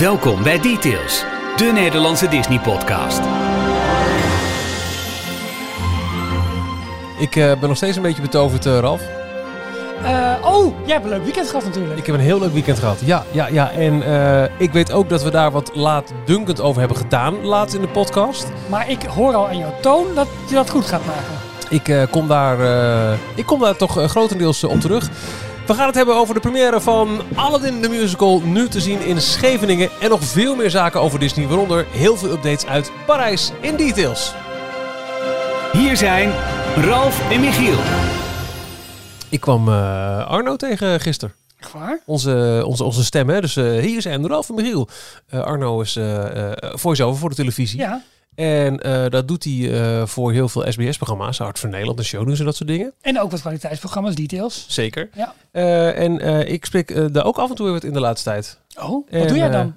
Welkom 0.00 0.42
bij 0.42 0.58
Details, 0.60 1.24
de 1.56 1.70
Nederlandse 1.74 2.28
Disney-podcast. 2.28 3.20
Ik 7.18 7.36
eh, 7.36 7.58
ben 7.60 7.68
nog 7.68 7.76
steeds 7.76 7.96
een 7.96 8.02
beetje 8.02 8.22
betoverd, 8.22 8.66
eh, 8.66 8.78
Ralf. 8.78 9.00
Eh, 10.02 10.34
oh, 10.44 10.74
jij 10.84 10.92
hebt 10.92 11.04
een 11.04 11.10
leuk 11.10 11.22
weekend 11.24 11.48
gehad 11.48 11.64
natuurlijk. 11.64 11.98
Ik 11.98 12.06
heb 12.06 12.14
een 12.14 12.20
heel 12.20 12.38
leuk 12.38 12.52
weekend 12.52 12.78
gehad. 12.78 13.00
Ja, 13.04 13.24
ja, 13.30 13.46
ja. 13.46 13.70
En 13.70 14.02
eh, 14.02 14.50
ik 14.58 14.72
weet 14.72 14.92
ook 14.92 15.08
dat 15.08 15.22
we 15.22 15.30
daar 15.30 15.50
wat 15.50 15.70
laatdunkend 15.74 16.60
over 16.60 16.78
hebben 16.80 16.98
gedaan, 16.98 17.44
laatst 17.44 17.74
in 17.74 17.80
de 17.80 17.88
podcast. 17.88 18.46
Maar 18.68 18.90
ik 18.90 19.02
hoor 19.02 19.34
al 19.34 19.48
aan 19.48 19.58
jouw 19.58 19.74
toon 19.80 20.06
dat 20.14 20.28
je 20.48 20.54
dat 20.54 20.70
goed 20.70 20.86
gaat 20.86 21.06
maken. 21.06 21.48
Ik, 21.70 21.88
eh, 21.88 22.02
kom, 22.10 22.28
daar, 22.28 22.60
eh, 22.60 23.18
ik 23.34 23.46
kom 23.46 23.60
daar 23.60 23.76
toch 23.76 23.98
eh, 23.98 24.08
grotendeels 24.08 24.62
eh, 24.62 24.70
op 24.70 24.80
terug. 24.80 25.08
We 25.66 25.74
gaan 25.74 25.86
het 25.86 25.94
hebben 25.94 26.14
over 26.14 26.34
de 26.34 26.40
première 26.40 26.80
van 26.80 27.20
Aladdin 27.34 27.82
the 27.82 27.88
Musical, 27.88 28.40
nu 28.40 28.68
te 28.68 28.80
zien 28.80 29.00
in 29.00 29.20
Scheveningen. 29.20 29.90
En 30.00 30.08
nog 30.08 30.24
veel 30.24 30.56
meer 30.56 30.70
zaken 30.70 31.00
over 31.00 31.18
Disney, 31.18 31.46
waaronder 31.46 31.86
heel 31.90 32.16
veel 32.16 32.30
updates 32.30 32.66
uit 32.66 32.92
Parijs 33.06 33.52
in 33.60 33.76
details. 33.76 34.34
Hier 35.72 35.96
zijn 35.96 36.32
Ralf 36.76 37.30
en 37.30 37.40
Michiel. 37.40 37.78
Ik 39.28 39.40
kwam 39.40 39.68
eh, 39.68 40.26
Arno 40.26 40.56
tegen 40.56 41.00
gisteren. 41.00 41.34
Echt 41.58 41.72
waar? 41.72 42.00
Onze, 42.06 42.62
onze, 42.66 42.84
onze 42.84 43.04
stem, 43.04 43.28
hè. 43.28 43.40
Dus 43.40 43.56
eh, 43.56 43.78
hier 43.78 44.02
zijn 44.02 44.28
Ralf 44.28 44.48
en 44.48 44.54
Michiel. 44.54 44.88
Eh, 45.28 45.40
Arno 45.40 45.80
is 45.80 45.98
voice-over 46.60 47.20
voor 47.20 47.28
de 47.28 47.34
televisie. 47.34 47.78
Ja. 47.78 48.02
En 48.40 48.80
eh, 48.80 49.10
dat 49.10 49.28
doet 49.28 49.44
hij 49.44 49.72
eh, 49.72 50.06
voor 50.06 50.32
heel 50.32 50.48
veel 50.48 50.72
SBS-programma's. 50.72 51.38
Hart 51.38 51.58
voor 51.58 51.68
Nederland 51.68 51.98
en 51.98 52.04
Shownieuws 52.04 52.38
en 52.38 52.44
dat 52.44 52.56
soort 52.56 52.68
dingen. 52.68 52.92
En 53.00 53.20
ook 53.20 53.30
wat 53.30 53.40
kwaliteitsprogramma's, 53.40 54.14
details. 54.14 54.64
Zeker. 54.68 55.08
Ja. 55.14 55.34
Eh, 55.50 55.98
en 55.98 56.46
ik 56.48 56.64
spreek 56.64 57.12
daar 57.14 57.24
ook 57.24 57.38
af 57.38 57.50
en 57.50 57.54
toe 57.54 57.64
weer 57.64 57.74
wat 57.74 57.84
in 57.84 57.92
de 57.92 58.00
laatste 58.00 58.30
tijd. 58.30 58.58
Oh, 58.78 58.88
wat 58.88 59.04
En, 59.08 59.28
doe 59.28 59.36
jij 59.36 59.50
dan? 59.50 59.74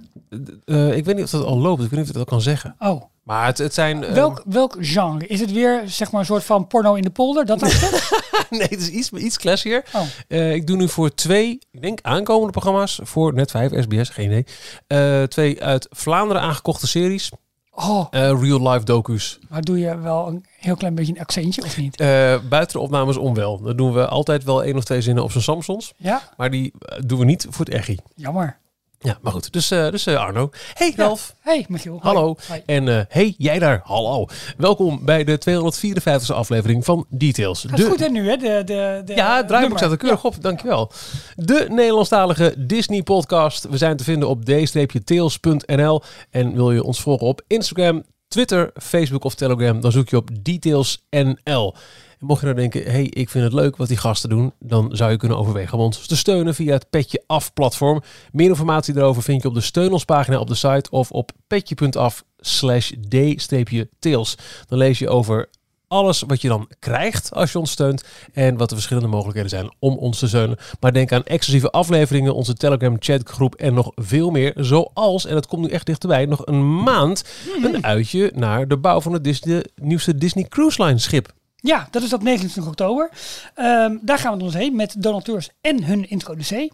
ik 0.91 1.05
weet 1.05 1.15
niet 1.15 1.23
of 1.23 1.29
dat 1.29 1.45
al 1.45 1.57
loopt. 1.57 1.83
Ik 1.83 1.89
weet 1.89 1.99
niet 1.99 2.09
of 2.09 2.09
ik 2.09 2.17
dat 2.17 2.27
kan 2.27 2.41
zeggen. 2.41 2.75
Oh, 2.79 3.03
Maar 3.23 3.45
het, 3.45 3.57
het 3.57 3.73
zijn... 3.73 4.13
welk, 4.13 4.43
welk 4.45 4.77
genre? 4.79 5.27
Is 5.27 5.39
het 5.39 5.51
weer 5.51 5.81
zeg 5.85 6.11
maar 6.11 6.19
een 6.19 6.25
soort 6.25 6.43
van 6.43 6.67
porno 6.67 6.93
in 6.93 7.03
de 7.03 7.09
polder? 7.09 7.45
Dat 7.45 7.61
nee, 8.49 8.67
het 8.69 8.79
is 8.79 8.89
iets, 8.89 9.11
iets 9.11 9.37
classier. 9.37 9.83
Oh. 9.93 10.53
Ik 10.53 10.67
doe 10.67 10.77
nu 10.77 10.89
voor 10.89 11.13
twee, 11.13 11.59
ik 11.71 11.81
denk 11.81 11.99
aankomende 12.01 12.51
programma's. 12.51 12.99
Voor 13.03 13.33
net 13.33 13.51
5, 13.51 13.71
SBS, 13.83 14.09
geen 14.09 14.31
idee. 14.31 15.27
Twee 15.27 15.63
uit 15.63 15.87
Vlaanderen 15.91 16.41
aangekochte 16.41 16.87
series. 16.87 17.31
Oh, 17.75 18.05
Eh, 18.11 18.41
real 18.41 18.69
life 18.69 18.85
docu's. 18.85 19.39
maar 19.49 19.61
doe 19.61 19.79
je 19.79 19.97
wel 19.99 20.27
een 20.27 20.45
heel 20.59 20.75
klein 20.75 20.95
beetje 20.95 21.13
een 21.13 21.19
accentje 21.21 21.63
of 21.63 21.77
niet? 21.77 21.99
Eh, 21.99 22.07
buiten 22.49 22.77
de 22.77 22.79
opnames 22.79 23.17
om 23.17 23.33
wel. 23.33 23.61
Dan 23.61 23.75
doen 23.77 23.93
we 23.93 24.07
altijd 24.07 24.43
wel 24.43 24.63
één 24.63 24.75
of 24.77 24.83
twee 24.83 25.01
zinnen 25.01 25.23
op 25.23 25.31
zijn 25.31 25.43
Samsons. 25.43 25.93
Ja, 25.97 26.21
Maar 26.37 26.51
die 26.51 26.73
eh, 26.79 26.99
doen 27.05 27.19
we 27.19 27.25
niet 27.25 27.47
voor 27.49 27.65
het 27.65 27.73
echi. 27.73 27.97
jammer. 28.15 28.57
Ja, 29.03 29.17
maar 29.21 29.31
goed. 29.31 29.53
Dus, 29.53 29.71
eh, 29.71 29.89
dus 29.89 30.05
eh, 30.05 30.15
Arno. 30.15 30.49
Hey 30.73 30.93
Ja. 30.95 31.03
Ralf. 31.03 31.35
Hey, 31.39 31.65
Michiel. 31.67 31.99
Hallo. 32.01 32.35
En 32.65 32.87
eh, 32.87 33.01
hey, 33.07 33.35
jij 33.37 33.59
daar. 33.59 33.81
Hallo. 33.83 34.25
Welkom 34.57 35.05
bij 35.05 35.23
de 35.23 35.39
254e 35.39 36.33
aflevering 36.33 36.85
van 36.85 37.05
Details. 37.09 37.65
Gaat 37.67 37.83
goed 37.83 37.99
hè 37.99 38.07
nu 38.07 38.29
hè? 38.29 38.37
De, 38.37 38.61
de, 38.65 39.01
de 39.05 39.15
Ja, 39.15 39.37
het 39.37 39.47
draaiboek 39.47 39.77
staat 39.77 39.91
er 39.91 39.97
keurig 39.97 40.23
op. 40.23 40.41
Dankjewel. 40.41 40.91
De 41.35 41.65
Nederlandstalige 41.69 42.55
Disney 42.57 43.03
podcast. 43.03 43.67
We 43.69 43.77
zijn 43.77 43.97
te 43.97 44.03
vinden 44.03 44.29
op 44.29 44.45
d-tails.nl. 44.45 46.01
En 46.29 46.53
wil 46.53 46.71
je 46.71 46.83
ons 46.83 47.01
volgen 47.01 47.27
op 47.27 47.41
Instagram, 47.47 48.03
Twitter, 48.27 48.71
Facebook 48.73 49.23
of 49.23 49.35
Telegram, 49.35 49.81
dan 49.81 49.91
zoek 49.91 50.09
je 50.09 50.17
op 50.17 50.29
detailsnl. 50.41 51.75
Mocht 52.23 52.39
je 52.39 52.45
nou 52.45 52.57
denken, 52.59 52.91
hey, 52.91 53.03
ik 53.03 53.29
vind 53.29 53.43
het 53.43 53.53
leuk 53.53 53.77
wat 53.77 53.87
die 53.87 53.97
gasten 53.97 54.29
doen, 54.29 54.53
dan 54.59 54.95
zou 54.95 55.11
je 55.11 55.17
kunnen 55.17 55.37
overwegen 55.37 55.77
om 55.77 55.83
ons 55.83 56.07
te 56.07 56.17
steunen 56.17 56.55
via 56.55 56.73
het 56.73 56.89
Petje 56.89 57.23
Af 57.27 57.53
platform. 57.53 58.01
Meer 58.31 58.49
informatie 58.49 58.93
daarover 58.93 59.23
vind 59.23 59.41
je 59.41 59.47
op 59.47 59.53
de 59.53 59.61
steun 59.61 59.91
ons 59.91 60.05
pagina 60.05 60.39
op 60.39 60.47
de 60.47 60.55
site 60.55 60.89
of 60.89 61.11
op 61.11 61.31
petje.af 61.47 62.23
slash 62.39 62.91
d-tails. 63.09 64.37
Dan 64.67 64.77
lees 64.77 64.99
je 64.99 65.09
over 65.09 65.49
alles 65.87 66.21
wat 66.27 66.41
je 66.41 66.47
dan 66.47 66.69
krijgt 66.79 67.33
als 67.33 67.51
je 67.51 67.59
ons 67.59 67.71
steunt 67.71 68.03
en 68.33 68.57
wat 68.57 68.69
de 68.69 68.75
verschillende 68.75 69.09
mogelijkheden 69.09 69.49
zijn 69.49 69.73
om 69.79 69.97
ons 69.97 70.19
te 70.19 70.27
steunen. 70.27 70.57
Maar 70.79 70.93
denk 70.93 71.11
aan 71.11 71.23
exclusieve 71.23 71.71
afleveringen, 71.71 72.35
onze 72.35 72.53
Telegram 72.53 72.95
chatgroep 72.99 73.55
en 73.55 73.73
nog 73.73 73.91
veel 73.95 74.29
meer. 74.29 74.53
Zoals, 74.55 75.25
en 75.25 75.35
het 75.35 75.47
komt 75.47 75.61
nu 75.61 75.69
echt 75.69 75.85
dichterbij, 75.85 76.25
nog 76.25 76.45
een 76.45 76.83
maand 76.83 77.23
een 77.63 77.83
uitje 77.85 78.31
naar 78.35 78.67
de 78.67 78.77
bouw 78.77 79.01
van 79.01 79.13
het 79.13 79.23
Disney, 79.23 79.65
nieuwste 79.75 80.15
Disney 80.15 80.43
Cruise 80.43 80.83
Line 80.83 80.99
schip. 80.99 81.33
Ja, 81.63 81.87
dat 81.91 82.03
is 82.03 82.13
op 82.13 82.23
29 82.23 82.71
oktober. 82.71 83.09
Ehm, 83.53 83.97
daar 84.01 84.17
gaan 84.17 84.37
we 84.37 84.43
ons 84.43 84.53
heen 84.53 84.75
met 84.75 84.95
donateurs 84.97 85.49
en 85.61 85.83
hun 85.83 86.09
introducee. 86.09 86.71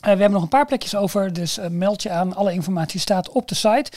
Eh, 0.00 0.02
we 0.02 0.08
hebben 0.08 0.30
nog 0.30 0.42
een 0.42 0.48
paar 0.48 0.66
plekjes 0.66 0.96
over, 0.96 1.32
dus 1.32 1.58
eh, 1.58 1.68
meld 1.68 2.02
je 2.02 2.10
aan. 2.10 2.34
Alle 2.34 2.52
informatie 2.52 3.00
staat 3.00 3.28
op 3.28 3.48
de 3.48 3.54
site. 3.54 3.90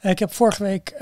Eh, 0.00 0.10
ik 0.10 0.18
heb 0.18 0.32
vorige 0.32 0.62
week, 0.62 0.94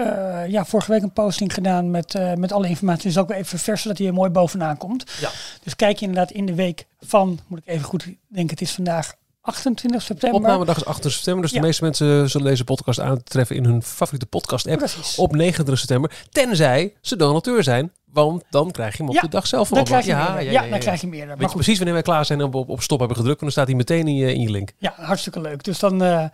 ja, 0.49 0.65
vorige 0.65 0.93
week 0.93 1.03
een 1.03 1.13
posting 1.13 1.55
gedaan 1.55 1.91
met, 1.91 2.19
met 2.37 2.53
alle 2.53 2.69
informatie. 2.69 3.07
Dus 3.07 3.19
ook 3.19 3.29
weer 3.29 3.37
even 3.37 3.49
verversen, 3.49 3.83
zodat 3.83 3.99
hij 3.99 4.07
er 4.07 4.15
mooi 4.15 4.31
bovenaan 4.31 4.77
komt. 4.77 5.05
Ja. 5.21 5.31
Dus 5.63 5.77
kijk 5.77 5.99
je 5.99 6.07
inderdaad 6.07 6.31
in 6.31 6.47
de 6.47 6.55
week 6.55 6.87
van, 7.01 7.39
moet 7.47 7.59
ik 7.59 7.67
even 7.67 7.85
goed 7.85 8.05
denken, 8.29 8.51
het 8.51 8.61
is 8.61 8.73
vandaag 8.73 9.15
28 9.45 10.03
september. 10.03 10.41
Opnamedag 10.41 10.77
is 10.77 10.85
8 10.85 11.03
september, 11.13 11.43
dus 11.43 11.51
Ja. 11.53 11.61
de 11.61 11.67
meeste 11.67 11.83
mensen 11.83 12.31
zullen 12.31 12.47
deze 12.47 12.65
podcast 12.65 13.01
aantreffen 13.01 13.57
in 13.57 13.65
hun 13.65 13.83
favoriete 13.83 14.27
podcast 14.27 14.67
app 14.67 14.79
Precies. 14.79 15.17
op 15.19 15.33
29 15.33 15.79
september. 15.79 16.13
Tenzij 16.31 16.95
ze 17.01 17.17
donateur 17.17 17.63
zijn, 17.63 17.93
want 18.13 18.45
dan 18.51 18.71
krijg 18.71 18.93
je 18.93 18.99
hem 18.99 19.09
op 19.09 19.15
Ja, 19.15 19.21
de 19.21 19.29
dag 19.29 19.47
zelf 19.47 19.69
Dan 19.69 19.85
krijg 19.85 20.05
je. 20.05 20.11
Ja, 20.11 20.67
dan 20.69 20.79
krijg 20.79 21.01
je. 21.01 21.09
Weet 21.09 21.27
Maar 21.27 21.37
je 21.39 21.45
goed, 21.45 21.55
precies 21.55 21.77
wanneer 21.77 21.95
wij 21.95 22.03
klaar 22.03 22.25
zijn 22.25 22.41
en 22.41 22.47
op, 22.47 22.55
op, 22.55 22.69
op 22.69 22.83
stop 22.83 22.99
hebben 22.99 23.17
gedrukt, 23.17 23.41
want 23.41 23.55
dan 23.55 23.65
staat 23.65 23.67
hij 23.67 23.77
meteen 23.77 24.09
in 24.09 24.15
je, 24.15 24.35
in 24.35 24.41
je 24.41 24.51
link. 24.51 24.73
Ja, 24.79 24.95
hartstikke 24.97 25.41
leuk. 25.41 25.65
Dus 25.65 25.79
dan, 25.79 26.03
eh, 26.03 26.25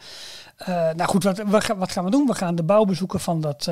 eh, 0.67 0.75
nou 0.95 1.05
goed, 1.09 1.23
wat, 1.25 1.43
wat, 1.47 1.65
gaan- 1.65 1.89
gaan 1.91 2.05
we 2.05 2.11
doen? 2.11 2.27
We 2.27 2.35
gaan 2.35 2.55
de 2.55 2.63
bouw 2.63 2.85
bezoeken 2.85 3.21
van 3.21 3.41
dat, 3.41 3.69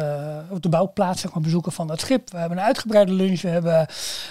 of 0.51 0.59
de 0.59 0.69
bouwplaats 0.69 1.21
zeg 1.21 1.33
maar, 1.35 1.43
bezoeken 1.43 1.73
van 1.73 1.87
dat 1.87 2.01
schip. 2.01 2.31
We 2.31 2.39
hebben 2.39 2.59
een 2.59 2.65
uitgebreide 2.65 3.13
lunch. 3.13 3.41
We 3.41 3.49
hebben 3.49 3.87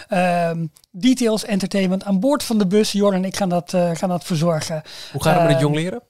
ehm, 0.07 0.66
details 0.91 1.45
entertainment 1.45 2.03
aan 2.03 2.19
boord 2.19 2.44
van 2.44 2.57
de 2.57 2.68
bus. 2.68 2.91
Jordan 2.91 3.19
en 3.22 3.25
ik 3.28 3.35
gaan 3.35 3.50
dat, 3.50 3.73
eh, 3.73 3.90
gaan 3.94 4.09
dat 4.09 4.23
verzorgen. 4.23 4.81
Hoe 5.12 5.23
gaat 5.23 5.34
het 5.34 5.41
met 5.44 5.51
het 5.51 5.62
Eh, 5.62 5.62
jong 5.62 5.75
leren? 5.75 6.01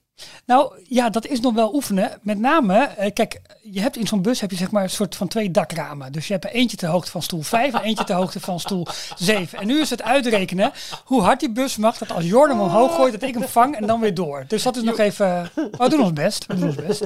Nou 0.45 0.73
ja, 0.83 1.09
dat 1.09 1.28
is 1.28 1.39
nog 1.39 1.53
wel 1.53 1.73
oefenen. 1.73 2.19
Met 2.22 2.39
name, 2.39 2.78
eh, 2.78 3.13
kijk, 3.13 3.41
je 3.61 3.81
hebt 3.81 3.97
in 3.97 4.07
zo'n 4.07 4.22
bus 4.22 4.41
heb 4.41 4.51
je 4.51 4.57
zeg 4.57 4.72
maar 4.72 4.83
een 4.83 4.89
soort 4.89 5.16
van 5.16 5.28
twee 5.28 5.51
dakramen. 5.51 6.11
Dus 6.11 6.28
je 6.28 6.33
hebt 6.33 6.45
er 6.45 6.51
eentje 6.51 6.78
ter 6.78 6.89
hoogte 6.89 7.11
van 7.11 7.22
stoel 7.22 7.41
5 7.41 7.73
en 7.73 7.81
eentje 7.81 8.03
ter 8.03 8.16
hoogte 8.16 8.39
van 8.39 8.59
stoel 8.59 8.88
7. 9.16 9.59
En 9.59 9.67
nu 9.67 9.79
is 9.79 9.89
het 9.89 10.01
uitrekenen 10.01 10.72
hoe 11.05 11.22
hard 11.22 11.39
die 11.39 11.51
bus 11.51 11.78
mag. 11.78 11.97
Dat 11.97 12.11
als 12.11 12.25
Jordan 12.25 12.57
hem 12.57 12.66
omhoog 12.66 12.95
gooit, 12.95 13.13
dat 13.19 13.29
ik 13.29 13.33
hem 13.33 13.47
vang 13.47 13.75
en 13.75 13.88
dan 13.88 14.00
weer 14.00 14.13
door. 14.13 14.45
Dus 14.47 14.63
dat 14.63 14.75
is 14.75 14.83
nog 14.83 14.97
even. 15.00 15.51
We 15.55 15.89
doen 15.89 16.01
ons 16.01 16.13
best. 16.13 16.45
We 16.45 16.55
doen 16.55 16.67
ons 16.67 16.75
best. 16.75 17.05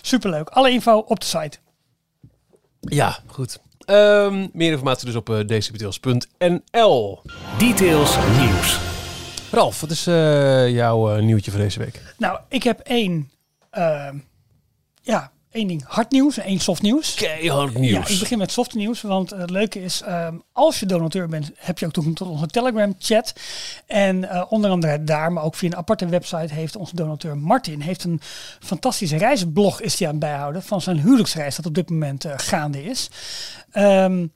Superleuk. 0.00 0.48
Alle 0.48 0.70
info 0.70 0.98
op 0.98 1.20
de 1.20 1.26
site. 1.26 1.58
Ja, 2.80 3.18
goed. 3.26 3.58
Ehm, 3.84 4.48
meer 4.52 4.70
informatie 4.70 5.06
dus 5.06 5.14
op 5.14 5.28
uh. 5.28 5.38
Details 7.58 8.16
nieuws. 8.38 9.03
Ralf, 9.54 9.80
wat 9.80 9.90
is 9.90 10.06
eh, 10.06 10.70
jouw 10.70 11.14
eh, 11.16 11.22
nieuwtje 11.22 11.50
voor 11.50 11.60
deze 11.60 11.78
week? 11.78 12.00
Nou, 12.18 12.38
ik 12.48 12.62
heb 12.62 12.78
één. 12.80 13.30
ehm, 13.70 14.16
ja, 15.02 15.32
één 15.50 15.66
ding 15.66 15.84
hard 15.86 16.10
nieuws 16.10 16.38
en 16.38 16.44
één 16.44 16.58
soft 16.60 16.82
nieuws. 16.82 17.14
Keihard 17.14 17.72
Ja, 17.72 17.78
nieuws. 17.78 18.10
ik 18.10 18.18
begin 18.18 18.38
met 18.38 18.52
soft 18.52 18.74
nieuws, 18.74 19.00
want 19.02 19.30
het 19.30 19.50
leuke 19.50 19.82
is, 19.82 20.02
ehm, 20.02 20.34
als 20.52 20.80
je 20.80 20.86
donateur 20.86 21.28
bent, 21.28 21.50
heb 21.56 21.78
je 21.78 21.86
ook 21.86 21.92
toegang 21.92 22.16
tot 22.16 22.28
onze 22.28 22.46
Telegram 22.46 22.94
chat. 22.98 23.32
En 23.86 24.28
eh, 24.30 24.44
onder 24.48 24.70
andere 24.70 25.04
daar, 25.04 25.32
maar 25.32 25.44
ook 25.44 25.54
via 25.54 25.68
een 25.68 25.76
aparte 25.76 26.06
website, 26.06 26.54
heeft 26.54 26.76
onze 26.76 26.96
donateur 26.96 27.36
Martin 27.38 27.80
heeft 27.80 28.04
een 28.04 28.20
fantastische 28.60 29.16
reisblog 29.16 29.80
is 29.80 29.96
die 29.96 30.06
aan 30.06 30.12
het 30.14 30.22
bijhouden 30.22 30.62
van 30.62 30.80
zijn 30.80 31.00
huwelijksreis 31.00 31.56
dat 31.56 31.66
op 31.66 31.74
dit 31.74 31.90
moment 31.90 32.24
eh, 32.24 32.32
gaande 32.36 32.84
is. 32.84 33.08
Ehm, 33.70 34.26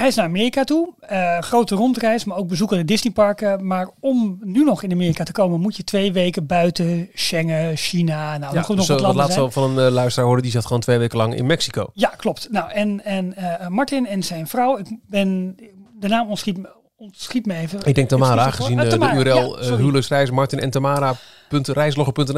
hij 0.00 0.08
is 0.08 0.14
naar 0.14 0.24
Amerika 0.24 0.64
toe, 0.64 0.94
eh, 1.00 1.38
grote 1.38 1.74
rondreis, 1.74 2.24
maar 2.24 2.36
ook 2.36 2.48
bezoeken 2.48 2.76
de 2.76 2.84
Disneyparken. 2.84 3.66
Maar 3.66 3.90
om 4.00 4.38
nu 4.42 4.64
nog 4.64 4.82
in 4.82 4.92
Amerika 4.92 5.24
te 5.24 5.32
komen, 5.32 5.60
moet 5.60 5.76
je 5.76 5.84
twee 5.84 6.12
weken 6.12 6.46
buiten 6.46 7.08
Schengen, 7.14 7.76
China, 7.76 8.38
nou, 8.38 8.54
ja, 8.54 8.58
nog, 8.60 8.68
nog 8.68 8.68
zo, 8.68 8.74
wat 8.76 8.88
wat 8.88 9.00
landen 9.00 9.16
laatst 9.16 9.32
zijn. 9.32 9.44
al 9.44 9.50
van 9.50 9.78
een 9.78 9.86
eh, 9.86 9.92
luisteraar 9.92 10.26
hoorde, 10.26 10.42
die 10.42 10.50
zat 10.50 10.66
gewoon 10.66 10.80
twee 10.80 10.98
weken 10.98 11.16
lang 11.18 11.34
in 11.34 11.46
Mexico. 11.46 11.90
Ja, 11.94 12.08
klopt. 12.08 12.48
Nou, 12.50 12.70
en, 12.70 13.04
en 13.04 13.36
eh, 13.36 13.68
Martin 13.68 14.06
en 14.06 14.22
zijn 14.22 14.46
vrouw, 14.46 14.78
ik 14.78 14.86
ben, 15.08 15.56
de 15.98 16.08
naam 16.08 16.28
ontschiet, 16.28 16.58
me- 16.58 16.72
ontschiet 16.96 17.46
me 17.46 17.54
even. 17.54 17.80
Ik 17.84 17.94
denk 17.94 18.08
Tamara, 18.08 18.50
gezien 18.50 18.78
eh, 18.78 18.84
Eh, 18.84 18.90
Tamara, 18.90 19.14
de 19.14 19.18
URL 19.30 19.62
ja, 19.62 19.68
eh, 19.70 19.76
huwelijksreis 19.76 20.30
Martin 20.30 20.60
en 20.60 20.70
Tamara.reislogger.nl 20.70 21.39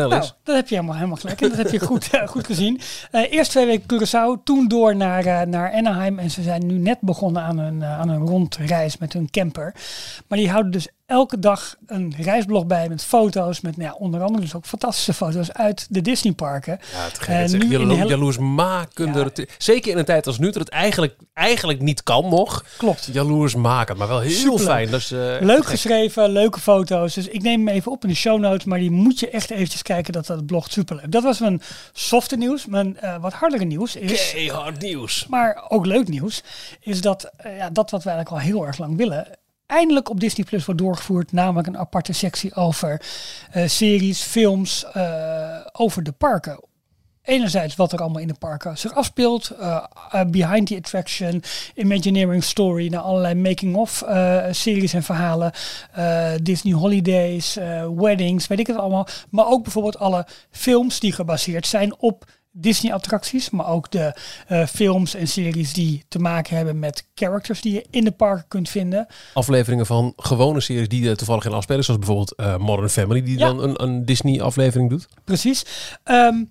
Nou, 0.09 0.23
is. 0.23 0.35
dat 0.45 0.55
heb 0.57 0.69
je 0.69 0.75
helemaal, 0.75 0.95
helemaal 0.97 1.17
gelijk. 1.17 1.41
En 1.41 1.49
dat 1.49 1.59
heb 1.59 1.71
je 1.71 1.79
goed, 1.81 2.09
eh, 2.11 2.27
goed 2.29 2.47
gezien. 2.47 2.81
Eh, 3.11 3.33
eerst 3.33 3.51
twee 3.51 3.67
weken 3.67 3.87
Curaçao, 3.99 4.43
toen 4.45 4.69
door 4.69 4.97
naar, 4.97 5.25
eh, 5.27 5.47
naar 5.47 5.73
Anaheim. 5.73 6.19
En 6.19 6.31
ze 6.31 6.43
zijn 6.43 6.67
nu 6.67 6.79
net 6.79 6.99
begonnen 7.01 7.43
aan 7.43 7.59
een, 7.59 7.85
aan 7.85 8.09
een 8.09 8.27
rondreis 8.27 8.99
met 8.99 9.13
hun 9.13 9.31
camper. 9.31 9.75
Maar 10.29 10.39
die 10.39 10.51
houden 10.51 10.73
dus 10.73 10.89
elke 11.07 11.39
dag 11.39 11.77
een 11.87 12.15
reisblog 12.19 12.67
bij 12.67 12.89
met 12.89 13.05
foto's. 13.05 13.61
Met 13.61 13.77
nou 13.77 13.89
ja, 13.91 13.97
onder 13.99 14.21
andere 14.23 14.41
dus 14.41 14.55
ook 14.55 14.65
fantastische 14.67 15.13
foto's 15.15 15.53
uit 15.53 15.87
de 15.91 16.01
Disneyparken. 16.01 16.79
Ja, 17.27 17.33
het, 17.33 17.53
nu 17.53 17.59
in 17.59 17.69
jalo 17.71 17.87
de 17.89 17.95
hele- 17.95 18.09
jaloersmakender. 18.09 19.21
Ja. 19.21 19.31
Het- 19.35 19.55
Zeker 19.59 19.93
in 19.93 19.99
een 19.99 20.05
tijd 20.05 20.27
als 20.27 20.39
nu, 20.39 20.47
dat 20.47 20.55
het 20.55 20.69
eigenlijk, 20.69 21.17
eigenlijk 21.35 21.81
niet 21.81 22.03
kan 22.03 22.29
nog. 22.29 22.65
Klopt. 22.77 23.09
Jaloersmakend, 23.13 23.99
maar 23.99 24.09
wel 24.09 24.21
heel 24.21 24.31
Superleuk. 24.31 24.61
fijn. 24.67 24.91
Dat 24.91 25.01
is, 25.01 25.11
Leuk 25.41 25.67
geschreven, 25.67 26.31
leuke 26.31 26.61
foto's. 26.61 27.15
Dus 27.15 27.29
ik 27.29 27.43
neem 27.43 27.67
hem 27.67 27.77
even 27.77 27.93
op 27.93 28.03
in 28.03 28.09
de 28.09 28.15
show 28.15 28.41
notes. 28.41 28.65
Maar 28.65 28.79
die 28.79 28.91
moet 29.03 29.21
je 29.21 29.31
echt 29.31 29.51
eventjes 29.51 29.83
kijken 29.83 30.13
dat 30.13 30.27
dat 30.27 30.47
blog 30.47 30.71
superleuk. 30.71 31.13
Dat 31.13 31.23
was 31.23 31.39
mijn 31.39 31.63
softe 31.93 32.37
nieuws. 32.37 32.67
Mijn 32.67 32.99
eh, 32.99 33.21
wat 33.21 33.33
hardere 33.33 33.65
nieuws 33.65 33.97
is... 33.97 34.31
Keihard 34.33 34.81
nieuws. 34.81 35.27
Maar 35.27 35.65
ook 35.69 35.87
leuk 35.87 36.09
nieuws 36.09 36.43
is 36.81 37.01
dat 37.01 37.31
eh, 37.37 37.57
ja, 37.57 37.71
dat 37.71 37.91
wat 37.91 38.03
we 38.03 38.11
eigenlijk 38.11 38.43
al 38.43 38.51
heel 38.51 38.67
erg 38.67 38.79
lang 38.79 38.97
willen. 38.97 39.27
Eindelijk 39.67 40.09
op 40.11 40.21
Disney 40.21 40.47
Plus 40.47 40.65
wordt 40.65 40.81
doorgevoerd, 40.81 41.33
namelijk 41.33 41.69
een 41.69 41.79
aparte 41.79 42.13
sectie 42.13 42.55
over 42.55 43.03
eh, 43.51 43.69
series, 43.69 44.23
films, 44.23 44.85
over 45.73 46.03
de 46.03 46.13
parken. 46.13 46.61
Enerzijds 47.25 47.77
wat 47.77 47.93
er 47.93 47.99
allemaal 47.99 48.21
in 48.23 48.29
de 48.29 48.35
parken 48.39 48.79
zich 48.79 48.95
afspeelt, 48.95 49.51
eh, 49.51 49.85
eh, 50.11 50.25
Behind 50.27 50.67
the 50.67 50.77
Attraction, 50.77 51.43
Imagineering 51.75 52.45
Story, 52.45 52.89
naar 52.89 53.01
allerlei 53.01 53.35
making-of 53.35 54.03
eh, 54.03 54.45
series 54.51 54.93
en 54.93 55.03
verhalen, 55.03 55.53
Disney 56.43 56.73
Holidays, 56.75 57.59
weddings, 57.97 58.47
weet 58.47 58.59
ik 58.59 58.67
het 58.67 58.77
allemaal. 58.77 59.07
Maar 59.31 59.47
ook 59.47 59.63
bijvoorbeeld 59.63 59.99
alle 59.99 60.27
films 60.51 61.01
die 61.01 61.13
gebaseerd 61.13 61.67
zijn 61.67 61.95
op 61.99 62.25
Disney-attracties, 62.55 63.51
maar 63.51 63.67
ook 63.69 63.91
de 63.91 64.15
films 64.69 65.15
en 65.15 65.29
series 65.29 65.73
die 65.73 66.05
te 66.09 66.19
maken 66.19 66.57
hebben 66.57 66.79
met 66.79 67.07
characters 67.15 67.61
die 67.61 67.73
je 67.73 67.87
in 67.91 68.05
de 68.05 68.11
parken 68.11 68.45
kunt 68.49 68.69
vinden. 68.69 69.07
Afleveringen 69.35 69.87
van 69.87 70.13
gewone 70.17 70.61
series 70.61 70.89
die 70.89 71.09
er 71.09 71.17
toevallig 71.17 71.45
in 71.45 71.53
afspelen. 71.53 71.85
Zoals 71.85 72.01
bijvoorbeeld 72.07 72.59
Modern 72.61 72.89
Family, 72.89 73.23
die 73.23 73.39
Ja. 73.39 73.47
dan 73.47 73.63
een, 73.63 73.83
een 73.83 74.05
Disney-aflevering 74.05 74.91
doet. 74.91 75.09
Precies. 75.25 75.65
Ehm, 76.05 76.43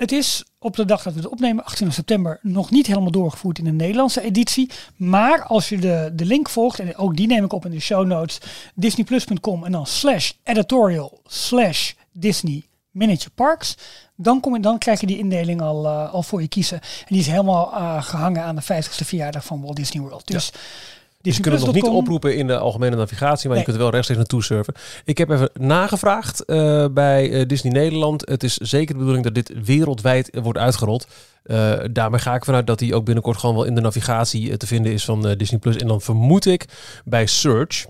het 0.00 0.12
is 0.12 0.44
op 0.58 0.76
de 0.76 0.84
dag 0.84 1.02
dat 1.02 1.12
we 1.12 1.20
het 1.20 1.28
opnemen, 1.28 1.64
18 1.64 1.92
september, 1.92 2.38
nog 2.42 2.70
niet 2.70 2.86
helemaal 2.86 3.10
doorgevoerd 3.10 3.58
in 3.58 3.64
de 3.64 3.70
Nederlandse 3.70 4.20
editie. 4.20 4.70
Maar 4.96 5.42
als 5.44 5.68
je 5.68 5.78
de, 5.78 6.10
de 6.12 6.24
link 6.24 6.48
volgt, 6.48 6.78
en 6.78 6.96
ook 6.96 7.16
die 7.16 7.26
neem 7.26 7.44
ik 7.44 7.52
op 7.52 7.64
in 7.64 7.70
de 7.70 7.80
show 7.80 8.06
notes, 8.06 8.38
disneyplus.com 8.74 9.64
en 9.64 9.72
dan 9.72 9.86
slash 9.86 10.32
editorial 10.42 11.20
slash 11.26 11.92
Disney 12.12 12.66
Miniature 12.90 13.30
Parks. 13.34 13.76
Dan, 14.16 14.40
kom 14.40 14.54
je, 14.54 14.60
dan 14.60 14.78
krijg 14.78 15.00
je 15.00 15.06
die 15.06 15.18
indeling 15.18 15.60
al, 15.60 15.86
eh, 15.86 16.12
al 16.12 16.22
voor 16.22 16.40
je 16.40 16.48
kiezen. 16.48 16.80
En 16.80 17.06
die 17.08 17.20
is 17.20 17.26
helemaal 17.26 17.72
eh, 17.72 18.02
gehangen 18.02 18.42
aan 18.42 18.56
de 18.56 18.62
50ste 18.62 19.04
verjaardag 19.04 19.44
van 19.44 19.62
Walt 19.62 19.76
Disney 19.76 20.02
World. 20.02 20.26
Dus 20.26 20.52
Dus 21.22 21.36
je 21.36 21.42
kunt 21.42 21.54
het 21.54 21.64
nog 21.64 21.74
niet 21.74 21.84
oproepen 21.84 22.36
in 22.36 22.46
de 22.46 22.58
algemene 22.58 22.96
navigatie, 22.96 23.48
maar 23.48 23.56
Nee. 23.56 23.58
je 23.58 23.64
kunt 23.64 23.76
er 23.76 23.82
wel 23.82 23.90
rechtstreeks 23.90 24.20
naartoe 24.20 24.42
surfen. 24.44 24.74
Ik 25.04 25.18
heb 25.18 25.30
even 25.30 25.50
nagevraagd 25.58 26.44
eh, 26.44 26.86
bij 26.90 27.32
eh, 27.32 27.46
Disney 27.46 27.72
Nederland. 27.72 28.28
Het 28.28 28.42
is 28.42 28.56
zeker 28.56 28.92
de 28.92 28.98
bedoeling 28.98 29.24
dat 29.24 29.34
dit 29.34 29.52
wereldwijd 29.64 30.30
wordt 30.42 30.58
uitgerold. 30.58 31.06
Eh, 31.42 31.72
daarmee 31.92 32.20
ga 32.20 32.34
ik 32.34 32.44
vanuit 32.44 32.66
dat 32.66 32.78
die 32.78 32.94
ook 32.94 33.04
binnenkort 33.04 33.38
gewoon 33.38 33.54
wel 33.54 33.64
in 33.64 33.74
de 33.74 33.80
navigatie 33.80 34.56
te 34.56 34.66
vinden 34.66 34.92
is 34.92 35.04
van 35.04 35.34
Disney 35.36 35.60
Plus. 35.60 35.76
En 35.76 35.86
dan 35.86 36.00
vermoed 36.00 36.46
ik 36.46 36.64
bij 37.04 37.26
Search, 37.26 37.86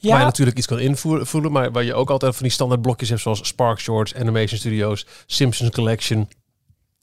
waar 0.00 0.18
je 0.18 0.24
natuurlijk 0.24 0.58
iets 0.58 0.66
kan 0.66 0.78
invullen, 0.78 1.52
maar 1.52 1.72
waar 1.72 1.84
je 1.84 1.94
ook 1.94 2.10
altijd 2.10 2.34
van 2.34 2.42
die 2.42 2.52
standaard 2.52 2.82
blokjes 2.82 3.08
hebt 3.08 3.20
zoals 3.20 3.46
Spark 3.46 3.80
Shorts, 3.80 4.14
Animation 4.14 4.58
Studios, 4.58 5.06
Simpsons 5.26 5.70
Collection, 5.70 6.28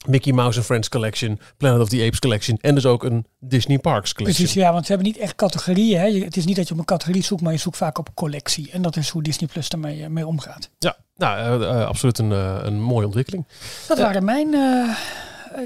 Mickey 0.06 0.32
Mouse 0.32 0.56
and 0.56 0.66
Friends 0.66 0.88
Collection, 0.88 1.40
Planet 1.56 1.80
of 1.80 1.88
the 1.88 2.04
Apes 2.06 2.18
Collection 2.18 2.58
en 2.60 2.74
dus 2.74 2.86
ook 2.86 3.04
een 3.04 3.26
Disney 3.38 3.78
Parks 3.78 4.12
Collection. 4.12 4.44
Precies, 4.44 4.62
ja, 4.62 4.72
want 4.72 4.86
ze 4.86 4.92
hebben 4.92 5.12
niet 5.12 5.18
echt 5.20 5.34
categorieën. 5.34 6.00
Hè. 6.00 6.24
Het 6.24 6.36
is 6.36 6.44
niet 6.44 6.56
dat 6.56 6.66
je 6.66 6.72
op 6.72 6.78
een 6.78 6.84
categorie 6.84 7.22
zoekt, 7.22 7.42
maar 7.42 7.52
je 7.52 7.58
zoekt 7.58 7.76
vaak 7.76 7.98
op 7.98 8.14
collectie. 8.14 8.70
En 8.70 8.82
dat 8.82 8.96
is 8.96 9.08
hoe 9.08 9.22
Disney 9.22 9.48
Plus 9.52 9.68
daarmee 9.68 10.02
eh, 10.02 10.08
mee 10.08 10.26
omgaat. 10.26 10.70
Ja, 10.78 10.96
nou, 11.16 11.62
eh, 11.62 11.70
eh, 11.70 11.86
absoluut 11.86 12.18
een, 12.18 12.30
een 12.66 12.80
mooie 12.80 13.06
ontwikkeling. 13.06 13.46
Dat 13.88 13.98
waren 13.98 14.24
mijn, 14.24 14.48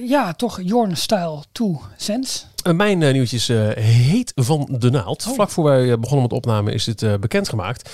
ja, 0.04 0.32
toch 0.32 0.60
Jorn 0.62 0.96
Style 0.96 1.42
2 1.52 1.76
cents. 1.96 2.46
Eh, 2.68 2.74
mijn 2.74 3.02
eh, 3.02 3.12
nieuwtjes 3.12 3.48
eh, 3.48 3.68
heet 3.74 4.32
van 4.34 4.68
de 4.78 4.90
naald. 4.90 5.24
Oh. 5.28 5.34
Vlak 5.34 5.50
voor 5.50 5.64
wij 5.64 5.98
begonnen 5.98 6.22
met 6.22 6.32
opname 6.32 6.72
is 6.72 6.84
dit 6.84 7.20
bekendgemaakt. 7.20 7.90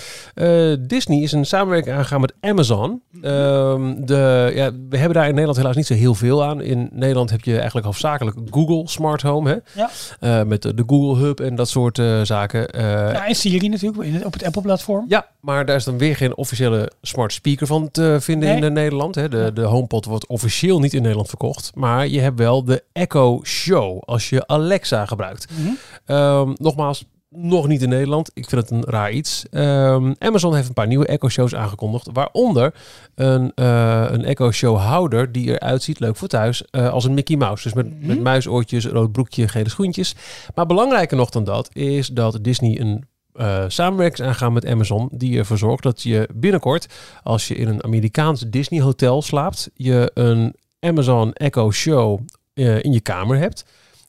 Disney 0.80 1.22
is 1.22 1.32
een 1.32 1.44
samenwerking 1.44 1.96
aangegaan 1.96 2.20
met 2.20 2.34
Amazon. 2.40 3.02
Ehm, 3.22 3.94
de, 4.04 4.52
ja, 4.54 4.70
we 4.88 4.96
hebben 4.96 5.14
daar 5.14 5.24
in 5.24 5.30
Nederland 5.30 5.56
helaas 5.56 5.76
niet 5.76 5.86
zo 5.86 5.94
heel 5.94 6.14
veel 6.14 6.44
aan. 6.44 6.62
In 6.62 6.88
Nederland 6.92 7.30
heb 7.30 7.40
je 7.40 7.54
eigenlijk 7.56 7.86
hoofdzakelijk 7.86 8.36
Google 8.50 8.88
Smart 8.88 9.22
Home. 9.22 9.50
Hè? 9.50 9.82
Ja. 10.20 10.44
Met 10.44 10.62
de, 10.62 10.82
Google 10.86 11.24
Hub 11.24 11.40
en 11.40 11.54
dat 11.54 11.68
soort 11.68 12.02
zaken. 12.22 12.68
Ja, 12.80 13.26
en 13.26 13.34
Siri 13.34 13.68
natuurlijk, 13.68 14.24
op 14.24 14.32
het 14.32 14.44
Apple-platform. 14.44 15.04
Ja, 15.08 15.26
maar 15.40 15.66
daar 15.66 15.76
is 15.76 15.84
dan 15.84 15.98
weer 15.98 16.16
geen 16.16 16.36
officiële 16.36 16.90
smart 17.02 17.32
speaker 17.32 17.66
van 17.66 17.90
te 17.90 18.16
vinden 18.20 18.48
Nee. 18.48 18.62
in 18.62 18.72
Nederland. 18.72 19.14
Hè. 19.14 19.28
De, 19.28 19.50
de 19.54 19.62
HomePod 19.62 20.04
wordt 20.04 20.26
officieel 20.26 20.80
niet 20.80 20.92
in 20.94 21.00
Nederland 21.00 21.28
verkocht. 21.28 21.70
Maar 21.74 22.08
je 22.08 22.20
hebt 22.20 22.38
wel 22.38 22.64
de 22.64 22.82
Echo 22.92 23.40
Show 23.44 24.02
als 24.04 24.28
je 24.28 24.46
Alexa 24.64 25.06
gebruikt. 25.06 25.46
Mhm. 25.50 25.72
Ehm, 26.04 26.52
nogmaals, 26.56 27.04
nog 27.36 27.66
niet 27.68 27.82
in 27.82 27.88
Nederland. 27.88 28.30
Ik 28.34 28.48
vind 28.48 28.60
het 28.60 28.70
een 28.70 28.84
raar 28.84 29.12
iets. 29.12 29.44
Ehm, 29.50 30.12
Amazon 30.18 30.54
heeft 30.54 30.68
een 30.68 30.74
paar 30.74 30.86
nieuwe 30.86 31.06
Echo 31.06 31.28
Shows 31.28 31.54
aangekondigd. 31.54 32.08
Waaronder 32.12 32.74
een, 33.14 33.52
eh, 33.54 34.04
een 34.08 34.24
Echo 34.24 34.50
Show 34.50 34.76
houder 34.78 35.32
die 35.32 35.50
eruit 35.50 35.82
ziet, 35.82 36.00
leuk 36.00 36.16
voor 36.16 36.28
thuis, 36.28 36.64
eh, 36.70 36.88
als 36.92 37.04
een 37.04 37.14
Mickey 37.14 37.36
Mouse. 37.36 37.62
Dus 37.62 37.72
met, 37.72 37.98
Mhm. 37.98 38.06
met 38.06 38.20
muisoortjes, 38.20 38.86
rood 38.86 39.12
broekje, 39.12 39.48
gele 39.48 39.68
schoentjes. 39.68 40.14
Maar 40.54 40.66
belangrijker 40.66 41.16
nog 41.16 41.30
dan 41.30 41.44
dat 41.44 41.68
is 41.72 42.08
dat 42.08 42.38
Disney 42.42 42.80
een 42.80 43.04
eh 43.34 43.64
samenwerking 43.68 44.18
is 44.18 44.26
aangegaan 44.26 44.52
met 44.52 44.66
Amazon. 44.66 45.08
Die 45.12 45.38
ervoor 45.38 45.58
zorgt 45.58 45.82
dat 45.82 46.02
je 46.02 46.28
binnenkort, 46.34 46.86
als 47.22 47.48
je 47.48 47.54
in 47.54 47.68
een 47.68 47.84
Amerikaans 47.84 48.44
Disney 48.48 48.80
hotel 48.80 49.22
slaapt, 49.22 49.70
je 49.74 50.10
een 50.14 50.54
Amazon 50.80 51.32
Echo 51.32 51.70
Show 51.70 52.20
in 52.54 52.92
je 52.92 53.00
kamer 53.00 53.38
hebt. 53.38 53.64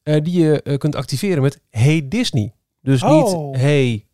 Eh, 0.06 0.24
die 0.24 0.44
je 0.44 0.62
eh, 0.62 0.78
kunt 0.78 0.96
activeren 0.96 1.42
met 1.42 1.62
Hey 1.70 2.06
Disney. 2.08 2.54
Dus 2.82 3.04
Oh. 3.04 3.52
niet 3.52 3.62
Hey, 3.62 4.06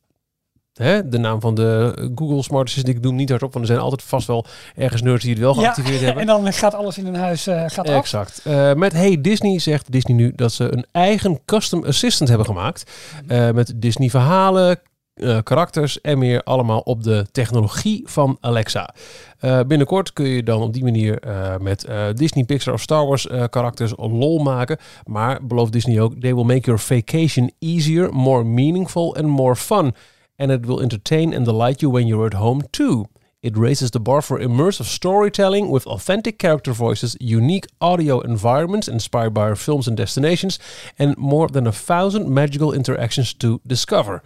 hè, 0.73 1.09
de 1.09 1.17
naam 1.17 1.41
van 1.41 1.55
de 1.55 1.93
Google 2.15 2.43
Smart 2.43 2.67
Assistant. 2.67 2.95
Ik 2.95 3.01
doe 3.01 3.11
hem 3.11 3.19
niet 3.19 3.29
hardop, 3.29 3.53
want 3.53 3.65
er 3.65 3.71
zijn 3.71 3.83
altijd 3.83 4.03
vast 4.03 4.27
wel 4.27 4.45
ergens 4.75 5.01
nerds 5.01 5.23
die 5.23 5.33
het 5.33 5.41
wel 5.41 5.53
geactiveerd 5.53 5.99
ja, 5.99 6.05
hebben. 6.05 6.21
en 6.27 6.27
dan 6.27 6.53
gaat 6.53 6.73
alles 6.73 6.97
in 6.97 7.05
een 7.05 7.15
huis 7.15 7.47
eh, 7.47 7.63
gaat 7.67 7.89
af. 7.89 7.95
Exact. 7.95 8.41
Eh, 8.43 8.73
met 8.73 8.93
Hey 8.93 9.21
Disney 9.21 9.59
zegt 9.59 9.91
Disney 9.91 10.17
nu 10.17 10.31
dat 10.35 10.51
ze 10.51 10.73
een 10.73 10.85
eigen 10.91 11.39
custom 11.45 11.83
assistant 11.85 12.29
hebben 12.29 12.47
gemaakt. 12.47 12.91
Eh, 13.27 13.51
met 13.51 13.73
Disney 13.75 14.09
verhalen, 14.09 14.79
eh, 15.13 15.37
karakters 15.43 16.01
en 16.01 16.17
meer 16.17 16.43
allemaal 16.43 16.79
op 16.79 17.03
de 17.03 17.25
technologie 17.31 18.01
van 18.05 18.37
Alexa. 18.39 18.93
Eh, 19.39 19.59
binnenkort 19.67 20.13
kun 20.13 20.25
je 20.25 20.43
dan 20.43 20.61
op 20.61 20.73
die 20.73 20.83
manier 20.83 21.19
eh, 21.19 21.57
met 21.57 21.87
Disney, 22.13 22.43
Pixar 22.43 22.73
of 22.73 22.81
Star 22.81 23.05
Wars 23.05 23.27
karakters 23.49 23.93
lol 23.97 24.39
maken. 24.39 24.77
Maar 25.05 25.45
belooft 25.45 25.71
Disney 25.71 26.01
ook, 26.01 26.13
they 26.19 26.35
will 26.35 26.43
make 26.43 26.65
your 26.65 26.79
vacation 26.79 27.51
easier, 27.59 28.13
more 28.13 28.43
meaningful 28.43 29.15
and 29.15 29.27
more 29.27 29.55
fun. 29.55 29.93
And 30.35 30.51
it 30.51 30.65
will 30.65 30.81
entertain 30.81 31.35
and 31.35 31.45
delight 31.45 31.79
you 31.79 31.91
when 31.91 32.07
you're 32.07 32.25
at 32.25 32.33
home 32.33 32.61
too. 32.69 33.05
It 33.41 33.57
raises 33.57 33.89
the 33.89 33.99
bar 33.99 34.21
for 34.21 34.39
immersive 34.39 34.85
storytelling 34.85 35.71
with 35.71 35.87
authentic 35.87 36.37
character 36.37 36.73
voices, 36.73 37.15
unique 37.19 37.65
audio 37.79 38.19
environments 38.19 38.87
inspired 38.87 39.33
by 39.33 39.41
our 39.41 39.55
films 39.55 39.87
and 39.87 39.97
destinations, 39.97 40.59
and 40.97 41.17
more 41.17 41.47
than 41.47 41.67
a 41.67 41.71
thousand 41.71 42.29
magical 42.29 42.73
interactions 42.73 43.33
to 43.33 43.59
discover. 43.63 44.21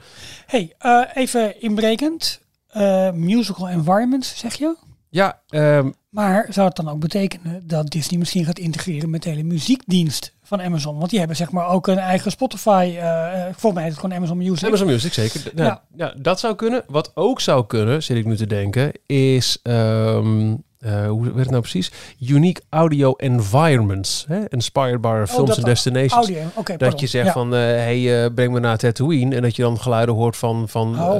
Hey, 0.47 0.73
eh, 0.77 1.01
even 1.13 1.61
inbrekend. 1.61 2.41
Eh, 2.67 3.11
musical 3.11 3.69
environment, 3.69 4.25
zeg 4.25 4.55
je? 4.55 4.75
Ja, 5.09 5.41
ehm, 5.49 5.89
Maar 6.15 6.47
zou 6.49 6.67
het 6.67 6.75
dan 6.75 6.89
ook 6.89 6.99
betekenen 6.99 7.67
dat 7.67 7.89
Disney 7.89 8.19
misschien 8.19 8.45
gaat 8.45 8.59
integreren 8.59 9.09
met 9.09 9.23
de 9.23 9.29
hele 9.29 9.43
muziekdienst 9.43 10.34
van 10.45 10.61
Amazon? 10.61 10.97
Want 10.97 11.09
die 11.09 11.19
hebben 11.19 11.37
zeg 11.37 11.51
maar 11.51 11.67
ook 11.69 11.87
een 11.87 11.97
eigen 11.97 12.31
Spotify. 12.31 12.95
eh, 12.99 13.41
volgens 13.43 13.73
mij 13.73 13.83
is 13.83 13.89
het 13.89 13.99
gewoon 13.99 14.15
Amazon 14.17 14.37
Music. 14.37 14.67
Amazon 14.67 14.87
Music 14.87 15.13
zeker. 15.13 15.41
Nou, 15.55 15.67
Ja. 15.67 15.81
ja. 15.95 16.13
dat 16.17 16.39
zou 16.39 16.55
kunnen. 16.55 16.83
Wat 16.87 17.11
ook 17.13 17.41
zou 17.41 17.65
kunnen, 17.65 18.03
zit 18.03 18.17
ik 18.17 18.25
nu 18.25 18.35
te 18.35 18.47
denken, 18.47 18.91
is 19.05 19.59
ehm, 19.63 20.53
eh, 20.79 21.07
hoe 21.07 21.23
werd 21.23 21.35
het 21.37 21.49
nou 21.49 21.61
precies? 21.61 21.91
Unique 22.19 22.63
audio 22.69 23.13
environments, 23.13 24.25
hè? 24.27 24.39
inspired 24.49 25.01
by 25.01 25.07
Oh, 25.07 25.23
films 25.25 25.55
and 25.57 25.65
destinations. 25.65 26.29
Audio. 26.29 26.77
Dat 26.77 26.99
je 26.99 27.07
zegt 27.07 27.25
Ja. 27.25 27.31
van, 27.31 27.51
hey, 27.51 28.31
breng 28.31 28.51
me 28.53 28.59
naar 28.59 28.77
Tatooine. 28.77 29.35
En 29.35 29.41
dat 29.41 29.55
je 29.55 29.61
dan 29.61 29.79
geluiden 29.79 30.15
hoort 30.15 30.37
van, 30.37 30.69
van 30.69 31.01
Oh. 31.01 31.19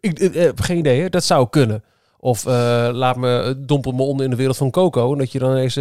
ik, 0.00 0.18
eh, 0.18 0.48
geen 0.54 0.78
idee, 0.78 1.00
hè? 1.00 1.08
dat 1.08 1.24
zou 1.24 1.48
kunnen. 1.50 1.84
Of 2.22 2.44
laat 2.92 3.16
me, 3.16 3.54
dompel 3.58 3.92
me 3.92 4.02
onder 4.02 4.24
in 4.24 4.30
de 4.30 4.36
wereld 4.36 4.56
van 4.56 4.70
Coco. 4.70 5.12
En 5.12 5.18
dat 5.18 5.32
je 5.32 5.38
dan 5.38 5.56
eens 5.56 5.74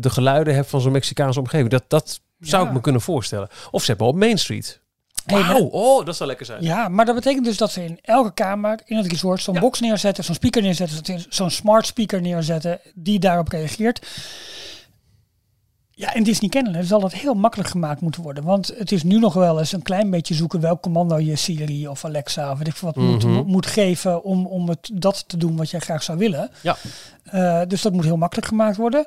de 0.00 0.10
geluiden 0.10 0.54
hebt 0.54 0.68
van 0.68 0.80
zo'n 0.80 0.92
Mexicaanse 0.92 1.38
omgeving. 1.40 1.70
Dat, 1.70 1.84
dat 1.88 2.20
zou 2.40 2.62
Ja. 2.62 2.68
ik 2.68 2.74
me 2.74 2.80
kunnen 2.80 3.00
voorstellen. 3.00 3.48
Of 3.70 3.80
ze 3.82 3.90
hebben 3.90 4.06
op 4.06 4.14
Main 4.16 4.38
Street. 4.38 4.80
Hey, 5.26 5.42
Wauw, 5.44 5.64
oh, 5.64 6.04
dat 6.06 6.16
zou 6.16 6.28
lekker 6.28 6.46
zijn. 6.46 6.62
Ja, 6.62 6.88
maar 6.88 7.04
dat 7.04 7.14
betekent 7.14 7.44
dus 7.44 7.56
dat 7.56 7.70
ze 7.70 7.84
in 7.84 7.98
elke 8.02 8.32
kamer 8.34 8.80
in 8.84 8.96
het 8.96 9.06
resort 9.06 9.42
zo'n 9.42 9.54
Ja. 9.54 9.60
box 9.60 9.80
neerzetten, 9.80 10.24
zo'n 10.24 10.34
speaker 10.34 10.62
neerzetten, 10.62 11.24
zo'n 11.28 11.50
smart 11.50 11.86
speaker 11.86 12.20
neerzetten 12.20 12.80
die 12.94 13.18
daarop 13.18 13.48
reageert. 13.48 14.06
Ja, 15.90 16.14
en 16.14 16.22
Disney 16.22 16.48
kennende 16.50 16.84
zal 16.84 17.00
dat 17.00 17.12
heel 17.12 17.34
makkelijk 17.34 17.68
gemaakt 17.70 18.00
moeten 18.00 18.22
worden. 18.22 18.44
Want 18.44 18.72
het 18.78 18.92
is 18.92 19.02
nu 19.02 19.18
nog 19.18 19.34
wel 19.34 19.58
eens 19.58 19.72
een 19.72 19.82
klein 19.82 20.10
beetje 20.10 20.34
zoeken 20.34 20.60
welk 20.60 20.82
commando 20.82 21.18
je 21.18 21.36
Siri 21.36 21.88
of 21.88 22.04
Alexa 22.04 22.50
of 22.50 22.58
weet 22.58 22.68
ik 22.68 22.76
wat 22.76 22.96
moet, 22.96 23.24
Mhm. 23.24 23.42
moet 23.46 23.66
geven 23.66 24.22
om, 24.24 24.46
om 24.46 24.68
het, 24.68 24.90
dat 24.92 25.24
te 25.26 25.36
doen 25.36 25.56
wat 25.56 25.70
jij 25.70 25.80
graag 25.80 26.02
zou 26.02 26.18
willen. 26.18 26.50
Ja. 26.62 26.76
Eh, 27.24 27.60
dus 27.68 27.82
dat 27.82 27.92
moet 27.92 28.04
heel 28.04 28.16
makkelijk 28.16 28.46
gemaakt 28.48 28.76
worden. 28.76 29.04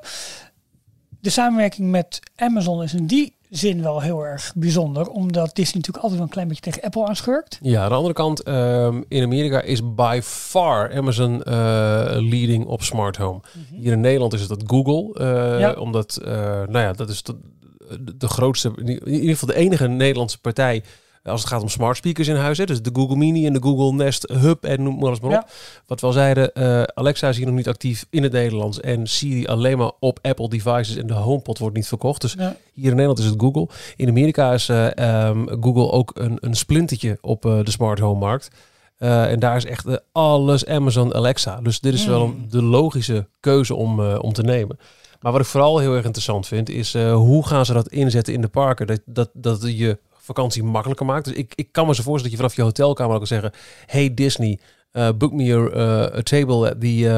De 1.20 1.30
samenwerking 1.30 1.90
met 1.90 2.20
Amazon 2.36 2.82
is 2.82 2.94
in 2.94 3.06
die 3.06 3.34
zin 3.50 3.82
wel 3.82 4.00
heel 4.00 4.22
erg 4.26 4.52
bijzonder. 4.54 5.08
Omdat 5.08 5.54
Disney 5.54 5.74
natuurlijk 5.74 5.96
altijd 5.96 6.14
wel 6.14 6.22
een 6.22 6.32
klein 6.32 6.48
beetje 6.48 6.62
tegen 6.62 6.82
Apple 6.82 7.06
aanschurkt. 7.06 7.58
Ja, 7.62 7.82
aan 7.82 7.88
de 7.88 7.94
andere 7.94 8.14
kant, 8.14 8.42
ehm, 8.42 9.02
in 9.08 9.22
Amerika 9.22 9.60
is 9.60 9.94
by 9.94 10.20
far 10.22 10.94
Amazon 10.96 11.42
eh, 11.42 11.52
leading 12.16 12.64
op 12.66 12.82
smart 12.82 13.16
home. 13.16 13.40
Hier 13.74 13.92
in 13.92 14.00
Nederland 14.00 14.32
is 14.32 14.40
het 14.40 14.48
dat 14.48 14.62
Google, 14.66 15.14
eh, 15.14 15.60
Ja. 15.60 15.72
omdat, 15.72 16.16
eh, 16.16 16.32
nou 16.42 16.78
ja, 16.78 16.92
dat 16.92 17.08
is 17.08 17.22
de 18.16 18.28
grootste, 18.28 18.72
in 18.76 19.08
ieder 19.08 19.30
geval 19.30 19.48
de 19.48 19.54
enige 19.54 19.88
Nederlandse 19.88 20.40
partij 20.40 20.82
als 21.22 21.40
het 21.40 21.50
gaat 21.50 21.62
om 21.62 21.68
smart 21.68 21.96
speakers 21.96 22.28
in 22.28 22.36
huis. 22.36 22.58
Hè. 22.58 22.64
Dus 22.66 22.82
de 22.82 22.90
Google 22.92 23.16
Mini 23.16 23.46
en 23.46 23.52
de 23.52 23.62
Google 23.62 23.92
Nest 23.92 24.28
Hub 24.32 24.64
en 24.64 24.82
noem 24.82 24.94
maar 24.98 25.06
alles 25.06 25.20
maar 25.20 25.30
op. 25.30 25.36
Ja. 25.46 25.52
Wat 25.86 26.00
we 26.00 26.06
al 26.06 26.12
zeiden, 26.12 26.52
eh, 26.54 26.82
Alexa 26.82 27.28
is 27.28 27.36
hier 27.36 27.46
nog 27.46 27.54
niet 27.54 27.68
actief 27.68 28.06
in 28.10 28.22
het 28.22 28.32
Nederlands 28.32 28.80
en 28.80 29.06
Siri 29.06 29.46
alleen 29.46 29.78
maar 29.78 29.92
op 30.00 30.18
Apple 30.22 30.48
devices 30.48 30.96
en 30.96 31.06
de 31.06 31.14
HomePod 31.14 31.58
wordt 31.58 31.76
niet 31.76 31.86
verkocht. 31.88 32.20
Dus 32.20 32.34
Ja. 32.38 32.56
hier 32.74 32.84
in 32.84 32.90
Nederland 32.90 33.18
is 33.18 33.24
het 33.24 33.34
Google. 33.40 33.68
In 33.96 34.08
Amerika 34.08 34.52
is 34.52 34.68
eh, 34.68 34.96
ehm, 34.98 35.46
Google 35.60 35.90
ook 35.90 36.10
een, 36.14 36.36
een 36.40 36.54
splintertje 36.56 37.18
op 37.20 37.44
eh, 37.46 37.58
de 37.64 37.70
smart 37.70 37.98
home 37.98 38.18
markt. 38.18 38.48
Eh, 38.96 39.30
en 39.30 39.38
daar 39.38 39.56
is 39.56 39.64
echt 39.64 39.86
eh, 39.86 39.94
alles 40.12 40.66
Amazon 40.66 41.14
Alexa. 41.14 41.60
Dus 41.60 41.80
dit 41.80 41.94
is 41.94 42.06
wel 42.06 42.22
een, 42.22 42.46
de 42.48 42.62
logische 42.62 43.28
keuze 43.40 43.74
om, 43.74 44.00
eh, 44.00 44.18
om 44.20 44.32
te 44.32 44.42
nemen. 44.42 44.78
Maar 45.20 45.32
wat 45.32 45.40
ik 45.40 45.46
vooral 45.46 45.78
heel 45.78 45.94
erg 45.94 46.04
interessant 46.04 46.46
vind, 46.46 46.68
is 46.68 46.94
eh, 46.94 47.14
hoe 47.14 47.46
gaan 47.46 47.66
ze 47.66 47.72
dat 47.72 47.88
inzetten 47.88 48.34
in 48.34 48.40
de 48.40 48.48
parken? 48.48 48.86
Dat, 48.86 49.00
dat, 49.04 49.30
dat 49.32 49.78
je 49.78 49.98
vakantie 50.34 50.62
makkelijker 50.62 51.06
maakt. 51.06 51.24
Dus 51.24 51.34
ik, 51.34 51.52
ik 51.54 51.72
kan 51.72 51.86
me 51.86 51.94
zo 51.94 52.02
voorstellen 52.02 52.22
dat 52.22 52.30
je 52.30 52.36
vanaf 52.36 52.56
je 52.56 52.62
hotelkamer 52.62 53.12
ook 53.12 53.18
kan 53.18 53.26
zeggen... 53.26 53.52
Hey 53.86 54.14
Disney, 54.14 54.58
eh, 54.92 55.08
book 55.18 55.32
me 55.32 55.44
your, 55.44 55.72
eh, 55.72 56.18
a 56.18 56.22
table 56.22 56.70
at 56.70 56.80
the, 56.80 57.08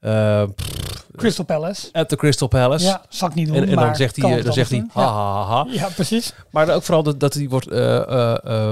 eh, 0.00 0.42
Crystal 1.16 1.44
Palace. 1.44 1.88
at 1.92 2.08
the 2.08 2.16
Crystal 2.16 2.48
Palace. 2.48 2.84
Ja, 2.84 3.04
zal 3.08 3.28
ik 3.28 3.34
niet 3.34 3.46
doen. 3.46 3.56
En, 3.56 3.68
en 3.68 3.74
maar 3.74 3.84
dan 3.84 3.96
zegt 3.96 4.16
hij, 4.16 4.42
dan 4.42 4.52
zegt 4.52 4.70
hij, 4.70 4.84
ha, 4.92 5.02
ha, 5.12 5.44
ha. 5.44 5.66
Ja. 5.80 5.88
precies. 5.94 6.32
Maar 6.50 6.74
ook 6.74 6.82
vooral 6.82 7.02
dat, 7.02 7.20
dat 7.20 7.34
hij 7.34 7.48
wordt 7.48 7.66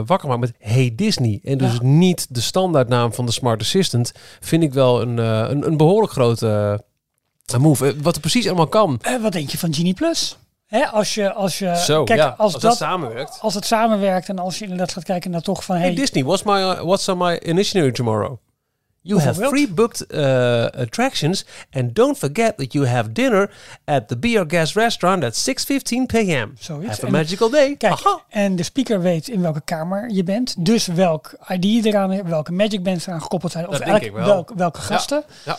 wakker 0.07 0.21
gemaakt 0.21 0.41
met 0.41 0.53
Hey 0.59 0.93
Disney. 0.97 1.41
En 1.45 1.59
dus 1.59 1.73
Ja. 1.73 1.79
niet 1.83 2.27
de 2.31 2.41
standaardnaam 2.41 3.13
van 3.13 3.27
de 3.27 3.33
Smart 3.33 3.61
Assistant. 3.61 4.13
Vind 4.41 4.63
ik 4.63 4.73
wel 4.73 5.03
een, 5.03 5.19
een, 5.19 5.67
een 5.67 5.77
behoorlijk 5.77 6.13
grote 6.13 6.81
move. 7.59 7.95
Wat 8.03 8.15
er 8.15 8.21
precies 8.21 8.47
allemaal 8.47 8.67
kan. 8.67 9.01
Wat 9.23 9.33
denk 9.33 9.51
je 9.51 9.59
van 9.59 9.75
Genie 9.75 9.95
Plus? 9.95 10.37
Hè, 10.69 10.87
als 10.87 11.15
je, 11.15 11.33
als 11.33 11.59
je, 11.59 11.77
Zo, 11.77 12.05
kijk, 12.05 12.19
ja, 12.19 12.27
als, 12.29 12.39
als 12.39 12.53
dat, 12.53 12.63
dat 12.63 12.77
samenwerkt. 12.77 13.39
als 13.41 13.55
het 13.55 13.65
samenwerkt 13.67 14.29
en 14.29 14.39
als 14.39 14.59
je 14.59 14.63
inderdaad 14.65 14.93
gaat 14.93 15.05
kijken 15.05 15.31
naar 15.31 15.41
toch 15.43 15.65
van, 15.65 15.77
Hey 15.77 15.85
hey, 15.87 15.95
Disney, 15.95 16.25
what's, 16.25 16.43
my, 16.43 16.53
uh, 16.61 16.81
what's 16.81 17.09
on 17.09 17.19
my 17.19 17.39
initiatory 17.45 17.93
tomorrow? 17.93 18.37
You 19.01 19.21
have 19.21 19.47
free 19.47 19.69
booked 19.73 20.05
uh, 20.15 20.65
attractions 20.65 21.45
and 21.71 21.95
don't 21.95 22.19
forget 22.19 22.57
that 22.57 22.73
you 22.73 22.87
have 22.87 23.13
dinner 23.13 23.51
at 23.85 24.09
the 24.09 24.17
Be 24.19 24.37
Our 24.39 24.45
Guest 24.49 24.75
restaurant 24.77 25.25
at 25.25 25.47
6.15 25.49 26.07
p.m. 26.07 26.53
Zoiets. 26.59 26.89
Have 26.89 27.03
a 27.03 27.07
En- 27.07 27.13
magical 27.13 27.51
day. 27.51 27.75
Kijk, 27.77 27.93
Aha. 27.93 28.21
en 28.29 28.57
de 28.57 28.63
speaker 28.63 29.01
weet 29.01 29.29
in 29.29 29.43
welke 29.43 29.61
kamer 29.61 30.11
je 30.11 30.23
bent. 30.25 30.55
Dus 30.65 30.87
welk 30.87 31.33
ID 31.49 31.65
je 31.65 31.81
eraan, 31.85 32.23
welke 32.29 32.53
Magic 32.53 32.83
Bands 32.83 33.07
eraan 33.07 33.23
gekoppeld 33.23 33.53
zijn. 33.53 33.65
Of 33.69 33.71
Dat 33.71 33.81
denk 33.81 33.91
eigenlijk 33.93 34.21
ik 34.21 34.25
wel. 34.27 34.35
welk- 34.35 34.59
welke 34.59 34.81
gasten. 34.81 35.25
ja. 35.45 35.59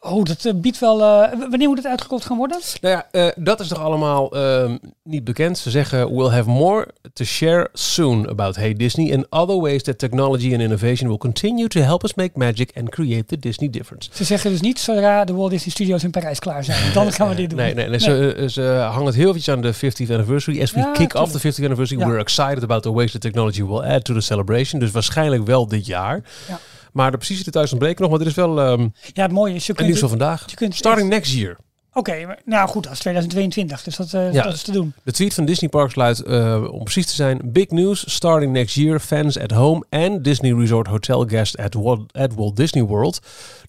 Oh, 0.00 0.24
dat 0.24 0.44
eh, 0.44 0.52
biedt 0.54 0.78
wel... 0.78 1.02
eh, 1.02 1.38
wanneer 1.50 1.68
moet 1.68 1.76
het 1.76 1.86
uitgekocht 1.86 2.24
gaan 2.24 2.36
worden? 2.36 2.58
Nou 2.80 2.94
ja, 2.94 3.06
eh, 3.10 3.26
dat 3.36 3.60
is 3.60 3.68
toch 3.68 3.78
allemaal 3.80 4.30
ehm, 4.32 4.76
niet 5.02 5.24
bekend. 5.24 5.58
Ze 5.58 5.70
zeggen, 5.70 6.14
we'll 6.16 6.28
have 6.30 6.48
more 6.48 6.88
to 7.12 7.24
share 7.24 7.68
soon 7.72 8.28
about 8.28 8.56
Hey 8.56 8.74
Disney 8.74 9.14
and 9.14 9.26
other 9.30 9.60
ways 9.60 9.82
that 9.82 9.98
technology 9.98 10.52
and 10.52 10.60
innovation 10.62 11.08
will 11.08 11.18
continue 11.18 11.68
to 11.68 11.80
help 11.80 12.04
us 12.04 12.14
make 12.14 12.30
magic 12.34 12.70
and 12.76 12.88
create 12.88 13.24
the 13.24 13.38
Disney 13.38 13.70
difference. 13.70 14.10
Ze 14.12 14.24
zeggen 14.24 14.50
dus 14.50 14.60
niet 14.60 14.78
zodra 14.78 15.24
de 15.24 15.32
Walt 15.34 15.50
Disney 15.50 15.70
Studios 15.70 16.04
in 16.04 16.10
Parijs 16.10 16.38
klaar 16.38 16.64
zijn. 16.64 16.92
Dan 16.92 17.12
gaan 17.12 17.28
we 17.28 17.34
dit 17.34 17.50
doen. 17.50 17.58
Nee, 17.58 17.74
nee, 17.74 17.88
nee, 17.88 17.98
Ze, 18.00 18.44
ze 18.50 18.62
hangen 18.62 19.06
het 19.06 19.14
heel 19.14 19.28
eventjes 19.28 19.54
aan 19.54 19.60
de 19.62 19.74
50th 19.74 20.10
anniversary. 20.12 20.62
As 20.62 20.72
we 20.72 20.78
Ja, 20.78 20.92
kick 20.92 21.14
off 21.14 21.32
the 21.32 21.38
tuurlijk. 21.38 21.56
50th 21.60 21.64
anniversary, 21.64 22.00
Ja. 22.00 22.06
we're 22.06 22.18
excited 22.20 22.62
about 22.62 22.82
the 22.82 22.92
ways 22.92 23.12
that 23.12 23.20
technology 23.20 23.64
will 23.64 23.80
add 23.82 24.04
to 24.04 24.14
the 24.14 24.20
celebration. 24.20 24.80
Dus 24.80 24.90
waarschijnlijk 24.90 25.46
wel 25.46 25.66
dit 25.68 25.86
jaar. 25.86 26.22
Ja. 26.48 26.58
Maar 26.92 27.10
de 27.10 27.16
precieze 27.16 27.44
details 27.44 27.70
ontbreken 27.70 28.00
nog. 28.00 28.10
Maar 28.10 28.18
dit 28.18 28.28
is 28.28 28.34
wel 28.34 28.60
ehm 28.60 28.88
Ja, 29.12 29.22
het 29.22 29.32
mooie 29.32 29.54
is, 29.54 29.66
je 29.66 29.74
kunt... 29.74 29.86
nieuws 29.86 30.00
van 30.00 30.08
vandaag. 30.08 30.50
je 30.50 30.56
kunt 30.56 30.74
Starting 30.74 31.08
next 31.08 31.32
year. 31.32 31.56
Oké, 31.98 32.36
nou 32.44 32.68
goed, 32.68 32.82
dat 32.84 32.92
is 32.92 32.98
2022. 32.98 33.82
Dus 33.82 33.96
dat, 33.96 34.12
eh, 34.12 34.32
Ja. 34.32 34.42
dat 34.42 34.54
is 34.54 34.62
te 34.62 34.72
doen. 34.72 34.92
De 35.02 35.12
tweet 35.12 35.34
van 35.34 35.44
Disney 35.44 35.68
Parks 35.70 35.94
luidt, 35.94 36.22
eh, 36.22 36.64
om 36.70 36.82
precies 36.82 37.06
te 37.06 37.14
zijn, 37.14 37.40
big 37.44 37.68
news, 37.70 38.14
starting 38.14 38.52
next 38.52 38.74
year, 38.74 39.00
fans 39.00 39.38
at 39.38 39.50
home 39.50 39.84
and 39.90 40.24
Disney 40.24 40.52
Resort 40.52 40.86
Hotel 40.86 41.24
guests 41.24 41.56
at 41.56 41.74
Walt, 41.74 42.12
at 42.12 42.34
Walt 42.34 42.56
Disney 42.56 42.82
World, 42.84 43.18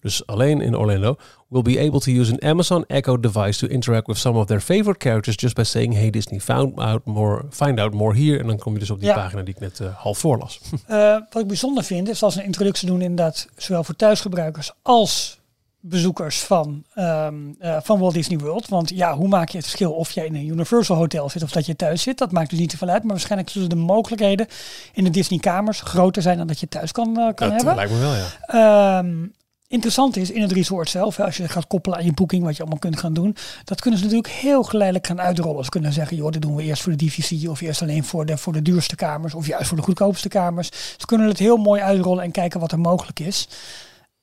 dus 0.00 0.26
alleen 0.26 0.60
in 0.60 0.76
Orlando, 0.76 1.16
will 1.48 1.62
be 1.62 1.78
able 1.80 2.00
to 2.00 2.10
use 2.12 2.32
an 2.32 2.42
Amazon 2.50 2.84
Echo 2.86 3.20
device 3.20 3.58
to 3.58 3.66
interact 3.66 4.06
with 4.06 4.16
some 4.18 4.38
of 4.38 4.46
their 4.46 4.60
favorite 4.60 4.98
characters 4.98 5.36
just 5.36 5.54
by 5.54 5.62
saying, 5.62 5.94
hey 5.94 6.10
Disney, 6.10 6.40
found 6.40 6.78
out 6.78 7.04
more, 7.04 7.44
find 7.50 7.80
out 7.80 7.92
more 7.92 8.14
here. 8.16 8.38
En 8.38 8.46
dan 8.46 8.58
kom 8.58 8.72
je 8.72 8.78
dus 8.78 8.90
op 8.90 8.98
die 9.00 9.08
Ja. 9.08 9.14
pagina 9.14 9.42
die 9.42 9.54
ik 9.54 9.60
net 9.60 9.80
eh, 9.80 9.86
half 9.96 10.18
voorlas. 10.18 10.60
Eh, 10.86 11.16
wat 11.30 11.42
ik 11.42 11.46
bijzonder 11.48 11.84
vind, 11.84 12.08
is 12.08 12.22
als 12.22 12.32
ze 12.34 12.40
een 12.40 12.46
introductie 12.46 12.86
doen 12.88 13.00
inderdaad, 13.00 13.48
zowel 13.56 13.84
voor 13.84 13.96
thuisgebruikers 13.96 14.72
als 14.82 15.39
bezoekers 15.80 16.40
van, 16.40 16.84
ehm, 16.94 17.34
eh, 17.58 17.76
van 17.82 17.98
Walt 17.98 18.14
Disney 18.14 18.38
World. 18.38 18.68
Want 18.68 18.88
ja, 18.88 19.16
hoe 19.16 19.28
maak 19.28 19.48
je 19.48 19.56
het 19.56 19.66
verschil 19.66 19.92
of 19.92 20.10
jij 20.10 20.26
in 20.26 20.34
een 20.34 20.46
Universal 20.46 20.96
Hotel 20.96 21.28
zit 21.28 21.42
of 21.42 21.50
dat 21.50 21.66
je 21.66 21.76
thuis 21.76 22.02
zit? 22.02 22.18
Dat 22.18 22.32
maakt 22.32 22.50
dus 22.50 22.58
niet 22.58 22.70
zoveel 22.70 22.88
uit. 22.88 23.02
Maar 23.02 23.12
waarschijnlijk 23.12 23.50
zullen 23.50 23.68
de 23.68 23.76
mogelijkheden 23.76 24.46
in 24.92 25.04
de 25.04 25.10
Disney 25.10 25.38
kamers 25.38 25.80
groter 25.80 26.22
zijn 26.22 26.38
dan 26.38 26.46
dat 26.46 26.60
je 26.60 26.68
thuis 26.68 26.92
kan, 26.92 27.08
eh, 27.08 27.34
kan 27.34 27.48
dat 27.48 27.56
hebben. 27.56 27.74
lijkt 27.74 27.92
me 27.92 27.98
wel, 27.98 28.14
ja. 28.14 28.98
Ehm, 28.98 29.26
interessant 29.68 30.16
is 30.16 30.30
in 30.30 30.42
het 30.42 30.52
resort 30.52 30.88
zelf, 30.88 31.20
als 31.20 31.36
je 31.36 31.48
gaat 31.48 31.66
koppelen 31.66 31.98
aan 31.98 32.04
je 32.04 32.12
boeking, 32.12 32.44
wat 32.44 32.56
je 32.56 32.60
allemaal 32.60 32.78
kunt 32.78 32.98
gaan 32.98 33.12
doen, 33.12 33.36
dat 33.64 33.80
kunnen 33.80 34.00
ze 34.00 34.06
natuurlijk 34.06 34.34
heel 34.34 34.62
geleidelijk 34.62 35.06
gaan 35.06 35.20
uitrollen. 35.20 35.64
Ze 35.64 35.70
kunnen 35.70 35.92
zeggen, 35.92 36.16
joh, 36.16 36.30
dit 36.30 36.42
doen 36.42 36.56
we 36.56 36.62
eerst 36.62 36.82
voor 36.82 36.96
de 36.96 37.06
DVC 37.06 37.48
of 37.48 37.60
eerst 37.60 37.82
alleen 37.82 38.04
voor 38.04 38.26
de, 38.26 38.38
voor 38.38 38.52
de 38.52 38.62
duurste 38.62 38.96
kamers 38.96 39.34
of 39.34 39.46
juist 39.46 39.68
voor 39.68 39.76
de 39.76 39.82
goedkoopste 39.82 40.28
kamers. 40.28 40.70
Ze 40.96 41.06
kunnen 41.06 41.28
het 41.28 41.38
heel 41.38 41.56
mooi 41.56 41.80
uitrollen 41.80 42.24
en 42.24 42.30
kijken 42.30 42.60
wat 42.60 42.72
er 42.72 42.80
mogelijk 42.80 43.20
is. 43.20 43.48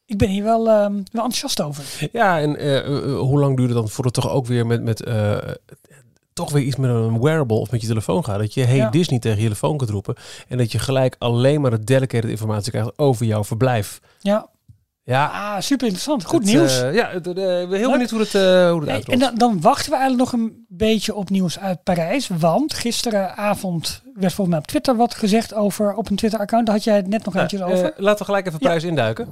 Ik 0.08 0.18
ben 0.18 0.30
hier 0.30 0.44
wel, 0.44 0.70
ehm, 0.70 0.92
wel 0.94 1.04
enthousiast 1.24 1.62
over. 1.62 1.84
Ja, 2.12 2.40
en 2.40 2.58
eh, 2.58 2.78
eh, 2.78 3.20
hoe 3.20 3.40
lang 3.40 3.56
duurt 3.58 3.70
het 3.70 3.78
dan 3.78 3.90
voordat 3.90 4.16
het 4.16 4.24
toch 4.26 4.34
ook 4.34 4.46
weer 4.46 4.66
met, 4.66 4.84
met 4.84 5.04
eh, 5.04 5.38
toch 6.34 6.52
weer 6.52 6.64
iets 6.64 6.76
met 6.76 6.90
een 6.90 7.22
wearable 7.22 7.58
of 7.58 7.72
met 7.72 7.82
je 7.82 7.88
telefoon 7.88 8.24
gaat? 8.26 8.40
Dat 8.40 8.54
je 8.54 8.64
Hey 8.64 8.76
Ja. 8.76 8.90
Disney 8.90 9.20
tegen 9.20 9.38
je 9.38 9.44
telefoon 9.44 9.78
kunt 9.78 9.90
roepen 9.90 10.16
en 10.48 10.58
dat 10.58 10.72
je 10.72 10.80
gelijk 10.80 11.16
alleen 11.20 11.62
maar 11.62 11.72
de 11.72 11.84
dedicated 11.84 12.30
informatie 12.30 12.72
krijgt 12.72 12.92
over 12.98 13.26
jouw 13.26 13.44
verblijf. 13.44 14.00
Ja, 14.20 14.48
Ja, 15.04 15.26
ah, 15.28 15.62
super 15.62 15.84
interessant. 15.86 16.24
Goed 16.26 16.44
het, 16.44 16.54
nieuws. 16.54 16.82
eh, 16.82 16.94
ja, 16.94 17.10
het, 17.10 17.28
eh, 17.28 17.34
heel 17.36 17.68
Leuk. 17.70 17.92
benieuwd 17.92 18.10
hoe 18.10 18.20
het, 18.20 18.36
eh 18.36 18.42
hoe 18.70 18.80
het 18.80 18.86
Hey, 18.86 18.94
uitrolt. 18.96 19.08
en 19.08 19.20
dan, 19.20 19.36
dan 19.36 19.62
wachten 19.62 19.92
we 19.92 19.98
eigenlijk 19.98 20.32
nog 20.32 20.42
een 20.42 20.66
beetje 20.68 21.16
op 21.16 21.30
nieuws 21.30 21.60
uit 21.60 21.84
Parijs. 21.84 22.30
Want 22.38 22.74
gisteravond 22.74 24.02
werd 24.14 24.34
volgens 24.34 24.48
mij 24.50 24.58
op 24.58 24.68
Twitter 24.68 24.96
wat 24.96 25.14
gezegd 25.16 25.54
over, 25.54 25.94
op 25.94 26.10
een 26.10 26.16
Twitter-account. 26.16 26.66
Daar 26.66 26.76
had 26.76 26.84
jij 26.84 26.96
het 26.96 27.08
net 27.08 27.26
nog 27.26 27.34
Nou, 27.34 27.46
eventjes 27.46 27.70
eh, 27.72 27.78
over. 27.86 27.94
laten 28.04 28.20
we 28.20 28.26
gelijk 28.26 28.46
even 28.48 28.58
Ja. 28.62 28.66
Parijs 28.66 28.84
induiken. 28.84 29.28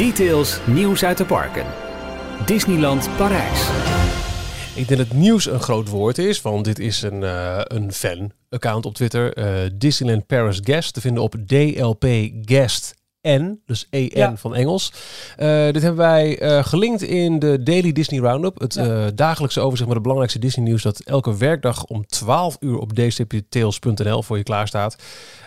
Details, 0.00 0.58
nieuws 0.66 1.04
uit 1.04 1.18
de 1.18 1.24
parken. 1.24 1.64
Disneyland 2.46 3.08
Parijs. 3.16 3.68
Ik 4.74 4.88
denk 4.88 5.00
dat 5.08 5.12
nieuws 5.18 5.46
een 5.46 5.60
groot 5.60 5.88
woord 5.88 6.18
is, 6.18 6.42
want 6.42 6.64
dit 6.64 6.78
is 6.78 7.02
een, 7.02 7.22
eh, 7.24 7.60
een 7.62 7.92
fan-account 7.92 8.86
op 8.86 8.94
Twitter. 8.94 9.32
eh, 9.34 9.70
Disneyland 9.74 10.26
Paris 10.26 10.60
Guest, 10.62 10.94
te 10.94 11.00
vinden 11.00 11.22
op 11.22 11.34
DLP 11.46 12.04
Guest 12.44 12.94
N, 13.28 13.60
dus 13.66 13.86
EN 13.90 14.10
Ja. 14.14 14.36
van 14.36 14.54
Engels. 14.54 14.92
Eh, 15.36 15.64
dit 15.64 15.82
hebben 15.82 15.96
wij 15.96 16.38
eh, 16.38 16.64
gelinkt 16.64 17.02
in 17.02 17.38
de 17.38 17.62
Daily 17.62 17.92
Disney 17.92 18.20
Roundup. 18.20 18.60
Het 18.60 18.74
Ja. 18.74 18.84
eh, 18.84 19.06
dagelijkse 19.14 19.60
overzicht 19.60 19.86
met 19.86 19.96
de 19.96 20.02
belangrijkste 20.02 20.40
Disney 20.40 20.64
nieuws 20.66 20.82
dat 20.82 21.00
elke 21.00 21.36
werkdag 21.36 21.84
om 21.84 22.06
12 22.06 22.56
uur 22.60 22.78
op 22.78 22.94
dstptails.nl 22.94 24.22
voor 24.22 24.36
je 24.36 24.42
klaarstaat. 24.42 24.96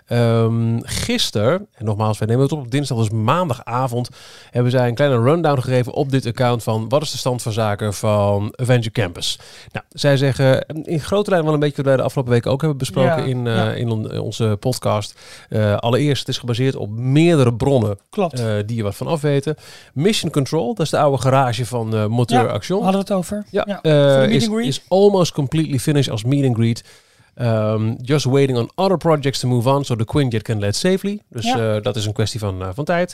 Ehm 0.07 0.77
gisteren, 0.81 1.67
en 1.73 1.85
nogmaals, 1.85 2.17
wij 2.17 2.27
nemen 2.27 2.43
het 2.43 2.51
op 2.51 2.59
op 2.59 2.71
dinsdag, 2.71 2.97
dus 2.97 3.09
maandagavond, 3.09 4.09
hebben 4.51 4.71
zij 4.71 4.87
een 4.87 4.95
kleine 4.95 5.21
rundown 5.21 5.61
gegeven 5.61 5.93
op 5.93 6.11
dit 6.11 6.25
account 6.25 6.63
van 6.63 6.89
wat 6.89 7.01
is 7.01 7.11
de 7.11 7.17
stand 7.17 7.41
van 7.41 7.51
zaken 7.51 7.93
van 7.93 8.53
Avenger 8.55 8.91
Campus. 8.91 9.39
Nou, 9.71 9.85
zij 9.89 10.17
zeggen 10.17 10.65
in 10.83 10.99
grote 10.99 11.29
lijnen 11.29 11.45
wel 11.45 11.53
een 11.55 11.59
beetje 11.59 11.75
wat 11.75 11.85
wij 11.85 11.95
de 11.95 12.01
afgelopen 12.03 12.33
weken 12.33 12.51
ook 12.51 12.59
hebben 12.59 12.77
besproken 12.77 13.17
Ja, 13.23 13.29
in, 13.29 13.47
eh, 13.47 13.55
ja. 13.55 13.71
in 13.71 13.89
on- 13.89 14.19
onze 14.19 14.57
podcast. 14.59 15.19
Eh, 15.49 15.75
allereerst, 15.77 16.19
het 16.19 16.29
is 16.29 16.37
gebaseerd 16.37 16.75
op 16.75 16.89
meerdere 16.89 17.53
bronnen 17.53 17.97
Klopt. 18.09 18.39
eh, 18.39 18.53
die 18.65 18.77
er 18.77 18.83
wat 18.83 18.95
van 18.95 19.07
afweten. 19.07 19.55
Mission 19.93 20.31
Control, 20.31 20.73
dat 20.75 20.85
is 20.85 20.91
de 20.91 20.97
oude 20.99 21.21
garage 21.21 21.65
van 21.65 22.09
Moteur 22.11 22.43
Ja, 22.45 22.51
Action. 22.51 22.83
Hadden 22.83 23.01
we 23.01 23.07
het 23.07 23.17
over? 23.17 23.45
Ja, 23.51 23.81
is, 24.27 24.47
is 24.47 24.81
almost 24.87 25.31
completely 25.31 25.79
finished 25.79 26.11
als 26.11 26.23
meet 26.23 26.45
and 26.45 26.55
greet. 26.55 26.83
Um, 27.41 27.95
just 28.01 28.25
waiting 28.25 28.57
on 28.57 28.69
other 28.75 28.97
projects 28.97 29.39
to 29.39 29.47
move 29.47 29.67
on, 29.67 29.85
so 29.85 29.95
the 29.95 30.05
Quinjet 30.05 30.41
can 30.41 30.59
let 30.59 30.75
safely. 30.75 31.21
Dus 31.29 31.45
Ja. 31.45 31.75
eh, 31.75 31.81
dat 31.81 31.95
is 31.95 32.05
een 32.05 32.13
kwestie 32.13 32.39
van, 32.39 32.61
eh, 32.61 32.69
van 32.73 32.85
tijd. 32.85 33.13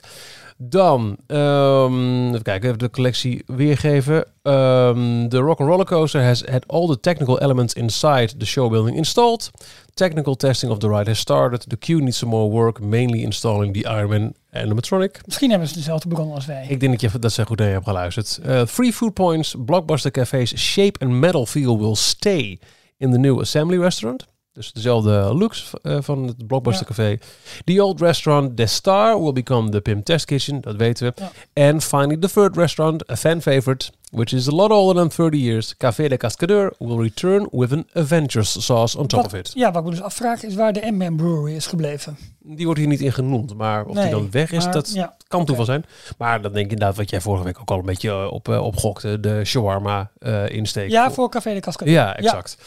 Dan, 0.57 1.17
ehm, 1.27 2.27
even 2.27 2.41
kijken, 2.41 2.67
even 2.67 2.79
de 2.79 2.89
collectie 2.89 3.43
weergeven. 3.45 4.15
Um, 4.43 5.29
the 5.29 5.37
Rock 5.37 5.59
Roller 5.59 5.85
Coaster 5.85 6.23
has 6.23 6.43
had 6.51 6.67
all 6.67 6.87
the 6.87 6.99
technical 6.99 7.39
elements 7.39 7.73
inside 7.73 8.37
the 8.37 8.45
show 8.45 8.69
building 8.71 8.97
installed. 8.97 9.51
Technical 9.93 10.35
testing 10.35 10.71
of 10.71 10.77
the 10.77 10.87
ride 10.87 11.09
has 11.09 11.19
started. 11.19 11.69
The 11.69 11.77
queue 11.77 12.01
needs 12.01 12.17
some 12.17 12.31
more 12.31 12.49
work, 12.49 12.79
mainly 12.79 13.21
installing 13.21 13.73
the 13.73 13.89
Ironman 13.89 14.33
animatronic. 14.51 15.21
Misschien 15.25 15.49
hebben 15.49 15.67
ze 15.67 15.73
dezelfde 15.73 16.07
bron 16.07 16.31
als 16.33 16.45
wij. 16.45 16.65
Ik 16.69 16.79
denk 16.79 16.91
dat 17.01 17.11
je 17.11 17.19
dat 17.19 17.31
ze 17.31 17.45
goed 17.45 17.57
naar 17.57 17.67
je 17.67 17.73
hebt 17.73 17.85
geluisterd. 17.85 18.39
Uh, 18.45 18.65
free 18.65 18.93
food 18.93 19.13
points, 19.13 19.55
Blockbuster 19.65 20.11
Café's 20.11 20.57
shape 20.57 20.99
and 21.05 21.11
metal 21.11 21.45
feel 21.45 21.79
will 21.79 21.95
stay 21.95 22.59
in 22.99 23.11
the 23.11 23.17
new 23.17 23.39
assembly 23.39 23.77
restaurant. 23.77 24.27
Dus 24.53 24.71
dezelfde 24.71 25.33
looks 25.35 25.71
uh, 25.83 25.97
van 26.01 26.27
het 26.27 26.47
Blockbuster 26.47 26.85
Ja. 26.89 26.93
Café. 26.93 27.25
The 27.63 27.83
old 27.83 28.01
restaurant, 28.01 28.57
The 28.57 28.65
Star, 28.65 29.21
will 29.21 29.31
become 29.33 29.69
the 29.69 29.81
Pim 29.81 30.03
Test 30.03 30.25
Kitchen. 30.25 30.61
Dat 30.61 30.75
weten 30.75 31.13
we. 31.15 31.21
Ja. 31.53 31.69
And 31.69 31.83
finally, 31.83 32.17
the 32.17 32.29
third 32.29 32.55
restaurant, 32.55 33.09
a 33.11 33.15
fan 33.15 33.41
favorite, 33.41 33.91
which 34.11 34.33
is 34.33 34.47
a 34.47 34.51
lot 34.51 34.71
older 34.71 34.99
than 34.99 35.09
30 35.09 35.37
years, 35.37 35.75
Café 35.77 36.07
de 36.07 36.17
Cascadeur, 36.17 36.73
will 36.77 36.97
return 36.97 37.47
with 37.51 37.71
an 37.71 37.87
Avengers 37.93 38.65
sauce 38.65 38.97
on 38.97 39.07
top 39.07 39.21
Wat- 39.21 39.33
of 39.33 39.39
it. 39.39 39.51
Ja, 39.53 39.71
wat 39.71 39.81
ik 39.81 39.89
me 39.89 39.95
dus 39.95 40.01
afvraag 40.01 40.43
is 40.43 40.55
waar 40.55 40.73
de 40.73 40.91
M-Man 40.91 41.15
Brewery 41.15 41.55
is 41.55 41.67
gebleven. 41.67 42.17
Die 42.41 42.65
wordt 42.65 42.79
hier 42.79 42.89
niet 42.89 43.01
in 43.01 43.13
genoemd, 43.13 43.53
maar 43.55 43.85
of 43.85 43.95
die 43.95 44.09
dan 44.09 44.31
weg 44.31 44.51
is, 44.51 44.63
maar 44.63 44.73
dat 44.73 44.93
ja, 44.93 45.15
kan 45.27 45.45
toeval 45.45 45.65
zijn. 45.65 45.85
Maar 46.17 46.41
dan 46.41 46.51
denk 46.53 46.65
ik 46.65 46.71
inderdaad 46.71 46.97
wat 46.97 47.09
jij 47.09 47.21
vorige 47.21 47.43
week 47.43 47.59
ook 47.59 47.71
al 47.71 47.77
een 47.79 47.85
beetje 47.85 48.09
eh, 48.09 48.31
op, 48.31 48.49
eh, 48.49 48.63
opgokte, 48.63 49.19
de 49.19 49.45
shawarma 49.45 50.11
eh 50.19 50.49
insteek. 50.49 50.89
ja, 50.89 51.11
voor 51.11 51.29
Café 51.29 51.53
de 51.53 51.59
Cascade. 51.59 51.91
Ja, 51.91 52.15
exact. 52.15 52.57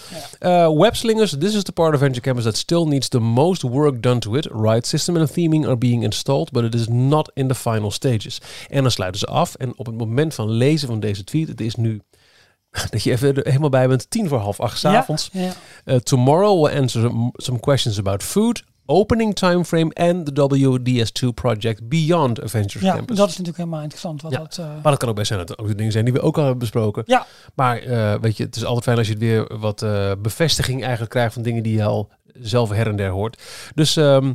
Uh, 0.40 0.78
webslingers, 0.78 1.36
this 1.38 1.54
is 1.54 1.62
the 1.62 1.72
part 1.72 1.94
of 1.94 2.00
Venture 2.00 2.20
Campus 2.20 2.44
that 2.44 2.56
still 2.56 2.84
needs 2.84 3.08
the 3.08 3.18
most 3.18 3.62
work 3.62 4.02
done 4.02 4.18
to 4.18 4.34
it. 4.34 4.48
Ride 4.52 4.86
system 4.86 5.16
and 5.16 5.32
theming 5.32 5.66
are 5.66 5.76
being 5.76 6.02
installed, 6.02 6.50
but 6.50 6.64
it 6.64 6.74
is 6.74 6.88
not 6.88 7.30
in 7.34 7.48
the 7.48 7.54
final 7.54 7.90
stages. 7.90 8.40
En 8.68 8.82
dan 8.82 8.90
sluiten 8.90 9.20
ze 9.20 9.26
af. 9.26 9.54
En 9.54 9.72
op 9.76 9.86
het 9.86 9.96
moment 9.98 10.34
van 10.34 10.50
lezen 10.50 10.88
van 10.88 11.00
deze 11.00 11.24
tweet, 11.32 11.48
het 11.48 11.60
is 11.60 11.74
nu 11.74 12.00
dat 12.90 13.02
je 13.02 13.10
even 13.10 13.34
er 13.34 13.46
helemaal 13.46 13.68
bij 13.68 13.88
bent, 13.88 14.10
tien 14.10 14.28
voor 14.28 14.38
half 14.38 14.60
acht 14.60 14.78
's 14.78 14.84
avonds. 14.84 15.28
Ja, 15.32 15.40
ja. 15.40 15.52
Uh, 15.84 15.96
tomorrow 15.96 16.62
we'll 16.64 16.78
answer 16.80 17.00
some, 17.02 17.30
some 17.32 17.60
questions 17.60 17.98
about 17.98 18.22
food, 18.22 18.64
opening 18.86 19.34
timeframe 19.34 19.90
and 19.94 20.26
the 20.26 20.32
WDS2 20.32 21.28
project 21.34 21.88
beyond 21.88 22.40
Adventures 22.42 22.86
Ja, 22.86 22.94
Campus. 22.94 23.16
dat 23.16 23.26
is 23.28 23.32
natuurlijk 23.32 23.58
helemaal 23.58 23.82
interessant. 23.82 24.22
Wat 24.22 24.32
Ja. 24.32 24.38
dat, 24.38 24.58
eh, 24.58 24.64
Maar 24.66 24.82
dat 24.92 24.96
kan 24.96 25.08
ook 25.08 25.14
best 25.14 25.26
zijn 25.26 25.38
dat 25.38 25.50
er 25.50 25.58
ook 25.58 25.68
de 25.68 25.74
dingen 25.74 25.92
zijn 25.92 26.04
die 26.04 26.14
we 26.14 26.20
ook 26.20 26.34
al 26.36 26.40
hebben 26.42 26.58
besproken. 26.60 27.02
Ja. 27.06 27.26
Maar 27.54 27.78
eh, 27.78 28.14
weet 28.20 28.36
je, 28.36 28.44
het 28.44 28.56
is 28.56 28.64
altijd 28.64 28.84
fijn 28.84 28.98
als 28.98 29.06
je 29.06 29.12
het 29.12 29.22
weer 29.22 29.58
wat 29.58 29.84
bevestiging 30.22 30.80
eigenlijk 30.80 31.10
krijgt 31.10 31.32
van 31.34 31.42
dingen 31.42 31.62
die 31.62 31.76
je 31.76 31.84
al 31.84 32.10
zelf 32.40 32.70
her 32.70 32.86
en 32.86 32.96
der 32.96 33.10
hoort. 33.10 33.42
Dus 33.74 33.96
ehm, 33.96 34.32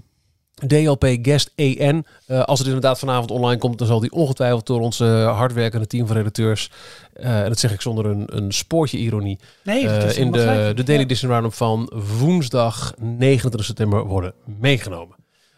DLP 0.66 1.18
Guest 1.22 1.52
EN, 1.56 2.06
eh, 2.26 2.44
als 2.44 2.60
het 2.60 2.68
inderdaad 2.68 3.00
vanavond 3.00 3.32
online 3.32 3.60
komt, 3.60 3.78
dan 3.78 3.88
zal 3.88 4.00
die 4.00 4.12
ongetwijfeld 4.12 4.66
door 4.66 4.82
ons 4.82 5.00
eh, 5.00 5.38
hardwerkende 5.38 5.88
team 5.88 6.08
van 6.08 6.16
redacteurs, 6.16 6.72
eh, 7.14 7.42
en 7.42 7.48
dat 7.48 7.60
zeg 7.60 7.74
ik 7.74 7.82
zonder 7.82 8.06
een, 8.06 8.26
een 8.26 8.52
spoortje 8.52 8.98
ironie, 8.98 9.40
nee, 9.64 9.88
eh, 9.88 10.18
in 10.18 10.32
de, 10.32 10.40
gelijk. 10.40 10.78
de 10.78 10.84
Daily. 10.84 11.06
Disney 11.06 11.32
Roundup 11.32 11.54
van 11.54 11.92
woensdag 12.20 12.94
29 13.00 13.66
september 13.66 14.06
worden 14.06 14.34
meegenomen. 14.60 15.17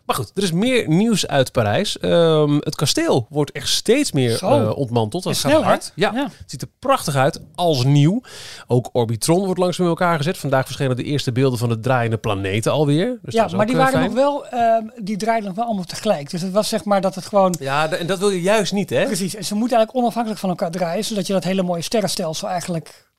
Maar 0.10 0.18
goed, 0.18 0.32
er 0.36 0.44
is 0.44 0.51
meer 0.51 0.88
nieuws 0.88 1.28
uit 1.28 1.51
Parijs. 1.51 2.00
Ehm, 2.00 2.56
het 2.60 2.75
kasteel 2.75 3.28
wordt 3.30 3.51
echt 3.51 3.68
steeds 3.68 4.12
meer 4.12 4.44
eh, 4.44 4.78
ontmanteld. 4.78 5.24
Dat 5.24 5.34
Is 5.34 5.39
gaat 5.42 5.51
snel, 5.51 5.62
hè? 5.63 5.68
hard. 5.68 5.92
Ja, 5.96 6.12
Ja. 6.13 6.24
het 6.24 6.44
ziet 6.51 6.62
er 6.62 6.68
prachtig 6.80 7.16
uit, 7.16 7.42
als 7.56 7.84
nieuw. 7.84 8.22
Ook 8.68 8.89
Orbitron 8.94 9.46
wordt 9.46 9.60
langzaam 9.60 9.84
in 9.86 9.89
elkaar 9.92 10.18
gezet. 10.18 10.38
Vandaag 10.38 10.66
verschenen 10.66 10.96
de 10.96 11.04
eerste 11.04 11.32
beelden 11.32 11.60
van 11.60 11.70
de 11.70 11.80
draaiende 11.80 12.18
planeten 12.18 12.72
alweer. 12.72 13.20
Dus 13.22 13.34
ja, 13.34 13.48
maar 13.56 13.66
die 13.66 13.75
eh, 13.75 13.82
waren 13.82 14.00
fijn. 14.00 14.06
nog 14.06 14.13
wel, 14.13 14.48
ehm, 14.48 14.84
die 15.04 15.18
draaiden 15.18 15.48
nog 15.48 15.56
wel 15.58 15.66
allemaal 15.66 15.84
tegelijk. 15.84 16.30
Dus 16.30 16.42
het 16.42 16.51
was 16.51 16.70
zeg 16.70 16.84
maar 16.86 17.01
dat 17.01 17.16
het 17.16 17.25
gewoon, 17.25 17.56
Ja, 17.60 17.92
en 17.92 18.08
dat 18.08 18.20
wil 18.20 18.30
je 18.30 18.42
juist 18.42 18.74
niet, 18.74 18.89
hè? 18.89 19.06
precies, 19.06 19.36
en 19.36 19.46
ze 19.46 19.56
moeten 19.56 19.78
eigenlijk 19.78 20.04
onafhankelijk 20.06 20.39
van 20.42 20.50
elkaar 20.50 20.72
draaien, 20.72 21.04
zodat 21.06 21.28
je 21.28 21.34
dat 21.34 21.44
hele 21.44 21.63
mooie 21.63 21.82
sterrenstelsel 21.82 22.48
eigenlijk 22.48 23.10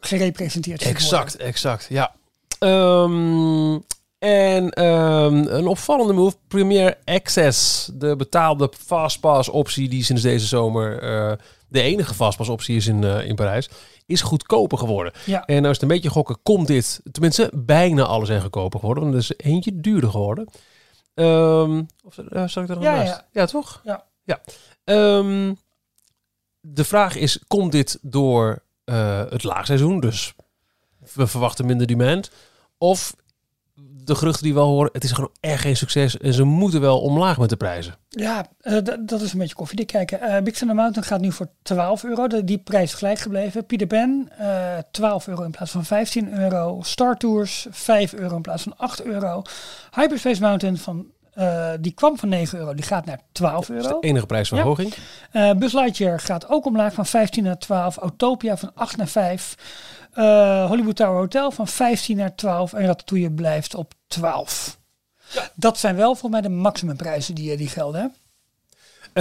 gerepresenteerd 0.00 0.82
ziet 0.82 0.90
Exact, 0.90 1.36
exact, 1.36 1.86
ja. 1.88 2.12
Ehm, 2.58 3.78
en 4.26 4.70
ehm, 4.70 5.46
een 5.46 5.66
opvallende 5.66 6.12
move, 6.12 6.36
Premier 6.48 6.98
Access, 7.04 7.90
de 7.94 8.16
betaalde 8.16 8.72
Fastpass 8.86 9.48
optie 9.48 9.88
die 9.88 10.04
sinds 10.04 10.22
deze 10.22 10.46
zomer 10.46 10.98
eh, 11.02 11.32
de 11.68 11.80
enige 11.80 12.14
Fastpass 12.14 12.50
optie 12.50 12.76
is 12.76 12.86
in, 12.86 13.04
eh, 13.04 13.26
in 13.26 13.34
Parijs, 13.34 13.68
is 14.06 14.22
goedkoper 14.22 14.78
geworden. 14.78 15.12
worden. 15.12 15.32
Ja, 15.32 15.46
En 15.46 15.54
nou 15.54 15.66
is 15.66 15.72
het 15.72 15.82
een 15.82 15.94
beetje 15.94 16.10
gokken, 16.10 16.38
komt 16.42 16.66
dit, 16.66 17.00
tenminste 17.12 17.50
bijna 17.54 18.04
alle 18.04 18.26
zijn 18.26 18.40
goedkoper 18.40 18.78
geworden, 18.78 19.04
want 19.04 19.14
er 19.14 19.20
is 19.20 19.46
eentje 19.46 19.80
duurder 19.80 20.10
geworden. 20.10 20.48
Ehm 21.14 21.82
of 22.04 22.18
uh, 22.18 22.48
zal 22.48 22.62
ik 22.62 22.68
er 22.68 22.74
nog 22.74 22.84
Ja, 22.84 22.94
naast? 22.94 23.24
ja. 23.32 23.46
toch? 23.46 23.80
Ja. 23.84 24.04
ja. 24.24 24.40
Ehm, 24.84 25.54
de 26.60 26.84
vraag 26.84 27.16
is, 27.16 27.40
komt 27.46 27.72
dit 27.72 27.98
door 28.02 28.62
eh, 28.84 29.22
het 29.30 29.42
laagseizoen, 29.44 30.00
dus 30.00 30.34
we 31.14 31.26
verwachten 31.26 31.66
minder 31.66 31.86
demand, 31.86 32.30
of 32.78 33.14
de 34.06 34.14
geruchten 34.14 34.42
die 34.42 34.54
we 34.54 34.60
al 34.60 34.68
horen, 34.70 34.90
het 34.92 35.04
is 35.04 35.12
gewoon 35.12 35.30
echt 35.40 35.60
geen 35.60 35.76
succes 35.76 36.18
en 36.18 36.32
ze 36.32 36.44
moeten 36.44 36.80
wel 36.80 37.00
omlaag 37.00 37.38
met 37.38 37.48
de 37.48 37.56
prijzen. 37.56 37.94
ja 38.08 38.42
d- 38.82 38.96
dat 39.00 39.20
is 39.20 39.32
een 39.32 39.38
beetje 39.38 39.54
koffiedik 39.54 39.86
kijken. 39.86 40.20
Eh 40.20 40.42
Big 40.42 40.54
Thunder 40.54 40.76
Mountain 40.76 41.04
gaat 41.08 41.20
nu 41.20 41.32
voor 41.32 41.48
12 41.62 42.04
euro. 42.04 42.26
De, 42.26 42.44
die 42.44 42.58
prijs 42.58 42.92
is 42.92 42.98
gelijk 42.98 43.18
gebleven. 43.18 43.66
Peter 43.66 43.86
Pan, 43.86 44.28
eh 44.38 44.78
12 44.90 45.26
euro 45.28 45.42
in 45.42 45.50
plaats 45.50 45.70
van 45.70 45.84
15 45.84 46.38
euro. 46.38 46.78
Star 46.82 47.16
Tours, 47.16 47.66
5 47.70 48.12
euro 48.14 48.36
in 48.36 48.42
plaats 48.42 48.62
van 48.62 48.74
8 48.76 49.02
euro. 49.02 49.42
Hyperspace 49.94 50.40
Mountain, 50.40 50.78
van, 50.78 51.06
eh, 51.32 51.70
die 51.80 51.92
kwam 51.92 52.18
van 52.18 52.28
9 52.28 52.58
euro. 52.58 52.74
Die 52.74 52.84
gaat 52.84 53.04
naar 53.04 53.20
12 53.32 53.66
Dat 53.66 53.76
is 53.76 53.84
euro. 53.84 54.00
de 54.00 54.06
enige 54.06 54.26
prijsverhoging. 54.26 54.94
Eh 55.32 55.50
Buzz 55.52 55.74
Lightyear 55.74 56.20
gaat 56.20 56.48
ook 56.48 56.66
omlaag 56.66 56.94
van 56.94 57.06
15 57.06 57.44
naar 57.44 57.58
12. 57.58 57.96
Autopia 57.96 58.56
van 58.56 58.70
8 58.74 58.96
naar 58.96 59.08
5. 59.08 59.54
Eh, 60.16 60.66
Hollywood 60.66 60.96
Tower 60.96 61.18
Hotel 61.18 61.50
van 61.50 61.68
15 61.68 62.16
naar 62.16 62.34
12. 62.34 62.72
En 62.72 62.86
Ratatouille 62.86 63.30
blijft 63.30 63.74
op 63.74 63.92
12. 64.06 64.78
Dat 65.54 65.78
zijn 65.78 65.96
wel 65.96 66.06
volgens 66.14 66.30
mij 66.32 66.40
de 66.40 66.48
maximumprijzen 66.48 67.34
die, 67.34 67.50
eh, 67.52 67.58
die 67.58 67.68
gelden. 67.68 68.00
Hè? 68.00 68.06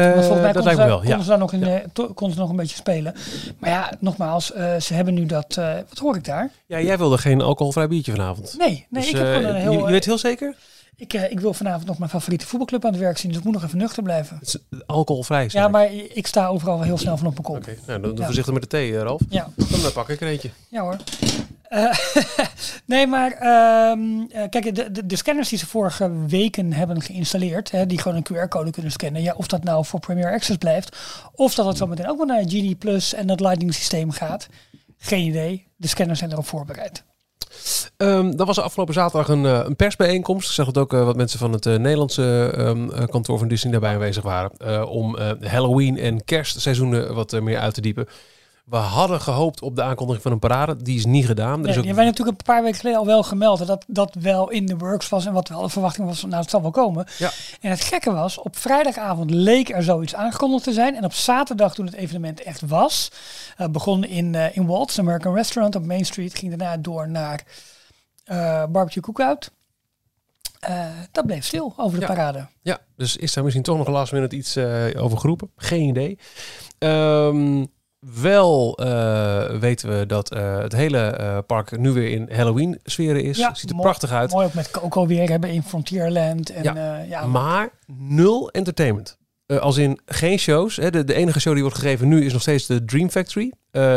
Eh, 0.02 0.04
Want 0.12 0.26
volgens 0.26 0.42
mij 0.44 0.52
dat 0.52 0.64
lijkt 0.64 0.80
me 0.80 0.86
wel, 0.86 0.98
konden 0.98 1.18
ja. 1.18 1.24
ze 1.24 1.30
daar 1.30 1.38
nog, 1.38 1.54
in, 1.54 1.84
to- 1.94 2.14
konden 2.14 2.36
ze 2.36 2.42
nog 2.42 2.50
een 2.50 2.56
beetje 2.56 2.76
spelen. 2.76 3.16
Maar 3.60 3.70
ja, 3.70 3.92
nogmaals, 4.00 4.46
ze 4.80 4.94
hebben 4.94 5.14
nu 5.14 5.26
dat... 5.26 5.56
wat 5.90 5.98
hoor 6.00 6.16
ik 6.16 6.24
daar? 6.24 6.50
Ja, 6.66 6.80
jij 6.80 6.98
wilde 6.98 7.18
geen 7.18 7.42
alcoholvrij 7.42 7.88
biertje 7.88 8.12
vanavond. 8.12 8.56
Nee, 8.58 8.68
nee 8.68 9.02
Dus, 9.04 9.10
ik 9.10 9.18
heb 9.18 9.26
gewoon 9.26 9.44
een 9.44 9.56
heel... 9.62 9.72
je, 9.72 9.78
je 9.78 9.86
weet 9.86 10.06
heel 10.06 10.18
zeker? 10.18 10.56
Ik, 10.98 11.14
eh, 11.14 11.32
ik 11.32 11.40
wil 11.40 11.54
vanavond 11.54 11.86
nog 11.88 11.98
mijn 11.98 12.10
favoriete 12.10 12.46
voetbalclub 12.46 12.86
aan 12.86 12.92
het 12.92 13.00
werk 13.02 13.18
zien. 13.18 13.30
Dus 13.30 13.40
ik 13.40 13.46
moet 13.46 13.54
nog 13.54 13.64
even 13.64 13.78
nuchter 13.78 14.04
blijven. 14.04 14.38
Het 14.40 14.48
is 14.48 14.58
alcoholvrij. 14.86 15.46
Ja, 15.52 15.68
maar 15.68 15.94
ik 15.94 16.28
sta 16.28 16.48
overal 16.48 16.76
wel 16.76 16.86
heel 16.86 16.98
snel 16.98 17.18
van 17.18 17.28
op 17.28 17.34
mijn 17.34 17.44
kop. 17.46 17.56
Oké, 17.56 17.76
nou, 17.88 18.02
dan 18.02 18.10
doe 18.10 18.20
Ja. 18.20 18.26
voorzichtig 18.26 18.54
met 18.54 18.62
de 18.62 18.68
thee, 18.70 18.96
eh, 18.96 19.02
Ralf. 19.02 19.22
Ja. 19.30 19.48
Dan 19.56 19.80
eh, 19.80 19.92
pak 19.94 20.10
ik 20.10 20.22
er 20.22 20.28
eentje. 20.28 20.50
Ja 20.70 20.82
hoor. 20.82 20.98
Nee, 22.86 23.08
maar 23.08 23.32
ehm, 23.32 24.22
eh, 24.30 24.50
kijk, 24.50 24.76
de, 24.76 24.92
de, 24.92 25.06
de 25.06 25.16
scanners 25.16 25.50
die 25.50 25.58
ze 25.58 25.66
vorige 25.68 26.26
weken 26.28 26.74
hebben 26.74 27.02
geïnstalleerd, 27.02 27.72
hè, 27.72 27.86
die 27.86 27.98
gewoon 28.02 28.18
een 28.18 28.24
QR-code 28.34 28.72
kunnen 28.72 28.92
scannen, 28.92 29.22
ja, 29.22 29.34
of 29.38 29.48
dat 29.48 29.64
nou 29.64 29.86
voor 29.86 30.00
Premier 30.00 30.32
Access 30.32 30.58
blijft, 30.58 30.98
of 31.34 31.56
dat 31.56 31.66
het 31.66 31.78
zo 31.78 31.88
meteen 31.88 32.10
ook 32.10 32.18
wel 32.18 32.26
naar 32.26 32.44
GD 32.48 32.78
Plus 32.80 33.14
en 33.14 33.30
het 33.30 33.40
Lightning 33.40 33.74
systeem 33.74 34.12
gaat, 34.12 34.48
geen 34.98 35.26
idee. 35.28 35.68
De 35.76 35.88
scanners 35.88 36.20
zijn 36.20 36.32
erop 36.32 36.48
voorbereid. 36.48 37.04
Ehm 37.98 38.36
dat 38.36 38.48
was 38.48 38.60
afgelopen 38.60 38.94
zaterdag 38.94 39.28
een, 39.28 39.46
eh, 39.46 39.62
een 39.66 39.76
persbijeenkomst. 39.76 40.48
Ik 40.48 40.54
zag 40.56 40.66
dat 40.66 40.78
ook 40.78 40.94
eh, 40.94 41.06
wat 41.06 41.16
mensen 41.16 41.40
van 41.40 41.52
het 41.52 41.66
eh, 41.66 41.76
Nederlandse 41.76 42.54
ehm, 42.58 42.90
eh, 42.90 43.08
kantoor 43.08 43.38
van 43.38 43.48
Disney 43.48 43.72
daarbij 43.72 43.94
aanwezig 43.94 44.24
waren. 44.24 44.88
om 44.88 45.18
Halloween 45.42 45.98
en 45.98 46.26
kerstseizoenen 46.26 47.14
wat 47.14 47.42
meer 47.42 47.60
uit 47.60 47.74
te 47.74 47.82
diepen. 47.82 48.08
We 48.66 48.76
hadden 48.76 49.22
gehoopt 49.22 49.62
op 49.62 49.76
de 49.76 49.82
aankondiging 49.82 50.24
van 50.24 50.32
een 50.32 50.40
parade. 50.40 50.82
Die 50.82 50.98
is 50.98 51.06
niet 51.06 51.26
gedaan. 51.26 51.52
Er 51.52 51.58
Nee, 51.58 51.68
is 51.68 51.72
die 51.74 51.78
ook... 51.80 51.86
hebben 51.86 51.96
wij 52.04 52.06
natuurlijk 52.12 52.38
een 52.38 52.46
paar 52.54 52.64
weken 52.64 52.80
geleden 52.80 53.00
al 53.00 53.06
wel 53.06 53.24
gemeld 53.24 53.68
dat 53.68 53.86
dat 53.88 54.16
wel 54.20 54.50
in 54.50 54.66
de 54.66 54.78
works 54.78 55.10
was 55.10 55.26
en 55.26 55.34
wat 55.34 55.48
wel 55.50 55.62
de 55.62 55.70
verwachting 55.70 56.08
was 56.08 56.20
van 56.20 56.30
nou 56.30 56.42
het 56.42 56.50
zal 56.52 56.62
wel 56.62 56.72
komen. 56.72 57.06
Ja. 57.18 57.32
En 57.62 57.70
het 57.70 57.82
gekke 57.82 58.12
was, 58.12 58.38
op 58.38 58.58
vrijdagavond 58.58 59.30
leek 59.32 59.70
er 59.70 59.84
zoiets 59.84 60.16
aangekondigd 60.16 60.64
te 60.64 60.74
zijn 60.74 60.96
en 60.96 61.04
op 61.04 61.14
zaterdag 61.14 61.74
toen 61.74 61.86
het 61.86 61.96
evenement 61.96 62.42
echt 62.44 62.62
was, 62.62 63.12
eh, 63.58 63.68
begon 63.68 64.04
in, 64.06 64.36
eh 64.36 64.56
in 64.58 64.66
Walt's 64.66 65.00
American 65.00 65.34
Restaurant 65.34 65.76
op 65.76 65.86
Main 65.86 66.06
Street, 66.06 66.38
ging 66.38 66.58
daarna 66.58 66.78
door 66.78 67.10
naar 67.10 67.44
eh, 68.24 68.64
Barbecue 68.66 69.04
Cookout. 69.04 69.52
Eh 70.60 70.86
dat 71.12 71.26
bleef 71.26 71.46
stil 71.46 71.74
over 71.78 72.00
de 72.00 72.06
Ja. 72.06 72.14
parade. 72.14 72.48
Ja, 72.62 72.80
dus 72.96 73.16
is 73.18 73.34
daar 73.34 73.44
misschien 73.44 73.64
toch 73.66 73.78
nog 73.78 73.88
last 73.88 74.12
minute 74.14 74.36
iets 74.36 74.58
over 74.98 75.18
geroepen? 75.18 75.52
Geen 75.56 75.88
idee. 75.90 76.18
Ehm, 76.78 77.66
wel 78.22 78.78
eh, 78.78 79.60
weten 79.60 80.00
we 80.00 80.06
dat 80.06 80.32
eh, 80.32 80.58
het 80.58 80.74
hele 80.74 81.00
eh, 81.00 81.38
park 81.48 81.78
nu 81.78 81.92
weer 81.92 82.10
in 82.10 82.30
Halloween 82.32 82.80
sferen 82.84 83.24
is. 83.24 83.38
Ja, 83.38 83.54
Ziet 83.54 83.70
er 83.70 83.76
mooi- 83.76 83.88
prachtig 83.88 84.12
uit. 84.12 84.32
Mooi 84.32 84.46
ook 84.46 84.54
met 84.54 84.72
Coco 84.72 85.08
weer 85.08 85.30
hebben 85.30 85.50
in 85.50 85.64
Frontierland. 85.64 86.50
En, 86.50 86.64
Ja. 86.64 86.98
ja, 86.98 87.26
Maar 87.26 87.70
nul 87.88 88.50
entertainment. 88.52 89.18
Als 89.60 89.78
in 89.78 90.00
geen 90.06 90.40
shows. 90.40 90.76
Hè. 90.76 90.90
De, 90.92 91.04
de 91.04 91.14
enige 91.14 91.40
show 91.40 91.54
die 91.54 91.62
wordt 91.64 91.78
gegeven 91.78 92.08
nu 92.08 92.26
is 92.26 92.34
nog 92.34 92.42
steeds 92.42 92.66
de 92.66 92.86
Dream 92.86 93.10
Factory. 93.10 93.52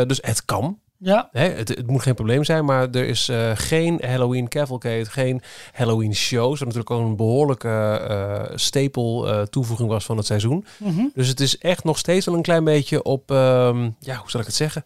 Dus 0.07 0.19
het 0.21 0.45
kan. 0.45 0.79
Ja, 1.01 1.29
Hè, 1.31 1.49
het, 1.49 1.67
het 1.69 1.87
moet 1.87 2.01
geen 2.01 2.13
probleem 2.15 2.43
zijn, 2.43 2.65
maar 2.65 2.89
er 2.89 3.07
is 3.07 3.29
eh, 3.29 3.51
geen 3.53 4.01
Halloween 4.05 4.47
cavalcade, 4.47 5.05
geen 5.05 5.41
Halloween 5.73 6.15
show. 6.15 6.49
Wat 6.49 6.59
natuurlijk 6.59 6.89
ook 6.91 7.05
een 7.05 7.15
behoorlijke 7.15 7.69
eh 7.69 8.57
stapel 8.57 9.29
eh, 9.29 9.41
toevoeging 9.41 9.89
was 9.89 10.05
van 10.05 10.17
het 10.17 10.25
seizoen. 10.25 10.65
mhm. 10.77 11.01
Dus 11.13 11.27
het 11.27 11.39
is 11.39 11.57
echt 11.57 11.83
nog 11.83 11.97
steeds 11.97 12.25
wel 12.25 12.35
een 12.35 12.41
klein 12.41 12.63
beetje 12.63 13.03
op, 13.03 13.31
ehm, 13.31 13.89
ja, 13.99 14.15
hoe 14.15 14.29
zal 14.29 14.39
ik 14.39 14.45
het 14.45 14.55
zeggen? 14.55 14.83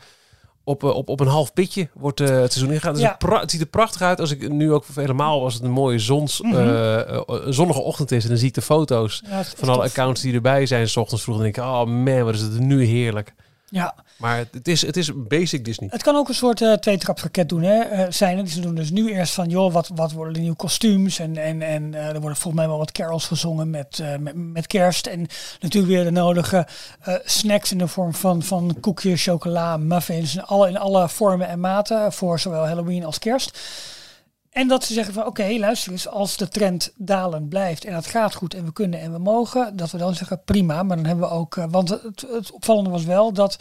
Op, 0.64 0.84
op, 0.84 1.10
op 1.10 1.20
een 1.20 1.28
half 1.28 1.54
pitje 1.54 1.90
wordt 1.94 2.20
het 2.20 2.52
seizoen 2.52 2.74
ingegaan. 2.74 2.94
Dus 2.94 3.02
Ja. 3.02 3.18
het, 3.40 3.52
ziet 3.52 3.62
er 3.62 3.68
prachtig 3.68 4.02
uit. 4.02 4.20
Als 4.20 4.32
ik 4.32 4.50
nu 4.50 4.72
ook 4.74 4.86
helemaal 4.96 5.44
als 5.44 5.54
het 5.54 5.64
een 5.64 5.72
mooie 5.72 6.00
zons, 6.00 6.42
Mhm. 6.42 7.22
zonnige 7.52 7.80
ochtend 7.82 8.12
is 8.12 8.24
en 8.24 8.30
dan 8.30 8.38
zie 8.38 8.48
ik 8.48 8.54
de 8.54 8.62
foto's 8.62 9.24
Ja, 9.30 9.44
van 9.44 9.70
alle 9.70 9.84
accounts 9.84 10.22
die 10.22 10.34
erbij 10.34 10.66
zijn, 10.66 10.90
s 10.90 10.98
ochtends 10.98 11.24
vroeg, 11.24 11.36
dan 11.36 11.44
denk 11.44 11.58
ik, 11.58 11.64
oh 11.64 11.84
man, 11.86 12.24
wat 12.24 12.34
is 12.34 12.42
het 12.42 12.60
nu 12.60 12.84
heerlijk. 12.86 13.34
Ja, 13.74 13.96
Maar 14.18 14.38
het 14.52 14.68
is, 14.68 14.82
het 14.82 14.98
is 14.98 15.12
basic 15.16 15.66
Disney. 15.66 15.90
het 15.92 16.04
kan 16.04 16.16
ook 16.16 16.28
een 16.28 16.36
soort 16.36 16.62
eh 16.62 16.74
tweetrapsraket 16.74 17.50
doen, 17.50 17.62
hè, 17.62 17.80
eh, 17.80 18.06
zijn. 18.10 18.48
Ze 18.48 18.62
doen 18.62 18.76
dus 18.76 18.92
nu 18.92 19.12
eerst 19.14 19.34
van, 19.34 19.50
joh, 19.50 19.74
wat, 19.74 19.90
wat 19.96 20.12
worden 20.12 20.34
de 20.34 20.40
nieuwe 20.40 20.56
kostuums? 20.56 21.20
En, 21.20 21.38
en, 21.38 21.62
en 21.62 21.94
eh, 21.94 22.08
er 22.08 22.20
worden 22.20 22.38
volgens 22.38 22.54
mij 22.54 22.68
wel 22.68 22.78
wat 22.78 22.92
carols 22.92 23.26
gezongen 23.26 23.70
met, 23.70 24.04
met, 24.20 24.36
met 24.36 24.68
kerst. 24.68 25.08
En 25.08 25.28
natuurlijk 25.60 25.94
weer 25.94 26.04
de 26.04 26.12
nodige 26.12 26.68
snacks 27.24 27.72
in 27.72 27.78
de 27.78 27.88
vorm 27.88 28.14
van, 28.14 28.44
van 28.44 28.78
koekjes, 28.80 29.24
chocola, 29.24 29.78
muffins. 29.78 30.36
In 30.36 30.44
alle, 30.44 30.68
in 30.68 30.78
alle 30.78 31.10
vormen 31.10 31.48
en 31.48 31.60
maten 31.60 32.14
voor 32.14 32.40
zowel 32.40 32.68
Halloween 32.68 33.06
als 33.06 33.20
kerst. 33.20 33.60
En 34.54 34.68
dat 34.68 34.84
ze 34.84 34.94
zeggen 34.94 35.14
van 35.14 35.26
oké, 35.26 35.56
luister 35.58 35.92
eens, 35.92 36.08
als 36.08 36.38
de 36.38 36.48
trend 36.48 36.92
dalend 36.96 37.50
blijft 37.50 37.86
en 37.86 37.96
het 37.96 38.06
gaat 38.06 38.36
goed 38.36 38.54
en 38.54 38.66
we 38.66 38.74
kunnen 38.74 39.00
en 39.00 39.12
we 39.12 39.18
mogen, 39.18 39.76
dat 39.76 39.92
we 39.92 39.98
dan 39.98 40.16
zeggen 40.16 40.42
prima. 40.46 40.84
Maar 40.84 40.96
dan 40.96 41.06
hebben 41.06 41.30
we 41.30 41.36
ook, 41.36 41.58
eh, 41.58 41.66
want 41.70 41.90
het, 41.90 42.26
het 42.32 42.52
opvallende 42.52 42.90
was 42.90 43.04
wel 43.04 43.34
dat 43.34 43.58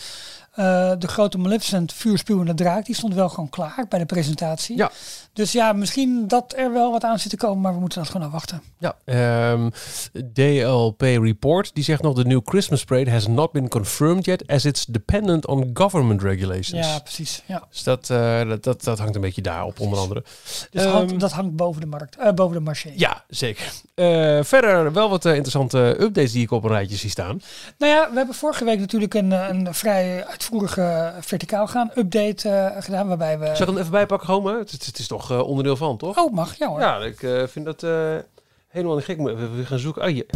eh, 0.53 0.93
de 0.99 1.09
grote 1.09 1.39
Maleficent 1.39 1.93
vuurspuwende 1.93 2.55
draak, 2.55 2.87
die 2.87 2.95
stond 2.95 3.15
wel 3.15 3.29
gewoon 3.29 3.49
klaar 3.51 3.85
bij 3.89 3.99
de 3.99 4.07
presentatie. 4.07 4.77
Ja. 4.77 4.91
Dus 5.33 5.53
ja, 5.53 5.73
misschien 5.73 6.29
dat 6.29 6.55
er 6.57 6.73
wel 6.73 6.91
wat 6.91 7.05
aan 7.05 7.19
zit 7.19 7.31
te 7.31 7.37
komen, 7.37 7.61
maar 7.61 7.73
we 7.75 7.81
moeten 7.81 7.99
dat 8.03 8.11
gewoon 8.11 8.27
afwachten. 8.27 8.63
Ja, 8.79 8.97
ehm, 9.05 9.69
DLP 10.35 11.01
Report 11.01 11.71
die 11.75 11.85
zegt 11.85 12.03
nog: 12.03 12.15
The 12.15 12.23
new 12.25 12.41
Christmas 12.45 12.85
parade 12.85 13.11
has 13.11 13.27
not 13.27 13.53
been 13.53 13.69
confirmed 13.69 14.25
yet, 14.25 14.47
as 14.47 14.65
it's 14.65 14.85
dependent 14.85 15.47
on 15.47 15.71
government 15.75 16.23
regulations. 16.23 16.87
Ja, 16.87 16.99
precies. 16.99 17.43
Ja. 17.47 17.63
Dus 17.71 17.83
dat, 17.83 18.11
eh, 18.11 18.49
dat, 18.49 18.63
dat, 18.65 18.85
dat 18.85 18.99
hangt 18.99 19.15
een 19.15 19.21
beetje 19.21 19.43
daarop, 19.43 19.81
onder 19.81 19.99
andere. 19.99 20.25
Dus 20.71 20.83
Ehm, 20.85 20.93
hangt- 20.93 21.21
dat 21.21 21.33
hangt 21.33 21.57
boven 21.57 21.81
de 21.81 21.87
markt, 21.87 22.17
eh, 22.17 22.33
boven 22.33 22.55
de 22.57 22.63
marché. 22.63 22.93
Ja, 22.97 23.25
zeker. 23.29 23.73
Verder 24.45 24.93
wel 24.93 25.09
wat 25.09 25.25
interessante 25.25 25.79
updates 26.01 26.33
die 26.33 26.43
ik 26.43 26.51
op 26.51 26.65
een 26.65 26.71
rijtje 26.71 26.97
zie 26.97 27.11
staan. 27.11 27.41
Nou 27.79 27.93
ja, 27.93 28.11
we 28.11 28.17
hebben 28.17 28.35
vorige 28.35 28.65
week 28.65 28.79
natuurlijk 28.79 29.15
een, 29.15 29.31
een 29.31 29.75
vrij 29.75 30.25
uitvoerige 30.43 31.13
verticaal 31.21 31.67
gaan 31.67 31.91
update 31.95 32.49
eh, 32.49 32.83
gedaan, 32.83 33.09
waarbij 33.09 33.39
we... 33.39 33.45
Zal 33.45 33.67
ik 33.67 33.67
hem 33.67 33.79
even 33.79 33.91
bijpakken, 33.91 34.43
maar? 34.43 34.59
Het, 34.59 34.71
het, 34.71 34.87
het 34.87 34.99
is 34.99 35.07
toch 35.07 35.31
eh, 35.31 35.41
onderdeel 35.41 35.77
van, 35.77 35.97
toch? 35.97 36.19
Oh, 36.19 36.33
mag, 36.33 36.59
ja 36.59 36.69
hoor. 36.69 36.81
Ja, 36.81 36.99
ik 36.99 37.23
eh, 37.23 37.43
vind 37.47 37.65
dat 37.65 37.83
eh, 37.83 38.17
helemaal 38.69 38.97
niet 38.97 39.05
gek. 39.05 39.19
Even 39.19 39.55
weer 39.55 39.67
gaan 39.67 39.79
zoeken. 39.79 40.03
Oh, 40.03 40.09
hier. 40.09 40.27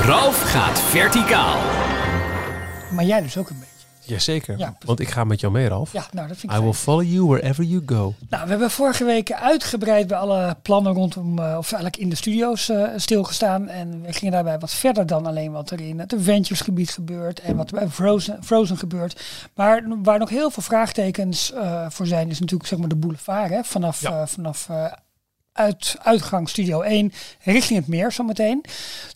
Ralf 0.00 0.42
gaat 0.42 0.80
verticaal. 0.80 1.58
Maar 2.90 3.04
jij 3.04 3.22
dus 3.22 3.38
ook 3.38 3.48
een 3.48 3.58
beetje. 3.58 3.73
Jazeker, 4.06 4.58
Ja, 4.58 4.76
want 4.84 5.00
ik 5.00 5.08
ga 5.08 5.24
met 5.24 5.40
jou 5.40 5.52
mee, 5.52 5.68
Ralf. 5.68 5.92
Ja, 5.92 6.06
nou 6.12 6.28
dat 6.28 6.36
vind 6.36 6.52
ik 6.52 6.58
I 6.58 6.62
will 6.62 6.72
follow 6.72 7.02
you 7.12 7.26
wherever 7.26 7.64
you 7.64 7.82
go. 7.86 8.14
Nou, 8.28 8.44
we 8.44 8.50
hebben 8.50 8.70
vorige 8.70 9.04
week 9.04 9.32
uitgebreid 9.32 10.06
bij 10.06 10.18
alle 10.18 10.56
plannen 10.62 10.92
rondom, 10.92 11.38
eh, 11.38 11.44
of 11.58 11.72
eigenlijk 11.72 11.96
in 11.96 12.08
de 12.08 12.16
studio's 12.16 12.68
eh, 12.68 12.82
stilgestaan. 12.96 13.68
En 13.68 14.02
we 14.02 14.12
gingen 14.12 14.32
daarbij 14.32 14.58
wat 14.58 14.74
verder 14.74 15.06
dan 15.06 15.26
alleen 15.26 15.52
wat 15.52 15.70
er 15.70 15.80
in 15.80 15.98
het 15.98 16.14
Avengers 16.14 16.60
gebied 16.60 16.90
gebeurt 16.90 17.40
en 17.40 17.56
wat 17.56 17.70
er 17.70 17.78
bij 17.78 17.88
Frozen, 17.88 18.38
Frozen 18.44 18.76
gebeurt. 18.76 19.20
Maar 19.54 19.84
waar 20.02 20.18
nog 20.18 20.28
heel 20.30 20.50
veel 20.50 20.62
vraagtekens 20.62 21.52
eh, 21.52 21.86
voor 21.88 22.06
zijn, 22.06 22.30
is 22.30 22.40
natuurlijk 22.40 22.68
zeg 22.68 22.78
maar 22.78 22.88
de 22.88 22.96
boulevard. 22.96 23.50
Hè? 23.50 23.64
Vanaf, 23.64 24.00
Ja. 24.00 24.26
vanaf 24.26 24.68
uit, 25.54 25.96
uitgang 26.02 26.48
Studio 26.48 26.80
1 26.80 27.12
richting 27.40 27.78
het 27.78 27.88
meer 27.88 28.12
zometeen. 28.12 28.64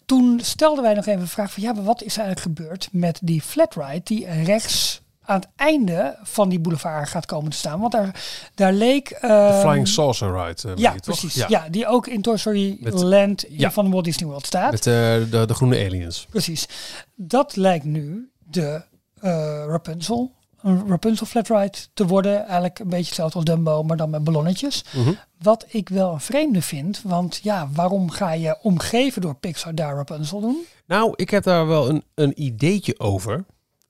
Toen 0.07 0.41
stelden 0.43 0.83
wij 0.85 0.95
nog 0.95 1.07
even 1.07 1.21
de 1.21 1.27
vraag 1.27 1.53
van 1.53 1.63
ja, 1.63 1.73
maar 1.73 1.85
wat 1.85 2.03
is 2.03 2.17
er 2.17 2.23
eigenlijk 2.25 2.59
gebeurd 2.59 2.89
met 2.93 3.19
die 3.23 3.43
flatride 3.43 4.01
die 4.05 4.27
rechts 4.45 5.01
aan 5.29 5.41
het 5.41 5.49
einde 5.57 6.17
van 6.23 6.49
die 6.49 6.59
boulevard 6.61 7.09
gaat 7.09 7.27
komen 7.27 7.51
te 7.51 7.57
staan. 7.57 7.81
Want 7.81 7.93
daar, 7.93 8.25
daar 8.55 8.73
leek... 8.73 9.09
De 9.09 9.17
ehm, 9.17 9.61
Flying 9.61 9.89
Saucer 9.89 10.33
Ride. 10.33 10.69
eh, 10.69 10.77
ja, 10.77 10.93
je, 10.93 11.01
precies. 11.01 11.35
Ja. 11.35 11.69
die 11.71 11.87
ook 11.87 12.07
in 12.07 12.23
Toy 12.23 12.37
Story 12.37 12.77
Met- 12.81 12.95
Land 13.03 13.45
ja. 13.49 13.71
van 13.71 13.91
Walt 13.91 14.05
Disney 14.05 14.29
World 14.29 14.47
staat. 14.47 14.71
Met 14.71 14.87
eh, 14.87 14.93
de, 15.31 15.45
de 15.47 15.55
groene 15.55 15.85
aliens. 15.85 16.27
Precies. 16.31 16.69
Dat 17.15 17.57
lijkt 17.57 17.85
nu 17.85 18.31
de 18.39 18.83
eh, 19.21 19.65
Rapunzel, 19.67 20.33
een 20.69 20.89
Rapunzel 20.89 21.27
flatride 21.27 21.79
te 21.95 22.07
worden. 22.07 22.47
Eigenlijk 22.47 22.79
een 22.79 22.89
beetje 22.89 23.07
hetzelfde 23.07 23.37
als 23.37 23.45
Dumbo, 23.45 23.83
maar 23.83 23.97
dan 23.97 24.11
met 24.11 24.25
ballonnetjes. 24.25 24.85
Mhm. 24.97 25.13
Wat 25.43 25.65
ik 25.69 25.89
wel 25.89 26.13
een 26.13 26.21
vreemde 26.21 26.63
vind, 26.63 27.01
want 27.05 27.41
ja, 27.43 27.69
waarom 27.73 28.11
ga 28.11 28.33
je 28.33 28.59
omgeven 28.63 29.23
door 29.23 29.35
Pixar 29.35 29.75
daar 29.75 29.95
Rapunzel 29.95 30.41
doen? 30.41 30.57
Nou, 30.87 31.13
ik 31.17 31.31
heb 31.31 31.43
daar 31.43 31.67
wel 31.67 31.89
een, 31.89 32.03
een 32.15 32.43
ideetje 32.43 32.99
over. 32.99 33.45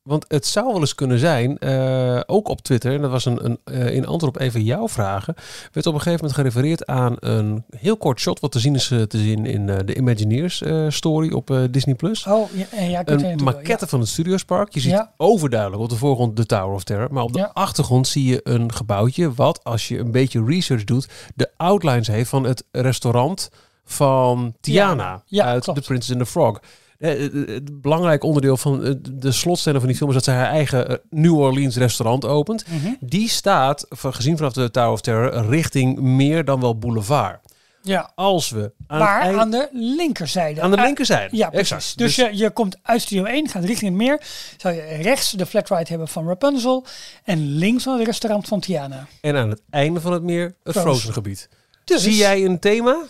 Want 0.09 0.25
het 0.29 0.47
zou 0.47 0.67
wel 0.73 0.81
eens 0.81 0.95
kunnen 0.95 1.19
zijn, 1.19 1.59
eh, 1.59 2.21
ook 2.27 2.49
op 2.49 2.61
Twitter, 2.61 2.95
en 2.95 3.01
dat 3.01 3.11
was 3.11 3.25
een, 3.25 3.45
een, 3.45 3.59
eh, 3.65 3.95
in 3.95 4.07
antwoord 4.07 4.35
op 4.37 4.41
een 4.41 4.53
van 4.53 4.65
jouw 4.65 4.89
vragen, 4.89 5.35
werd 5.73 5.87
op 5.87 5.95
een 5.95 6.01
gegeven 6.01 6.25
moment 6.27 6.35
gerefereerd 6.35 6.87
aan 6.87 7.17
een 7.19 7.65
heel 7.77 7.97
kort 7.97 8.21
shot, 8.21 8.41
wat 8.41 8.53
te 8.53 8.59
zien 8.59 8.75
is 8.75 8.91
eh, 8.91 9.03
te 9.03 9.19
zien 9.19 9.47
in 9.47 9.67
de 9.67 9.95
Imagineers 9.95 10.63
story 10.89 11.33
op 11.33 11.59
Disney+. 11.71 11.95
Plus. 11.95 12.27
Oh, 12.27 12.51
ja, 12.53 12.81
ja 12.83 13.01
ik 13.01 13.11
Een 13.11 13.43
maquette 13.45 13.87
van 13.87 14.01
het 14.01 14.09
Studiospark. 14.09 14.75
Je 14.75 14.81
ziet 14.81 14.91
Ja. 14.91 15.13
overduidelijk 15.17 15.83
op 15.83 15.89
de 15.89 15.97
voorgrond 15.97 16.37
de 16.37 16.47
Tower 16.47 16.75
of 16.75 16.85
Terror. 16.85 17.13
Maar 17.13 17.23
op 17.23 17.33
de 17.33 17.39
Ja. 17.39 17.51
achtergrond 17.53 18.09
zie 18.09 18.25
je 18.25 18.41
een 18.43 18.73
gebouwtje 18.73 19.35
wat, 19.35 19.65
als 19.65 19.89
je 19.89 19.99
een 19.99 20.11
beetje 20.11 20.45
research 20.45 20.85
doet, 20.85 21.09
de 21.35 21.51
outlines 21.57 22.07
heeft 22.07 22.29
van 22.31 22.45
het 22.45 22.65
restaurant 22.71 23.51
van 23.85 24.55
Tiana. 24.61 25.23
Ja, 25.27 25.45
uit 25.45 25.65
klopt. 25.65 25.79
The 25.81 25.87
Princess 25.87 26.11
and 26.13 26.21
the 26.21 26.27
Frog. 26.31 26.61
Eh, 26.99 27.11
Het 27.47 27.81
belangrijk 27.83 28.23
onderdeel 28.23 28.57
van 28.57 28.85
eh, 28.85 28.93
de 29.11 29.33
slotscène 29.33 29.79
van 29.79 29.89
die 29.89 29.97
film 29.97 30.09
is 30.09 30.15
dat 30.15 30.25
zij 30.25 30.35
haar 30.35 30.51
eigen 30.51 30.89
eh, 30.89 30.97
New 31.11 31.39
Orleans 31.39 31.77
restaurant 31.77 32.25
opent. 32.25 32.65
Mhm. 32.69 32.93
Die 33.01 33.29
staat, 33.29 33.87
gezien 33.91 34.37
vanaf 34.37 34.53
de 34.53 34.71
Tower 34.71 34.91
of 34.93 35.01
Terror, 35.01 35.47
richting 35.49 35.99
meer 35.99 36.45
dan 36.45 36.61
wel 36.61 36.79
boulevard. 36.79 37.39
Ja, 37.83 38.13
Als 38.15 38.51
we 38.51 38.73
aan, 38.87 38.99
maar 38.99 39.21
eind- 39.21 39.39
aan 39.39 39.51
de 39.51 39.69
linkerzijde. 39.73 40.61
aan 40.61 40.71
de 40.71 40.77
linkerzijde. 40.81 41.37
Ja, 41.37 41.49
precies. 41.51 41.71
exact. 41.71 41.99
Dus, 41.99 42.17
je, 42.17 42.31
je 42.33 42.51
komt 42.51 42.77
uit 42.83 43.01
Studio 43.01 43.25
1, 43.25 43.49
gaat 43.49 43.65
richting 43.65 43.91
het 43.91 44.01
meer. 44.09 44.21
Zou 44.57 44.75
je 44.75 44.81
rechts 44.83 45.31
de 45.31 45.47
flatride 45.47 45.89
hebben 45.89 46.09
van 46.09 46.27
Rapunzel. 46.27 46.85
En 47.25 47.55
links 47.57 47.83
van 47.83 47.99
het 47.99 48.07
restaurant 48.07 48.49
van 48.49 48.61
Tiana. 48.61 49.07
En 49.21 49.37
aan 49.37 49.51
het 49.51 49.63
einde 49.71 50.01
van 50.01 50.13
het 50.13 50.23
meer 50.23 50.45
het 50.45 50.55
Frozen. 50.63 50.81
Frozen 50.83 51.13
gebied. 51.13 51.49
Dus, 51.85 52.03
Zie 52.03 52.15
jij 52.17 52.45
een 52.45 52.59
thema? 52.59 53.03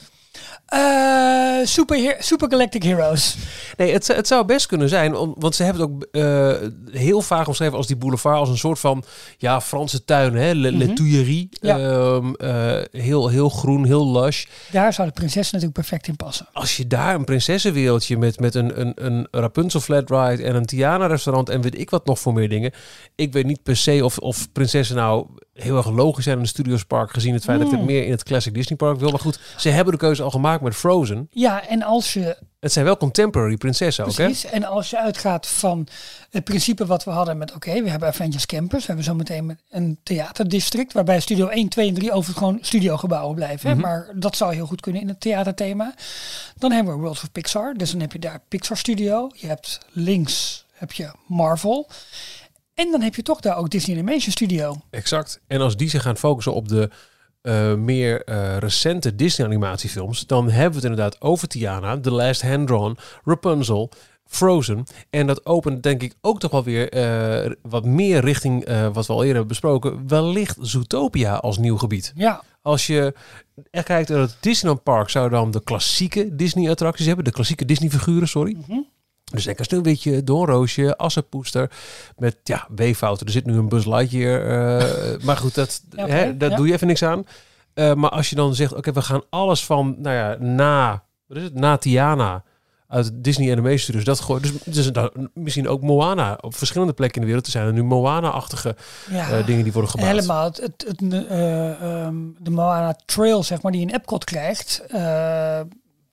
Eh, 0.69 1.67
super, 1.67 2.17
super 2.19 2.51
Galactic 2.51 2.83
Heroes. 2.83 3.37
Nee, 3.77 3.93
het, 3.93 4.07
het 4.07 4.27
zou 4.27 4.45
best 4.45 4.67
kunnen 4.67 4.89
zijn, 4.89 5.17
om, 5.17 5.35
want 5.39 5.55
ze 5.55 5.63
hebben 5.63 5.83
het 5.83 5.91
ook 5.91 6.07
eh, 6.11 6.69
heel 6.91 7.23
vaak 7.23 7.47
omschreven 7.47 7.77
als 7.77 7.87
die 7.87 7.97
boulevard 7.97 8.37
als 8.37 8.49
een 8.49 8.59
soort 8.59 8.79
van 8.79 9.05
ja, 9.37 9.61
Franse 9.61 10.05
tuin, 10.05 10.35
hè, 10.35 10.53
Le, 10.53 10.73
Le. 10.73 10.93
Tuileries. 10.93 11.47
Ja. 11.51 11.79
Eh, 11.79 13.03
heel, 13.03 13.29
heel 13.29 13.49
groen, 13.49 13.85
heel 13.85 14.13
lush. 14.13 14.47
Daar 14.71 14.93
zou 14.93 15.09
de 15.09 15.15
prinses 15.15 15.45
natuurlijk 15.45 15.73
perfect 15.73 16.09
in 16.09 16.17
passen. 16.17 16.49
Als 16.53 16.77
je 16.77 16.87
daar 16.87 17.15
een 17.15 17.25
prinsessenwereldje 17.25 18.17
met, 18.17 18.41
met 18.41 18.55
een, 18.55 18.81
een, 18.81 18.93
een 18.95 19.29
Rapunzel 19.31 19.81
flat 19.81 20.11
ride 20.11 20.43
en 20.43 20.55
een 20.55 20.67
Tiana 20.67 21.07
restaurant 21.07 21.49
en 21.49 21.61
weet 21.61 21.79
ik 21.79 21.91
wat 21.91 22.07
nog 22.07 22.19
voor 22.19 22.33
meer 22.33 22.49
dingen. 22.49 22.73
Ik 23.15 23.33
weet 23.33 23.47
niet 23.47 23.63
per 23.63 23.77
se 23.77 24.05
of, 24.05 24.19
of 24.19 24.53
prinsessen 24.53 24.97
nou 24.97 25.27
heel 25.61 25.77
erg 25.77 25.91
logisch 25.91 26.25
zijn 26.25 26.37
in 26.37 26.43
een 26.43 26.49
Studiospark 26.49 27.11
gezien 27.11 27.35
het 27.35 27.45
feit 27.45 27.59
dat 27.59 27.67
ik 27.67 27.73
het 27.73 27.81
Mm. 27.83 27.87
meer 27.87 28.05
in 28.05 28.11
het 28.11 28.23
Classic 28.23 28.55
Disney 28.55 28.77
Park 28.79 28.99
wil. 28.99 29.11
Maar 29.11 29.21
goed, 29.21 29.39
ze 29.57 29.69
hebben 29.69 29.93
de 29.93 29.99
keuze 29.99 30.23
al 30.23 30.31
gemaakt 30.31 30.63
met 30.63 30.75
Frozen. 30.75 31.29
Ja, 31.31 31.67
en 31.69 31.83
als 31.83 32.13
je 32.13 32.37
Het 32.61 32.73
zijn 32.73 32.85
wel 32.85 32.97
contemporary 32.97 33.57
prinsessen 33.57 34.05
ook, 34.05 34.17
hè? 34.17 34.25
Precies. 34.25 34.45
En 34.51 34.65
als 34.65 34.91
je 34.91 34.99
uitgaat 35.01 35.47
van 35.47 35.87
het 36.31 36.45
principe 36.45 36.87
wat 36.87 37.05
we 37.05 37.11
hadden 37.11 37.39
met, 37.39 37.55
oké, 37.55 37.83
we 37.83 37.91
hebben 37.91 38.09
Avengers 38.09 38.47
Campus, 38.47 38.81
we 38.81 38.87
hebben 38.87 39.05
zometeen 39.05 39.47
met 39.47 39.59
een 39.71 39.99
theaterdistrict, 40.03 40.93
waarbij 40.93 41.21
Studio 41.21 41.47
1, 41.49 41.69
2 41.69 41.89
en 41.89 41.95
3 41.95 42.13
over 42.13 42.35
gewoon 42.35 42.59
studiogebouwen 42.61 43.35
blijven. 43.35 43.71
Mhm. 43.71 43.81
Maar 43.81 44.11
dat 44.15 44.37
zou 44.37 44.55
heel 44.55 44.67
goed 44.67 44.81
kunnen 44.81 45.03
in 45.03 45.09
het 45.09 45.21
theaterthema. 45.21 45.95
Dan 46.57 46.73
hebben 46.73 46.95
we 46.95 47.01
World 47.01 47.17
of 47.23 47.33
Pixar, 47.33 47.75
dus 47.75 47.91
dan 47.91 48.01
heb 48.01 48.13
je 48.13 48.19
daar 48.19 48.41
Pixar 48.49 48.77
Studio. 48.77 49.31
Je 49.35 49.47
hebt 49.47 49.79
links 49.93 50.67
heb 50.73 50.93
je 50.93 51.11
Marvel. 51.27 51.89
En 52.79 52.91
dan 52.91 53.01
heb 53.01 53.15
je 53.15 53.23
toch 53.23 53.41
daar 53.41 53.57
ook 53.57 53.71
Disney 53.71 53.97
Animation 53.97 54.33
Studio. 54.33 54.77
Exact. 54.91 55.41
En 55.47 55.61
als 55.61 55.77
die 55.77 55.89
zich 55.89 56.03
gaan 56.03 56.17
focussen 56.17 56.55
op 56.55 56.69
de 56.69 56.91
eh, 57.41 57.75
meer 57.75 58.25
eh, 58.25 58.57
recente 58.57 59.15
Disney-animatiefilms, 59.15 60.27
dan 60.27 60.51
hebben 60.51 60.71
we 60.71 60.87
het 60.87 60.91
inderdaad 60.91 61.21
over 61.21 61.49
Tiana, 61.49 62.01
The 62.01 62.11
Last 62.11 62.43
Hand 62.43 62.67
Drawn, 62.67 62.99
Rapunzel, 63.25 63.91
Frozen. 64.25 64.85
En 65.11 65.27
dat 65.27 65.47
opent 65.47 65.83
denk 65.83 66.03
ik 66.03 66.15
ook 66.21 66.41
toch 66.41 66.51
wel 66.51 66.65
weer 66.65 66.89
eh, 66.89 67.53
wat 67.63 67.85
meer 67.85 68.21
richting 68.21 68.69
wat 68.93 69.07
we 69.07 69.13
al 69.13 69.19
eerder 69.19 69.37
hebben 69.37 69.47
besproken, 69.47 70.09
wellicht 70.09 70.57
Zootopia 70.61 71.35
als 71.35 71.59
nieuw 71.59 71.77
gebied. 71.77 72.13
Ja, 72.15 72.43
Als 72.63 72.87
je 72.87 73.15
echt 73.71 73.85
kijkt 73.85 74.09
naar 74.09 74.21
het 74.21 74.37
Disneyland 74.41 74.83
Park, 74.83 75.09
zou 75.09 75.31
dan 75.31 75.51
de 75.51 75.63
klassieke 75.65 76.35
Disney-attracties 76.37 77.07
hebben, 77.07 77.25
de 77.25 77.31
klassieke 77.31 77.65
Disney-figuren, 77.65 78.29
sorry. 78.29 78.57
Mhm. 78.67 78.81
Dus 79.31 79.45
denk 79.45 79.59
aan 79.59 79.65
Sneeuwwitje, 79.65 80.25
Doornroosje, 80.25 80.97
Assenpoester. 80.97 81.71
Met 82.17 82.37
ja, 82.45 82.67
weeffouten. 82.75 83.27
Er 83.27 83.33
zit 83.33 83.47
nu 83.47 83.57
een 83.57 83.69
Buzz 83.69 83.87
Lightyear. 83.87 84.41
eh 84.81 85.19
maar 85.27 85.37
goed, 85.37 85.55
dat, 85.55 85.83
Ja, 85.91 86.07
hè, 86.07 86.37
daar 86.37 86.51
ja. 86.51 86.57
doe 86.57 86.67
je 86.67 86.73
even 86.73 86.87
niks 86.87 87.03
aan. 87.03 87.27
Eh, 87.75 87.95
maar 87.95 88.11
als 88.11 88.31
je 88.31 88.37
dan 88.37 88.55
zegt, 88.55 88.75
oké, 88.75 88.93
we 88.93 89.03
gaan 89.03 89.23
alles 89.31 89.65
van, 89.65 89.95
nou 89.99 90.17
ja, 90.17 90.37
na, 90.39 91.03
wat 91.27 91.37
is 91.37 91.43
het, 91.43 91.55
na 91.55 91.77
Tiana 91.77 92.43
uit 92.89 93.11
Disney 93.15 93.51
Animation 93.51 93.79
Studios. 93.79 94.05
Dat 94.05 94.21
gooien. 94.21 94.43
Dus, 94.43 94.53
dus 94.75 94.93
dan 94.93 95.11
misschien 95.35 95.69
ook 95.69 95.83
Moana. 95.83 96.39
Op 96.41 96.55
verschillende 96.55 96.93
plekken 96.93 97.17
in 97.17 97.27
de 97.27 97.33
wereld 97.33 97.51
zijn 97.53 97.67
er 97.67 97.73
nu 97.73 97.83
Moana-achtige 97.83 98.77
Ja. 99.11 99.31
eh, 99.31 99.47
dingen 99.47 99.63
die 99.65 99.73
worden 99.73 99.91
gebouwd. 99.91 100.11
Helemaal. 100.11 100.45
Het, 100.45 100.57
het, 100.61 100.85
het, 100.89 101.27
eh, 101.29 101.71
ehm, 101.83 102.15
de 102.39 102.51
Moana 102.51 102.97
Trail, 103.07 103.43
zeg 103.43 103.63
maar, 103.63 103.73
die 103.73 103.81
je 103.81 103.87
in 103.87 103.95
Epcot 103.95 104.25
krijgt. 104.25 104.83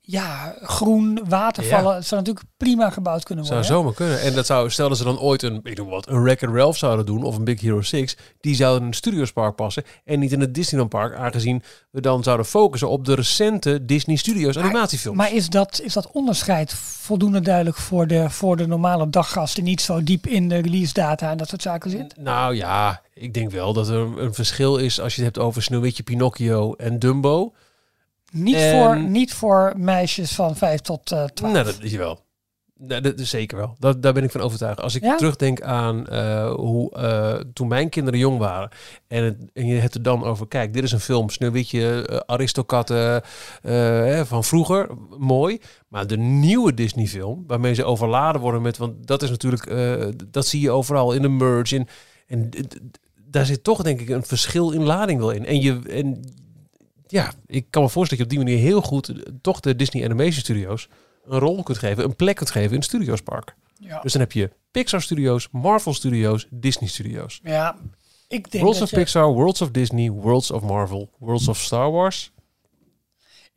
Ja, 0.05 0.55
groen, 0.61 1.19
watervallen. 1.27 1.89
Ja. 1.89 1.95
Het 1.95 2.05
zou 2.05 2.21
natuurlijk 2.21 2.47
prima 2.57 2.89
gebouwd 2.89 3.23
kunnen 3.23 3.45
Zou 3.45 3.59
worden. 3.59 3.77
zomaar 3.77 3.93
kunnen. 3.93 4.21
En 4.21 4.33
dat 4.33 4.45
zou, 4.45 4.69
stel 4.69 4.89
dat 4.89 4.97
ze 4.97 5.03
dan 5.03 5.19
ooit 5.19 5.43
een, 5.43 5.59
ik 5.63 5.77
noem 5.77 5.89
wat, 5.89 6.07
een 6.07 6.23
Wreck-It 6.23 6.49
Ralph 6.49 6.77
zouden 6.77 7.05
doen 7.05 7.23
of 7.23 7.35
een 7.35 7.43
Big 7.43 7.61
Hero 7.61 7.81
6, 7.81 8.17
die 8.39 8.55
zouden 8.55 8.81
in 8.81 8.87
een 8.87 8.93
Studiospark 8.93 9.55
passen 9.55 9.83
en 10.03 10.19
niet 10.19 10.31
in 10.31 10.39
het 10.39 10.53
Disneyland 10.53 10.89
Park, 10.89 11.15
aangezien 11.15 11.63
we 11.91 12.01
dan 12.01 12.23
zouden 12.23 12.45
focussen 12.45 12.89
op 12.89 13.05
de 13.05 13.13
recente 13.15 13.85
Disney 13.85 14.15
Studios 14.15 14.57
animatiefilms. 14.57 15.17
Maar 15.17 15.33
is 15.33 15.49
dat, 15.49 15.81
is 15.83 15.93
dat 15.93 16.11
onderscheid 16.11 16.73
voldoende 16.73 17.39
duidelijk 17.39 17.77
voor 17.77 18.07
de, 18.07 18.29
voor 18.29 18.57
de 18.57 18.67
normale 18.67 19.09
daggast 19.09 19.55
die 19.55 19.63
niet 19.63 19.81
zo 19.81 20.03
diep 20.03 20.27
in 20.27 20.49
de 20.49 20.57
release 20.57 20.93
data 20.93 21.31
en 21.31 21.37
dat 21.37 21.49
soort 21.49 21.61
zaken 21.61 21.89
zit? 21.89 22.15
nou 22.17 22.55
ja, 22.55 23.01
ik 23.13 23.33
denk 23.33 23.51
wel 23.51 23.73
dat 23.73 23.89
er 23.89 24.19
een 24.19 24.33
verschil 24.33 24.77
is 24.77 25.01
als 25.01 25.15
je 25.15 25.23
het 25.23 25.35
hebt 25.35 25.47
over 25.47 25.63
Sneeuwwitje, 25.63 26.03
Pinocchio 26.03 26.73
en 26.73 26.99
Dumbo. 26.99 27.53
Niet, 28.31 28.55
En- 28.55 28.71
voor, 28.71 28.99
niet 28.99 29.33
voor 29.33 29.73
meisjes 29.77 30.31
van 30.31 30.55
5 30.55 30.79
tot 30.81 31.11
eh 31.11 31.23
12. 31.23 31.53
Nou, 31.53 31.65
dat 31.65 31.77
is 31.81 31.91
je 31.91 31.97
wel. 31.97 32.23
Nee, 32.79 33.01
dat 33.01 33.19
is 33.19 33.29
zeker 33.29 33.57
wel. 33.57 33.75
Dat, 33.79 34.01
daar 34.01 34.13
ben 34.13 34.23
ik 34.23 34.31
van 34.31 34.41
overtuigd. 34.41 34.81
Als 34.81 34.95
ik 34.95 35.03
Ja? 35.03 35.15
terugdenk 35.15 35.61
aan 35.61 36.07
eh, 36.07 36.53
hoe 36.53 36.91
eh, 36.91 37.33
toen 37.53 37.67
mijn 37.67 37.89
kinderen 37.89 38.19
jong 38.19 38.37
waren 38.37 38.69
en, 39.07 39.23
het, 39.23 39.37
en 39.53 39.65
je 39.65 39.75
hebt 39.75 39.95
er 39.95 40.01
dan 40.01 40.23
over, 40.23 40.47
kijk, 40.47 40.73
dit 40.73 40.83
is 40.83 40.91
een 40.91 40.99
film, 40.99 41.29
Sneeuwwitje, 41.29 42.09
uh, 42.91 43.11
hè, 43.61 44.25
van 44.25 44.43
vroeger, 44.43 44.89
mooi. 45.17 45.59
Maar 45.87 46.07
de 46.07 46.17
nieuwe 46.17 46.73
Disney 46.73 47.07
film, 47.07 47.43
waarmee 47.47 47.73
ze 47.73 47.83
overladen 47.83 48.41
worden 48.41 48.61
met, 48.61 48.77
want 48.77 49.07
dat 49.07 49.23
is 49.23 49.29
natuurlijk, 49.29 49.69
dat 50.31 50.47
zie 50.47 50.61
je 50.61 50.71
overal 50.71 51.11
in 51.13 51.21
de 51.21 51.29
merge. 51.29 51.75
In, 51.75 51.87
en 52.27 52.49
daar 53.29 53.45
zit 53.45 53.63
toch 53.63 53.81
denk 53.81 53.99
ik 54.01 54.09
een 54.09 54.23
verschil 54.25 54.71
in 54.71 54.83
lading 54.83 55.19
wel 55.19 55.31
in. 55.31 55.45
En 55.45 55.61
je, 55.61 55.79
en 55.89 56.23
ja, 57.07 57.31
ik 57.45 57.65
kan 57.69 57.83
me 57.83 57.89
voorstellen 57.89 58.23
dat 58.23 58.33
je 58.33 58.39
op 58.39 58.45
die 58.47 58.55
manier 58.55 58.71
heel 58.71 58.81
goed 58.81 59.09
eh, 59.09 59.15
toch 59.41 59.59
de 59.59 59.75
Disney 59.75 60.03
Animation 60.05 60.41
Studios 60.41 60.89
een 61.25 61.39
rol 61.39 61.63
kunt 61.63 61.77
geven, 61.77 62.03
een 62.03 62.15
plek 62.15 62.35
kunt 62.35 62.49
geven 62.49 62.69
in 62.69 62.75
het 62.75 62.83
Studiospark. 62.85 63.55
Ja. 63.79 63.99
Dus 64.01 64.11
dan 64.11 64.21
heb 64.21 64.31
je 64.31 64.51
Pixar 64.71 65.01
Studios, 65.01 65.47
Marvel 65.51 65.93
Studios, 65.93 66.47
Disney 66.49 66.89
Studios. 66.89 67.39
ja, 67.43 67.75
ik 68.27 68.51
denk 68.51 68.63
Worlds 68.63 68.81
of 68.81 68.89
je- 68.89 68.95
Pixar, 68.95 69.27
Worlds 69.33 69.61
of 69.61 69.71
Disney, 69.71 70.09
Worlds 70.09 70.51
of 70.51 70.61
Marvel, 70.63 71.09
Worlds 71.19 71.47
of 71.47 71.57
Star 71.57 71.91
Wars. 71.91 72.31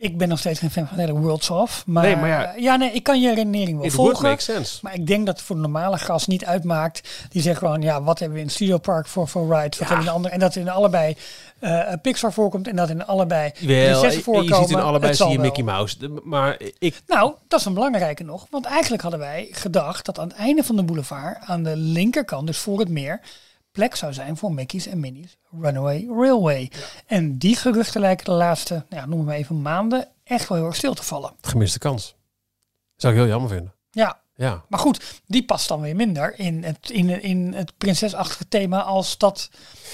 Ik 0.00 0.18
ben 0.18 0.28
nog 0.28 0.38
steeds 0.38 0.58
geen 0.60 0.70
fan 0.70 0.86
van 0.86 0.96
de 0.96 1.02
hele 1.02 1.18
Worlds 1.18 1.50
of. 1.50 1.82
Maar, 1.86 2.02
Nee, 2.04 2.16
maar 2.16 2.28
ja- 2.28 2.54
ja, 2.56 2.76
nee, 2.76 2.90
ik 2.92 3.02
kan 3.02 3.20
je 3.20 3.34
redenering 3.34 3.78
wel 3.80 3.90
volgen. 3.90 4.38
sense. 4.40 4.78
Maar 4.82 4.94
ik 4.94 5.06
denk 5.06 5.26
dat 5.26 5.36
het 5.36 5.46
voor 5.46 5.56
de 5.56 5.62
normale 5.62 5.98
gast 5.98 6.28
niet 6.28 6.44
uitmaakt. 6.44 7.26
Die 7.30 7.42
zegt 7.42 7.58
gewoon, 7.58 7.82
ja, 7.82 8.02
wat 8.02 8.18
hebben 8.18 8.36
we 8.38 8.44
in 8.44 8.50
Studio 8.50 8.78
Park 8.78 9.06
voor, 9.06 9.28
voor 9.28 9.54
rides? 9.54 9.78
Wat 9.78 9.88
hebben 9.88 9.96
we 9.96 10.02
in 10.02 10.04
de 10.04 10.10
andere? 10.10 10.34
En 10.34 10.40
dat 10.40 10.56
in 10.56 10.68
allebei 10.68 11.16
eh, 11.58 11.92
Pixar 12.02 12.32
voorkomt 12.32 12.68
en 12.68 12.76
dat 12.76 12.90
in 12.90 13.06
allebei 13.06 13.50
Wel, 13.60 13.76
prinsessen 14.00 14.32
je 14.42 14.54
ziet 14.54 14.70
in 14.70 14.76
allebei 14.80 15.14
zie 15.14 15.26
je 15.28 15.36
wel. 15.36 15.44
Mickey 15.44 15.64
Mouse. 15.64 15.98
De- 15.98 16.20
Maar 16.24 16.56
ik, 16.78 17.00
Nou, 17.06 17.32
dat 17.48 17.60
is 17.60 17.66
een 17.66 17.74
belangrijke 17.74 18.22
nog. 18.24 18.46
Want 18.50 18.64
eigenlijk 18.64 19.02
hadden 19.02 19.20
wij 19.20 19.48
gedacht 19.50 20.04
dat 20.04 20.18
aan 20.18 20.28
het 20.28 20.36
einde 20.36 20.64
van 20.64 20.76
de 20.76 20.82
boulevard, 20.82 21.38
aan 21.40 21.62
de 21.62 21.76
linkerkant, 21.76 22.46
dus 22.46 22.58
voor 22.58 22.78
het 22.78 22.88
meer, 22.88 23.20
plek 23.72 23.94
zou 23.94 24.12
zijn 24.12 24.36
voor 24.36 24.52
Mickey's 24.52 24.86
en 24.86 25.00
Minnie's 25.00 25.38
Runaway 25.60 26.06
Railway. 26.08 26.70
En 27.06 27.38
die 27.38 27.56
geruchten 27.56 28.00
lijken 28.00 28.24
de 28.24 28.30
laatste, 28.30 28.84
ja, 28.88 29.06
noem 29.06 29.24
maar 29.24 29.34
even 29.34 29.62
maanden, 29.62 30.08
echt 30.24 30.48
wel 30.48 30.58
heel 30.58 30.66
erg 30.66 30.76
stil 30.76 30.94
te 30.94 31.02
vallen. 31.02 31.32
gemiste 31.40 31.78
kans. 31.78 32.16
Zou 32.96 33.12
ik 33.14 33.18
heel 33.18 33.28
jammer 33.28 33.50
vinden. 33.50 33.74
Ja, 33.90 34.20
Ja. 34.40 34.62
maar 34.68 34.78
goed, 34.80 35.20
die 35.26 35.44
past 35.44 35.68
dan 35.68 35.80
weer 35.80 35.96
minder 35.96 36.38
in 36.38 36.64
het, 36.64 36.90
in, 36.90 37.22
in 37.22 37.52
het 37.54 37.72
prinsesachtige 37.78 38.48
thema 38.48 38.82
als 38.82 39.18
dat 39.18 39.50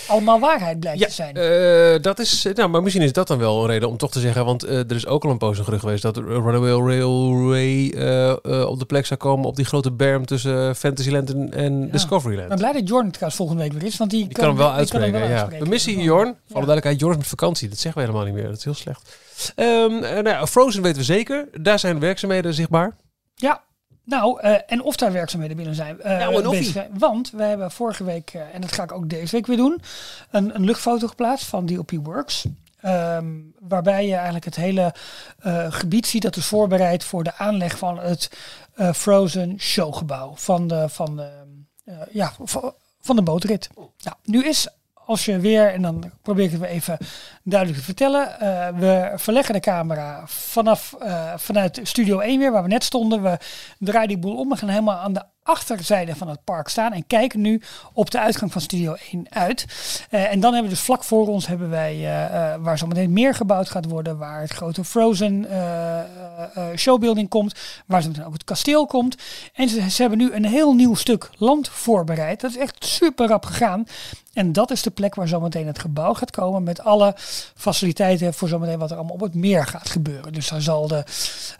allemaal 0.09 0.41
waarheid 0.41 0.81
blijkt 0.81 1.01
Ja, 1.01 1.07
te 1.07 1.13
zijn. 1.13 1.37
eh, 1.37 2.03
dat 2.03 2.19
is, 2.19 2.47
nou, 2.55 2.69
maar 2.69 2.83
misschien 2.83 3.05
is 3.05 3.13
dat 3.13 3.27
dan 3.29 3.39
wel 3.39 3.61
een 3.61 3.67
reden 3.67 3.89
om 3.89 3.97
toch 3.97 4.11
te 4.11 4.21
zeggen, 4.21 4.45
want 4.45 4.63
eh, 4.63 4.79
er 4.79 4.93
is 4.95 5.07
ook 5.07 5.25
al 5.25 5.31
een 5.31 5.39
poos 5.39 5.59
een 5.59 5.65
gerucht 5.65 5.83
geweest 5.83 6.03
dat 6.03 6.17
Runaway 6.17 6.71
Railway 6.71 7.91
eh, 7.91 8.31
eh, 8.31 8.69
op 8.69 8.79
de 8.79 8.85
plek 8.85 9.07
zou 9.07 9.21
komen 9.21 9.47
op 9.47 9.57
die 9.57 9.65
grote 9.65 9.93
berm 9.93 10.27
tussen 10.27 10.77
Fantasyland 10.77 11.33
en, 11.33 11.53
en 11.53 11.81
Ja. 11.81 11.87
Discoveryland. 11.93 12.43
Ik 12.53 12.59
ben 12.59 12.59
blij 12.71 12.73
dat 12.81 12.89
Jordan 12.89 13.11
trouwens 13.11 13.37
volgende 13.37 13.63
week 13.63 13.73
weer 13.73 13.83
is, 13.85 13.97
want 13.97 14.11
die, 14.11 14.25
Die 14.27 14.33
kan 14.37 14.49
hem 14.49 14.57
wel 14.57 14.73
uitspreken. 14.73 15.13
wel 15.21 15.29
ja. 15.29 15.29
uitspreken. 15.35 15.65
We 15.65 15.71
missen 15.71 16.01
Jorn. 16.03 16.27
Voor 16.27 16.37
de 16.47 16.67
duidelijkheid, 16.67 17.01
Jorn 17.01 17.13
is 17.13 17.19
met 17.19 17.29
vakantie. 17.29 17.69
Dat 17.69 17.79
zeggen 17.79 18.01
we 18.03 18.07
helemaal 18.07 18.27
niet 18.33 18.37
meer. 18.41 18.49
Dat 18.49 18.59
is 18.59 18.65
heel 18.65 18.75
slecht. 18.75 19.19
Ehm, 19.55 20.03
eh, 20.03 20.23
nou 20.23 20.47
Frozen 20.47 20.83
weten 20.83 20.99
we 20.99 21.05
zeker. 21.05 21.49
Daar 21.61 21.79
zijn 21.79 21.99
werkzaamheden 21.99 22.55
zichtbaar. 22.55 22.97
Ja, 23.35 23.63
nou, 24.05 24.40
eh, 24.40 24.55
en 24.67 24.83
of 24.83 24.97
daar 24.97 25.12
werkzaamheden 25.12 25.57
binnen 25.57 25.75
zijn. 25.75 26.01
eh, 26.01 26.19
Nou, 26.19 26.35
en 26.35 26.47
of 26.47 26.51
bezig 26.51 26.67
ie. 26.67 26.73
zijn. 26.73 26.90
Want 26.99 27.31
we 27.31 27.43
hebben 27.43 27.71
vorige 27.71 28.05
week, 28.05 28.31
eh, 28.35 28.55
en 28.55 28.61
dat 28.61 28.73
ga 28.73 28.83
ik 28.83 28.93
ook 28.93 29.09
deze 29.09 29.31
week 29.37 29.47
weer 29.47 29.57
doen, 29.57 29.81
een, 30.31 30.55
een 30.55 30.64
luchtfoto 30.64 31.07
geplaatst 31.07 31.47
van 31.47 31.67
DOP 31.67 31.90
Works. 32.03 32.45
Ehm, 32.81 33.27
waarbij 33.59 34.07
je 34.07 34.14
eigenlijk 34.14 34.45
het 34.45 34.57
hele 34.57 34.95
gebied 35.69 36.07
ziet 36.07 36.23
dat 36.23 36.37
is 36.37 36.47
voorbereid 36.47 37.05
voor 37.05 37.25
de 37.25 37.35
aanleg 37.37 37.79
van 37.79 37.99
het 37.99 38.31
Frozen 38.95 39.61
showgebouw 39.61 40.33
van 40.37 40.69
de, 40.69 40.88
van 40.88 41.17
de, 41.17 41.31
ja, 42.11 42.33
van, 42.43 42.75
van 43.01 43.17
de 43.17 43.23
bootrit. 43.23 43.69
Nou, 43.77 44.17
nu 44.25 44.45
is 44.45 44.69
als 45.07 45.25
je 45.25 45.38
weer, 45.38 45.73
en 45.73 45.83
dan 45.83 46.11
probeer 46.23 46.45
ik 46.45 46.53
het 46.53 46.62
even 46.62 46.99
duidelijk 47.43 47.79
te 47.81 47.85
vertellen. 47.85 48.40
eh, 48.40 48.69
we 48.79 49.12
verleggen 49.14 49.55
de 49.55 49.61
camera 49.61 50.23
vanaf, 50.27 50.95
eh, 51.01 51.33
vanuit 51.37 51.81
Studio 51.83 52.21
1 52.21 52.38
weer, 52.38 52.53
waar 52.53 52.62
we 52.62 52.69
net 52.69 52.85
stonden. 52.85 53.23
We 53.23 53.38
draaien 53.79 54.09
die 54.09 54.19
boel 54.19 54.37
om. 54.37 54.49
We 54.49 54.57
gaan 54.57 54.69
helemaal 54.69 54.97
aan 54.97 55.12
de 55.12 55.23
achterzijde 55.43 56.17
van 56.17 56.29
het 56.29 56.45
park 56.45 56.69
staan 56.69 56.93
en 56.93 57.07
kijken 57.07 57.40
nu 57.40 57.62
op 57.93 58.11
de 58.11 58.21
uitgang 58.21 58.53
van 58.53 58.61
Studio 58.61 58.97
1 59.11 59.27
uit. 59.31 59.67
Eh, 60.11 60.33
en 60.33 60.40
dan 60.40 60.53
hebben 60.53 60.71
we 60.71 60.77
dus 60.77 60.85
vlak 60.85 61.05
voor 61.05 61.29
ons 61.29 61.47
hebben 61.47 61.71
wij, 61.71 61.99
waar 62.61 62.79
zo 62.79 62.87
meteen 62.87 63.12
meer 63.12 63.35
gebouwd 63.35 63.71
gaat 63.71 63.88
worden, 63.88 64.19
waar 64.19 64.40
het 64.40 64.53
grote 64.53 64.85
Frozen 64.85 65.47
showbuilding 66.77 67.29
komt, 67.29 67.55
waar 67.87 68.03
zo 68.03 68.09
meteen 68.09 68.27
ook 68.27 68.33
het 68.33 68.45
kasteel 68.45 68.87
komt. 68.87 69.17
En 69.55 69.69
ze, 69.69 69.90
ze 69.90 70.01
hebben 70.01 70.19
nu 70.19 70.33
een 70.33 70.45
heel 70.45 70.75
nieuw 70.75 70.95
stuk 70.95 71.31
land 71.37 71.69
voorbereid. 71.69 72.40
Dat 72.40 72.51
is 72.51 72.57
echt 72.57 72.85
super 72.85 73.29
rap 73.29 73.45
gegaan. 73.45 73.87
En 74.35 74.53
dat 74.53 74.70
is 74.70 74.83
de 74.83 74.90
plek 74.90 75.14
waar 75.14 75.29
zometeen 75.29 75.66
het 75.66 75.79
gebouw 75.79 76.14
gaat 76.14 76.31
komen 76.31 76.62
met 76.62 76.81
alle 76.81 77.14
faciliteiten 77.57 78.35
voor 78.35 78.49
zometeen 78.49 78.79
wat 78.79 78.90
er 78.90 78.97
allemaal 78.97 79.14
op 79.14 79.20
het 79.20 79.35
meer 79.35 79.66
gaat 79.66 79.90
gebeuren. 79.90 80.33
Dus 80.33 80.49
daar 80.49 80.61
zal 80.62 80.88
de, 80.88 81.05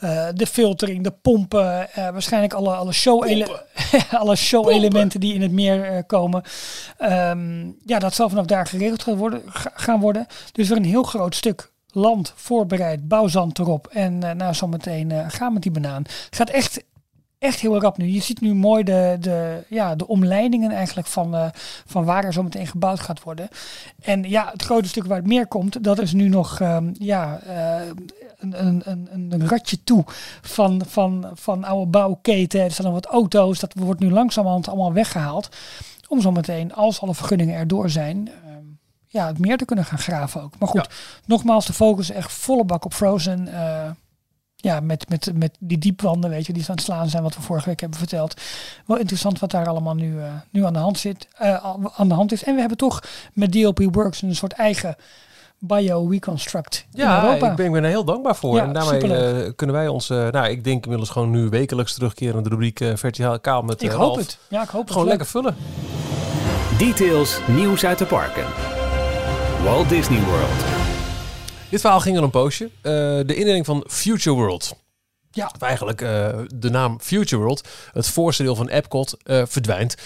eh, 0.01 0.29
de 0.35 0.47
filtering, 0.47 1.05
de 1.05 1.11
pompen, 1.11 1.93
eh, 1.93 2.11
waarschijnlijk 2.11 2.53
alle, 2.53 2.75
alle 2.75 2.93
show 2.93 3.23
alle 4.11 4.37
show-elementen 4.37 5.21
die 5.21 5.35
in 5.35 5.43
het 5.43 5.53
meer 5.53 5.85
eh, 5.85 5.99
komen. 6.07 6.43
Ehm, 6.99 7.67
ja, 7.85 7.99
dat 7.99 8.15
zal 8.15 8.29
vanaf 8.29 8.47
daar 8.47 8.67
geregeld 8.67 9.03
gaan 9.03 9.17
worden, 9.17 9.43
ga- 9.47 9.73
gaan 9.75 10.01
worden. 10.01 10.27
Dus 10.53 10.69
weer 10.69 10.77
een 10.77 10.85
heel 10.85 11.03
groot 11.03 11.35
stuk 11.35 11.73
land 11.91 12.33
voorbereid, 12.37 13.09
bouwzand 13.09 13.59
erop. 13.59 13.87
En 13.87 14.23
eh 14.23 14.35
nou, 14.35 14.55
zometeen 14.55 15.11
eh, 15.11 15.25
gaan 15.29 15.47
we 15.49 15.53
met 15.53 15.63
die 15.63 15.73
banaan. 15.73 16.03
Het 16.03 16.37
gaat 16.37 16.51
echt, 16.51 16.83
echt 17.45 17.61
heel 17.61 17.81
rap 17.81 17.97
nu. 17.99 18.07
Je 18.07 18.23
ziet 18.23 18.41
nu 18.41 18.55
mooi 18.55 18.85
de, 18.85 19.17
de, 19.21 19.65
ja, 19.69 19.95
de 19.95 20.07
omleidingen 20.07 20.71
eigenlijk 20.71 21.07
van, 21.07 21.35
eh, 21.35 21.47
van 21.87 22.05
waar 22.05 22.25
er 22.25 22.33
zometeen 22.33 22.67
gebouwd 22.67 23.01
gaat 23.01 23.23
worden. 23.23 23.49
En 24.01 24.23
ja, 24.23 24.49
het 24.53 24.63
grote 24.63 24.89
stuk 24.89 25.07
waar 25.07 25.17
het 25.17 25.27
meer 25.27 25.47
komt, 25.47 25.85
dat 25.85 25.99
is 25.99 26.13
nu 26.13 26.29
nog 26.29 26.61
ehm, 26.61 26.91
ja, 26.99 27.41
eh, 27.41 27.87
een, 28.39 28.67
een, 28.67 28.83
een, 29.13 29.33
een 29.33 29.49
ratje 29.49 29.85
toe 29.85 30.05
van, 30.43 30.83
van, 30.87 31.31
van 31.35 31.65
oude 31.65 31.91
bouwketen. 31.91 32.61
Er 32.61 32.71
staan 32.71 32.85
nog 32.85 32.95
wat 32.95 33.07
auto's. 33.07 33.59
Dat 33.59 33.73
wordt 33.75 34.01
nu 34.01 34.11
langzamerhand 34.11 34.69
allemaal 34.69 34.93
weggehaald. 34.93 35.49
Om 36.09 36.21
zometeen, 36.21 36.75
als 36.75 37.01
alle 37.01 37.15
vergunningen 37.15 37.55
erdoor 37.55 37.91
zijn, 37.91 38.29
ehm, 38.29 38.63
ja, 39.07 39.27
het 39.27 39.39
meer 39.39 39.57
te 39.57 39.65
kunnen 39.65 39.85
gaan 39.85 39.99
graven 39.99 40.43
ook. 40.43 40.59
Maar 40.59 40.69
goed, 40.69 40.89
nogmaals, 41.27 41.67
de 41.67 41.73
focus 41.73 42.11
echt 42.11 42.33
volle 42.33 42.65
bak 42.65 42.85
op 42.85 42.95
Frozen. 42.95 43.49
eh, 43.49 43.91
ja, 44.65 44.81
met, 44.81 45.09
met, 45.09 45.31
met 45.35 45.57
die 45.59 45.79
diepwanden, 45.79 46.31
weet 46.31 46.47
je, 46.47 46.53
die 46.53 46.63
aan 46.69 46.75
het 46.75 46.85
slaan 46.85 47.09
zijn, 47.09 47.23
wat 47.23 47.37
we 47.37 47.43
vorige 47.43 47.69
week 47.69 47.81
hebben 47.81 47.99
verteld. 47.99 48.41
Wel 48.87 48.99
interessant 48.99 49.39
wat 49.39 49.51
daar 49.51 49.67
allemaal 49.69 49.95
nu, 49.95 50.19
eh, 50.21 50.25
nu 50.51 50.65
aan 50.65 50.73
de 50.73 50.79
hand 50.79 50.99
zit, 50.99 51.29
eh, 51.37 51.65
al- 51.65 51.93
aan 51.97 52.09
de 52.09 52.15
hand 52.15 52.33
is. 52.33 52.45
En 52.45 52.55
we 52.55 52.61
hebben 52.61 52.79
toch 52.79 53.01
met 53.33 53.53
DLP 53.53 53.79
Works 53.95 54.23
een 54.23 54.35
soort 54.37 54.53
eigen 54.53 54.97
bio-reconstruct 55.59 56.87
in 56.93 57.01
Ja, 57.01 57.23
Europa. 57.25 57.51
ik 57.51 57.57
ben, 57.57 57.67
ik 57.67 57.73
ben 57.73 57.83
er 57.85 57.89
heel 57.89 58.05
dankbaar 58.05 58.37
voor. 58.37 58.57
Ja, 58.57 58.63
en 58.63 58.73
daarmee 58.73 59.17
eh, 59.17 59.51
kunnen 59.57 59.77
wij 59.77 59.89
ons, 59.89 60.09
nou, 60.09 60.49
ik 60.49 60.65
denk 60.65 60.83
inmiddels 60.85 61.11
gewoon 61.11 61.31
nu 61.31 61.49
wekelijks 61.49 61.95
terugkeren 61.95 62.35
naar 62.35 62.43
de 62.43 62.49
rubriek 62.49 62.81
eh, 62.81 62.89
Verticaal 62.95 63.41
Kaal 63.41 63.63
met 63.63 63.83
ik 63.83 63.91
hoop 63.91 64.01
Ralf. 64.01 64.17
het. 64.17 64.39
Ja, 64.49 64.63
ik 64.63 64.69
hoop 64.69 64.81
het. 64.83 64.91
Gewoon 64.91 65.07
Leuk. 65.09 65.17
lekker 65.19 65.41
vullen. 65.41 65.57
Details, 66.79 67.39
nieuws 67.49 67.85
uit 67.85 67.99
de 67.99 68.07
parken. 68.07 68.45
Walt 69.65 69.89
Disney 69.89 70.21
World. 70.21 70.84
Dit 71.75 71.83
verhaal 71.83 72.01
ging 72.01 72.17
al 72.17 72.23
een 72.23 72.31
poosje. 72.31 72.65
Eh, 72.65 72.93
de 73.27 73.35
indeling 73.35 73.65
van 73.65 73.85
Future 73.89 74.37
World. 74.37 74.75
Ja. 75.31 75.51
Of 75.55 75.61
eigenlijk 75.61 76.01
eh, 76.01 76.39
de 76.55 76.71
naam 76.71 77.01
Future 77.01 77.43
World, 77.43 77.69
het 77.93 78.07
voorste 78.07 78.43
deel 78.43 78.55
van 78.55 78.69
Epcot, 78.69 79.17
eh, 79.23 79.43
verdwijnt. 79.47 79.97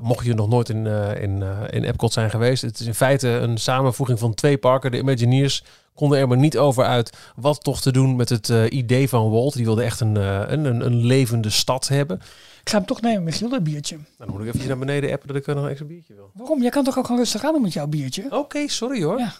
Mocht 0.00 0.24
je 0.24 0.34
nog 0.34 0.48
nooit 0.48 0.68
in, 0.68 0.86
in, 1.20 1.42
in 1.70 1.84
Epcot 1.84 2.12
zijn 2.12 2.30
geweest. 2.30 2.62
Het 2.62 2.80
is 2.80 2.86
in 2.86 2.94
feite 2.94 3.28
een 3.28 3.58
samenvoeging 3.58 4.18
van 4.18 4.34
twee 4.34 4.58
parken. 4.58 4.90
De 4.90 4.98
Imagineers 4.98 5.64
konden 5.94 6.18
er 6.18 6.28
maar 6.28 6.36
niet 6.36 6.58
over 6.58 6.84
uit 6.84 7.16
wat 7.36 7.62
toch 7.62 7.80
te 7.80 7.92
doen 7.92 8.16
met 8.16 8.28
het 8.28 8.48
idee 8.68 9.08
van 9.08 9.30
Walt. 9.30 9.54
Die 9.54 9.64
wilde 9.64 9.82
echt 9.82 10.00
een, 10.00 10.14
een, 10.52 10.64
een, 10.64 10.86
een 10.86 11.04
levende 11.04 11.50
stad 11.50 11.88
hebben. 11.88 12.20
Ik 12.60 12.70
ga 12.70 12.76
hem 12.76 12.86
toch 12.86 13.00
nemen, 13.00 13.22
Michiel, 13.22 13.48
dat 13.48 13.62
biertje. 13.62 13.96
Nou, 13.96 14.06
dan 14.18 14.30
moet 14.30 14.40
ik 14.40 14.54
even 14.54 14.68
naar 14.68 14.78
beneden 14.78 15.12
appen 15.12 15.28
dat 15.28 15.36
ik 15.36 15.46
er 15.46 15.54
nog 15.54 15.64
een 15.64 15.70
extra 15.70 15.86
biertje 15.86 16.14
wil. 16.14 16.30
Waarom? 16.34 16.60
Jij 16.60 16.70
kan 16.70 16.84
toch 16.84 16.98
ook 16.98 17.06
gewoon 17.06 17.20
rustig 17.20 17.44
aan 17.44 17.52
doen 17.52 17.62
met 17.62 17.72
jouw 17.72 17.86
biertje? 17.86 18.26
Oké, 18.30 18.68
sorry 18.68 19.02
hoor. 19.02 19.18
Ja. 19.18 19.32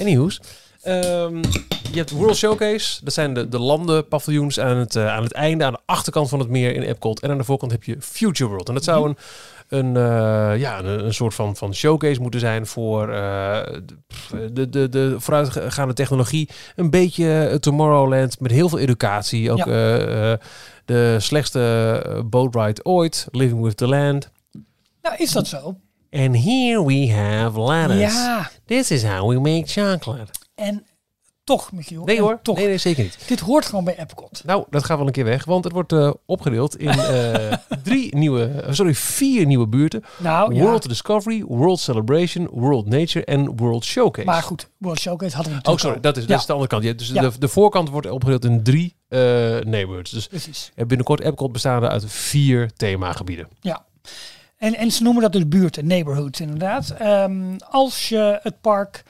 Anyhoes. 0.00 0.40
Ehm, 0.82 1.36
je 1.92 1.96
hebt 1.96 2.10
World 2.10 2.36
Showcase. 2.36 3.04
Dat 3.04 3.12
zijn 3.12 3.34
de, 3.34 3.48
de 3.48 3.58
landenpaviljoens 3.58 4.60
aan 4.60 4.76
het, 4.76 4.96
eh, 4.96 5.06
aan 5.14 5.22
het 5.22 5.32
einde, 5.32 5.64
aan 5.64 5.72
de 5.72 5.78
achterkant 5.86 6.28
van 6.28 6.38
het 6.38 6.48
meer 6.48 6.74
in 6.74 6.82
Epcot. 6.82 7.20
En 7.20 7.30
aan 7.30 7.38
de 7.38 7.44
voorkant 7.44 7.72
heb 7.72 7.84
je 7.84 7.96
Future 8.00 8.50
World. 8.50 8.68
En 8.68 8.74
dat 8.74 8.84
zou 8.84 9.08
een, 9.08 9.16
een, 9.68 9.96
eh, 9.96 10.60
ja, 10.60 10.78
een, 10.78 11.04
een 11.04 11.14
soort 11.14 11.34
van, 11.34 11.56
van 11.56 11.74
showcase 11.74 12.20
moeten 12.20 12.40
zijn 12.40 12.66
voor 12.66 13.08
eh, 13.12 13.60
de, 14.52 14.68
de, 14.68 14.88
de 14.88 15.14
vooruitgaande 15.18 15.94
technologie. 15.94 16.48
Een 16.76 16.90
beetje 16.90 17.56
Tomorrowland 17.60 18.40
met 18.40 18.50
heel 18.50 18.68
veel 18.68 18.78
educatie. 18.78 19.50
Ook 19.50 19.58
Ja. 19.58 19.64
de 20.84 21.16
slechtste 21.18 21.60
eh, 22.06 22.20
boatride 22.24 22.84
ooit, 22.84 23.26
Living 23.30 23.62
with 23.62 23.76
the 23.76 23.86
Land. 23.88 24.30
Nou, 25.02 25.16
is 25.18 25.32
dat 25.32 25.46
zo? 25.46 25.76
And 26.10 26.36
here 26.36 26.84
we 26.84 27.12
have 27.12 27.58
ladders. 27.58 28.14
Ja. 28.14 28.50
This 28.64 28.90
is 28.90 29.02
how 29.02 29.28
we 29.28 29.40
make 29.40 29.62
chocolate. 29.66 30.32
En 30.54 30.84
toch, 31.44 31.72
Michiel. 31.72 32.04
Nee 32.04 32.20
hoor, 32.20 32.38
Toch. 32.42 32.56
nee, 32.56 32.66
nee, 32.66 32.78
zeker 32.78 33.02
niet. 33.02 33.18
Dit 33.26 33.40
hoort 33.40 33.66
gewoon 33.66 33.84
bij 33.84 33.98
Epcot. 33.98 34.42
Nou, 34.44 34.64
dat 34.70 34.84
gaat 34.84 34.98
wel 34.98 35.06
een 35.06 35.12
keer 35.12 35.24
weg, 35.24 35.44
want 35.44 35.64
het 35.64 35.72
wordt 35.72 35.92
eh, 35.92 36.12
opgedeeld 36.26 36.76
in 36.76 36.88
eh, 36.88 37.52
drie 37.82 38.16
nieuwe, 38.16 38.44
eh, 38.44 38.72
sorry, 38.72 38.94
vier 38.94 39.46
nieuwe 39.46 39.66
buurten. 39.66 40.04
Nou, 40.18 40.54
ja. 40.54 40.62
World 40.62 40.88
Discovery, 40.88 41.44
World 41.44 41.80
Celebration, 41.80 42.48
World 42.50 42.86
Nature 42.86 43.24
en 43.24 43.56
World 43.56 43.84
Showcase. 43.84 44.26
Maar 44.26 44.42
goed, 44.42 44.68
World 44.78 44.98
Showcase 45.00 45.36
hadden 45.36 45.52
we 45.52 45.58
oh, 45.58 45.64
natuurlijk 45.64 45.80
sorry, 45.80 45.96
al. 45.96 46.02
dat 46.02 46.16
is, 46.16 46.26
dat 46.26 46.38
is 46.38 46.46
de 46.46 46.52
andere 46.52 46.70
kant. 46.70 46.84
Ja, 46.84 46.92
dus 46.92 47.08
de, 47.08 47.38
de 47.38 47.48
voorkant 47.48 47.88
wordt 47.88 48.10
opgedeeld 48.10 48.44
in 48.44 48.62
drie 48.62 48.94
eh 49.08 49.18
neighborhoods. 49.18 50.10
Dus 50.10 50.26
Precies. 50.26 50.72
binnenkort 50.74 51.20
Epcot 51.20 51.52
bestaande 51.52 51.88
uit 51.88 52.04
vier 52.06 52.70
themagebieden. 52.76 53.48
Ja. 53.60 53.84
En, 54.60 54.90
ze 54.90 55.02
noemen 55.02 55.22
dat 55.22 55.32
dus 55.32 55.48
buurten, 55.48 55.86
neighborhoods 55.86 56.40
inderdaad. 56.40 56.90
Ehm, 56.90 57.56
als 57.70 58.08
je 58.08 58.38
het 58.42 58.60
park 58.60 59.02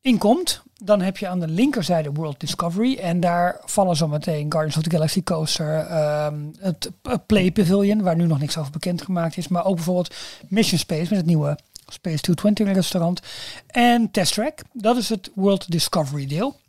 inkomt, 0.00 0.62
dan 0.74 1.00
heb 1.00 1.16
je 1.16 1.28
aan 1.28 1.40
de 1.40 1.48
linkerzijde 1.48 2.12
World 2.12 2.40
Discovery. 2.40 2.96
En 2.96 3.20
daar 3.20 3.60
vallen 3.64 3.96
zo 3.96 4.08
meteen 4.08 4.52
Guardians 4.52 4.76
of 4.76 4.82
the 4.82 4.90
Galaxy 4.90 5.22
Coaster, 5.22 5.78
ehm, 5.78 6.34
het 6.58 6.90
Play 7.26 7.52
Pavilion, 7.52 8.02
waar 8.02 8.16
nu 8.16 8.26
nog 8.26 8.38
niks 8.38 8.58
over 8.58 8.72
bekendgemaakt 8.72 9.36
is. 9.36 9.48
Maar 9.48 9.64
ook 9.64 9.74
bijvoorbeeld 9.74 10.14
Mission 10.48 10.78
Space 10.78 11.08
met 11.08 11.18
het 11.18 11.26
nieuwe 11.26 11.58
Space 11.86 12.20
220 12.20 12.74
restaurant. 12.74 13.20
En 13.66 14.10
Test 14.10 14.34
Track, 14.34 14.60
dat 14.72 14.96
is 14.96 15.08
het 15.08 15.30
World 15.34 15.70
Discovery 15.70 16.26
deel. 16.26 16.60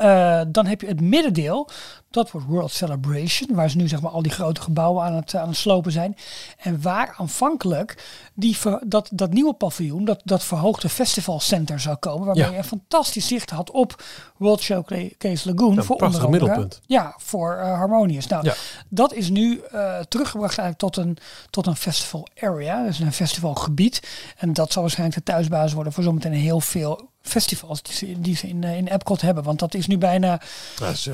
Eh, 0.00 0.40
dan 0.48 0.66
heb 0.66 0.80
je 0.80 0.86
het 0.86 1.00
middendeel, 1.00 1.68
dat 2.10 2.30
wordt 2.30 2.46
World 2.46 2.70
Celebration, 2.72 3.54
waar 3.54 3.70
ze 3.70 3.76
nu 3.76 3.88
zeg 3.88 4.00
maar 4.00 4.10
al 4.10 4.22
die 4.22 4.32
grote 4.32 4.60
gebouwen 4.60 5.04
aan 5.04 5.14
het, 5.14 5.34
aan 5.34 5.48
het 5.48 5.56
slopen 5.56 5.92
zijn. 5.92 6.16
En 6.58 6.82
waar 6.82 7.14
aanvankelijk 7.18 8.04
die 8.34 8.56
dat, 8.86 9.10
dat 9.12 9.32
nieuwe 9.32 9.52
paviljoen, 9.54 10.04
dat, 10.04 10.20
dat 10.24 10.44
verhoogde 10.44 10.88
festivalcenter 10.88 11.80
zou 11.80 11.96
komen, 11.96 12.26
waarbij 12.26 12.44
Ja. 12.44 12.50
je 12.50 12.56
een 12.56 12.64
fantastisch 12.64 13.26
zicht 13.26 13.50
had 13.50 13.70
op 13.70 14.02
World 14.40 14.60
Showcase 14.60 15.50
Lagoon. 15.52 15.76
Een 15.78 15.84
voor 15.84 15.96
prachtig 15.96 16.24
onder 16.24 16.40
andere- 16.40 16.56
middelpunt. 16.58 16.80
Ja, 16.86 17.14
voor 17.18 17.58
Harmonious. 17.58 18.26
Nou, 18.26 18.44
Ja. 18.44 18.54
dat 18.88 19.12
is 19.14 19.28
nu 19.30 19.60
eh, 19.60 19.98
teruggebracht 19.98 20.58
eigenlijk 20.58 20.78
tot 20.78 21.04
een, 21.04 21.16
tot 21.50 21.66
een 21.66 21.76
festival 21.76 22.26
area, 22.40 22.84
dus 22.84 22.98
een 22.98 23.12
festivalgebied. 23.12 24.08
En 24.36 24.52
dat 24.52 24.72
zal 24.72 24.82
waarschijnlijk 24.82 25.18
de 25.18 25.32
thuisbasis 25.32 25.72
worden 25.72 25.92
voor 25.92 26.02
zometeen 26.02 26.32
heel 26.32 26.60
veel 26.60 27.08
festivals 27.22 27.82
die 27.82 27.94
ze, 27.94 28.20
die 28.20 28.36
ze 28.36 28.48
in, 28.48 28.64
eh, 28.64 28.76
in 28.76 28.86
Epcot 28.86 29.20
hebben. 29.20 29.44
Want 29.44 29.58
dat 29.58 29.74
is 29.74 29.86
nu 29.86 29.98
bijna... 29.98 30.40
Dus, 30.78 31.06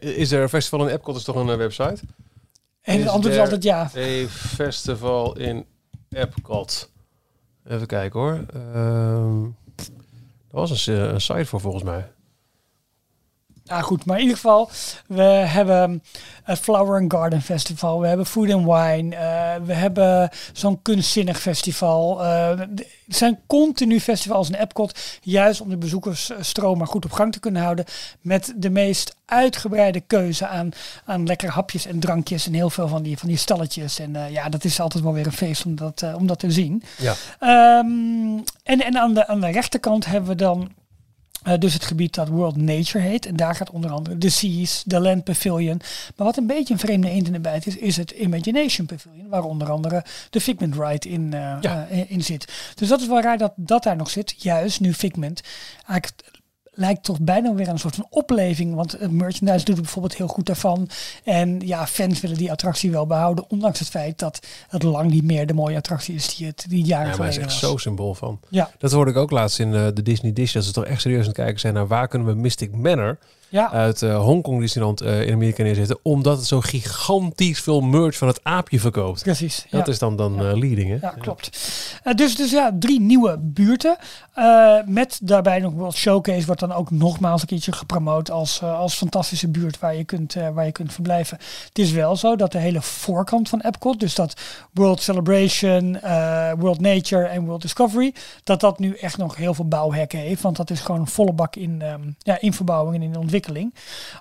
is 0.00 0.32
er 0.32 0.42
een 0.42 0.48
festival 0.48 0.86
in 0.86 0.92
Epcot? 0.94 1.16
is 1.16 1.24
toch 1.24 1.36
een 1.36 1.56
website? 1.56 2.00
En 2.82 2.98
het 2.98 3.08
antwoord 3.08 3.34
is 3.34 3.40
altijd 3.40 3.62
ja. 3.62 3.90
A 3.96 4.26
festival 4.28 5.36
in 5.36 5.64
Epcot. 6.10 6.90
Even 7.68 7.86
kijken 7.86 8.20
hoor. 8.20 8.44
Ehm 8.74 9.44
er 10.50 10.60
was 10.60 10.86
een, 10.86 10.94
een 11.14 11.20
site 11.20 11.44
voor 11.44 11.60
volgens 11.60 11.82
mij. 11.82 12.06
Nou 13.64 13.82
goed, 13.82 14.04
maar 14.04 14.16
in 14.16 14.22
ieder 14.22 14.36
geval, 14.36 14.70
we 15.06 15.22
hebben 15.22 16.02
het 16.42 16.58
Flower 16.58 17.00
and 17.00 17.12
Garden 17.12 17.42
Festival, 17.42 18.00
we 18.00 18.06
hebben 18.06 18.26
Food 18.26 18.50
and 18.50 18.64
Wine, 18.64 19.16
eh, 19.16 19.54
we 19.66 19.72
hebben 19.72 20.30
zo'n 20.52 20.82
kunstzinnig 20.82 21.40
festival. 21.40 22.24
Eh, 22.24 22.60
er 22.60 22.86
zijn 23.08 23.38
continu 23.46 24.00
festivals 24.00 24.48
in 24.48 24.54
Epcot, 24.54 24.98
juist 25.22 25.60
om 25.60 25.68
de 25.68 25.76
bezoekersstroom 25.76 26.78
maar 26.78 26.86
goed 26.86 27.04
op 27.04 27.12
gang 27.12 27.32
te 27.32 27.40
kunnen 27.40 27.62
houden, 27.62 27.84
met 28.20 28.52
de 28.56 28.70
meest 28.70 29.16
uitgebreide 29.26 30.00
keuze 30.00 30.46
aan, 30.46 30.70
aan 31.04 31.26
lekkere 31.26 31.52
hapjes 31.52 31.86
en 31.86 32.00
drankjes 32.00 32.46
en 32.46 32.52
heel 32.52 32.70
veel 32.70 32.88
van 32.88 33.02
die, 33.02 33.18
van 33.18 33.28
die 33.28 33.36
stalletjes. 33.36 33.98
En 33.98 34.16
eh, 34.16 34.30
ja, 34.30 34.48
dat 34.48 34.64
is 34.64 34.80
altijd 34.80 35.04
wel 35.04 35.12
weer 35.12 35.26
een 35.26 35.32
feest 35.32 35.64
om 35.64 35.76
dat, 35.76 36.02
eh, 36.02 36.14
om 36.16 36.26
dat 36.26 36.38
te 36.38 36.50
zien. 36.50 36.82
Ja. 36.98 37.14
Ehm, 37.38 38.38
en 38.62 38.84
en 38.84 38.98
aan, 38.98 39.14
de, 39.14 39.26
aan 39.26 39.40
de 39.40 39.50
rechterkant 39.50 40.06
hebben 40.06 40.28
we 40.28 40.36
dan 40.36 40.72
eh, 41.44 41.58
dus 41.58 41.72
het 41.74 41.84
gebied 41.84 42.14
dat 42.14 42.28
World 42.28 42.56
Nature 42.56 43.04
heet. 43.04 43.26
En 43.26 43.36
daar 43.36 43.54
gaat 43.54 43.70
onder 43.70 43.90
andere 43.90 44.18
de 44.18 44.28
Seas, 44.28 44.82
de 44.86 45.00
Land 45.00 45.24
Pavilion. 45.24 45.80
Maar 46.16 46.26
wat 46.26 46.36
een 46.36 46.46
beetje 46.46 46.74
een 46.74 46.80
vreemde 46.80 47.08
eend 47.10 47.26
in 47.26 47.32
de 47.32 47.40
bijt 47.40 47.66
is, 47.66 47.76
is 47.76 47.96
het 47.96 48.10
Imagination 48.10 48.86
Pavilion. 48.86 49.28
Waar 49.28 49.44
onder 49.44 49.70
andere 49.70 50.04
de 50.30 50.40
Figment 50.40 50.74
Ride 50.74 51.08
in, 51.08 51.32
eh, 51.34 51.56
Ja. 51.60 51.86
eh, 51.90 52.10
in 52.10 52.22
zit. 52.22 52.52
Dus 52.74 52.88
dat 52.88 53.00
is 53.00 53.06
wel 53.06 53.20
raar 53.20 53.38
dat 53.38 53.52
dat 53.56 53.82
daar 53.82 53.96
nog 53.96 54.10
zit. 54.10 54.34
Juist 54.42 54.80
nu 54.80 54.94
Figment 54.94 55.40
eigenlijk 55.86 56.22
lijkt 56.74 57.02
toch 57.04 57.20
bijna 57.20 57.54
weer 57.54 57.68
een 57.68 57.78
soort 57.78 57.94
van 57.94 58.06
opleving. 58.10 58.74
Want 58.74 58.92
het 58.92 59.10
merchandise 59.10 59.64
doet 59.64 59.76
bijvoorbeeld 59.76 60.14
heel 60.16 60.26
goed 60.26 60.46
daarvan. 60.46 60.88
En 61.24 61.60
ja, 61.64 61.86
fans 61.86 62.20
willen 62.20 62.36
die 62.36 62.50
attractie 62.50 62.90
wel 62.90 63.06
behouden. 63.06 63.44
Ondanks 63.48 63.78
het 63.78 63.88
feit 63.88 64.18
dat 64.18 64.46
het 64.68 64.82
lang 64.82 65.10
niet 65.10 65.24
meer 65.24 65.46
de 65.46 65.54
mooie 65.54 65.76
attractie 65.76 66.14
is 66.14 66.36
die 66.36 66.46
het 66.46 66.64
die 66.68 66.84
jaren 66.84 67.10
Ja, 67.10 67.10
maar 67.10 67.18
hij 67.18 67.28
is 67.28 67.34
geleden 67.34 67.52
echt 67.52 67.60
was. 67.60 67.70
zo 67.70 67.76
symbool 67.76 68.14
van. 68.14 68.40
Ja, 68.48 68.70
Dat 68.78 68.92
hoorde 68.92 69.10
ik 69.10 69.16
ook 69.16 69.30
laatst 69.30 69.58
in 69.58 69.74
eh, 69.74 69.86
de 69.94 70.02
Disney 70.02 70.32
Dish. 70.32 70.52
Dat 70.52 70.64
ze 70.64 70.72
toch 70.72 70.84
echt 70.84 71.00
serieus 71.00 71.20
aan 71.20 71.26
het 71.26 71.36
kijken 71.36 71.60
zijn 71.60 71.74
naar 71.74 71.86
waar 71.86 72.08
kunnen 72.08 72.28
we 72.28 72.34
Mystic 72.34 72.72
Manor 72.76 73.18
ja. 73.54 73.70
uit 73.70 74.02
eh, 74.02 74.20
Hongkong 74.20 74.60
Disneyland 74.60 75.00
eh, 75.00 75.26
in 75.26 75.32
Amerika 75.32 75.62
neerzetten. 75.62 75.98
Omdat 76.02 76.36
het 76.36 76.46
zo 76.46 76.60
gigantisch 76.60 77.60
veel 77.60 77.80
merch 77.80 78.16
van 78.16 78.28
het 78.28 78.40
aapje 78.42 78.80
verkoopt. 78.80 79.22
precies. 79.22 79.66
Dat 79.70 79.86
ja. 79.86 79.92
is 79.92 79.98
dan, 79.98 80.16
dan 80.16 80.34
Ja. 80.34 80.50
eh, 80.50 80.56
leading 80.56 80.88
hè? 80.88 80.96
Ja, 81.00 81.14
klopt. 81.20 81.58
Dus, 82.14 82.36
dus 82.36 82.50
ja, 82.50 82.70
drie 82.78 83.00
nieuwe 83.00 83.38
buurten. 83.38 83.96
Met 84.86 85.18
daarbij 85.22 85.58
nog 85.58 85.72
World 85.72 85.94
Showcase 85.94 86.46
wordt 86.46 86.60
dan 86.60 86.72
ook 86.72 86.90
nogmaals 86.90 87.40
een 87.40 87.46
keertje 87.46 87.72
gepromoot 87.72 88.30
als, 88.30 88.62
als 88.62 88.94
fantastische 88.94 89.48
buurt 89.48 89.78
waar 89.78 89.96
je, 89.96 90.04
kunt, 90.04 90.34
waar 90.54 90.66
je 90.66 90.72
kunt 90.72 90.92
verblijven. 90.92 91.38
Het 91.68 91.78
is 91.78 91.90
wel 91.90 92.16
zo 92.16 92.36
dat 92.36 92.52
de 92.52 92.58
hele 92.58 92.82
voorkant 92.82 93.48
van 93.48 93.60
Epcot, 93.60 94.00
dus 94.00 94.14
dat 94.14 94.40
World 94.72 95.02
Celebration, 95.02 95.98
World 96.58 96.80
Nature 96.80 97.24
en 97.24 97.44
World 97.44 97.62
Discovery, 97.62 98.14
dat 98.44 98.60
dat 98.60 98.78
nu 98.78 98.94
echt 98.94 99.16
nog 99.16 99.36
heel 99.36 99.54
veel 99.54 99.68
bouwhekken 99.68 100.18
heeft. 100.18 100.42
Want 100.42 100.56
dat 100.56 100.70
is 100.70 100.80
gewoon 100.80 101.00
een 101.00 101.06
volle 101.06 101.32
bak 101.32 101.56
in, 101.56 101.82
ehm, 101.82 102.00
ja, 102.18 102.40
in 102.40 102.52
verbouwing 102.52 102.94
en 102.94 103.02
in 103.02 103.16
ontwikkeling. 103.16 103.42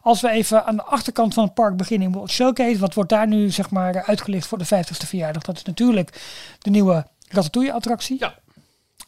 Als 0.01 0.21
we 0.21 0.29
even 0.29 0.65
aan 0.65 0.75
de 0.75 0.83
achterkant 0.83 1.33
van 1.33 1.43
het 1.43 1.53
park 1.53 1.77
beginnen 1.77 2.07
in 2.07 2.13
World 2.13 2.31
Showcase, 2.31 2.79
wat 2.79 2.93
wordt 2.93 3.09
daar 3.09 3.27
nu 3.27 3.49
zeg 3.49 3.69
maar 3.69 4.03
uitgelicht 4.03 4.47
voor 4.47 4.57
de 4.57 4.65
50ste 4.65 5.07
verjaardag? 5.07 5.43
Dat 5.43 5.55
is 5.55 5.63
natuurlijk 5.63 6.21
de 6.59 6.69
nieuwe 6.69 7.05
Ratatouille-attractie. 7.29 8.19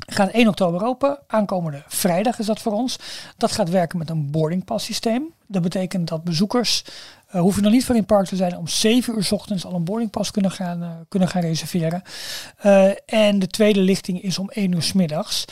Gaat 0.06 0.32
1 0.32 0.48
oktober 0.48 0.84
open. 0.84 1.20
Aankomende 1.28 1.84
vrijdag 1.88 2.40
is 2.40 2.46
dat 2.46 2.62
voor 2.62 2.72
ons. 2.72 3.00
Dat 3.38 3.52
gaat 3.52 3.70
werken 3.70 3.98
met 3.98 4.10
een 4.10 4.32
boarding 4.32 4.66
pass 4.66 4.86
systeem. 4.86 5.34
Dat 5.48 5.62
betekent 5.62 6.08
dat 6.08 6.24
bezoekers 6.24 6.84
eh 7.28 7.42
hoeven 7.42 7.64
nog 7.64 7.72
niet 7.72 7.86
voor 7.86 7.96
in 7.96 8.06
park 8.06 8.26
te 8.26 8.36
zijn 8.36 8.58
om 8.58 8.68
7 8.68 9.16
uur 9.16 9.24
's 9.24 9.32
ochtends 9.32 9.66
al 9.66 9.74
een 9.74 9.84
boarding 9.84 10.12
pass 10.12 10.32
kunnen 10.32 10.52
gaan, 10.52 10.82
eh, 10.82 10.90
kunnen 11.08 11.30
gaan 11.30 11.42
reserveren. 11.42 12.02
Eh, 12.58 12.90
en 13.06 13.40
de 13.40 13.48
tweede 13.48 13.80
lichting 13.80 14.22
is 14.22 14.40
om 14.40 14.50
1 14.54 14.72
uur 14.72 14.82
's 14.82 14.94
middags. 14.94 15.46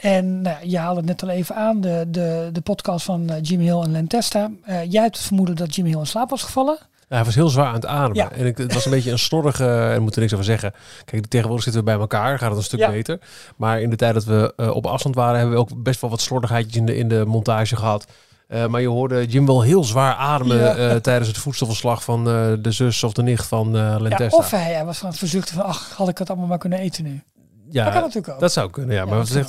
En 0.00 0.42
nou, 0.42 0.66
je 0.66 0.78
haalde 0.78 1.00
het 1.00 1.08
net 1.08 1.22
al 1.22 1.28
even 1.28 1.54
aan, 1.54 1.80
de, 1.80 2.04
de, 2.08 2.48
de 2.52 2.60
podcast 2.60 3.04
van 3.04 3.40
Jim 3.42 3.60
Hill 3.60 3.80
en 3.80 3.92
Len 3.92 4.06
Testa. 4.06 4.50
Eh, 4.62 4.90
jij 4.90 5.02
hebt 5.02 5.16
het 5.16 5.26
vermoeden 5.26 5.56
dat 5.56 5.74
Jim 5.74 5.86
Hill 5.86 5.98
in 5.98 6.06
slaap 6.06 6.30
was 6.30 6.42
gevallen. 6.42 6.78
Ja, 7.10 7.16
hij 7.16 7.24
was 7.24 7.34
heel 7.34 7.48
zwaar 7.48 7.66
aan 7.66 7.74
het 7.74 7.86
ademen. 7.86 8.16
Ja. 8.16 8.30
En 8.32 8.46
ik, 8.46 8.58
het 8.58 8.74
was 8.74 8.84
een 8.84 8.90
beetje 8.90 9.10
een 9.10 9.18
slordige, 9.18 9.66
en 9.70 9.94
ik 9.94 10.00
moet 10.00 10.14
er 10.14 10.20
niks 10.20 10.32
over 10.32 10.44
zeggen. 10.44 10.72
Kijk, 11.04 11.26
tegenwoordig 11.26 11.64
zitten 11.64 11.82
we 11.84 11.90
bij 11.90 11.98
elkaar, 12.00 12.38
gaat 12.38 12.48
het 12.48 12.58
een 12.58 12.64
stuk 12.64 12.78
Ja. 12.78 12.90
beter. 12.90 13.18
Maar 13.56 13.80
in 13.80 13.90
de 13.90 13.96
tijd 13.96 14.14
dat 14.14 14.24
we 14.24 14.52
eh, 14.56 14.70
op 14.70 14.86
afstand 14.86 15.14
waren, 15.14 15.34
hebben 15.38 15.54
we 15.54 15.60
ook 15.60 15.82
best 15.82 16.00
wel 16.00 16.10
wat 16.10 16.20
slordigheidjes 16.20 16.76
in 16.76 16.86
de, 16.86 16.96
in 16.96 17.08
de 17.08 17.24
montage 17.26 17.76
gehad. 17.76 18.06
Eh, 18.48 18.66
maar 18.66 18.80
je 18.80 18.88
hoorde 18.88 19.26
Jim 19.26 19.46
wel 19.46 19.62
heel 19.62 19.84
zwaar 19.84 20.14
ademen 20.14 20.56
Ja. 20.58 20.74
eh, 20.76 20.96
tijdens 20.96 21.28
het 21.28 21.38
voedselverslag 21.38 22.04
van 22.04 22.24
de 22.24 22.58
zus 22.72 23.02
of 23.04 23.12
de 23.12 23.22
nicht 23.22 23.46
van 23.46 23.76
eh 23.76 23.80
Ja, 23.82 23.98
Lentesta. 24.00 24.36
of 24.38 24.50
hij, 24.50 24.72
hij 24.72 24.84
was 24.84 24.98
van 24.98 25.08
het 25.08 25.18
verzuchten 25.18 25.54
van, 25.54 25.64
ach, 25.64 25.92
had 25.96 26.08
ik 26.08 26.18
het 26.18 26.28
allemaal 26.30 26.48
maar 26.48 26.58
kunnen 26.58 26.78
eten 26.78 27.04
nu. 27.04 27.22
Ja, 27.70 27.84
dat 27.84 27.92
kan 27.92 28.02
natuurlijk 28.02 28.32
ook. 28.34 28.40
Dat 28.40 28.52
zou 28.52 28.70
kunnen, 28.70 28.94
ja. 28.96 29.04
Maar 29.04 29.18
dat 29.18 29.28
wat 29.28 29.46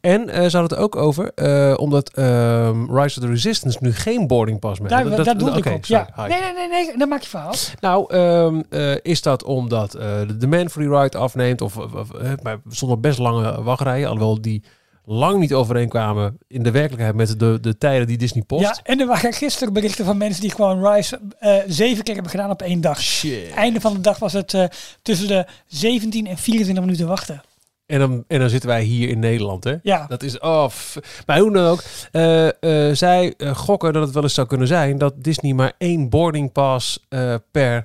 En 0.00 0.28
eh, 0.28 0.34
ze 0.48 0.56
hadden 0.56 0.78
het 0.78 0.86
ook 0.86 0.96
over, 0.96 1.30
eh, 1.34 1.74
omdat 1.76 2.10
ehm, 2.14 2.96
Rise 2.96 3.18
of 3.18 3.24
the 3.24 3.30
Resistance 3.32 3.78
nu 3.80 3.92
geen 3.94 4.26
boarding 4.26 4.58
pass 4.58 4.80
meer 4.80 4.96
heeft. 4.96 5.16
daar 5.24 5.38
Dat- 5.38 5.48
oké, 5.48 5.68
ik 5.68 5.74
op. 5.76 5.84
sorry, 5.84 6.06
Ja. 6.16 6.26
Nee, 6.26 6.40
nee, 6.40 6.52
nee, 6.68 6.68
nee, 6.68 6.98
dan 6.98 7.08
maak 7.08 7.22
je 7.22 7.28
verhaal. 7.28 7.54
Nou, 7.80 8.14
ehm, 8.14 8.62
eh, 8.70 8.96
is 9.02 9.22
dat 9.22 9.44
omdat 9.44 9.92
de 9.92 10.36
demand 10.38 10.72
for 10.72 10.82
the 10.82 10.88
ride 10.88 11.18
afneemt? 11.18 11.60
Of, 11.60 11.76
of, 11.76 12.12
maar 12.42 12.52
er 12.52 12.60
stonden 12.68 13.00
best 13.00 13.18
lange 13.18 13.62
wachtrijen, 13.62 14.08
alhoewel 14.08 14.40
die 14.40 14.62
lang 15.04 15.38
niet 15.40 15.54
overeenkwamen 15.54 16.38
in 16.48 16.62
de 16.62 16.70
werkelijkheid 16.70 17.14
met 17.14 17.38
de, 17.38 17.58
de 17.60 17.78
tijden 17.78 18.06
die 18.06 18.18
Disney 18.18 18.42
post. 18.42 18.62
Ja, 18.62 18.78
en 18.82 19.00
er 19.00 19.06
waren 19.06 19.32
gisteren 19.32 19.72
berichten 19.72 20.04
van 20.04 20.16
mensen 20.16 20.42
die 20.42 20.50
gewoon 20.50 20.92
Rise 20.92 21.20
zeven 21.66 22.04
keer 22.04 22.14
hebben 22.14 22.32
gedaan 22.32 22.50
op 22.50 22.62
één 22.62 22.80
dag. 22.80 23.00
Shit. 23.00 23.50
Einde 23.54 23.80
van 23.80 23.94
de 23.94 24.00
dag 24.00 24.18
was 24.18 24.32
het 24.32 24.68
tussen 25.02 25.28
de 25.28 25.46
17 25.66 26.26
en 26.26 26.38
24 26.38 26.84
minuten 26.84 27.06
wachten. 27.06 27.42
En 27.88 27.98
dan, 27.98 28.24
en 28.28 28.38
dan 28.40 28.50
zitten 28.50 28.68
wij 28.68 28.82
hier 28.82 29.08
in 29.08 29.18
Nederland, 29.18 29.64
hè? 29.64 29.74
Ja, 29.82 30.06
Dat 30.08 30.22
is, 30.22 30.38
oh, 30.38 30.68
f- 30.68 30.96
maar 31.26 31.38
hoe 31.38 31.52
dan 31.52 31.66
ook. 31.66 31.82
eh, 32.12 32.46
eh, 32.88 32.94
zij 32.96 33.34
eh, 33.36 33.54
gokken 33.56 33.92
dat 33.92 34.02
het 34.02 34.14
wel 34.14 34.22
eens 34.22 34.34
zou 34.34 34.46
kunnen 34.46 34.66
zijn 34.66 34.98
dat 34.98 35.14
Disney 35.16 35.52
maar 35.52 35.72
één 35.78 36.08
boarding 36.08 36.52
pass 36.52 37.06
per, 37.08 37.40
per 37.50 37.84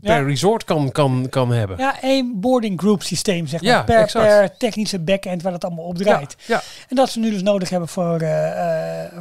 Ja. 0.00 0.18
resort 0.22 0.64
kan, 0.64 0.92
kan, 0.92 1.26
kan 1.30 1.50
hebben. 1.52 1.76
ja 1.78 2.00
één 2.02 2.40
boarding 2.40 2.80
group 2.80 3.02
systeem 3.02 3.46
zeg 3.46 3.62
maar. 3.62 3.70
Ja, 3.70 3.82
per, 3.82 3.98
exact. 3.98 4.26
per 4.26 4.56
technische 4.56 4.98
backend 4.98 5.42
waar 5.42 5.52
het 5.52 5.64
allemaal 5.64 5.84
op 5.84 5.96
draait. 5.96 6.36
ja. 6.46 6.62
En 6.88 6.96
dat 6.96 7.10
ze 7.10 7.18
nu 7.18 7.30
dus 7.30 7.42
nodig 7.42 7.68
hebben 7.68 7.88
voor, 7.88 8.18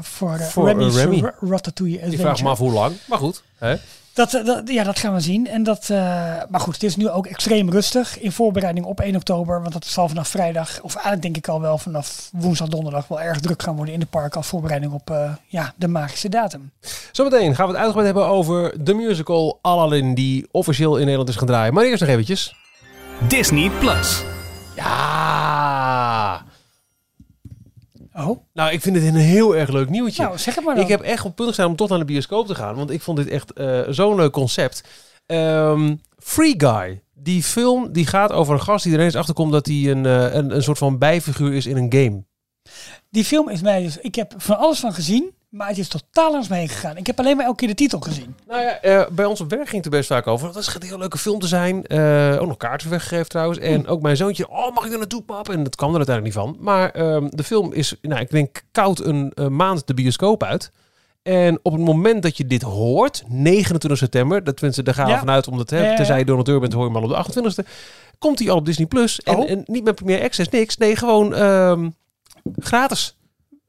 voor, 0.01 0.39
Voor, 0.39 0.67
Remy's 0.67 0.95
Remy. 0.95 1.19
Ra- 1.19 1.33
Ratatouille 1.39 1.95
Ik 1.97 2.03
Adventure. 2.03 2.27
vraag 2.29 2.43
me 2.43 2.49
af 2.49 2.57
hoe 2.57 2.71
lang, 2.71 2.95
maar 3.07 3.17
goed. 3.17 3.43
Hè? 3.57 3.75
Dat, 4.17 4.33
eh, 4.33 4.45
dat, 4.45 4.61
ja, 4.65 4.83
dat 4.83 4.99
gaan 4.99 5.13
we 5.13 5.19
zien. 5.19 5.47
En 5.47 5.63
dat, 5.63 5.89
eh, 5.89 5.97
maar 6.49 6.59
goed, 6.59 6.73
het 6.73 6.83
is 6.83 6.95
nu 6.95 7.09
ook 7.09 7.25
extreem 7.25 7.69
rustig 7.69 8.19
in 8.19 8.31
voorbereiding 8.31 8.85
op 8.85 8.99
1 8.99 9.15
oktober. 9.15 9.61
Want 9.61 9.73
dat 9.73 9.85
zal 9.85 10.07
vanaf 10.07 10.27
vrijdag, 10.27 10.79
of 10.81 10.93
eigenlijk 10.93 11.21
denk 11.21 11.37
ik 11.37 11.47
al 11.47 11.61
wel 11.61 11.77
vanaf 11.77 12.29
woensdag, 12.33 12.67
donderdag 12.67 13.07
wel 13.07 13.21
erg 13.21 13.39
druk 13.39 13.63
gaan 13.63 13.75
worden 13.75 13.93
in 13.93 13.99
de 13.99 14.05
park 14.05 14.35
als 14.35 14.47
voorbereiding 14.47 14.93
op 14.93 15.11
eh, 15.11 15.31
ja, 15.47 15.73
de 15.75 15.87
magische 15.87 16.29
datum. 16.29 16.71
Zometeen 17.11 17.55
gaan 17.55 17.65
we 17.65 17.71
het 17.71 17.81
uitgebreid 17.81 18.13
hebben 18.13 18.27
over 18.27 18.83
de 18.83 18.93
musical 18.93 19.59
Aladdin 19.61 20.13
die 20.13 20.47
officieel 20.51 20.95
in 20.95 21.01
Nederland 21.01 21.29
is 21.29 21.35
gaan 21.35 21.47
draaien. 21.47 21.73
Maar 21.73 21.83
eerst 21.83 22.01
nog 22.01 22.09
eventjes. 22.09 22.55
Disney 23.27 23.69
Plus. 23.79 24.23
Ja! 24.75 26.45
Oh, 28.17 28.39
Nou, 28.53 28.71
ik 28.71 28.81
vind 28.81 28.95
dit 28.95 29.03
een 29.03 29.15
heel 29.15 29.55
erg 29.55 29.69
leuk 29.69 29.89
nieuwtje. 29.89 30.23
nou 30.23 30.37
zeg 30.37 30.55
het 30.55 30.65
maar 30.65 30.75
dan. 30.75 30.83
Ik 30.83 30.89
heb 30.89 31.01
echt 31.01 31.25
op 31.25 31.35
punt 31.35 31.47
gestaan 31.47 31.67
om 31.67 31.75
tot 31.75 31.89
naar 31.89 31.99
de 31.99 32.05
bioscoop 32.05 32.47
te 32.47 32.55
gaan. 32.55 32.75
Want 32.75 32.89
ik 32.89 33.01
vond 33.01 33.17
dit 33.17 33.27
echt 33.27 33.53
eh, 33.53 33.81
zo'n 33.89 34.15
leuk 34.15 34.31
concept. 34.31 34.83
Ehm, 35.25 35.95
Free 36.17 36.53
Guy. 36.57 37.01
Die 37.13 37.43
film 37.43 37.91
die 37.91 38.05
gaat 38.05 38.31
over 38.31 38.53
een 38.53 38.61
gast 38.61 38.83
die 38.83 38.93
er 38.93 38.99
ineens 38.99 39.15
achterkomt 39.15 39.51
dat 39.51 39.65
hij 39.65 39.91
een, 39.91 40.05
eh, 40.05 40.33
een, 40.33 40.55
een 40.55 40.63
soort 40.63 40.77
van 40.77 40.97
bijfiguur 40.97 41.53
is 41.53 41.65
in 41.65 41.77
een 41.77 41.93
game. 41.93 42.23
Die 43.09 43.25
film 43.25 43.49
is 43.49 43.61
mij 43.61 43.83
dus, 43.83 43.97
ik 43.97 44.15
heb 44.15 44.33
van 44.37 44.57
alles 44.57 44.79
van 44.79 44.93
gezien, 44.93 45.31
maar 45.49 45.67
het 45.67 45.77
is 45.77 45.87
totaal 45.87 46.31
langs 46.31 46.47
me 46.47 46.55
heen 46.55 46.69
gegaan. 46.69 46.97
Ik 46.97 47.07
heb 47.07 47.19
alleen 47.19 47.35
maar 47.35 47.45
elke 47.45 47.57
keer 47.57 47.67
de 47.67 47.73
titel 47.73 47.99
gezien. 47.99 48.35
Nou 48.47 48.61
ja, 48.61 48.79
eh, 48.81 49.07
bij 49.11 49.25
ons 49.25 49.41
op 49.41 49.49
werk 49.49 49.69
ging 49.69 49.83
het 49.83 49.85
er 49.93 49.99
best 49.99 50.09
vaak 50.09 50.27
over. 50.27 50.53
Dat 50.53 50.67
gaat 50.67 50.81
een 50.81 50.87
heel 50.87 50.97
leuke 50.97 51.17
film 51.17 51.39
te 51.39 51.47
zijn. 51.47 51.85
Eh, 51.85 52.37
ook 52.39 52.47
nog 52.47 52.57
kaarten 52.57 52.89
weggegeven 52.89 53.29
trouwens. 53.29 53.59
En 53.59 53.87
ook 53.87 54.01
mijn 54.01 54.17
zoontje, 54.17 54.49
oh 54.49 54.75
mag 54.75 54.85
ik 54.85 54.91
er 54.91 54.97
naartoe 54.97 55.21
pap? 55.23 55.49
En 55.49 55.63
dat 55.63 55.75
kwam 55.75 55.89
er 55.89 55.97
uiteindelijk 55.97 56.35
niet 56.35 56.45
van. 56.45 56.57
Maar 56.59 56.89
ehm, 56.91 57.27
de 57.29 57.43
film 57.43 57.73
is, 57.73 57.95
nou 58.01 58.21
ik 58.21 58.31
denk 58.31 58.63
koud 58.71 58.99
een, 58.99 59.33
maand 59.49 59.87
de 59.87 59.93
bioscoop 59.93 60.43
uit. 60.43 60.71
En 61.23 61.59
op 61.61 61.71
het 61.71 61.81
moment 61.81 62.23
dat 62.23 62.37
je 62.37 62.45
dit 62.47 62.61
hoort, 62.61 63.23
29 63.27 63.99
september, 63.99 64.43
dat 64.43 64.55
tenminste, 64.55 64.83
daar 64.83 64.93
gaan 64.93 65.07
Ja. 65.07 65.19
vanuit, 65.19 65.47
omdat 65.47 65.69
hè, 65.69 65.95
tenzij 65.95 66.19
je 66.19 66.25
donateur 66.25 66.59
bent, 66.59 66.73
hoor 66.73 66.89
je 66.89 66.95
al 66.95 67.03
op 67.03 67.09
de 67.09 67.15
28e. 67.15 67.65
Komt 68.19 68.39
hij 68.39 68.49
al 68.49 68.57
op 68.57 68.65
Disney 68.65 68.87
Plus. 68.87 69.21
En, 69.21 69.35
Oh. 69.35 69.49
en 69.49 69.63
niet 69.65 69.83
met 69.83 69.95
Premier 69.95 70.21
Access, 70.21 70.49
niks. 70.49 70.77
Nee, 70.77 70.95
gewoon 70.95 71.33
ehm, 71.35 71.89
gratis. 72.59 73.16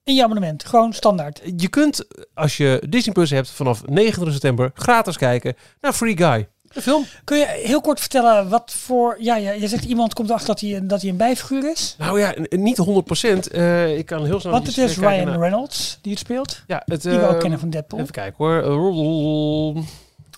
In 0.09 0.15
je 0.15 0.23
abonnement, 0.23 0.65
gewoon 0.65 0.93
standaard. 0.93 1.41
Je 1.57 1.69
kunt, 1.69 2.05
als 2.35 2.57
je 2.57 2.83
Disney 2.89 3.15
Plus 3.15 3.31
hebt, 3.31 3.51
vanaf 3.51 3.87
29 3.87 4.33
september 4.33 4.71
gratis 4.75 5.17
kijken 5.17 5.55
naar 5.81 5.93
Free 5.93 6.17
Guy. 6.17 6.49
De 6.63 6.83
film. 6.83 7.05
Kun 7.25 7.39
je 7.39 7.61
heel 7.65 7.81
kort 7.81 8.01
vertellen 8.01 8.49
wat 8.49 8.73
voor, 8.73 9.17
ja, 9.21 9.37
ja 9.37 9.51
je 9.51 9.69
zegt 9.69 9.85
iemand 9.85 10.15
komt 10.15 10.29
erachter 10.29 10.49
dat 10.49 10.61
hij, 10.61 10.77
een- 10.77 10.89
dat 10.89 11.01
hij 11.01 11.11
een 11.11 11.17
bijfiguur 11.17 11.71
is? 11.71 11.95
Nou 11.99 12.21
ja, 12.21 12.35
niet 12.51 12.77
100%. 12.79 13.51
Eh 13.51 13.97
ik 13.99 14.07
kan 14.07 14.25
heel 14.25 14.41
snel... 14.41 14.53
Want 14.53 14.67
het 14.67 14.77
is 14.79 14.95
kijken 14.95 15.13
Ryan 15.15 15.27
naar- 15.27 15.39
Reynolds 15.39 15.99
die 16.03 16.13
het 16.13 16.21
speelt. 16.21 16.63
Ja, 16.67 16.83
het, 16.85 17.03
Die 17.03 17.19
we 17.19 17.27
ook 17.27 17.33
eh, 17.35 17.39
kennen 17.39 17.59
van 17.59 17.71
Deadpool. 17.71 17.99
Even 18.01 18.13
kijken 18.13 18.35
hoor. 18.45 18.63
Eh, 18.63 19.83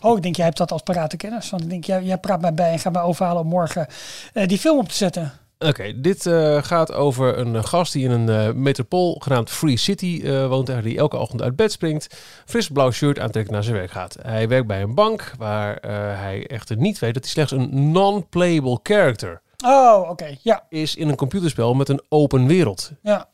Oh, 0.02 0.16
ik 0.16 0.22
denk 0.22 0.36
jij 0.36 0.44
hebt 0.44 0.56
dat 0.58 0.72
als 0.72 0.82
parate 0.82 1.16
kennis. 1.16 1.50
Want 1.50 1.62
ik 1.62 1.70
denk, 1.70 1.84
jij, 1.84 2.02
jij 2.02 2.18
praat 2.18 2.40
mij 2.40 2.54
bij 2.54 2.72
en 2.72 2.78
gaat 2.78 2.92
mij 2.92 3.02
overhalen 3.02 3.42
om 3.42 3.48
morgen 3.48 3.86
eh, 4.32 4.46
die 4.48 4.58
film 4.58 4.78
op 4.78 4.88
te 4.88 4.94
zetten. 4.94 5.32
Oké, 5.66 6.00
dit 6.00 6.26
eh, 6.26 6.62
gaat 6.62 6.92
over 6.92 7.38
een 7.38 7.56
eh, 7.56 7.64
gast 7.64 7.92
die 7.92 8.04
in 8.04 8.10
een 8.10 8.28
eh, 8.28 8.54
metropool 8.54 9.14
genaamd 9.22 9.50
Free 9.50 9.76
City 9.76 10.30
woont. 10.30 10.68
En 10.68 10.82
die 10.82 10.98
elke 10.98 11.16
ochtend 11.16 11.42
uit 11.42 11.56
bed 11.56 11.72
springt, 11.72 12.06
fris 12.44 12.68
blauw 12.68 12.90
shirt 12.90 13.18
aantrekt 13.18 13.50
naar 13.50 13.62
zijn 13.62 13.76
werk 13.76 13.90
gaat. 13.90 14.16
Hij 14.22 14.48
werkt 14.48 14.66
bij 14.66 14.82
een 14.82 14.94
bank 14.94 15.32
waar 15.38 15.78
hij 16.16 16.46
echter 16.46 16.76
niet 16.76 16.98
weet 16.98 17.14
dat 17.14 17.22
hij 17.22 17.32
slechts 17.32 17.52
een 17.52 17.92
non-playable 17.92 18.80
character 18.82 19.42
Oh, 19.64 20.10
oké. 20.10 20.36
Ja, 20.42 20.66
is 20.68 20.96
in 20.96 21.08
een 21.08 21.16
computerspel 21.16 21.74
met 21.74 21.88
een 21.88 22.02
open 22.08 22.46
wereld. 22.46 22.90
ja. 23.02 23.28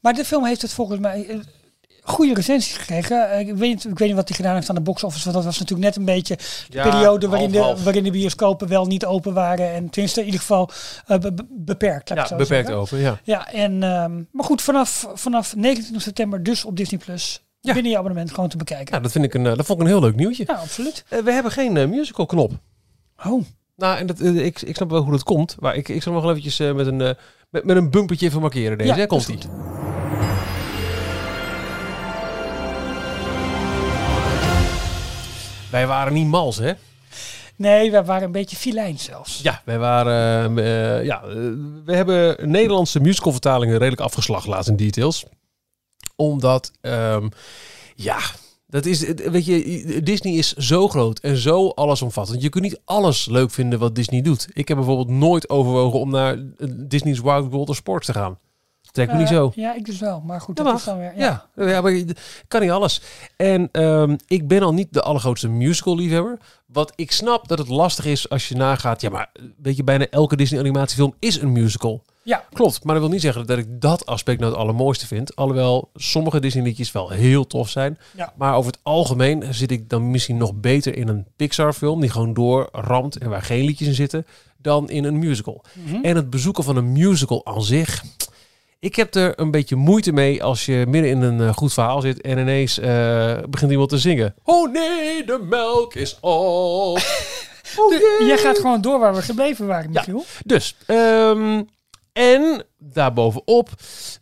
Maar 0.00 0.14
de 0.14 0.24
film 0.24 0.44
heeft 0.44 0.62
het 0.62 0.72
volgens 0.72 1.00
mij 1.00 1.40
goede 2.06 2.34
recensies 2.34 2.76
gekregen. 2.76 3.30
Eh, 3.30 3.40
ik, 3.40 3.46
weet, 3.54 3.58
niet- 3.74 3.84
ik 3.84 3.98
weet 3.98 4.08
niet 4.08 4.16
wat 4.16 4.28
hij 4.28 4.36
gedaan 4.36 4.54
heeft 4.54 4.68
aan 4.68 4.74
de 4.74 4.80
box 4.80 5.04
office. 5.04 5.22
Want 5.24 5.36
dat 5.36 5.44
was 5.44 5.58
natuurlijk 5.58 5.86
net 5.88 5.96
een 5.96 6.04
beetje 6.04 6.36
de 6.68 6.80
periode 6.82 7.28
waarin 7.28 7.50
de, 7.50 7.76
waarin 7.84 8.02
de 8.04 8.10
bioscopen 8.10 8.68
wel 8.68 8.86
niet 8.86 9.04
open 9.06 9.34
waren. 9.34 9.72
En 9.72 9.90
tenminste 9.90 10.20
in 10.20 10.26
ieder 10.26 10.40
geval 10.40 10.70
eh, 11.06 11.18
be- 11.18 11.32
be- 11.32 11.46
beperkt. 11.50 12.08
Ja, 12.08 12.14
beperkt 12.14 12.46
zeggen. 12.48 12.74
open, 12.76 12.98
ja. 12.98 13.18
Ja, 13.24 13.52
en, 13.52 13.82
ehm, 13.82 14.22
maar 14.30 14.44
goed, 14.44 14.62
vanaf, 14.62 15.08
vanaf 15.14 15.56
29 15.56 16.02
september 16.02 16.42
dus 16.42 16.64
op 16.64 16.76
Disney 16.76 17.00
Plus. 17.04 17.42
Ja. 17.60 17.72
Binnen 17.72 17.90
je 17.92 17.98
abonnement 17.98 18.30
gewoon 18.34 18.48
te 18.48 18.56
bekijken. 18.56 18.90
Nou, 18.90 19.02
dat, 19.02 19.12
vind 19.12 19.24
ik 19.24 19.34
een, 19.34 19.46
eh, 19.46 19.56
dat 19.56 19.66
vond 19.66 19.78
ik 19.80 19.84
een 19.84 19.90
heel 19.90 20.00
leuk 20.00 20.16
nieuwtje. 20.16 20.44
Ja, 20.46 20.54
absoluut. 20.54 21.04
We 21.08 21.32
hebben 21.32 21.52
geen 21.52 21.90
musical 21.90 22.26
knop. 22.26 22.52
Oh, 23.26 23.44
Nou, 23.76 23.98
en 23.98 24.06
dat, 24.06 24.20
ik, 24.20 24.62
ik 24.62 24.76
snap 24.76 24.90
wel 24.90 25.02
hoe 25.02 25.10
dat 25.12 25.22
komt. 25.22 25.56
Maar 25.60 25.74
ik, 25.76 25.88
ik 25.88 26.02
zal 26.02 26.12
nog 26.12 26.22
wel 26.22 26.30
eventjes 26.30 26.58
met, 26.58 26.86
een, 26.86 26.96
met, 27.50 27.64
met 27.64 27.76
een 27.76 27.90
bumpertje 27.90 28.26
even 28.26 28.40
markeren 28.40 28.78
deze. 28.78 28.90
Ja, 28.94 28.96
hè? 28.96 29.06
Wij 35.74 35.86
waren 35.86 36.12
niet 36.12 36.26
mals, 36.26 36.56
hè? 36.56 36.72
nee, 37.56 37.90
we 37.90 38.04
waren 38.04 38.22
een 38.22 38.32
beetje 38.32 38.56
filijn 38.56 38.98
zelfs. 38.98 39.40
Ja, 39.42 39.62
wij 39.64 39.78
waren... 39.78 40.58
eh, 40.58 40.98
eh, 40.98 41.04
ja, 41.04 41.22
eh, 41.22 41.34
we 41.84 41.96
hebben 41.96 42.50
Nederlandse 42.50 43.00
musicalvertalingen 43.00 43.78
redelijk 43.78 44.02
afgeslacht 44.02 44.46
laatst 44.46 44.68
in 44.68 44.76
details. 44.76 45.24
Omdat, 46.16 46.70
ehm, 46.80 47.28
ja... 47.94 48.18
Dat 48.66 48.86
is, 48.86 49.12
weet 49.14 49.44
je, 49.46 50.00
Disney 50.02 50.32
is 50.32 50.52
zo 50.52 50.88
groot 50.88 51.18
en 51.18 51.36
zo 51.36 51.68
allesomvattend. 51.68 52.42
Je 52.42 52.48
kunt 52.48 52.64
niet 52.64 52.80
alles 52.84 53.26
leuk 53.26 53.50
vinden 53.50 53.78
wat 53.78 53.94
Disney 53.94 54.20
doet. 54.22 54.48
Ik 54.52 54.68
heb 54.68 54.76
bijvoorbeeld 54.76 55.08
nooit 55.08 55.48
overwogen 55.48 56.00
om 56.00 56.10
naar 56.10 56.34
eh, 56.34 56.68
Disney's 56.72 57.20
Wild 57.20 57.50
World 57.50 57.68
of 57.68 57.76
Sports 57.76 58.06
te 58.06 58.12
gaan. 58.12 58.38
Trek 58.94 59.12
me 59.12 59.18
niet 59.18 59.28
Eh, 59.30 59.34
zo. 59.34 59.52
Ja, 59.54 59.74
ik 59.74 59.84
dus 59.84 59.98
wel. 59.98 60.20
Maar 60.20 60.40
goed, 60.40 60.56
Dat 60.56 60.78
is 60.78 60.84
dan 60.84 60.98
weer... 60.98 61.12
Ja. 61.16 61.46
Ja, 61.56 61.68
ja. 61.68 61.80
maar 61.80 62.02
kan 62.48 62.60
niet 62.60 62.70
alles. 62.70 63.00
En 63.36 63.68
ehm, 63.72 64.16
ik 64.26 64.48
ben 64.48 64.62
al 64.62 64.74
niet 64.74 64.88
de 64.90 65.02
allergrootste 65.02 65.48
musical 65.48 65.96
liefhebber. 65.96 66.38
Wat 66.66 66.92
ik 66.94 67.12
snap 67.12 67.48
dat 67.48 67.58
het 67.58 67.68
lastig 67.68 68.04
is 68.04 68.28
als 68.28 68.48
je 68.48 68.54
nagaat. 68.56 69.00
Ja, 69.00 69.10
maar 69.10 69.30
weet 69.62 69.76
je, 69.76 69.84
bijna 69.84 70.06
elke 70.10 70.36
Disney 70.36 70.60
animatiefilm 70.60 71.14
is 71.18 71.40
een 71.40 71.52
musical. 71.52 72.04
Ja. 72.22 72.44
Klopt, 72.52 72.84
maar 72.84 72.94
dat 72.94 73.02
wil 73.02 73.12
niet 73.12 73.20
zeggen 73.20 73.46
dat 73.46 73.58
ik 73.58 73.80
dat 73.80 74.06
aspect 74.06 74.40
nou 74.40 74.52
het 74.52 74.60
allermooiste 74.60 75.06
vind. 75.06 75.36
Alhoewel 75.36 75.90
sommige 75.94 76.40
Disney 76.40 76.64
liedjes 76.64 76.92
wel 76.92 77.10
heel 77.10 77.46
tof 77.46 77.68
zijn. 77.68 77.98
Ja. 78.16 78.32
Maar 78.36 78.54
over 78.54 78.70
het 78.72 78.80
algemeen 78.82 79.54
zit 79.54 79.70
ik 79.70 79.88
dan 79.88 80.10
misschien 80.10 80.36
nog 80.36 80.54
beter 80.54 80.96
in 80.96 81.08
een 81.08 81.26
Pixar 81.36 81.72
film. 81.72 82.00
Die 82.00 82.10
gewoon 82.10 82.34
doorramt 82.34 83.16
en 83.18 83.28
waar 83.30 83.42
geen 83.42 83.64
liedjes 83.64 83.88
in 83.88 83.94
zitten. 83.94 84.26
Dan 84.56 84.90
in 84.90 85.04
een 85.04 85.18
musical. 85.18 85.64
Mhm. 85.72 85.96
En 86.02 86.16
het 86.16 86.30
bezoeken 86.30 86.64
van 86.64 86.76
een 86.76 86.92
musical 86.92 87.46
aan 87.46 87.62
zich. 87.62 88.04
Ik 88.84 88.96
heb 88.96 89.14
er 89.14 89.32
een 89.40 89.50
beetje 89.50 89.76
moeite 89.76 90.12
mee 90.12 90.42
als 90.42 90.66
je 90.66 90.84
midden 90.88 91.10
in 91.10 91.20
een 91.22 91.40
eh, 91.40 91.54
goed 91.54 91.72
verhaal 91.72 92.00
zit 92.00 92.20
en 92.20 92.38
ineens 92.38 92.78
eh, 92.78 93.36
begint 93.48 93.70
iemand 93.70 93.88
te 93.88 93.98
zingen. 93.98 94.34
Oh 94.42 94.72
nee, 94.72 95.24
de 95.24 95.38
melk 95.48 95.94
is 95.94 96.18
op. 96.20 96.98
Oh 97.76 97.90
nee. 97.90 98.28
Jij 98.28 98.38
gaat 98.38 98.58
gewoon 98.58 98.80
door 98.80 98.98
waar 98.98 99.14
we 99.14 99.22
gebleven 99.22 99.66
waren, 99.66 99.92
Ja. 99.92 100.00
Michiel. 100.00 100.24
Dus, 100.44 100.76
ehm, 100.86 101.62
en 102.12 102.64
daarbovenop, 102.92 103.70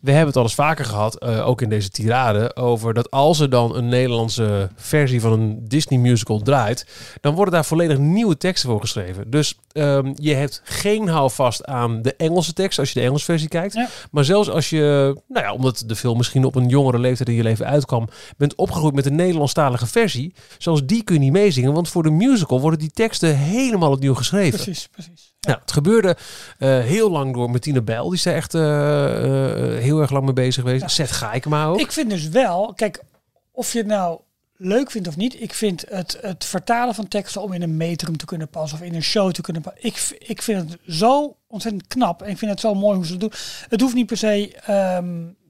we 0.01 0.11
hebben 0.11 0.27
het 0.27 0.35
al 0.35 0.43
eens 0.43 0.55
vaker 0.55 0.85
gehad, 0.85 1.15
eh, 1.15 1.47
ook 1.47 1.61
in 1.61 1.69
deze 1.69 1.89
tirade, 1.89 2.55
over 2.55 2.93
dat 2.93 3.11
als 3.11 3.39
er 3.39 3.49
dan 3.49 3.75
een 3.75 3.87
Nederlandse 3.87 4.69
versie 4.75 5.21
van 5.21 5.31
een 5.31 5.59
Disney 5.67 5.99
musical 5.99 6.39
draait, 6.39 6.87
dan 7.21 7.35
worden 7.35 7.53
daar 7.53 7.65
volledig 7.65 7.97
nieuwe 7.97 8.37
teksten 8.37 8.69
voor 8.69 8.81
geschreven. 8.81 9.29
Dus 9.29 9.57
ehm, 9.71 10.11
je 10.15 10.33
hebt 10.33 10.61
geen 10.63 11.07
houvast 11.07 11.65
aan 11.65 12.01
de 12.01 12.15
Engelse 12.15 12.53
tekst 12.53 12.79
als 12.79 12.91
je 12.91 12.99
de 12.99 13.05
Engelse 13.05 13.25
versie 13.25 13.47
kijkt. 13.47 13.73
Ja. 13.73 13.87
Maar 14.11 14.25
zelfs 14.25 14.49
als 14.49 14.69
je, 14.69 15.15
nou 15.27 15.45
ja, 15.45 15.53
omdat 15.53 15.83
de 15.85 15.95
film 15.95 16.17
misschien 16.17 16.45
op 16.45 16.55
een 16.55 16.67
jongere 16.67 16.99
leeftijd 16.99 17.29
in 17.29 17.35
je 17.35 17.43
leven 17.43 17.65
uitkwam, 17.65 18.07
bent 18.37 18.55
opgegroeid 18.55 18.95
met 18.95 19.05
een 19.05 19.15
Nederlandstalige 19.15 19.87
versie, 19.87 20.33
zelfs 20.57 20.85
die 20.85 21.03
kun 21.03 21.15
je 21.15 21.21
niet 21.21 21.31
meezingen, 21.31 21.73
want 21.73 21.89
voor 21.89 22.03
de 22.03 22.11
musical 22.11 22.61
worden 22.61 22.79
die 22.79 22.91
teksten 22.91 23.37
helemaal 23.37 23.91
opnieuw 23.91 24.15
geschreven. 24.15 24.59
Precies, 24.59 24.87
precies. 24.87 25.33
Ja, 25.47 25.59
het 25.61 25.71
gebeurde 25.71 26.17
eh, 26.57 26.79
heel 26.79 27.11
lang 27.11 27.33
door 27.33 27.49
Martine 27.49 27.81
Bijl. 27.81 28.09
Die 28.09 28.19
zei 28.19 28.35
echt 28.35 28.52
echt 28.53 28.65
eh, 28.65 29.75
eh, 29.75 29.81
heel 29.81 30.01
erg 30.01 30.11
lang 30.11 30.25
mee 30.25 30.33
bezig 30.33 30.63
geweest. 30.63 30.81
Ja. 30.81 30.87
Seth 30.87 31.11
Gaikema 31.11 31.65
ook. 31.65 31.79
Ik 31.79 31.91
vind 31.91 32.09
dus 32.09 32.27
wel, 32.27 32.73
kijk, 32.75 33.03
of 33.51 33.71
je 33.71 33.77
het 33.77 33.87
nou 33.87 34.19
leuk 34.57 34.91
vindt 34.91 35.07
of 35.07 35.15
niet, 35.15 35.41
ik 35.41 35.53
vind 35.53 35.85
het, 35.89 36.17
het 36.21 36.45
vertalen 36.45 36.95
van 36.95 37.07
teksten 37.07 37.41
om 37.41 37.53
in 37.53 37.61
een 37.61 37.77
metrum 37.77 38.17
te 38.17 38.25
kunnen 38.25 38.47
passen 38.47 38.79
of 38.79 38.85
in 38.85 38.95
een 38.95 39.03
show 39.03 39.31
te 39.31 39.41
kunnen 39.41 39.61
passen. 39.61 39.83
Ik, 39.83 40.17
ik 40.27 40.41
vind 40.41 40.71
het 40.71 40.79
zo 40.87 41.35
ontzettend 41.47 41.87
knap 41.87 42.21
en 42.21 42.29
ik 42.29 42.37
vind 42.37 42.51
het 42.51 42.59
zo 42.59 42.73
mooi 42.73 42.95
hoe 42.95 43.05
ze 43.05 43.11
het 43.11 43.21
doen. 43.21 43.31
Het 43.69 43.81
hoeft 43.81 43.95
niet 43.95 44.07
per 44.07 44.17
se 44.17 44.55
ehm, 44.65 45.07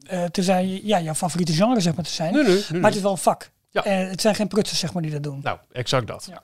eh, 0.08 0.24
te 0.24 0.44
zijn, 0.44 0.86
ja, 0.88 1.02
jouw 1.02 1.14
favoriete 1.14 1.54
genre 1.54 1.82
zeg 1.82 1.96
maar 1.96 2.06
te 2.06 2.12
zijn, 2.12 2.34
Nee, 2.34 2.44
nee, 2.44 2.64
nee, 2.70 2.80
maar 2.80 2.90
het 2.90 2.96
is 2.96 3.02
wel 3.02 3.12
een 3.12 3.18
vak. 3.18 3.52
Ja. 3.70 3.84
En 3.84 4.10
het 4.10 4.22
zijn 4.22 4.36
geen 4.36 4.48
prutsers 4.48 4.80
zeg 4.80 4.94
maar 4.94 5.02
die 5.02 5.12
dat 5.12 5.24
doen. 5.24 5.40
Nou, 5.44 5.58
exact 5.72 6.08
dat. 6.08 6.26
Ja. 6.30 6.42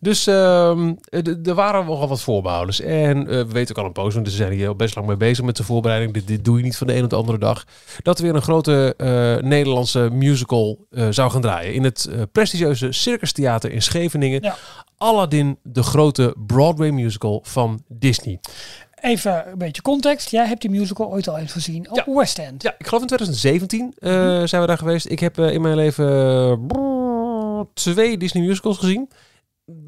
Dus 0.00 0.26
ehm, 0.26 0.94
eh, 1.08 1.46
er 1.46 1.54
waren 1.54 1.86
nogal 1.86 2.08
wat 2.08 2.20
voorbehouders. 2.22 2.80
En 2.80 3.18
eh, 3.18 3.26
we 3.26 3.46
weten 3.52 3.76
ook 3.76 3.80
al 3.82 3.86
een 3.88 3.92
poos, 3.92 4.14
want 4.14 4.28
ze 4.30 4.36
zijn 4.36 4.52
hier 4.52 4.68
al 4.68 4.74
best 4.74 4.94
lang 4.94 5.06
mee 5.06 5.16
bezig 5.16 5.44
met 5.44 5.56
de 5.56 5.64
voorbereiding. 5.64 6.12
Dit, 6.12 6.26
dit 6.26 6.44
doe 6.44 6.56
je 6.58 6.62
niet 6.64 6.76
van 6.76 6.86
de 6.86 6.94
een 6.96 7.04
op 7.04 7.10
de 7.10 7.16
andere 7.16 7.38
dag. 7.38 7.64
Dat 8.02 8.18
er 8.18 8.24
weer 8.24 8.34
een 8.34 8.42
grote 8.42 8.94
eh, 8.96 9.36
Nederlandse 9.48 10.08
musical 10.12 10.78
eh, 10.90 11.06
zou 11.10 11.30
gaan 11.30 11.40
draaien. 11.40 11.74
In 11.74 11.84
het 11.84 12.08
prestigieuze 12.32 12.92
Circus 12.92 13.32
Theater 13.32 13.70
in 13.72 13.82
Scheveningen. 13.82 14.42
Ja. 14.42 14.56
Aladdin, 14.98 15.58
de 15.62 15.82
grote 15.82 16.34
Broadway 16.46 16.90
musical 16.90 17.40
van 17.42 17.82
Disney. 17.88 18.40
Even 19.00 19.50
een 19.50 19.58
beetje 19.58 19.82
context. 19.82 20.30
Jij 20.30 20.46
hebt 20.46 20.60
die 20.60 20.70
musical 20.70 21.10
ooit 21.10 21.28
al 21.28 21.38
eens 21.38 21.52
gezien 21.52 21.90
op 21.90 21.96
Ja. 22.06 22.14
West 22.14 22.38
End. 22.38 22.62
Ja, 22.62 22.74
ik 22.78 22.86
geloof 22.86 23.00
in 23.02 23.06
2017 23.06 23.94
eh, 23.98 24.10
Mhm. 24.12 24.46
zijn 24.46 24.60
we 24.60 24.66
daar 24.68 24.78
geweest. 24.78 25.10
Ik 25.10 25.20
heb 25.20 25.38
in 25.38 25.60
mijn 25.60 25.76
leven 25.76 26.66
brrr, 26.66 27.66
twee 27.74 28.18
Disney 28.18 28.42
musicals 28.46 28.78
gezien. 28.78 29.08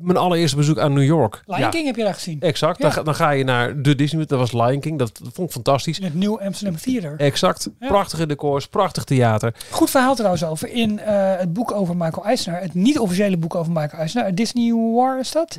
Mijn 0.01 0.16
allereerste 0.16 0.57
bezoek 0.57 0.79
aan 0.79 0.93
New 0.93 1.05
York. 1.05 1.43
Lion 1.47 1.61
Ja, 1.61 1.68
King 1.68 1.87
heb 1.87 1.97
je 1.97 2.03
daar 2.03 2.14
gezien. 2.14 2.41
Exact. 2.41 2.79
Ja. 2.79 2.83
Dan, 2.83 2.93
ga, 2.93 3.03
dan 3.03 3.14
ga 3.14 3.31
je 3.31 3.45
naar 3.45 3.83
de 3.83 3.95
Disney. 3.95 4.24
Dat 4.26 4.39
was 4.39 4.53
Lion 4.53 4.81
King. 4.81 4.99
Dat 4.99 5.20
vond 5.33 5.49
ik 5.49 5.53
fantastisch. 5.53 5.99
In 5.99 6.05
het 6.05 6.14
New 6.14 6.39
Amsterdam 6.41 6.76
Theater. 6.81 7.14
Exact. 7.16 7.68
Ja. 7.79 7.89
Prachtige 7.89 8.26
decors, 8.26 8.68
prachtig 8.68 9.05
theater. 9.05 9.55
Goed 9.70 9.91
verhaal 9.91 10.14
trouwens 10.14 10.45
over. 10.45 10.68
In 10.68 10.99
eh, 10.99 11.37
het 11.37 11.53
boek 11.53 11.72
over 11.72 11.97
Michael 11.97 12.24
Eisner, 12.26 12.61
het 12.61 12.74
niet-officiële 12.74 13.37
boek 13.37 13.55
over 13.55 13.72
Michael 13.72 14.01
Eisner, 14.01 14.35
Disney 14.35 14.72
War 14.72 15.18
is 15.18 15.33
dat? 15.33 15.59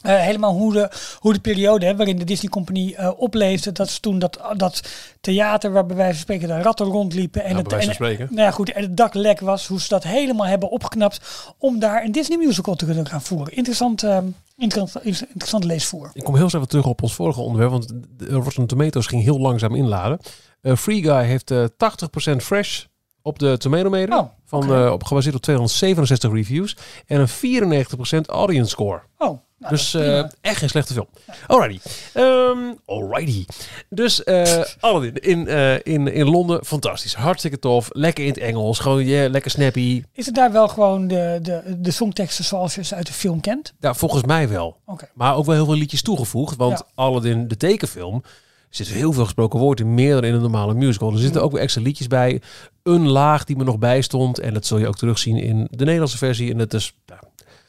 Eh, 0.00 0.20
helemaal 0.20 0.52
hoe 0.52 0.72
de, 0.72 0.90
hoe 1.18 1.32
de 1.32 1.40
periode 1.40 1.86
hè, 1.86 1.96
waarin 1.96 2.18
de 2.18 2.24
Disney 2.24 2.50
Company 2.50 2.94
eh, 2.96 3.10
opleefde. 3.16 3.72
Dat 3.72 3.86
is 3.86 3.98
toen 3.98 4.18
dat, 4.18 4.40
dat 4.56 4.82
theater 5.20 5.72
waar 5.72 5.86
bij 5.86 5.96
wijze 5.96 6.12
van 6.12 6.20
spreken 6.20 6.48
de 6.48 6.62
ratten 6.62 6.86
rondliepen. 6.86 7.44
En, 7.44 7.56
Ja, 7.56 7.62
het, 7.62 7.72
en, 7.72 8.16
nou 8.18 8.28
ja, 8.34 8.50
goed, 8.50 8.72
en 8.72 8.82
het 8.82 8.96
dak 8.96 9.14
lek 9.14 9.40
was. 9.40 9.66
Hoe 9.66 9.80
ze 9.80 9.88
dat 9.88 10.02
helemaal 10.02 10.46
hebben 10.46 10.70
opgeknapt 10.70 11.20
om 11.58 11.78
daar 11.78 12.04
een 12.04 12.12
Disney 12.12 12.38
musical 12.38 12.74
te 12.74 12.84
kunnen 12.84 13.06
gaan 13.06 13.22
voeren. 13.22 13.56
Interessant, 13.56 14.02
eh, 14.02 14.18
interessant, 14.56 15.04
interessant 15.04 15.64
leesvoer. 15.64 16.10
Ik 16.12 16.24
kom 16.24 16.36
heel 16.36 16.50
weer 16.50 16.66
terug 16.66 16.86
op 16.86 17.02
ons 17.02 17.14
vorige 17.14 17.40
onderwerp. 17.40 17.70
Want 17.70 17.92
de 18.16 18.26
Rotten 18.26 18.66
Tomatoes 18.66 19.06
ging 19.06 19.22
heel 19.22 19.40
langzaam 19.40 19.74
inladen. 19.74 20.18
Eh, 20.60 20.76
Free 20.76 21.02
Guy 21.02 21.24
heeft 21.24 21.50
eh 21.50 21.64
80% 21.76 22.42
fresh 22.42 22.84
op 23.22 23.38
de 23.38 23.56
Tomatometer. 23.58 24.18
Oh, 24.18 24.28
van, 24.44 24.64
oké. 24.64 24.84
eh, 24.86 24.92
op, 24.92 25.04
gebaseerd 25.04 25.34
op 25.34 25.42
267 25.42 26.32
reviews. 26.32 26.76
En 27.06 27.20
een 27.20 27.28
94% 27.28 28.26
audience 28.26 28.70
score. 28.70 29.00
Oh, 29.18 29.38
nou, 29.58 29.72
dus 29.74 29.94
eh, 29.94 30.18
echt 30.40 30.56
geen 30.58 30.68
slechte 30.68 30.92
film. 30.92 31.06
Alrighty. 31.46 31.88
Ehm, 32.14 32.58
alrighty. 32.86 33.44
Dus 33.88 34.24
eh 34.24 34.62
Aladdin 34.80 35.14
in, 35.14 35.46
in, 35.82 36.12
in 36.12 36.28
Londen, 36.30 36.64
fantastisch. 36.64 37.14
Hartstikke 37.14 37.58
tof. 37.58 37.88
Lekker 37.92 38.24
in 38.24 38.30
het 38.30 38.38
Engels. 38.38 38.78
Gewoon 38.78 39.04
yeah, 39.04 39.30
lekker 39.30 39.50
snappy. 39.50 40.02
Is 40.12 40.26
het 40.26 40.34
daar 40.34 40.52
wel 40.52 40.68
gewoon 40.68 41.08
de, 41.08 41.38
de, 41.42 41.62
de 41.78 41.90
songteksten 41.90 42.44
zoals 42.44 42.74
je 42.74 42.84
ze 42.84 42.94
uit 42.94 43.06
de 43.06 43.12
film 43.12 43.40
kent? 43.40 43.74
Ja, 43.80 43.94
volgens 43.94 44.22
mij 44.24 44.48
wel. 44.48 44.76
Oké. 44.86 45.08
Maar 45.14 45.36
ook 45.36 45.44
wel 45.46 45.54
heel 45.54 45.64
veel 45.64 45.74
liedjes 45.74 46.02
toegevoegd. 46.02 46.56
Want 46.56 46.78
Ja. 46.78 46.84
Aladdin, 46.94 47.48
de 47.48 47.56
tekenfilm, 47.56 48.22
zit 48.70 48.88
heel 48.88 49.12
veel 49.12 49.24
gesproken 49.24 49.58
woord 49.58 49.80
in. 49.80 49.94
Meer 49.94 50.14
dan 50.14 50.24
in 50.24 50.34
een 50.34 50.40
normale 50.40 50.74
musical. 50.74 51.12
Er 51.12 51.18
zitten 51.18 51.42
ook 51.42 51.52
weer 51.52 51.60
extra 51.60 51.82
liedjes 51.82 52.06
bij. 52.06 52.42
Een 52.82 53.08
laag 53.08 53.44
die 53.44 53.56
me 53.56 53.64
nog 53.64 53.78
bij 53.78 54.00
stond. 54.00 54.38
En 54.38 54.54
dat 54.54 54.66
zul 54.66 54.78
je 54.78 54.88
ook 54.88 54.96
terugzien 54.96 55.36
in 55.36 55.68
de 55.70 55.84
Nederlandse 55.84 56.18
versie. 56.18 56.50
En 56.50 56.58
dat 56.58 56.74
is 56.74 56.94
nou, 57.06 57.20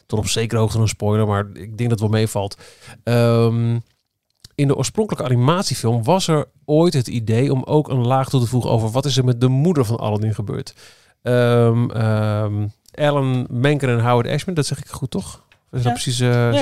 tot 0.05 0.19
op 0.19 0.27
zekere 0.27 0.59
hoogte 0.59 0.79
een 0.79 0.87
spoiler. 0.87 1.27
Maar 1.27 1.47
ik 1.53 1.77
denk 1.77 1.89
dat 1.89 1.89
het 1.89 1.99
wel 1.99 2.09
meevalt. 2.09 2.57
Ehm, 3.03 3.79
in 4.55 4.67
de 4.67 4.75
oorspronkelijke 4.75 5.25
animatiefilm 5.25 6.03
was 6.03 6.27
er 6.27 6.45
ooit 6.65 6.93
het 6.93 7.07
idee 7.07 7.51
om 7.51 7.63
ook 7.63 7.89
een 7.89 8.07
laag 8.07 8.29
toe 8.29 8.39
te 8.39 8.47
voegen 8.47 8.71
over 8.71 8.89
wat 8.89 9.05
is 9.05 9.17
er 9.17 9.25
met 9.25 9.41
de 9.41 9.47
moeder 9.47 9.85
van 9.85 9.97
Aladdin 9.97 10.33
gebeurd. 10.33 10.73
Ehm 11.21 11.89
ehm 11.89 12.67
Alan 12.93 13.47
Menken 13.49 13.89
en 13.89 13.99
Howard 13.99 14.27
Ashman, 14.27 14.55
dat 14.55 14.65
zeg 14.65 14.79
ik 14.79 14.87
goed 14.87 15.11
toch? 15.11 15.43
Is 15.71 15.81
dat 15.81 15.83
Ja. 15.83 15.91
precies? 15.91 16.19
eh. 16.19 16.53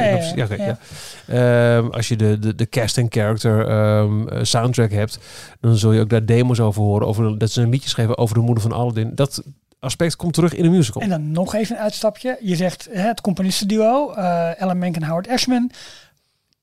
Ehm, 1.78 1.88
als 1.88 2.08
je 2.08 2.16
de, 2.16 2.40
de, 2.40 2.56
de 2.56 2.70
cast 2.70 2.98
en 2.98 3.06
character 3.10 3.68
ehm, 3.68 4.28
eh, 4.28 4.40
soundtrack 4.44 4.92
hebt, 4.92 5.20
dan 5.60 5.78
zul 5.78 5.92
je 5.92 6.02
ook 6.02 6.10
daar 6.10 6.26
demos 6.26 6.60
over 6.60 6.82
horen. 6.82 7.08
Over, 7.08 7.38
dat 7.38 7.52
ze 7.52 7.62
een 7.62 7.70
liedje 7.70 7.90
schrijven 7.90 8.18
over 8.18 8.36
de 8.36 8.42
moeder 8.42 8.64
van 8.64 8.72
Aladdin. 8.72 9.12
Dat 9.16 9.44
aspect 9.80 10.16
komt 10.16 10.34
terug 10.34 10.54
in 10.54 10.64
de 10.64 10.70
musical. 10.70 11.02
En 11.02 11.10
dan 11.10 11.32
nog 11.32 11.56
even 11.56 11.76
een 11.76 11.82
uitstapje. 11.82 12.38
Je 12.42 12.56
zegt 12.56 12.88
hè, 12.92 13.08
het 13.08 13.22
componistenduo, 13.22 14.12
eh 14.12 14.50
Alan 14.62 14.78
Menken 14.78 15.02
en 15.02 15.08
Howard 15.08 15.28
Ashman. 15.30 15.72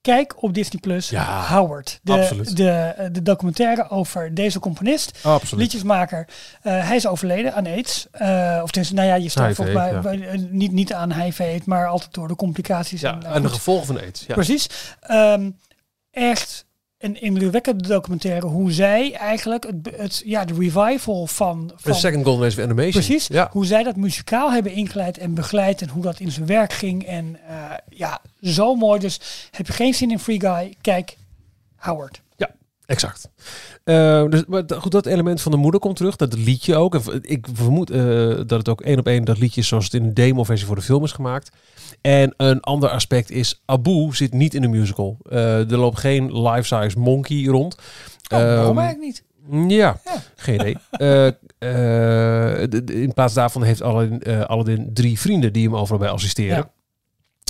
Kijk 0.07 0.43
op 0.43 0.55
Disney 0.55 0.81
Plus 0.81 1.09
Ja, 1.09 1.47
Howard. 1.47 2.01
De, 2.03 2.13
absoluut. 2.13 2.57
De, 2.57 2.71
eh, 2.71 3.07
de 3.13 3.23
documentaire 3.23 3.91
over 3.91 4.35
deze 4.35 4.59
componist, 4.59 5.19
Absoluut. 5.23 5.63
liedjesmaker. 5.63 6.29
Eh, 6.63 6.87
hij 6.87 6.97
is 6.97 7.07
overleden 7.07 7.55
aan 7.55 7.67
AIDS. 7.67 8.07
Eh, 8.11 8.61
of 8.63 8.71
tenminste, 8.71 8.95
nou 8.95 9.07
ja, 9.09 9.15
je 9.15 9.23
HIV, 9.23 9.57
volgens 9.57 10.03
mij 10.03 10.49
niet, 10.51 10.73
niet 10.73 10.93
aan 10.93 11.13
HIV, 11.13 11.61
maar 11.65 11.87
altijd 11.87 12.15
door 12.15 12.29
de 12.29 12.37
complicaties. 12.37 13.01
Ja, 13.01 13.15
en, 13.15 13.25
en 13.25 13.43
de 13.43 13.49
gevolgen 13.49 13.87
van 13.87 14.01
aids. 14.01 14.25
Ja. 14.27 14.35
Precies. 14.35 14.69
Ehm, 15.01 15.51
echt 16.11 16.67
een 16.99 17.21
indrukwekkende 17.21 17.89
documentaire 17.89 18.47
hoe 18.47 18.73
zij 18.73 19.13
eigenlijk 19.13 19.67
het, 19.67 19.97
het, 19.97 20.23
ja, 20.25 20.45
de 20.45 20.55
revival 20.55 21.27
van, 21.27 21.73
De 21.83 21.95
second 21.95 22.25
golden 22.25 22.45
race 22.45 22.57
of 22.57 22.65
animation. 22.65 23.05
Precies. 23.05 23.27
Ja. 23.27 23.49
Hoe 23.53 23.67
zij 23.67 23.83
dat 23.83 23.97
muzikaal 23.97 24.53
hebben 24.53 24.73
ingeleid 24.73 25.19
en 25.19 25.35
begeleid 25.35 25.83
en 25.83 25.89
hoe 25.89 26.03
dat 26.03 26.21
in 26.21 26.33
zijn 26.33 26.47
werk 26.47 26.73
ging. 26.73 27.05
En 27.05 27.39
eh, 27.49 27.55
ja, 27.89 28.21
zo 28.43 28.75
mooi. 28.75 29.01
Dus 29.01 29.21
heb 29.51 29.67
je 29.67 29.73
geen 29.73 29.95
zin 29.95 30.11
in 30.11 30.19
Free 30.19 30.41
Guy? 30.41 30.75
Kijk, 30.81 31.17
Howard. 31.77 32.21
Exact. 32.87 33.29
Eh, 33.85 34.25
dus, 34.29 34.45
maar 34.47 34.63
goed, 34.79 34.93
dat 34.93 35.07
element 35.07 35.41
van 35.41 35.53
de 35.53 35.59
moeder 35.59 35.81
komt 35.81 35.97
terug. 35.97 36.17
Dat 36.17 36.35
liedje 36.35 36.77
ook. 36.77 36.95
Ik 37.23 37.47
vermoed 37.53 37.91
eh, 37.91 38.01
dat 38.37 38.51
het 38.51 38.69
ook 38.69 38.81
één 38.81 38.99
op 38.99 39.07
één 39.07 39.25
dat 39.25 39.39
liedje 39.39 39.61
is 39.61 39.69
zoals 39.69 39.85
het 39.85 39.95
in 39.95 40.03
de 40.07 40.13
demo-versie 40.13 40.67
voor 40.67 40.77
de 40.77 40.83
film 40.83 41.05
is 41.05 41.13
gemaakt. 41.13 41.51
En 42.01 42.35
een 42.37 42.61
ander 42.61 42.89
aspect 42.89 43.31
is, 43.31 43.63
Abu 43.65 44.15
zit 44.15 44.33
niet 44.33 44.55
in 44.55 44.63
de 44.63 44.69
musical. 44.69 45.17
Eh, 45.31 45.71
er 45.71 45.77
loopt 45.79 45.99
geen 45.99 46.43
life-size 46.49 46.99
monkey 46.99 47.45
rond. 47.45 47.75
Oh, 47.75 47.81
waarom 48.39 48.79
Ehm, 48.79 48.81
eigenlijk 48.87 49.23
niet? 49.51 49.73
Ja, 49.73 50.01
Ja. 50.05 50.23
geen 50.37 50.55
idee. 50.61 50.77
In 53.05 53.13
plaats 53.15 53.35
daarvan 53.35 53.63
heeft 53.63 53.83
Aladdin, 53.83 54.47
Aladdin 54.47 54.91
drie 54.93 55.21
vrienden 55.21 55.53
die 55.53 55.65
hem 55.65 55.77
overal 55.77 55.99
bij 55.99 56.09
assisteren. 56.09 56.57
Ja. 56.57 56.71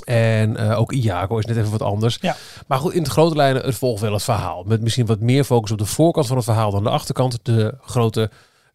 En 0.04 0.56
eh, 0.56 0.78
ook 0.78 0.92
Iago 0.92 1.38
is 1.38 1.44
net 1.44 1.56
even 1.56 1.70
wat 1.70 1.82
anders. 1.82 2.18
Ja. 2.20 2.36
Maar 2.66 2.78
goed, 2.78 2.92
in 2.92 3.02
de 3.02 3.10
grote 3.10 3.36
lijnen, 3.36 3.64
het 3.64 3.74
volgt 3.74 4.00
wel 4.00 4.12
het 4.12 4.22
verhaal. 4.22 4.64
Met 4.66 4.80
misschien 4.80 5.06
wat 5.06 5.20
meer 5.20 5.44
focus 5.44 5.70
op 5.70 5.78
de 5.78 5.86
voorkant 5.86 6.26
van 6.26 6.36
het 6.36 6.44
verhaal 6.44 6.70
dan 6.70 6.82
de 6.82 6.90
achterkant. 6.90 7.38
De 7.42 7.74
grote 7.80 8.30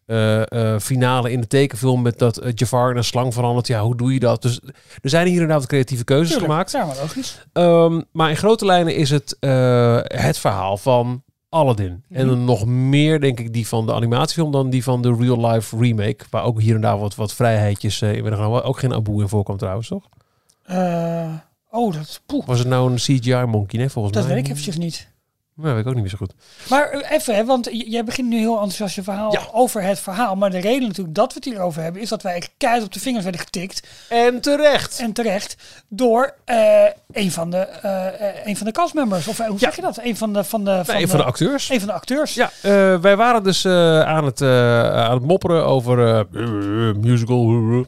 eh, 0.06 0.72
eh, 0.74 0.80
finale 0.80 1.32
in 1.32 1.40
de 1.40 1.46
tekenfilm 1.46 2.02
met 2.02 2.18
dat 2.18 2.40
Jafar 2.54 2.90
in 2.90 2.96
een 2.96 3.04
slang 3.04 3.34
verandert. 3.34 3.66
Ja, 3.66 3.82
hoe 3.82 3.96
doe 3.96 4.12
je 4.12 4.20
dat? 4.20 4.42
Dus 4.42 4.60
er 5.02 5.10
zijn 5.10 5.24
hier 5.24 5.34
inderdaad 5.34 5.58
wat 5.58 5.68
creatieve 5.68 6.04
keuzes 6.04 6.28
Tuurlijk. 6.28 6.50
gemaakt. 6.50 6.72
Ja, 6.72 6.84
maar 6.84 6.96
logisch. 6.96 7.46
Ehm, 7.52 8.00
maar 8.12 8.30
in 8.30 8.36
grote 8.36 8.64
lijnen 8.64 8.96
is 8.96 9.10
het 9.10 9.36
het 10.14 10.38
verhaal 10.38 10.76
van 10.76 11.22
Aladdin. 11.48 12.04
En 12.10 12.26
dan 12.26 12.44
nog 12.44 12.66
meer, 12.66 13.20
denk 13.20 13.40
ik, 13.40 13.52
die 13.52 13.68
van 13.68 13.86
de 13.86 13.94
animatiefilm 13.94 14.52
dan 14.52 14.70
die 14.70 14.82
van 14.82 15.02
de 15.02 15.14
real-life 15.18 15.76
remake. 15.76 16.24
Waar 16.30 16.44
ook 16.44 16.60
hier 16.60 16.74
en 16.74 16.80
daar 16.80 16.98
wat, 16.98 17.14
wat 17.14 17.34
vrijheidjes 17.34 18.02
in 18.02 18.12
werden 18.12 18.34
genomen. 18.34 18.64
Ook 18.64 18.78
geen 18.78 18.94
Abu 18.94 19.20
in 19.20 19.28
voorkwam 19.28 19.56
trouwens, 19.56 19.88
toch? 19.88 20.08
Eh, 20.64 21.34
oh, 21.70 21.94
dat, 21.94 22.20
poeh, 22.26 22.46
Was 22.46 22.58
het 22.58 22.68
nou 22.68 22.90
een 22.90 22.96
CGI-monkey? 22.96 23.88
Volgens 23.88 24.14
dat 24.14 24.24
mij. 24.26 24.34
weet 24.34 24.44
ik 24.44 24.50
eventjes 24.50 24.76
niet. 24.76 25.10
Nee, 25.54 25.72
weet 25.72 25.80
ik 25.80 25.86
ook 25.86 25.92
niet 25.94 26.02
meer 26.02 26.10
zo 26.10 26.16
goed. 26.16 26.34
Maar 26.70 26.90
eh, 26.90 27.10
even, 27.10 27.34
hè, 27.34 27.44
want 27.44 27.68
jij 27.72 28.04
begint 28.04 28.28
nu 28.28 28.38
heel 28.38 28.52
enthousiast 28.52 28.94
je 28.94 29.02
verhaal 29.02 29.32
Ja. 29.32 29.40
over 29.52 29.82
het 29.82 29.98
verhaal. 30.00 30.36
Maar 30.36 30.50
de 30.50 30.58
reden 30.58 30.88
natuurlijk 30.88 31.14
dat 31.16 31.28
we 31.28 31.34
het 31.34 31.44
hierover 31.44 31.82
hebben, 31.82 32.02
is 32.02 32.08
dat 32.08 32.22
wij 32.22 32.48
keihard 32.56 32.84
op 32.84 32.92
de 32.92 33.00
vingers 33.00 33.22
werden 33.24 33.40
getikt. 33.42 33.86
En 34.08 34.40
terecht! 34.40 34.98
En 34.98 35.12
terecht 35.12 35.56
door 35.88 36.34
eh, 36.44 36.84
een, 37.12 37.30
van 37.30 37.50
de, 37.50 37.68
een 38.44 38.56
van 38.56 38.66
de 38.66 38.72
castmembers. 38.72 39.28
Of 39.28 39.38
hoe 39.38 39.58
zeg 39.58 39.76
je 39.76 39.82
dat? 39.82 39.98
Een 40.02 40.16
van 40.16 40.32
de, 40.32 40.44
van 40.44 40.64
de, 40.64 40.80
van 40.84 40.94
een 40.94 41.08
van 41.08 41.18
de 41.18 41.24
acteurs. 41.24 41.68
een 41.70 41.78
van 41.78 41.88
de 41.88 41.94
acteurs. 41.94 42.34
Ja, 42.34 42.50
wij 43.00 43.16
waren 43.16 43.42
dus 43.42 43.66
aan, 43.66 44.24
het, 44.24 44.42
aan 44.42 45.14
het 45.14 45.26
mopperen 45.26 45.66
over 45.66 46.26
musical. 47.00 47.84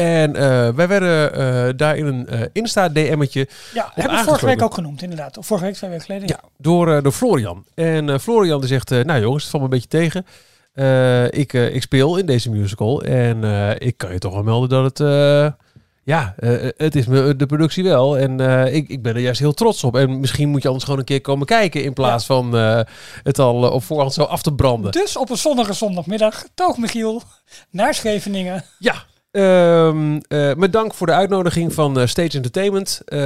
En 0.00 0.36
eh, 0.36 0.68
wij 0.68 0.88
werden 0.88 1.34
eh, 1.34 1.72
daar 1.76 1.96
in 1.96 2.06
een 2.06 2.26
eh 2.26 2.40
Insta-DM'tje 2.52 3.48
Ja, 3.74 3.90
hebben 3.94 4.16
we 4.16 4.24
vorige 4.24 4.46
week 4.46 4.62
ook 4.62 4.74
genoemd, 4.74 5.02
inderdaad. 5.02 5.38
Of 5.38 5.46
vorige 5.46 5.66
week, 5.66 5.74
twee 5.74 5.90
weken 5.90 6.04
geleden. 6.04 6.28
Ja, 6.28 6.40
door, 6.56 7.02
door 7.02 7.12
Florian. 7.12 7.64
En 7.74 8.20
Florian 8.20 8.60
die 8.60 8.68
zegt, 8.68 8.90
nou 8.90 9.20
jongens, 9.20 9.42
het 9.42 9.50
valt 9.50 9.62
me 9.62 9.68
een 9.68 9.80
beetje 9.80 9.98
tegen. 9.98 10.26
Ik, 11.30 11.52
ik 11.52 11.82
speel 11.82 12.16
in 12.16 12.26
deze 12.26 12.50
musical 12.50 13.02
en 13.02 13.44
ik 13.78 13.96
kan 13.96 14.12
je 14.12 14.18
toch 14.18 14.32
wel 14.32 14.42
melden 14.42 14.68
dat 14.68 14.98
het, 14.98 15.08
Ja, 16.02 16.34
het 16.76 16.96
is 16.96 17.06
me 17.06 17.36
de 17.36 17.46
productie 17.46 17.84
wel. 17.84 18.18
En 18.18 18.40
ik, 18.74 18.88
ik 18.88 19.02
ben 19.02 19.14
er 19.14 19.20
juist 19.20 19.40
heel 19.40 19.54
trots 19.54 19.84
op. 19.84 19.96
En 19.96 20.20
misschien 20.20 20.48
moet 20.48 20.62
je 20.62 20.66
anders 20.68 20.84
gewoon 20.84 20.98
een 20.98 21.06
keer 21.06 21.20
komen 21.20 21.46
kijken. 21.46 21.84
In 21.84 21.92
plaats 21.92 22.26
van 22.26 22.52
het 23.22 23.38
al 23.38 23.70
op 23.70 23.82
voorhand 23.82 24.12
zo 24.12 24.22
af 24.22 24.42
te 24.42 24.54
branden. 24.54 24.92
Dus 24.92 25.16
op 25.16 25.30
een 25.30 25.36
zonnige 25.36 25.72
zondagmiddag, 25.72 26.44
toog 26.54 26.76
Michiel, 26.76 27.22
naar 27.70 27.94
Scheveningen. 27.94 28.64
Ja. 28.78 29.08
Eh, 29.30 30.54
met 30.56 30.72
dank 30.72 30.94
voor 30.94 31.06
de 31.06 31.12
uitnodiging 31.12 31.74
van 31.74 31.98
eh, 32.00 32.06
Stage 32.06 32.36
Entertainment 32.36 33.00
eh, 33.04 33.18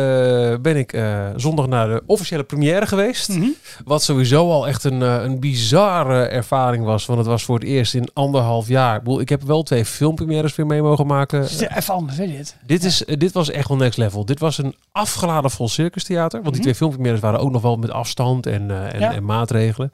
ben 0.61 0.77
ik 0.77 1.03
zondag 1.37 1.67
naar 1.67 1.89
de 1.89 2.03
officiële 2.07 2.43
première 2.43 2.87
geweest. 2.87 3.29
Mhm. 3.29 3.49
Wat 3.85 4.03
sowieso 4.03 4.51
al 4.51 4.67
echt 4.69 4.85
een, 4.85 5.01
een 5.01 5.41
bizarre 5.41 6.25
ervaring 6.25 6.85
was. 6.85 7.07
Want 7.07 7.19
het 7.19 7.29
was 7.29 7.45
voor 7.45 7.59
het 7.59 7.65
eerst 7.65 7.95
in 7.95 8.09
anderhalf 8.13 8.69
jaar. 8.69 8.97
Ik, 8.97 9.03
bedoel, 9.03 9.21
ik 9.21 9.29
heb 9.29 9.43
wel 9.43 9.63
twee 9.63 9.85
filmpremières 9.85 10.57
weer 10.57 10.67
mee 10.67 10.83
mogen 10.83 11.07
maken. 11.07 11.41
Het 11.41 11.51
is 11.51 11.61
Even 11.61 11.95
anders, 11.95 12.17
hè, 12.17 12.27
dit. 12.27 12.57
Dit, 12.67 12.85
is, 12.85 13.05
dit 13.07 13.33
was 13.33 13.51
echt 13.51 13.69
wel 13.69 13.77
next 13.77 13.99
level. 13.99 14.25
Dit 14.25 14.39
was 14.39 14.59
een 14.59 14.75
afgeladen 14.93 15.51
vol 15.51 15.69
circustheater. 15.69 16.43
Want 16.43 16.55
die 16.55 16.63
twee 16.63 16.75
filmpremières 16.75 17.21
waren 17.21 17.41
ook 17.41 17.51
nog 17.51 17.63
wel 17.63 17.77
met 17.77 17.91
afstand 17.91 18.47
en, 18.47 18.93
en, 18.93 19.01
Ja. 19.01 19.15
en 19.15 19.25
maatregelen. 19.25 19.93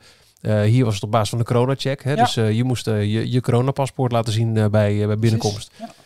Hier 0.64 0.84
was 0.84 0.94
het 0.94 1.02
op 1.02 1.10
basis 1.10 1.28
van 1.28 1.38
de 1.38 1.44
corona-check. 1.44 2.04
Ja. 2.04 2.14
Dus 2.14 2.34
je 2.34 2.64
moest 2.64 2.84
je, 2.84 3.30
je 3.30 3.40
coronapaspoort 3.40 4.12
laten 4.12 4.32
zien 4.32 4.52
bij, 4.52 5.06
bij 5.06 5.18
binnenkomst. 5.18 5.70
Precies, 5.76 5.98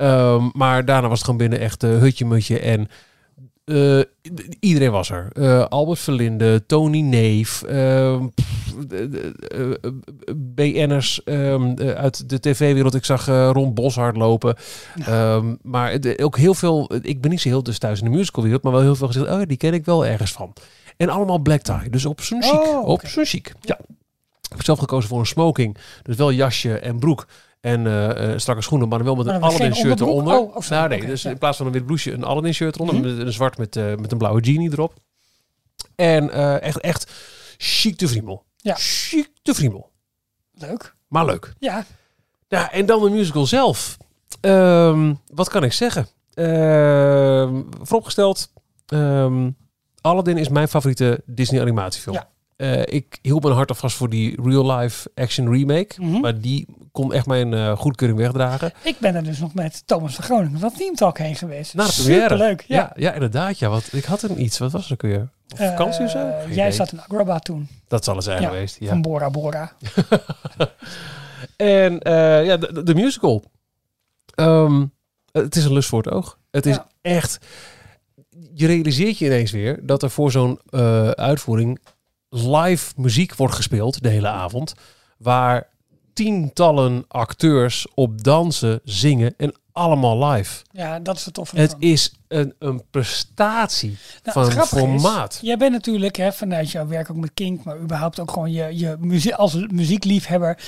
Ehm, 0.00 0.48
maar 0.52 0.84
daarna 0.84 1.08
was 1.08 1.16
het 1.16 1.24
gewoon 1.24 1.40
binnen 1.40 1.60
echt 1.60 1.82
eh, 1.82 1.98
hutje-mutje. 1.98 2.58
En 2.58 2.88
eh, 3.70 4.00
iedereen 4.60 4.90
was 4.90 5.10
er. 5.10 5.28
Eh, 5.32 5.64
Albert 5.66 5.98
Verlinde, 5.98 6.66
Tony 6.66 7.00
Neef, 7.00 7.62
ehm, 7.62 8.26
pff, 8.26 8.74
BN'ers 10.36 11.24
ehm, 11.24 11.72
eh, 11.76 11.90
uit 11.90 12.28
de 12.28 12.40
tv-wereld. 12.40 12.94
Ik 12.94 13.04
zag 13.04 13.26
Ron 13.26 13.74
Boshart 13.74 14.16
lopen. 14.16 14.56
Maar 15.62 15.98
ook 16.16 16.36
heel 16.36 16.54
veel... 16.54 16.90
Ik 17.02 17.20
ben 17.20 17.30
niet 17.30 17.40
zo 17.40 17.48
heel 17.48 17.62
dus 17.62 17.78
thuis 17.78 17.98
in 17.98 18.10
de 18.10 18.16
musicalwereld, 18.16 18.62
maar 18.62 18.72
wel 18.72 18.80
heel 18.80 18.96
veel 18.96 19.06
gezegd... 19.06 19.30
Oh, 19.30 19.38
ja, 19.38 19.44
die 19.44 19.56
ken 19.56 19.74
ik 19.74 19.84
wel 19.84 20.06
ergens 20.06 20.32
van. 20.32 20.52
En 20.96 21.08
allemaal 21.08 21.38
black 21.38 21.60
tie. 21.60 21.90
Dus 21.90 22.06
op 22.06 22.20
zijn 22.20 22.42
chic. 22.42 22.52
Oh. 22.52 22.86
Op 22.86 23.00
zijn 23.06 23.26
chic. 23.26 23.52
Ja. 23.60 23.78
Ik 24.42 24.56
heb 24.56 24.64
zelf 24.64 24.78
gekozen 24.78 25.08
voor 25.08 25.18
een 25.18 25.26
smoking. 25.26 25.76
Dus 26.02 26.16
wel 26.16 26.32
jasje 26.32 26.78
en 26.78 26.98
broek. 26.98 27.26
En 27.60 27.86
eh, 27.86 28.32
eh, 28.32 28.38
strakke 28.38 28.62
schoenen, 28.62 28.88
maar 28.88 28.98
dan 28.98 29.06
wel 29.06 29.16
met 29.16 29.26
een 29.26 29.42
Aladdin 29.42 29.74
shirt 29.74 30.00
eronder. 30.00 30.38
Oh, 30.38 30.56
oh, 30.56 30.68
nou, 30.68 30.88
nee, 30.88 31.06
dus 31.06 31.22
ja. 31.22 31.30
in 31.30 31.38
plaats 31.38 31.56
van 31.56 31.66
een 31.66 31.72
wit 31.72 31.86
blouseje 31.86 32.16
een 32.16 32.24
Aladdin 32.24 32.54
shirt 32.54 32.74
eronder. 32.74 32.94
Mhm. 32.94 33.16
Met 33.16 33.26
een 33.26 33.32
zwart 33.32 33.58
met, 33.58 33.76
eh, 33.76 33.94
met 33.96 34.12
een 34.12 34.18
blauwe 34.18 34.44
genie 34.44 34.72
erop. 34.72 34.94
En 35.94 36.30
echt, 36.60 36.80
echt 36.80 37.12
chic 37.56 37.98
de 37.98 38.08
vriemel. 38.08 38.44
Ja. 38.56 38.74
Chic 38.78 39.30
de 39.42 39.54
vriemel. 39.54 39.90
Leuk. 40.52 40.94
Maar 41.08 41.24
leuk. 41.24 41.54
Ja, 41.58 41.84
Ja, 42.48 42.72
en 42.72 42.86
dan 42.86 43.02
de 43.02 43.10
musical 43.10 43.46
zelf. 43.46 43.96
Ehm, 44.40 45.14
wat 45.34 45.48
kan 45.48 45.64
ik 45.64 45.72
zeggen? 45.72 46.06
Ehm 46.34 47.62
vooropgesteld, 47.82 48.52
ehm 48.86 49.50
Aladdin 50.00 50.36
is 50.36 50.48
mijn 50.48 50.68
favoriete 50.68 51.22
Disney 51.26 51.60
animatiefilm. 51.60 52.16
Ja. 52.16 52.28
Eh, 52.60 52.82
ik 52.84 53.18
hield 53.22 53.42
mijn 53.42 53.54
hart 53.54 53.68
alvast 53.68 53.96
voor 53.96 54.08
die 54.10 54.42
real-life 54.42 55.10
action 55.14 55.52
remake. 55.52 55.88
Mhm. 55.96 56.20
Maar 56.20 56.40
die 56.40 56.66
kon 56.92 57.12
echt 57.12 57.26
mijn 57.26 57.54
eh, 57.54 57.76
goedkeuring 57.76 58.18
wegdragen. 58.20 58.72
ik 58.82 58.96
ben 58.98 59.14
er 59.14 59.22
dus 59.24 59.38
nog 59.38 59.54
met 59.54 59.82
Thomas 59.86 60.14
van 60.14 60.24
Groningen 60.24 60.58
van 60.60 60.72
Team 60.72 60.94
Talk 60.94 61.18
heen 61.18 61.36
geweest. 61.36 61.74
Na 61.74 61.84
de. 61.84 61.92
Superleuk, 61.92 62.64
ja. 62.66 62.76
Ja, 62.76 62.92
ja, 62.96 63.12
inderdaad. 63.12 63.58
Ja, 63.58 63.68
wat, 63.68 63.88
ik 63.92 64.04
had 64.04 64.22
een 64.22 64.42
iets. 64.42 64.58
Wat 64.58 64.72
was 64.72 64.82
het 64.82 64.92
ook 64.92 65.02
weer? 65.02 65.28
Op 65.50 65.56
vakantie 65.58 66.04
of 66.04 66.10
zo? 66.10 66.18
Eh, 66.18 66.42
Geen 66.44 66.54
jij 66.54 66.72
zat 66.72 66.92
in 66.92 67.00
Agrabah 67.00 67.38
toen, 67.38 67.68
Dat 67.88 68.04
zal 68.04 68.14
het 68.14 68.24
zijn 68.24 68.42
Ja, 68.42 68.48
geweest. 68.48 68.76
Ja. 68.80 68.88
van 68.88 69.02
Bora 69.02 69.30
Bora. 69.30 69.72
En 71.56 72.00
eh, 72.00 72.44
ja, 72.44 72.56
de, 72.56 72.94
musical. 72.94 73.44
Ehm, 74.34 74.86
het 75.32 75.56
is 75.56 75.64
een 75.64 75.72
lust 75.72 75.88
voor 75.88 76.02
het 76.02 76.12
oog. 76.12 76.38
Het 76.50 76.66
is 76.66 76.74
Ja. 76.74 76.86
echt... 77.02 77.38
Je 78.54 78.66
realiseert 78.66 79.18
je 79.18 79.24
ineens 79.24 79.50
weer 79.50 79.78
dat 79.86 80.02
er 80.02 80.10
voor 80.10 80.30
zo'n 80.30 80.58
eh, 80.70 81.08
uitvoering 81.10 81.78
live 82.30 82.92
muziek 82.96 83.34
wordt 83.34 83.54
gespeeld 83.54 84.02
de 84.02 84.08
hele 84.08 84.28
avond. 84.28 84.74
Waar 85.18 85.68
tientallen 86.12 87.04
acteurs 87.08 87.86
op 87.94 88.22
dansen, 88.22 88.80
zingen 88.84 89.34
en 89.36 89.54
allemaal 89.80 90.30
live. 90.30 90.62
Ja, 90.70 90.98
dat 90.98 91.16
is 91.16 91.24
het 91.24 91.34
toffe 91.34 91.58
Het 91.58 91.76
is 91.78 92.12
een, 92.28 92.54
een 92.58 92.82
prestatie 92.90 93.98
Nou, 94.22 94.32
van 94.32 94.42
het 94.42 94.52
grappige 94.52 94.94
is, 94.94 95.02
formaat. 95.02 95.38
jij 95.42 95.56
bent 95.56 95.72
natuurlijk 95.72 96.16
hè, 96.16 96.32
vanuit 96.32 96.70
jouw 96.70 96.86
werk 96.86 97.10
ook 97.10 97.16
met 97.16 97.30
Kink, 97.34 97.64
maar 97.64 97.78
überhaupt 97.78 98.20
ook 98.20 98.30
gewoon 98.30 98.52
je, 98.52 98.78
je 98.78 98.96
muziek, 98.98 99.32
als 99.32 99.54
muziekliefhebber 99.70 100.58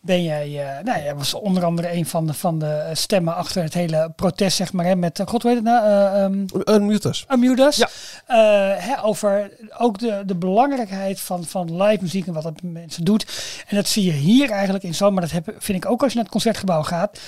ben 0.00 0.22
jij, 0.22 0.76
eh, 0.76 0.84
nou, 0.84 1.02
jij 1.02 1.14
was 1.14 1.34
onder 1.34 1.64
andere 1.64 1.92
een 1.92 2.06
van 2.06 2.26
de, 2.26 2.34
van 2.34 2.58
de 2.58 2.90
stemmen 2.92 3.34
achter 3.34 3.62
het 3.62 3.74
hele 3.74 4.12
protest, 4.16 4.56
zeg 4.56 4.72
maar, 4.72 4.84
hè, 4.84 4.96
met, 4.96 5.18
eh, 5.18 5.26
god 5.26 5.42
weet 5.42 5.54
het 5.54 5.64
nou, 5.64 5.86
eh, 5.86 6.24
ehm, 6.24 6.44
Een 6.64 6.86
mutus. 6.86 7.24
Unmute 7.28 7.62
Us. 7.62 7.76
Ja. 7.76 7.88
Eh, 8.26 8.84
hè, 8.84 9.04
over 9.04 9.50
ook 9.78 9.98
de, 9.98 10.22
de 10.26 10.36
belangrijkheid 10.36 11.20
van, 11.20 11.44
van 11.44 11.82
live 11.82 12.02
muziek 12.02 12.26
en 12.26 12.32
wat 12.32 12.44
het 12.44 12.62
met 12.62 12.72
mensen 12.72 13.04
doet. 13.04 13.26
En 13.66 13.76
dat 13.76 13.88
zie 13.88 14.04
je 14.04 14.12
hier 14.12 14.50
eigenlijk 14.50 14.84
in 14.84 14.94
zo, 14.94 15.10
maar 15.10 15.22
dat 15.22 15.30
heb, 15.30 15.54
vind 15.58 15.84
ik 15.84 15.90
ook 15.90 16.02
als 16.02 16.10
je 16.10 16.14
naar 16.14 16.24
het 16.24 16.34
concertgebouw 16.34 16.82
gaat. 16.82 17.20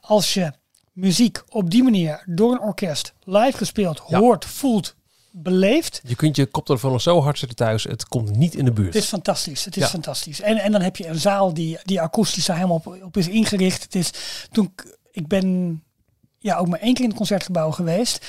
Als 0.00 0.34
je 0.34 0.52
muziek 0.92 1.42
op 1.48 1.70
die 1.70 1.82
manier 1.82 2.22
door 2.26 2.52
een 2.52 2.60
orkest 2.60 3.14
live 3.24 3.56
gespeeld 3.56 4.02
Ja. 4.08 4.18
hoort, 4.18 4.44
voelt, 4.44 4.94
beleeft. 5.30 6.00
Je 6.04 6.14
kunt 6.14 6.36
je 6.36 6.46
koptelefoon 6.46 6.92
nog 6.92 7.00
zo 7.00 7.20
hard 7.22 7.38
zetten 7.38 7.56
thuis. 7.56 7.84
Het 7.84 8.08
komt 8.08 8.36
niet 8.36 8.54
in 8.54 8.64
de 8.64 8.72
buurt. 8.72 8.94
Het 8.94 9.02
is 9.02 9.08
fantastisch. 9.08 9.64
Het 9.64 9.76
is 9.76 9.82
Ja. 9.82 9.88
fantastisch. 9.88 10.40
En, 10.40 10.56
en 10.56 10.72
dan 10.72 10.80
heb 10.80 10.96
je 10.96 11.06
een 11.06 11.18
zaal 11.20 11.54
die, 11.54 11.78
die 11.82 12.00
akoestisch 12.00 12.46
daar 12.46 12.56
helemaal 12.56 12.76
op, 12.84 13.02
op 13.02 13.16
is 13.16 13.28
ingericht. 13.28 13.82
Het 13.82 13.94
is 13.94 14.10
toen 14.50 14.74
ik, 15.12 15.26
ben 15.28 15.82
ja 16.38 16.56
ook 16.56 16.68
maar 16.68 16.80
één 16.80 16.94
keer 16.94 17.02
in 17.02 17.08
het 17.08 17.18
concertgebouw 17.18 17.70
geweest 17.70 18.26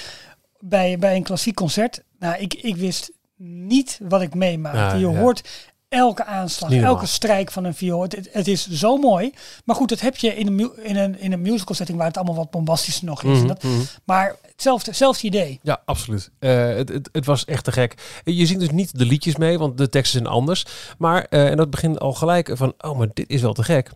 bij, 0.60 0.98
bij 1.00 1.16
een 1.16 1.24
klassiek 1.24 1.56
concert. 1.56 2.04
Nou, 2.20 2.42
ik, 2.42 2.54
ik 2.54 2.76
wist 2.76 3.12
niet 3.38 4.00
wat 4.04 4.22
ik 4.22 4.34
meemaakte. 4.34 4.98
Je 4.98 5.10
ja. 5.10 5.20
hoort 5.20 5.50
elke 5.92 6.26
aanslag, 6.26 6.72
elke 6.72 7.06
strijk 7.06 7.52
van 7.52 7.64
een 7.64 7.74
viool. 7.74 8.08
Het, 8.32 8.48
is 8.48 8.70
zo 8.70 8.98
mooi. 8.98 9.34
Maar 9.66 9.76
goed, 9.76 9.90
dat 9.90 10.00
heb 10.00 10.18
je 10.18 10.36
in 10.36 10.48
een, 10.48 10.72
in 10.84 10.96
een, 10.96 11.20
in 11.20 11.32
een 11.32 11.42
musical 11.42 11.76
setting 11.76 11.98
waar 11.98 12.08
het 12.08 12.18
allemaal 12.18 12.36
wat 12.36 12.52
bombastischer 12.52 13.06
nog 13.06 13.24
is. 13.24 13.38
Mhm, 13.38 13.48
dat, 13.48 13.64
mhm. 13.64 13.82
maar 14.04 14.36
hetzelfde, 14.52 14.90
hetzelfde 14.90 15.28
idee. 15.28 15.60
Ja, 15.64 15.82
absoluut. 15.86 16.32
Eh, 16.40 16.68
het, 16.68 16.90
het, 16.90 17.10
het 17.12 17.26
was 17.26 17.46
echt 17.46 17.64
te 17.64 17.72
gek. 17.72 18.22
Je 18.24 18.46
ziet 18.46 18.60
dus 18.60 18.70
niet 18.70 18.98
de 18.98 19.06
liedjes 19.06 19.36
mee, 19.36 19.58
want 19.58 19.78
de 19.78 19.90
teksten 19.90 20.20
zijn 20.20 20.34
anders. 20.34 20.66
Maar, 20.98 21.26
eh, 21.30 21.50
en 21.50 21.58
dat 21.58 21.70
begint 21.70 22.00
al 22.00 22.14
gelijk 22.14 22.52
van, 22.54 22.74
oh, 22.78 22.98
maar 22.98 23.08
dit 23.14 23.30
is 23.30 23.42
wel 23.42 23.54
te 23.54 23.64
gek. 23.64 23.92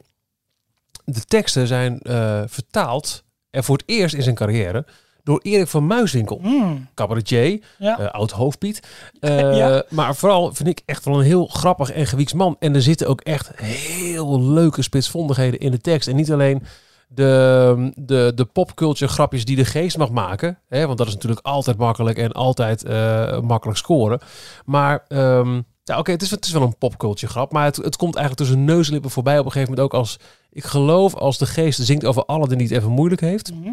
De 1.06 1.26
teksten 1.26 1.68
zijn 1.68 2.00
eh, 2.00 2.42
vertaald, 2.46 3.24
en 3.50 3.64
voor 3.64 3.78
het 3.78 3.90
eerst 3.90 4.16
in 4.16 4.24
zijn 4.24 4.36
carrière, 4.36 4.86
door 5.26 5.40
Erik 5.44 5.68
van 5.68 5.88
Muiswinkel. 5.88 6.40
Mm, 6.42 6.88
Cabaretier, 6.94 7.60
ja. 7.78 8.00
eh, 8.00 8.12
oud 8.12 8.32
hoofdpiet. 8.32 8.80
Eh, 9.20 9.58
Ja. 9.58 9.84
Maar 9.90 10.16
vooral 10.16 10.54
vind 10.54 10.70
ik 10.70 10.82
echt 10.86 11.06
wel 11.06 11.20
een 11.20 11.26
heel 11.26 11.46
grappig 11.46 11.92
en 11.92 12.06
gewieks 12.08 12.34
man. 12.34 12.56
En 12.60 12.76
er 12.76 12.82
zitten 12.82 13.08
ook 13.08 13.22
echt 13.22 13.52
heel 13.56 14.42
leuke 14.42 14.82
spitsvondigheden 14.82 15.60
in 15.60 15.72
de 15.72 15.80
tekst. 15.82 16.08
En 16.08 16.16
niet 16.16 16.32
alleen 16.32 16.64
de, 17.08 17.92
de, 17.96 18.32
de 18.36 18.46
popculture 18.46 19.12
grapjes 19.12 19.46
die 19.46 19.56
de 19.56 19.66
geest 19.66 19.98
mag 19.98 20.10
maken. 20.10 20.60
Hè, 20.68 20.86
want 20.86 20.98
dat 20.98 21.08
is 21.08 21.14
natuurlijk 21.14 21.46
altijd 21.46 21.78
makkelijk 21.78 22.18
en 22.18 22.32
altijd 22.32 22.84
eh, 22.84 23.40
makkelijk 23.40 23.78
scoren. 23.78 24.20
Maar 24.66 25.06
ehm, 25.08 25.62
ja, 25.84 25.98
oké, 25.98 26.12
het, 26.12 26.22
is, 26.22 26.32
het 26.32 26.46
is 26.46 26.52
wel 26.52 26.62
een 26.62 26.78
popculture 26.78 27.32
grap. 27.32 27.52
Maar 27.52 27.66
het, 27.66 27.76
het 27.76 27.96
komt 27.96 28.16
eigenlijk 28.16 28.48
tussen 28.48 28.66
neuslippen 28.66 29.10
voorbij 29.12 29.40
op 29.40 29.46
een 29.46 29.52
gegeven 29.52 29.74
moment 29.74 29.94
ook 29.94 30.00
als... 30.00 30.20
Ik 30.52 30.64
geloof 30.64 31.16
als 31.16 31.38
de 31.38 31.46
geest 31.46 31.86
zingt 31.86 32.06
over 32.06 32.26
Aladdin 32.26 32.58
die 32.58 32.68
het 32.68 32.78
even 32.78 32.92
moeilijk 32.92 33.22
heeft. 33.22 33.54
Mhm. 33.54 33.70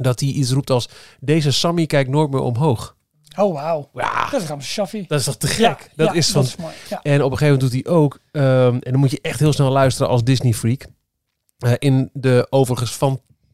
Dat 0.00 0.20
hij 0.20 0.28
iets 0.28 0.50
roept 0.50 0.70
als... 0.70 0.88
Deze 1.20 1.50
Sammy 1.52 1.86
kijkt 1.86 2.10
nooit 2.10 2.30
meer 2.30 2.40
omhoog. 2.40 2.96
Oh, 3.38 3.52
wauw. 3.54 3.90
Ja, 3.94 4.30
Dat 4.30 4.40
is 4.42 4.48
Ramses 4.48 4.70
Shaffi. 4.72 5.04
dat 5.08 5.18
is 5.18 5.24
toch 5.24 5.36
te 5.36 5.46
gek? 5.46 5.58
Ja, 5.60 5.78
dat 5.96 6.06
ja, 6.08 6.12
is 6.14 6.30
van... 6.30 6.40
dat 6.42 6.50
is 6.50 6.56
mooi. 6.56 6.72
Ja. 6.88 7.00
En 7.02 7.22
op 7.22 7.30
een 7.30 7.36
gegeven 7.38 7.54
moment 7.54 7.72
doet 7.72 7.84
hij 7.84 7.94
ook... 7.94 8.18
ehm, 8.32 8.74
en 8.74 8.90
dan 8.90 9.00
moet 9.00 9.10
je 9.10 9.18
echt 9.22 9.40
heel 9.40 9.52
snel 9.52 9.70
luisteren 9.70 10.10
als 10.10 10.24
Disney 10.24 10.52
freak. 10.52 10.86
eh, 11.58 11.72
in 11.78 12.10
de 12.12 12.46
overigens 12.50 12.90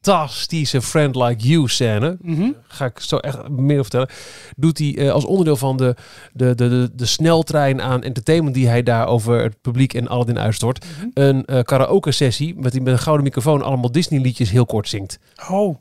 fantastische 0.02 0.82
Friend 0.82 1.14
Like 1.16 1.46
You 1.48 1.68
scène. 1.68 2.16
Mhm. 2.20 2.50
Ga 2.62 2.84
ik 2.84 3.00
zo 3.00 3.16
echt 3.16 3.48
meer 3.48 3.80
vertellen. 3.82 4.08
Doet 4.56 4.78
hij 4.78 4.96
eh, 4.96 5.10
als 5.12 5.24
onderdeel 5.24 5.56
van 5.56 5.76
de, 5.76 5.94
de, 6.32 6.54
de, 6.54 6.68
de, 6.68 6.90
de 6.94 7.06
sneltrein 7.06 7.82
aan 7.82 8.02
entertainment 8.02 8.54
die 8.54 8.68
hij 8.68 8.82
daar 8.82 9.06
over 9.06 9.42
het 9.42 9.60
publiek 9.60 9.94
en 9.94 10.08
Aladdin 10.08 10.38
uitstort. 10.38 10.84
Mhm. 10.84 11.08
Een 11.14 11.44
eh, 11.44 11.62
karaoke 11.62 12.12
sessie 12.12 12.54
met 12.56 12.72
hij 12.72 12.80
met 12.82 12.92
een 12.92 12.98
gouden 12.98 13.24
microfoon 13.24 13.62
allemaal 13.62 13.92
Disney 13.92 14.20
liedjes 14.20 14.50
heel 14.50 14.66
kort 14.66 14.88
zingt. 14.88 15.18
Oh, 15.50 15.76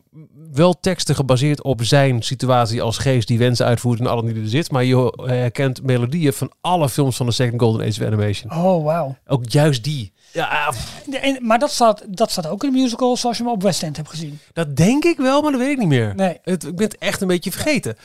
Wel 0.57 0.79
teksten 0.79 1.15
gebaseerd 1.15 1.63
op 1.63 1.83
zijn 1.83 2.21
situatie 2.23 2.81
als 2.81 2.97
geest 2.97 3.27
die 3.27 3.37
wensen 3.37 3.65
uitvoert 3.65 3.99
en 3.99 4.07
Aladdin 4.07 4.33
die 4.33 4.43
er 4.43 4.49
zit. 4.49 4.71
Maar 4.71 4.83
je 4.83 5.13
herkent 5.25 5.83
melodieën 5.83 6.33
van 6.33 6.51
alle 6.61 6.89
films 6.89 7.15
van 7.15 7.25
de 7.25 7.31
Second 7.31 7.61
Golden 7.61 7.87
Age 7.87 8.01
of 8.01 8.07
Animation. 8.07 8.51
oh, 8.51 8.83
wauw. 8.83 9.15
Ook 9.27 9.43
juist 9.49 9.83
die. 9.83 10.11
Ja, 10.33 10.71
De- 11.05 11.17
en- 11.19 11.45
maar 11.45 11.59
dat 11.59 11.71
staat, 11.71 12.03
dat 12.07 12.31
staat 12.31 12.47
ook 12.47 12.63
in 12.63 12.71
de 12.71 12.77
musical 12.79 13.17
zoals 13.17 13.37
je 13.37 13.43
hem 13.43 13.51
op 13.51 13.61
West 13.63 13.83
End 13.83 13.97
hebt 13.97 14.09
gezien. 14.09 14.39
dat 14.53 14.75
denk 14.75 15.03
ik 15.05 15.17
wel, 15.17 15.41
maar 15.41 15.51
dat 15.51 15.59
weet 15.61 15.71
ik 15.71 15.77
niet 15.77 15.87
meer. 15.87 16.13
Nee, 16.15 16.37
Het, 16.43 16.63
ik 16.63 16.75
ben 16.75 16.85
het 16.85 16.97
echt 16.97 17.21
een 17.21 17.27
beetje 17.27 17.51
vergeten. 17.51 17.95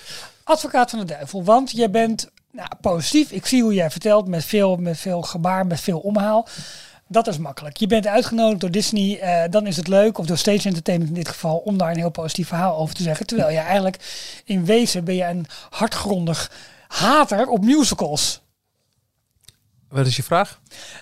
advocaat 0.44 0.90
van 0.90 0.98
de 0.98 1.05
duivel. 1.05 1.44
Want 1.44 1.70
jij 1.70 1.90
bent 1.90 2.30
nou, 2.50 2.68
positief. 2.80 3.30
Ik 3.30 3.46
zie 3.46 3.62
hoe 3.62 3.74
jij 3.74 3.90
vertelt 3.90 4.28
met 4.28 4.44
veel, 4.44 4.76
met 4.76 4.98
veel 4.98 5.22
gebaar, 5.22 5.66
met 5.66 5.80
veel 5.80 5.98
omhaal. 5.98 6.46
Dat 7.12 7.26
is 7.26 7.38
makkelijk. 7.38 7.76
Je 7.76 7.86
bent 7.86 8.06
uitgenodigd 8.06 8.60
door 8.60 8.70
Disney, 8.70 9.18
eh, 9.18 9.50
dan 9.50 9.66
is 9.66 9.76
het 9.76 9.88
leuk, 9.88 10.18
of 10.18 10.26
door 10.26 10.38
Stage 10.38 10.68
Entertainment 10.68 11.10
in 11.10 11.16
dit 11.16 11.28
geval, 11.28 11.56
om 11.56 11.78
daar 11.78 11.90
een 11.90 11.96
heel 11.96 12.10
positief 12.10 12.48
verhaal 12.48 12.76
over 12.76 12.94
te 12.94 13.02
zeggen. 13.02 13.26
Terwijl 13.26 13.50
je 13.50 13.58
eigenlijk 13.58 13.96
in 14.44 14.64
wezen 14.64 15.04
ben 15.04 15.14
je 15.14 15.24
een 15.24 15.46
hardgrondig 15.70 16.50
hater 16.88 17.48
op 17.48 17.64
musicals. 17.64 18.40
Wat 19.88 20.06
is 20.06 20.16
je 20.16 20.22
vraag? 20.22 20.60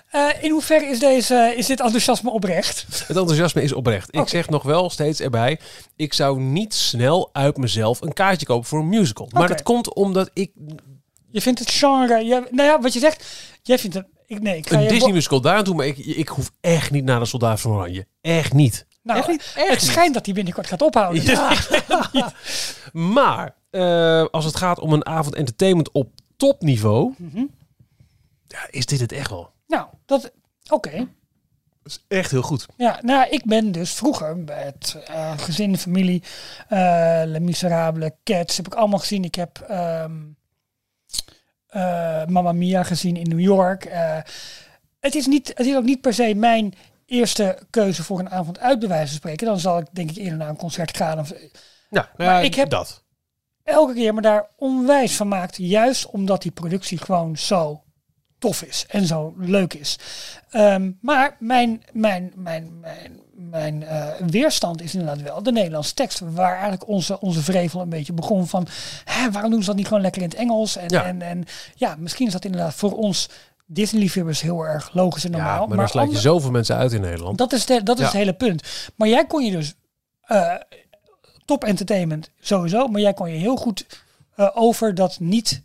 Eh, 0.09 0.27
in 0.41 0.51
hoeverre 0.51 0.85
is, 0.85 0.99
deze, 0.99 1.53
is 1.57 1.65
dit 1.65 1.79
enthousiasme 1.79 2.31
oprecht? 2.31 2.85
Het 3.07 3.17
enthousiasme 3.17 3.61
is 3.61 3.73
oprecht. 3.73 4.15
Ik 4.15 4.27
zeg 4.27 4.49
nog 4.49 4.63
wel 4.63 4.89
steeds 4.89 5.19
erbij, 5.19 5.59
ik 5.95 6.13
zou 6.13 6.39
niet 6.39 6.73
snel 6.73 7.29
uit 7.33 7.57
mezelf 7.57 8.01
een 8.01 8.13
kaartje 8.13 8.45
kopen 8.45 8.67
voor 8.67 8.79
een 8.79 8.89
musical. 8.89 9.29
Maar 9.31 9.47
dat 9.47 9.63
komt 9.63 9.93
omdat 9.93 10.29
ik 10.33 10.51
Je 11.31 11.41
vindt 11.41 11.59
het 11.59 11.71
genre, 11.71 12.23
je, 12.25 12.47
nou 12.51 12.67
ja, 12.69 12.79
wat 12.81 12.93
je 12.93 12.99
zegt, 12.99 13.25
jij 13.61 13.79
vindt 13.79 13.95
het, 13.95 14.05
ik, 14.27 14.41
nee, 14.41 14.57
ik 14.57 14.69
ga 14.69 14.75
een 14.75 14.83
je- 14.83 14.89
Disney 14.89 15.11
musical 15.13 15.41
daar 15.41 15.57
aan 15.57 15.63
toe, 15.63 15.75
maar 15.75 15.85
ik, 15.85 15.97
ik 15.97 16.27
hoef 16.27 16.51
echt 16.61 16.91
niet 16.91 17.03
naar 17.03 17.19
de 17.19 17.25
Soldaat 17.25 17.61
van 17.61 17.71
Oranje. 17.71 18.05
Echt 18.21 18.53
niet. 18.53 18.85
Nou, 19.03 19.19
Echt 19.19 19.27
niet, 19.27 19.39
echt 19.41 19.55
het 19.69 19.69
niet. 19.69 19.89
schijnt 19.89 20.13
dat 20.13 20.25
hij 20.25 20.35
binnenkort 20.35 20.67
gaat 20.67 20.81
ophouden. 20.81 21.23
Ja. 21.23 22.33
Maar 22.93 23.55
eh, 23.69 24.25
als 24.31 24.45
het 24.45 24.55
gaat 24.55 24.79
om 24.79 24.93
een 24.93 25.05
avond 25.05 25.35
entertainment 25.35 25.91
op 25.91 26.09
topniveau, 26.37 27.13
Mhm. 27.17 27.43
ja, 28.47 28.67
is 28.69 28.85
dit 28.85 28.99
het 28.99 29.11
echt 29.11 29.29
wel. 29.29 29.49
Nou, 29.67 29.87
dat, 30.05 30.31
oké. 30.69 30.91
Dat 31.83 31.91
is 31.91 32.03
echt 32.07 32.31
heel 32.31 32.41
goed. 32.41 32.65
Ja, 32.77 32.99
nou, 33.01 33.29
ik 33.29 33.45
ben 33.45 33.71
dus 33.71 33.91
vroeger 33.93 34.37
het 34.45 34.97
eh, 35.07 35.31
gezin, 35.37 35.77
familie, 35.77 36.23
eh 36.67 37.21
Les 37.25 37.39
Miserables, 37.39 38.09
Cats, 38.23 38.57
heb 38.57 38.65
ik 38.65 38.73
allemaal 38.75 38.99
gezien. 38.99 39.23
Ik 39.23 39.35
heb 39.35 39.59
ehm 39.67 39.79
eh, 39.79 40.09
Mamma 42.27 42.51
Mia 42.51 42.83
gezien 42.83 43.15
in 43.15 43.29
New 43.29 43.39
York. 43.39 43.85
Eh, 43.85 44.17
het, 44.99 45.15
is 45.15 45.25
niet, 45.27 45.47
het 45.47 45.65
is 45.65 45.75
ook 45.75 45.83
niet 45.83 46.01
per 46.01 46.13
se 46.13 46.33
mijn 46.35 46.73
eerste 47.05 47.57
keuze 47.69 48.03
voor 48.03 48.19
een 48.19 48.29
avond 48.29 48.59
uit, 48.59 48.79
bij 48.79 48.87
wijze 48.87 49.07
van 49.07 49.15
spreken. 49.15 49.47
Dan 49.47 49.59
zal 49.59 49.77
ik 49.79 49.87
denk 49.91 50.09
ik 50.09 50.17
eerder 50.17 50.37
naar 50.37 50.49
een 50.49 50.55
concert 50.57 50.97
gaan. 50.97 51.19
Of, 51.19 51.33
Ja, 51.89 52.09
Maar 52.17 52.43
ik 52.43 52.55
heb- 52.55 52.69
dat. 52.69 53.03
elke 53.63 53.93
keer 53.93 54.13
me 54.13 54.21
daar 54.21 54.47
onwijs 54.57 55.15
van 55.15 55.27
maakt. 55.27 55.57
Juist 55.57 56.05
omdat 56.09 56.41
die 56.41 56.51
productie 56.51 56.97
gewoon 56.97 57.37
zo 57.37 57.83
tof 58.39 58.61
is 58.61 58.85
en 58.89 59.05
zo 59.05 59.33
leuk 59.37 59.73
is. 59.73 59.99
Ehm, 60.49 60.91
maar 61.01 61.35
mijn, 61.39 61.83
mijn, 61.91 62.31
mijn, 62.35 62.79
mijn, 62.79 63.19
mijn 63.49 63.83
eh, 63.83 64.07
weerstand 64.27 64.81
is 64.81 64.93
inderdaad 64.95 65.21
wel 65.21 65.43
de 65.43 65.51
Nederlandse 65.51 65.93
tekst. 65.93 66.19
Waar 66.19 66.51
eigenlijk 66.51 66.87
onze, 66.87 67.19
onze 67.19 67.41
vrevel 67.43 67.81
een 67.81 67.89
beetje 67.89 68.13
begon 68.13 68.47
van... 68.47 68.67
Hè, 69.05 69.31
waarom 69.31 69.51
doen 69.51 69.59
ze 69.59 69.65
dat 69.65 69.75
niet 69.75 69.87
gewoon 69.87 70.01
lekker 70.01 70.21
in 70.21 70.29
het 70.29 70.37
Engels? 70.37 70.75
En 70.75 70.89
Ja. 70.89 71.03
en, 71.05 71.21
en, 71.21 71.45
ja 71.75 71.95
misschien 71.99 72.27
is 72.27 72.33
dat 72.33 72.45
inderdaad 72.45 72.73
voor 72.73 72.91
ons 72.97 73.29
Disney-liefhebbers 73.65 74.41
heel 74.41 74.63
erg 74.65 74.93
logisch 74.93 75.25
en 75.25 75.31
normaal. 75.31 75.61
Ja, 75.61 75.67
maar 75.67 75.77
dan 75.77 75.87
sluit 75.87 76.09
je 76.09 76.15
ander- 76.17 76.31
zoveel 76.31 76.51
mensen 76.51 76.75
uit 76.75 76.91
in 76.91 77.01
Nederland. 77.01 77.37
dat 77.37 77.53
is, 77.53 77.65
de, 77.65 77.83
dat 77.83 77.95
is 77.95 78.01
Ja. 78.01 78.07
het 78.09 78.17
hele 78.17 78.33
punt. 78.33 78.63
Maar 78.95 79.07
jij 79.07 79.25
kon 79.25 79.45
je 79.45 79.51
dus 79.51 79.73
eh, 80.21 80.53
top 81.45 81.63
entertainment 81.63 82.29
sowieso, 82.39 82.87
maar 82.87 83.01
jij 83.01 83.13
kon 83.13 83.29
je 83.31 83.37
heel 83.39 83.55
goed 83.55 83.85
eh, 84.35 84.49
over 84.53 84.95
dat 84.95 85.19
niet 85.19 85.61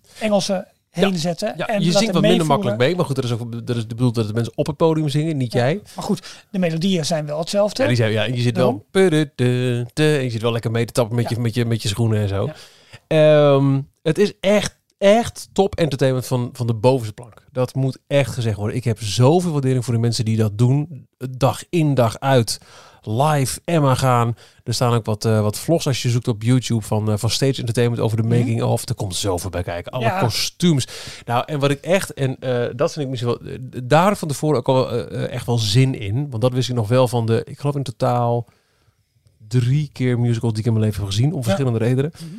Heen 1.04 1.18
zetten. 1.18 1.54
Ja, 1.56 1.66
en 1.66 1.82
je 1.82 1.92
zingt 1.92 2.06
er 2.06 2.12
wat 2.12 2.22
minder 2.22 2.46
makkelijk 2.46 2.78
mee, 2.78 2.96
maar 2.96 3.04
goed, 3.04 3.14
dat 3.14 3.24
is 3.24 3.32
ook 3.32 3.66
dat 3.66 3.76
is 3.76 3.86
bedoeld 3.86 4.14
dat 4.14 4.26
de 4.26 4.32
mensen 4.32 4.52
op 4.56 4.66
het 4.66 4.76
podium 4.76 5.08
zingen, 5.08 5.36
niet 5.36 5.52
jij. 5.52 5.80
Maar 5.94 6.04
goed, 6.04 6.44
de 6.50 6.58
melodieën 6.58 7.04
zijn 7.04 7.26
wel 7.26 7.38
hetzelfde. 7.38 7.82
Ja, 7.82 7.88
die 7.88 7.96
zijn, 7.96 8.12
ja, 8.12 8.24
en 8.26 8.34
je 8.34 8.40
zit 8.40 8.56
wel, 8.56 8.86
je 8.92 10.26
zit 10.28 10.42
wel 10.42 10.52
lekker 10.52 10.70
mee 10.70 10.84
te 10.84 10.92
tappen 10.92 11.16
met, 11.16 11.28
je, 11.28 11.40
met, 11.40 11.54
je, 11.54 11.64
met 11.64 11.82
je 11.82 11.88
schoenen 11.88 12.20
en 12.20 12.28
zo. 12.28 12.50
Ehm, 13.06 13.80
het 14.02 14.18
is 14.18 14.32
echt, 14.40 14.78
echt 14.98 15.48
top 15.52 15.74
entertainment 15.74 16.26
van, 16.26 16.50
van 16.52 16.66
de 16.66 16.74
bovenste 16.74 17.14
plank. 17.14 17.44
Dat 17.52 17.74
moet 17.74 17.98
echt 18.06 18.32
gezegd 18.32 18.56
worden. 18.56 18.76
Ik 18.76 18.84
heb 18.84 19.00
zoveel 19.00 19.52
waardering 19.52 19.84
voor 19.84 19.94
de 19.94 20.00
mensen 20.00 20.24
die 20.24 20.36
dat 20.36 20.58
doen, 20.58 21.06
dag 21.30 21.62
in 21.70 21.94
dag 21.94 22.18
uit. 22.18 22.58
Live 23.06 23.60
Emma 23.64 23.94
gaan. 23.94 24.36
Er 24.64 24.74
staan 24.74 24.92
ook 24.94 25.04
wat, 25.04 25.24
eh, 25.24 25.40
wat 25.40 25.58
vlogs 25.58 25.86
als 25.86 26.02
je 26.02 26.10
zoekt 26.10 26.28
op 26.28 26.42
YouTube 26.42 26.82
van, 26.82 27.10
eh, 27.10 27.16
van 27.18 27.30
Stage 27.30 27.58
Entertainment 27.60 28.00
over 28.02 28.16
de 28.16 28.22
making 28.28 28.62
of. 28.62 28.88
Er 28.88 28.94
komt 28.94 29.14
zoveel 29.14 29.50
bij 29.50 29.62
kijken. 29.62 29.92
Alle 29.92 30.04
Ja. 30.04 30.20
kostuums. 30.20 30.86
Nou, 31.24 31.42
en 31.46 31.58
wat 31.58 31.70
ik 31.70 31.80
echt, 31.80 32.14
en 32.14 32.38
eh, 32.40 32.66
dat 32.76 32.92
vind 32.92 33.04
ik 33.04 33.10
misschien 33.10 33.38
wel, 33.40 33.58
daar 33.84 34.16
van 34.16 34.28
tevoren 34.28 34.58
ook 34.58 34.68
al 34.68 34.90
echt 35.28 35.46
wel 35.46 35.58
zin 35.58 35.94
in. 36.00 36.30
Want 36.30 36.42
dat 36.42 36.52
wist 36.52 36.68
ik 36.68 36.74
nog 36.74 36.88
wel 36.88 37.08
van 37.08 37.26
de, 37.26 37.42
ik 37.44 37.58
geloof 37.58 37.74
in 37.76 37.82
totaal 37.82 38.46
drie 39.48 39.90
keer 39.92 40.18
musicals 40.20 40.52
die 40.52 40.60
ik 40.60 40.66
in 40.66 40.72
mijn 40.72 40.84
leven 40.84 41.00
heb 41.00 41.10
gezien, 41.10 41.32
om 41.32 41.42
verschillende 41.42 41.78
redenen. 41.78 42.12
Mhm. 42.14 42.34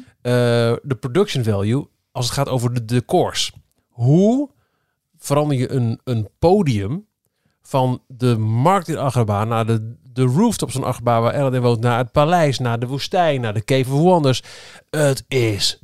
De 0.84 0.96
production 1.00 1.44
value, 1.44 1.88
als 2.12 2.26
het 2.26 2.34
gaat 2.34 2.50
over 2.50 2.74
de 2.74 2.86
decors. 2.86 3.52
Hoe 3.90 4.50
verander 5.18 5.58
je 5.58 5.72
een, 5.72 6.00
een 6.04 6.28
podium 6.40 7.07
van 7.68 8.02
de 8.08 8.38
markt 8.38 8.88
in 8.88 8.98
Agrabah 8.98 9.48
naar 9.48 9.66
de, 9.66 9.96
de 10.14 10.24
rooftops 10.24 10.74
van 10.74 10.84
Agrabah 10.84 11.22
waar 11.22 11.34
Aladdin 11.34 11.62
woont, 11.62 11.80
naar 11.80 11.98
het 11.98 12.12
paleis, 12.12 12.60
naar 12.60 12.80
de 12.80 12.88
woestijn, 12.88 13.42
naar 13.42 13.54
de 13.54 13.64
Cave 13.64 13.94
of 13.94 14.00
Wonders. 14.00 14.44
Het 14.90 15.24
is 15.28 15.80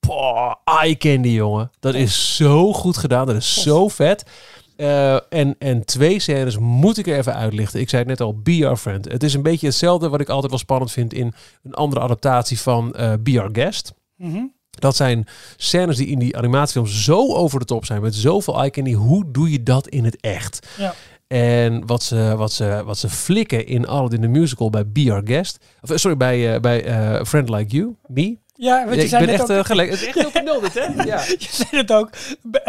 poh, 0.00 0.54
eye 0.64 0.96
candy, 0.96 1.28
jongen. 1.28 1.70
Dat 1.80 1.94
is 1.94 2.36
zo 2.36 2.72
goed 2.72 2.96
gedaan. 2.96 3.26
Dat 3.26 3.36
is 3.36 3.62
zo 3.62 3.88
vet. 3.88 4.30
Eh, 4.76 5.32
en, 5.32 5.56
en 5.58 5.84
twee 5.84 6.18
scènes 6.18 6.58
moet 6.58 6.98
ik 6.98 7.06
er 7.06 7.18
even 7.18 7.34
uitlichten. 7.34 7.80
Ik 7.80 7.88
zei 7.88 8.02
het 8.02 8.10
net 8.10 8.20
al, 8.20 8.38
Be 8.38 8.66
Our 8.66 8.76
Friend. 8.76 9.12
Het 9.12 9.22
is 9.22 9.34
een 9.34 9.42
beetje 9.42 9.66
hetzelfde 9.66 10.08
wat 10.08 10.20
ik 10.20 10.28
altijd 10.28 10.50
wel 10.50 10.60
spannend 10.60 10.92
vind 10.92 11.12
in 11.12 11.32
een 11.62 11.74
andere 11.74 12.00
adaptatie 12.00 12.60
van 12.60 12.94
eh 12.94 13.12
Be 13.20 13.40
Our 13.40 13.50
Guest. 13.52 13.92
Mhm. 14.16 14.42
Dat 14.70 14.96
zijn 14.96 15.26
scènes 15.56 15.96
die 15.96 16.06
in 16.06 16.18
die 16.18 16.36
animatiefilms 16.36 17.04
zo 17.04 17.34
over 17.34 17.58
de 17.58 17.64
top 17.64 17.84
zijn, 17.84 18.02
met 18.02 18.14
zoveel 18.14 18.58
eye 18.58 18.70
candy. 18.70 18.92
Hoe 18.92 19.24
doe 19.30 19.50
je 19.50 19.62
dat 19.62 19.88
in 19.88 20.04
het 20.04 20.20
echt? 20.20 20.66
Ja. 20.78 20.94
En 21.26 21.86
wat 21.86 22.02
ze, 22.02 22.34
wat, 22.36 22.52
ze, 22.52 22.82
wat 22.84 22.98
ze 22.98 23.08
flikken 23.08 23.66
in 23.66 23.86
Aladdin 23.86 24.20
the 24.20 24.26
Musical 24.26 24.70
bij 24.70 24.86
Be 24.88 25.12
Our 25.12 25.22
Guest. 25.24 25.58
Of, 25.82 25.90
eh, 25.90 25.96
sorry, 25.96 26.16
bij, 26.16 26.54
eh, 26.54 26.60
bij 26.60 26.84
eh, 26.84 27.24
Friend 27.24 27.48
Like 27.48 27.76
You, 27.76 27.94
Me. 28.06 28.36
Ja, 28.54 28.76
want 28.76 28.88
Ja, 28.88 28.94
je 28.96 29.02
ik 29.02 29.08
zei 29.08 29.24
ben 29.24 29.32
net 29.32 29.40
echt 29.48 29.58
ook, 29.58 29.66
gelijk. 29.66 29.90
Het 29.90 30.00
is 30.00 30.06
echt 30.06 30.32
heel 30.38 30.60
dit, 30.60 30.74
hè? 30.74 31.04
Ja. 31.04 31.20
je 31.38 31.48
zei 31.50 31.68
het 31.70 31.92
ook. 31.92 32.10
B- 32.50 32.60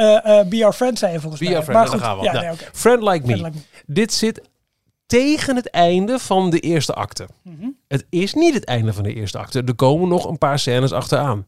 Be 0.49 0.59
Our 0.63 0.73
Friend 0.73 0.99
zei 0.99 1.11
je 1.13 1.19
volgens 1.19 1.41
Be 1.41 1.47
mij. 1.47 1.55
Our 1.55 1.63
Friend, 1.63 1.79
maar 1.79 1.89
goed, 1.89 1.99
daar 1.99 2.07
gaan 2.09 2.17
we. 2.17 2.23
ja, 2.23 2.31
Nou, 2.33 2.45
nee. 2.45 2.67
Friend 2.73 3.03
Like 3.03 3.25
Me. 3.41 3.51
Dit 3.85 4.13
zit 4.13 4.41
tegen 5.05 5.55
het 5.55 5.69
einde 5.69 6.19
van 6.19 6.49
de 6.49 6.59
eerste 6.59 6.93
acte. 6.93 7.27
Mhm. 7.43 7.67
Het 7.87 8.05
is 8.09 8.33
niet 8.33 8.53
het 8.53 8.65
einde 8.65 8.93
van 8.93 9.03
de 9.03 9.13
eerste 9.13 9.37
acte. 9.37 9.61
Er 9.65 9.75
komen 9.75 10.07
nog 10.09 10.25
een 10.29 10.37
paar 10.37 10.59
scènes 10.59 10.91
achteraan. 10.91 11.45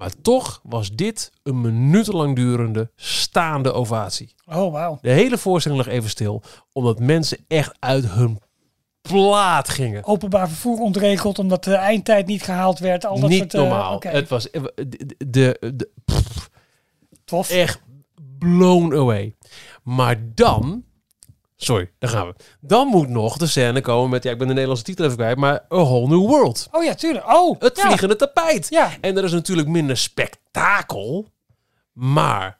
Maar 0.00 0.12
toch 0.22 0.60
was 0.62 0.90
dit 0.90 1.32
een 1.42 1.60
minutenlang 1.60 2.36
durende 2.36 2.90
staande 2.96 3.72
ovatie. 3.72 4.34
Oh, 4.46 4.72
wauw. 4.72 4.98
De 5.00 5.10
hele 5.10 5.38
voorstelling 5.38 5.84
lag 5.84 5.92
even 5.94 6.10
stil, 6.10 6.42
omdat 6.72 6.98
mensen 6.98 7.38
echt 7.48 7.76
uit 7.78 8.10
hun 8.10 8.40
plaat 9.00 9.68
gingen. 9.68 10.04
Openbaar 10.04 10.48
vervoer 10.48 10.78
ontregeld 10.78 11.38
omdat 11.38 11.64
de 11.64 11.74
eindtijd 11.74 12.26
niet 12.26 12.42
gehaald 12.42 12.78
werd. 12.78 13.06
Al 13.06 13.20
dat 13.20 13.28
niet 13.30 13.38
soort, 13.38 13.54
eh, 13.54 13.60
normaal. 13.60 14.02
Het 14.06 14.28
was 14.28 14.50
eh, 14.50 14.62
de, 14.74 15.14
de, 15.28 15.72
de- 15.74 15.90
pff, 16.04 16.50
Tof. 17.24 17.50
echt 17.50 17.82
blown 18.38 18.94
away. 18.94 19.36
Maar 19.82 20.16
dan, 20.34 20.84
sorry, 21.64 21.90
daar 21.98 22.10
gaan 22.10 22.26
we. 22.26 22.34
Dan 22.60 22.86
moet 22.86 23.08
nog 23.08 23.36
de 23.36 23.46
scène 23.46 23.80
komen 23.80 24.10
met, 24.10 24.22
ja, 24.22 24.30
ik 24.30 24.38
ben 24.38 24.46
de 24.46 24.52
Nederlandse 24.52 24.84
titel 24.84 25.04
even 25.04 25.16
kwijt, 25.16 25.36
maar 25.38 25.54
A 25.54 25.76
Whole 25.76 26.06
New 26.08 26.26
World. 26.28 26.68
Oh 26.70 26.84
ja, 26.84 26.94
tuurlijk. 26.94 27.26
Oh, 27.32 27.60
Het 27.60 27.76
ja. 27.76 27.82
vliegende 27.86 28.16
tapijt. 28.16 28.66
Ja. 28.70 28.90
En 29.00 29.16
er 29.16 29.24
is 29.24 29.32
natuurlijk 29.32 29.68
minder 29.68 29.96
spektakel. 29.96 31.28
Maar 31.92 32.58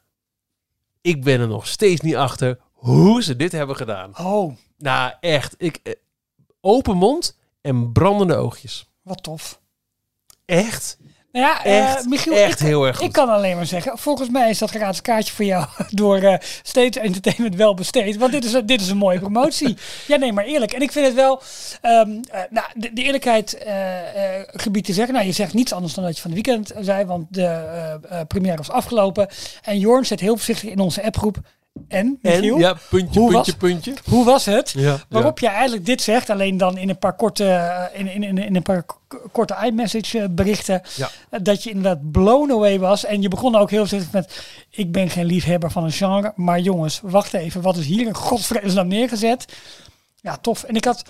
ik 1.01 1.24
ben 1.24 1.40
er 1.40 1.48
nog 1.48 1.66
steeds 1.66 2.01
niet 2.01 2.16
achter 2.16 2.59
hoe 2.72 3.22
ze 3.22 3.36
dit 3.36 3.53
hebben 3.53 3.76
gedaan. 3.76 4.18
Oh, 4.18 4.57
Nou, 4.78 5.12
echt. 5.20 5.55
Ik, 5.59 5.80
eh, 5.82 5.92
open 6.61 6.96
mond 6.96 7.38
en 7.61 7.92
brandende 7.92 8.34
oogjes. 8.36 8.88
wat 9.03 9.22
tof. 9.22 9.61
Echt, 10.44 10.98
Nou 11.33 11.47
ja, 11.47 11.64
eh, 11.64 11.78
echt, 11.93 12.07
Michiel, 12.09 12.35
echt 12.35 12.61
ik, 12.61 12.66
heel 12.66 12.87
erg 12.87 12.97
goed. 12.97 13.07
ik 13.07 13.12
kan 13.12 13.28
alleen 13.28 13.57
maar 13.57 13.66
zeggen, 13.66 13.99
volgens 13.99 14.28
mij 14.28 14.51
is 14.51 14.59
dat 14.59 14.70
gratis 14.70 15.01
kaartje 15.03 15.35
voor 15.35 15.45
jou 15.45 15.66
door 15.91 16.16
eh 16.16 16.35
State 16.62 17.01
Entertainment 17.01 17.55
wel 17.55 17.74
besteed. 17.74 18.16
Want 18.16 18.33
dit 18.33 18.45
is, 18.45 18.53
een- 18.53 18.66
dit 18.66 18.81
is 18.81 18.89
een 18.89 18.97
mooie 18.97 19.18
promotie. 19.26 19.76
ja, 20.07 20.16
nee, 20.16 20.33
maar 20.33 20.45
eerlijk. 20.45 20.72
En 20.72 20.83
ik 20.83 20.93
vind 20.93 21.07
het 21.07 21.14
wel, 21.14 21.43
ehm, 21.81 22.11
eh, 22.31 22.41
nou, 22.51 22.66
de, 22.74 22.91
de 22.93 23.03
eerlijkheid 23.03 23.59
gebied 24.47 24.85
te 24.85 24.93
zeggen. 24.93 25.14
Nou, 25.14 25.26
je 25.26 25.33
zegt 25.33 25.55
niets 25.55 25.72
anders 25.72 25.95
dan 25.95 26.05
dat 26.05 26.16
je 26.16 26.22
van 26.22 26.31
het 26.33 26.45
weekend 26.47 26.72
zei, 26.81 27.05
want 27.05 27.26
de 27.31 28.24
première 28.28 28.57
was 28.57 28.70
afgelopen. 28.70 29.28
En 29.62 29.78
Jorn 29.78 30.07
zet 30.07 30.20
heel 30.20 30.37
voorzichtig 30.37 30.70
in 30.70 30.78
onze 30.78 31.03
appgroep. 31.03 31.37
En, 31.88 32.18
ja, 32.22 32.76
puntje, 32.90 33.20
hoe 33.20 33.30
puntje, 33.30 33.52
was- 33.52 33.54
puntje. 33.54 33.94
hoe 34.08 34.24
was 34.24 34.44
het? 34.44 34.70
Ja, 34.76 34.96
Waarop 35.08 35.38
je 35.38 35.48
eigenlijk 35.48 35.86
dit 35.86 36.02
zegt, 36.02 36.30
alleen 36.30 36.56
dan 36.56 36.76
in 36.78 36.88
een 36.88 36.98
paar 36.98 37.16
korte, 37.16 37.44
eh, 37.48 38.00
in, 38.00 38.06
in, 38.06 38.22
in, 38.22 38.38
in 38.38 38.56
een 38.56 38.62
paar 38.62 38.84
korte 39.32 39.56
iMessage 39.64 40.18
eh, 40.18 40.24
berichten, 40.30 40.82
Ja. 40.96 41.08
eh, 41.30 41.40
dat 41.42 41.62
je 41.62 41.70
inderdaad 41.70 42.10
blown 42.10 42.50
away 42.52 42.78
was. 42.78 43.04
En 43.04 43.22
je 43.22 43.28
begon 43.28 43.54
ook 43.56 43.70
heel 43.70 43.78
voorzichtig 43.78 44.12
met, 44.12 44.42
ik 44.70 44.92
ben 44.92 45.10
geen 45.10 45.24
liefhebber 45.26 45.70
van 45.70 45.84
een 45.84 45.92
genre, 45.92 46.32
maar 46.36 46.60
jongens, 46.60 47.00
wacht 47.02 47.34
even, 47.34 47.62
wat 47.62 47.76
is 47.76 47.86
hier 47.86 48.06
in 48.06 48.14
godsvredesnaam 48.14 48.88
neergezet? 48.88 49.44
Ja, 50.20 50.36
tof. 50.36 50.62
En 50.62 50.74
ik 50.74 50.84
had 50.84 51.02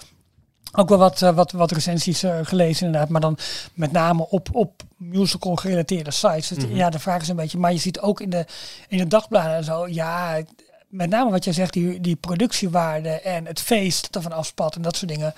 ook 0.73 0.89
wel 0.89 0.99
wat, 0.99 1.23
eh, 1.23 1.31
wat, 1.35 1.53
wat 1.53 1.71
recensies 1.73 2.23
eh, 2.23 2.39
gelezen 2.43 2.87
inderdaad, 2.87 3.09
maar 3.11 3.21
dan 3.21 3.39
met 3.75 3.93
name 3.93 4.27
op, 4.29 4.49
op 4.53 4.83
musical 4.97 5.57
gerelateerde 5.57 6.11
sites. 6.11 6.49
Dus 6.49 6.64
Mhm. 6.64 6.77
Ja, 6.77 6.91
de 6.91 6.99
vraag 6.99 7.21
is 7.23 7.29
een 7.29 7.37
beetje, 7.37 7.59
maar 7.59 7.73
je 7.73 7.79
ziet 7.79 8.01
ook 8.01 8.21
in 8.21 8.31
de, 8.31 8.45
in 8.89 8.99
de 8.99 9.07
dagbladen 9.07 9.55
en 9.57 9.64
zo, 9.64 9.89
ja, 9.89 10.41
met 10.89 11.11
name 11.11 11.31
wat 11.31 11.45
jij 11.45 11.53
zegt, 11.53 11.73
die, 11.73 12.01
die 12.01 12.16
productiewaarde 12.16 13.09
en 13.09 13.47
het 13.47 13.61
feest 13.61 14.12
dat 14.12 14.23
ervan 14.23 14.39
afspat 14.39 14.75
en 14.77 14.83
dat 14.83 14.97
soort 14.97 15.11
dingen. 15.11 15.35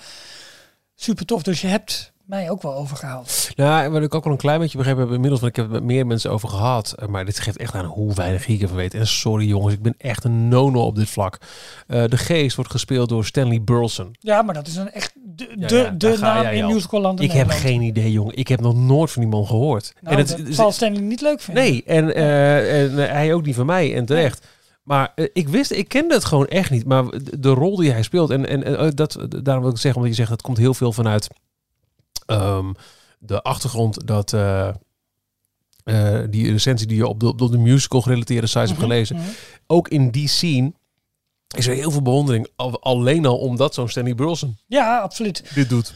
Super 0.95 1.25
tof. 1.25 1.43
Dus 1.43 1.61
je 1.61 1.67
hebt 1.67 2.11
mij 2.25 2.49
ook 2.49 2.61
wel 2.61 2.73
overgehaald. 2.75 3.49
Nou, 3.55 3.89
wat 3.89 4.01
ik 4.01 4.15
ook 4.15 4.23
wel 4.23 4.33
een 4.33 4.39
klein 4.39 4.59
beetje 4.59 4.77
begrepen 4.77 5.01
heb 5.01 5.11
inmiddels, 5.11 5.39
want 5.41 5.51
ik 5.51 5.57
heb 5.63 5.71
het 5.71 5.73
met 5.81 5.83
meer 5.91 6.07
mensen 6.07 6.31
over 6.31 6.49
gehad. 6.49 6.91
eh, 6.97 7.07
Maar 7.07 7.25
dit 7.25 7.39
geeft 7.39 7.57
echt 7.57 7.73
aan 7.75 7.85
hoe 7.85 8.13
weinig 8.13 8.47
ik 8.47 8.61
ervan 8.61 8.77
weet. 8.77 8.93
En 8.93 9.07
sorry 9.07 9.47
jongens, 9.47 9.73
ik 9.73 9.81
ben 9.81 9.95
echt 9.97 10.23
een 10.23 10.47
nono 10.47 10.85
op 10.85 10.95
dit 10.95 11.09
vlak. 11.09 11.37
De 11.87 12.17
geest 12.17 12.55
wordt 12.55 12.71
gespeeld 12.71 13.09
door 13.09 13.25
Stanley 13.25 13.61
Burleson. 13.63 14.15
Ja, 14.19 14.41
maar 14.41 14.53
dat 14.53 14.67
is 14.67 14.75
een 14.75 14.91
echt 14.91 15.13
de, 15.35 15.53
Ja, 15.57 15.67
de, 15.67 15.75
ja, 15.75 15.89
de 15.89 16.17
naam 16.19 16.45
in 16.45 16.63
al. 16.63 16.73
musicalland 16.73 17.19
in 17.19 17.25
Ik 17.25 17.31
heb 17.31 17.49
geen 17.49 17.81
idee, 17.81 18.11
jongen. 18.11 18.37
Ik 18.37 18.47
heb 18.47 18.61
nog 18.61 18.75
nooit 18.75 19.11
van 19.11 19.21
die 19.21 19.31
man 19.31 19.45
gehoord. 19.45 19.93
Nou, 20.01 20.17
en 20.17 20.25
dat 20.25 20.37
het, 20.37 20.55
zal 20.55 20.71
Stanley 20.71 21.01
niet 21.01 21.21
leuk 21.21 21.41
vinden. 21.41 21.63
Nee, 21.63 21.83
en, 21.85 22.15
eh, 22.15 22.81
en 22.81 22.99
eh, 22.99 23.11
hij 23.11 23.33
ook 23.33 23.45
niet 23.45 23.55
van 23.55 23.65
mij 23.65 23.95
en 23.95 24.05
terecht. 24.05 24.47
Maar 24.83 25.11
eh, 25.15 25.27
ik 25.33 25.49
wist, 25.49 25.71
ik 25.71 25.87
kende 25.87 26.13
het 26.13 26.25
gewoon 26.25 26.47
echt 26.47 26.69
niet. 26.69 26.85
Maar 26.85 27.05
de, 27.39 27.49
rol 27.49 27.75
die 27.75 27.91
hij 27.91 28.03
speelt, 28.03 28.29
en, 28.29 28.63
en 28.63 28.95
dat, 28.95 29.27
daarom 29.29 29.63
wil 29.63 29.71
ik 29.71 29.77
zeggen, 29.77 29.95
omdat 29.95 30.09
je 30.09 30.21
zegt, 30.21 30.29
dat 30.29 30.41
komt 30.41 30.57
heel 30.57 30.73
veel 30.73 30.91
vanuit 30.91 31.27
ehm, 32.25 32.71
de 33.19 33.41
achtergrond 33.41 34.07
dat 34.07 34.29
die 36.29 36.51
recensie 36.51 36.87
die 36.87 36.97
je 36.97 37.07
op 37.07 37.19
de, 37.19 37.27
op 37.27 37.51
de 37.51 37.57
musical 37.57 38.01
gerelateerde 38.01 38.47
sites 38.47 38.69
hebt 38.69 38.81
Mhm, 38.81 38.89
gelezen, 38.89 39.15
mhm. 39.15 39.25
ook 39.67 39.87
in 39.87 40.09
die 40.09 40.27
scene 40.27 40.73
is 41.57 41.67
er 41.67 41.75
heel 41.75 41.91
veel 41.91 42.01
bewondering. 42.01 42.47
Al, 42.55 42.81
alleen 42.81 43.25
al 43.25 43.37
omdat 43.37 43.73
zo'n 43.73 43.89
Stanley 43.89 44.15
Burleson 44.15 44.57
Ja, 44.67 44.99
absoluut. 44.99 45.43
dit 45.55 45.69
doet. 45.69 45.93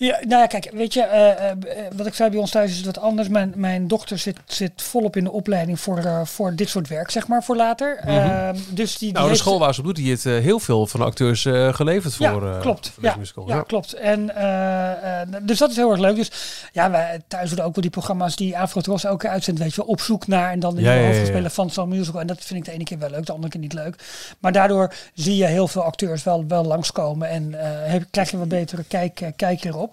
Ja, 0.00 0.18
nou 0.20 0.40
ja, 0.40 0.46
kijk, 0.46 0.70
weet 0.72 0.94
je, 0.94 1.02
eh, 1.02 1.50
eh, 1.50 1.56
wat 1.96 2.06
ik 2.06 2.14
zei 2.14 2.30
bij 2.30 2.38
ons 2.38 2.50
thuis 2.50 2.70
is 2.70 2.76
het 2.76 2.86
wat 2.86 2.98
anders. 2.98 3.28
Mijn, 3.28 3.52
mijn 3.56 3.88
dochter 3.88 4.18
zit, 4.18 4.36
zit 4.46 4.72
volop 4.82 5.16
in 5.16 5.24
de 5.24 5.32
opleiding 5.32 5.80
voor, 5.80 5.98
eh, 5.98 6.20
voor 6.24 6.54
dit 6.54 6.68
soort 6.68 6.88
werk, 6.88 7.10
zeg 7.10 7.26
maar, 7.28 7.44
voor 7.44 7.56
later. 7.56 7.98
Mhm. 8.04 8.08
Ehm, 8.10 8.56
dus 8.68 8.98
die, 8.98 9.08
die 9.08 9.12
Nou, 9.12 9.30
de 9.30 9.36
school 9.36 9.58
waar 9.58 9.74
ze 9.74 9.80
op 9.80 9.86
doet, 9.86 9.96
die 9.96 10.08
heeft 10.08 10.26
eh, 10.26 10.38
heel 10.38 10.58
veel 10.60 10.86
van 10.86 11.00
de 11.00 11.06
acteurs 11.06 11.44
eh, 11.44 11.74
geleverd 11.74 12.14
voor, 12.14 12.46
Ja, 12.46 12.54
eh, 12.54 12.60
klopt. 12.60 12.90
voor 12.90 13.04
Ja, 13.04 13.14
musical. 13.18 13.48
ja, 13.48 13.62
klopt. 13.62 13.92
En, 13.92 14.36
eh, 14.36 15.20
eh, 15.22 15.28
dus 15.42 15.58
dat 15.58 15.70
is 15.70 15.76
heel 15.76 15.90
erg 15.90 16.00
leuk. 16.00 16.16
Dus 16.16 16.30
ja, 16.72 16.90
wij 16.90 17.20
thuis 17.28 17.50
doen 17.50 17.64
ook 17.64 17.74
wel 17.74 17.82
die 17.82 17.90
programma's 17.90 18.36
die 18.36 18.58
Afrotros 18.58 19.06
keer 19.16 19.30
uitzendt, 19.30 19.60
weet 19.60 19.74
je 19.74 19.80
wel, 19.80 19.90
op 19.90 20.00
zoek 20.00 20.26
naar 20.26 20.50
en 20.50 20.60
dan 20.60 20.74
de 20.74 20.80
Ja, 20.80 20.92
ja, 20.92 20.98
ja, 20.98 21.04
hoofdrolspeler 21.04 21.42
ja. 21.42 21.50
van 21.50 21.70
zo'n 21.70 21.88
musical. 21.88 22.20
En 22.20 22.26
dat 22.26 22.44
vind 22.44 22.58
ik 22.58 22.64
de 22.64 22.72
ene 22.72 22.84
keer 22.84 22.98
wel 22.98 23.10
leuk, 23.10 23.26
de 23.26 23.32
andere 23.32 23.52
keer 23.52 23.60
niet 23.60 23.72
leuk. 23.72 23.94
Maar 24.38 24.52
daardoor 24.52 24.94
zie 25.14 25.36
je 25.36 25.44
heel 25.44 25.68
veel 25.68 25.82
acteurs 25.82 26.22
wel, 26.22 26.44
wel 26.48 26.64
langskomen 26.64 27.28
en 27.28 27.54
eh, 27.60 27.90
heb, 27.90 28.04
krijg 28.10 28.30
je 28.30 28.38
wat 28.38 28.48
betere 28.48 28.84
kijk, 28.88 29.20
eh, 29.20 29.28
kijk 29.36 29.64
erop. 29.64 29.89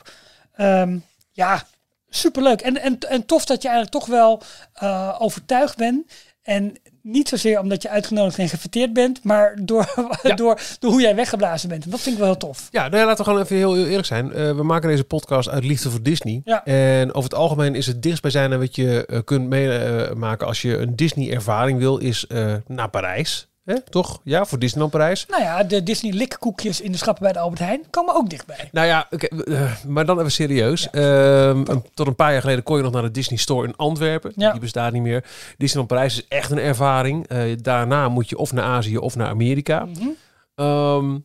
Ehm, 0.56 0.98
ja, 1.32 1.64
superleuk. 2.10 2.62
En, 2.62 2.82
en, 2.82 3.00
en 3.00 3.26
tof 3.26 3.46
dat 3.46 3.62
je 3.62 3.68
eigenlijk 3.68 3.98
toch 3.98 4.16
wel 4.16 4.42
eh, 4.74 5.16
overtuigd 5.20 5.78
bent. 5.78 6.12
En 6.42 6.76
niet 7.02 7.30
zozeer 7.30 7.60
omdat 7.60 7.82
je 7.82 7.90
uitgenodigd 7.90 8.38
en 8.38 8.50
gefeteerd 8.50 8.94
bent, 8.94 9.24
maar 9.24 9.56
door, 9.62 9.94
door, 10.36 10.60
door 10.80 10.92
hoe 10.92 11.02
jij 11.02 11.16
weggeblazen 11.16 11.70
bent. 11.70 11.84
En 11.84 11.90
dat 11.90 12.00
vind 12.00 12.16
ik 12.16 12.22
wel 12.22 12.32
heel 12.32 12.40
tof. 12.40 12.68
Ja, 12.72 12.82
nou 12.82 12.98
ja, 12.98 13.06
laten 13.06 13.18
we 13.18 13.24
gewoon 13.24 13.44
even 13.46 13.56
heel, 13.56 13.74
heel 13.74 13.86
eerlijk 13.86 14.08
zijn. 14.08 14.34
Eh, 14.34 14.56
we 14.56 14.64
maken 14.64 14.90
deze 14.90 15.04
podcast 15.04 15.50
uit 15.50 15.64
liefde 15.64 15.90
voor 15.90 16.02
Disney. 16.02 16.42
Ja. 16.46 16.66
En 16.66 17.10
over 17.10 17.30
het 17.30 17.40
algemeen 17.40 17.76
is 17.76 17.88
het 17.88 18.04
dichtstbijzijnde 18.04 18.58
wat 18.58 18.76
je 18.76 19.06
eh, 19.06 19.20
kunt 19.24 19.48
meemaken 19.48 20.48
als 20.48 20.62
je 20.62 20.78
een 20.78 20.96
Disney-ervaring 20.96 21.80
wil, 21.80 21.98
is 21.98 22.26
naar 22.68 22.90
Parijs. 22.90 23.48
Toch? 23.90 24.20
Ja, 24.24 24.46
voor 24.46 24.60
Disneyland 24.60 24.92
Parijs. 24.92 25.26
Nou 25.26 25.42
ja, 25.44 25.64
de 25.64 25.84
Disney 25.84 26.12
likkoekjes 26.14 26.82
in 26.82 26.92
de 26.92 26.98
schappen 26.98 27.24
bij 27.24 27.34
de 27.34 27.40
Albert 27.40 27.60
Heijn 27.62 27.82
komen 27.90 28.16
ook 28.16 28.30
dichtbij. 28.30 28.70
Nou 28.72 28.88
ja, 28.88 29.08
oké, 29.10 29.26
eh, 29.28 29.84
maar 29.86 30.06
dan 30.06 30.20
even 30.20 30.32
serieus. 30.32 30.90
Ehm, 30.90 31.64
een- 31.66 31.84
tot 31.94 32.08
een 32.08 32.16
paar 32.16 32.32
jaar 32.32 32.42
geleden 32.42 32.64
kon 32.64 32.78
je 32.78 32.84
nog 32.84 32.92
naar 32.92 33.02
de 33.02 33.12
Disney 33.12 33.38
Store 33.38 33.68
in 33.68 33.76
Antwerpen. 33.76 34.32
Ja. 34.36 34.52
Die 34.52 34.60
bestaat 34.62 34.92
niet 34.94 35.02
meer. 35.02 35.26
Disneyland 35.58 35.88
Parijs 35.88 36.18
is 36.18 36.28
echt 36.28 36.52
een 36.52 36.58
ervaring. 36.60 37.28
Eh, 37.28 37.58
daarna 37.62 38.10
moet 38.10 38.30
je 38.30 38.38
of 38.38 38.54
naar 38.54 38.64
Azië 38.66 38.98
of 38.98 39.16
naar 39.16 39.28
Amerika. 39.30 39.86
Mhm. 39.86 40.08
Ehm, 40.56 41.18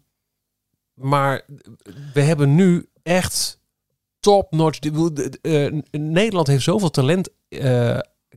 maar 0.94 1.42
we 2.14 2.20
hebben 2.20 2.54
nu 2.54 2.88
echt 3.02 3.60
top-notch. 4.20 4.78
Eh, 5.42 5.72
Nederland 5.90 6.46
heeft 6.46 6.62
zoveel 6.64 6.90
talent 6.90 7.28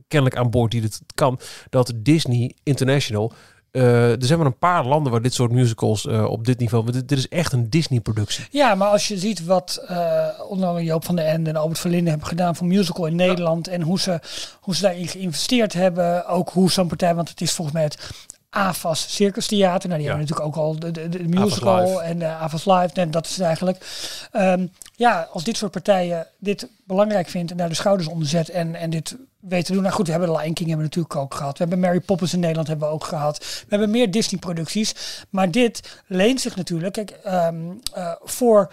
kennelijk 0.08 0.36
aan 0.36 0.50
boord 0.50 0.70
die 0.70 0.80
dit 0.80 1.00
kan. 1.14 1.38
Dat 1.70 1.92
Disney 1.96 2.54
International. 2.62 3.32
Eh, 3.76 4.10
er 4.10 4.26
zijn 4.26 4.38
maar 4.38 4.46
een 4.46 4.58
paar 4.58 4.84
landen 4.84 5.12
waar 5.12 5.22
dit 5.22 5.34
soort 5.34 5.50
musicals 5.50 6.06
eh, 6.06 6.24
op 6.24 6.44
dit 6.44 6.58
niveau. 6.58 6.92
Dit, 6.92 7.08
dit 7.08 7.18
is 7.18 7.28
echt 7.28 7.52
een 7.52 7.70
Disney-productie. 7.70 8.44
Ja, 8.50 8.74
maar 8.74 8.88
als 8.88 9.08
je 9.08 9.18
ziet 9.18 9.44
wat 9.44 9.84
eh, 9.88 10.26
onder 10.48 10.68
andere 10.68 10.84
Joop 10.84 11.04
van 11.04 11.16
der 11.16 11.24
Ende 11.24 11.50
en 11.50 11.56
Albert 11.56 11.78
Verlinde 11.78 12.10
hebben 12.10 12.28
gedaan 12.28 12.56
voor 12.56 12.66
musical 12.66 13.06
in 13.06 13.16
Nederland 13.16 13.68
en 13.68 13.82
hoe 13.82 14.00
ze, 14.00 14.20
hoe 14.60 14.74
ze 14.74 14.82
daarin 14.82 15.08
geïnvesteerd 15.08 15.72
hebben, 15.72 16.26
ook 16.26 16.50
hoe 16.50 16.70
zo'n 16.70 16.88
partij, 16.88 17.14
want 17.14 17.28
het 17.28 17.40
is 17.40 17.52
volgens 17.52 17.76
mij 17.76 17.84
het 17.84 18.10
AFAS 18.50 19.14
Circus 19.14 19.46
Theater, 19.46 19.88
nou 19.88 20.00
die 20.00 20.08
Ja. 20.10 20.16
hebben 20.16 20.28
natuurlijk 20.28 20.58
ook 20.58 20.64
al 20.64 20.78
de, 20.78 20.90
de, 20.90 21.08
de 21.08 21.22
musical 21.28 22.02
en 22.02 22.18
de 22.18 22.26
AFAS 22.28 22.64
Live, 22.64 22.90
en 22.94 23.10
dat 23.10 23.24
is 23.26 23.36
het 23.36 23.40
eigenlijk. 23.46 23.86
Ehm, 24.32 24.66
ja, 24.94 25.28
als 25.32 25.44
dit 25.44 25.56
soort 25.56 25.72
partijen 25.72 26.26
dit 26.38 26.68
belangrijk 26.84 27.28
vindt 27.28 27.50
en 27.50 27.56
daar 27.56 27.68
de 27.68 27.74
schouders 27.74 28.08
onder 28.08 28.28
zet 28.28 28.48
en, 28.48 28.74
en 28.74 28.90
dit 28.90 29.16
weten 29.40 29.66
te 29.66 29.72
doen. 29.72 29.82
Nou 29.82 29.94
goed, 29.94 30.06
we 30.06 30.12
hebben 30.12 30.30
de 30.30 30.36
Lion 30.38 30.54
King 30.54 30.68
hebben 30.68 30.86
we 30.90 30.94
natuurlijk 30.96 31.16
ook 31.16 31.34
gehad. 31.34 31.52
We 31.52 31.64
hebben 31.64 31.80
Mary 31.80 32.00
Poppins 32.00 32.32
in 32.32 32.40
Nederland 32.40 32.68
hebben 32.68 32.88
we 32.88 32.94
ook 32.94 33.04
gehad. 33.04 33.38
We 33.38 33.66
hebben 33.68 33.90
meer 33.90 34.10
Disney 34.10 34.40
producties. 34.40 34.94
Maar 35.30 35.50
dit 35.50 36.02
leent 36.06 36.40
zich 36.40 36.56
natuurlijk 36.56 36.92
kijk, 36.92 37.10
ehm, 37.10 37.56
eh, 37.94 38.12
voor 38.22 38.72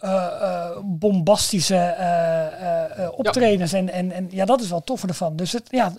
eh, 0.00 0.24
eh, 0.40 0.70
bombastische 0.84 1.74
eh, 1.76 2.46
eh, 2.46 3.04
eh, 3.04 3.12
optredens. 3.18 3.72
En, 3.72 3.88
en, 3.92 4.12
en 4.12 4.28
ja, 4.30 4.44
dat 4.44 4.60
is 4.60 4.68
wel 4.70 4.80
toffer 4.84 5.08
ervan. 5.08 5.36
Dus 5.36 5.52
het, 5.52 5.62
ja, 5.70 5.92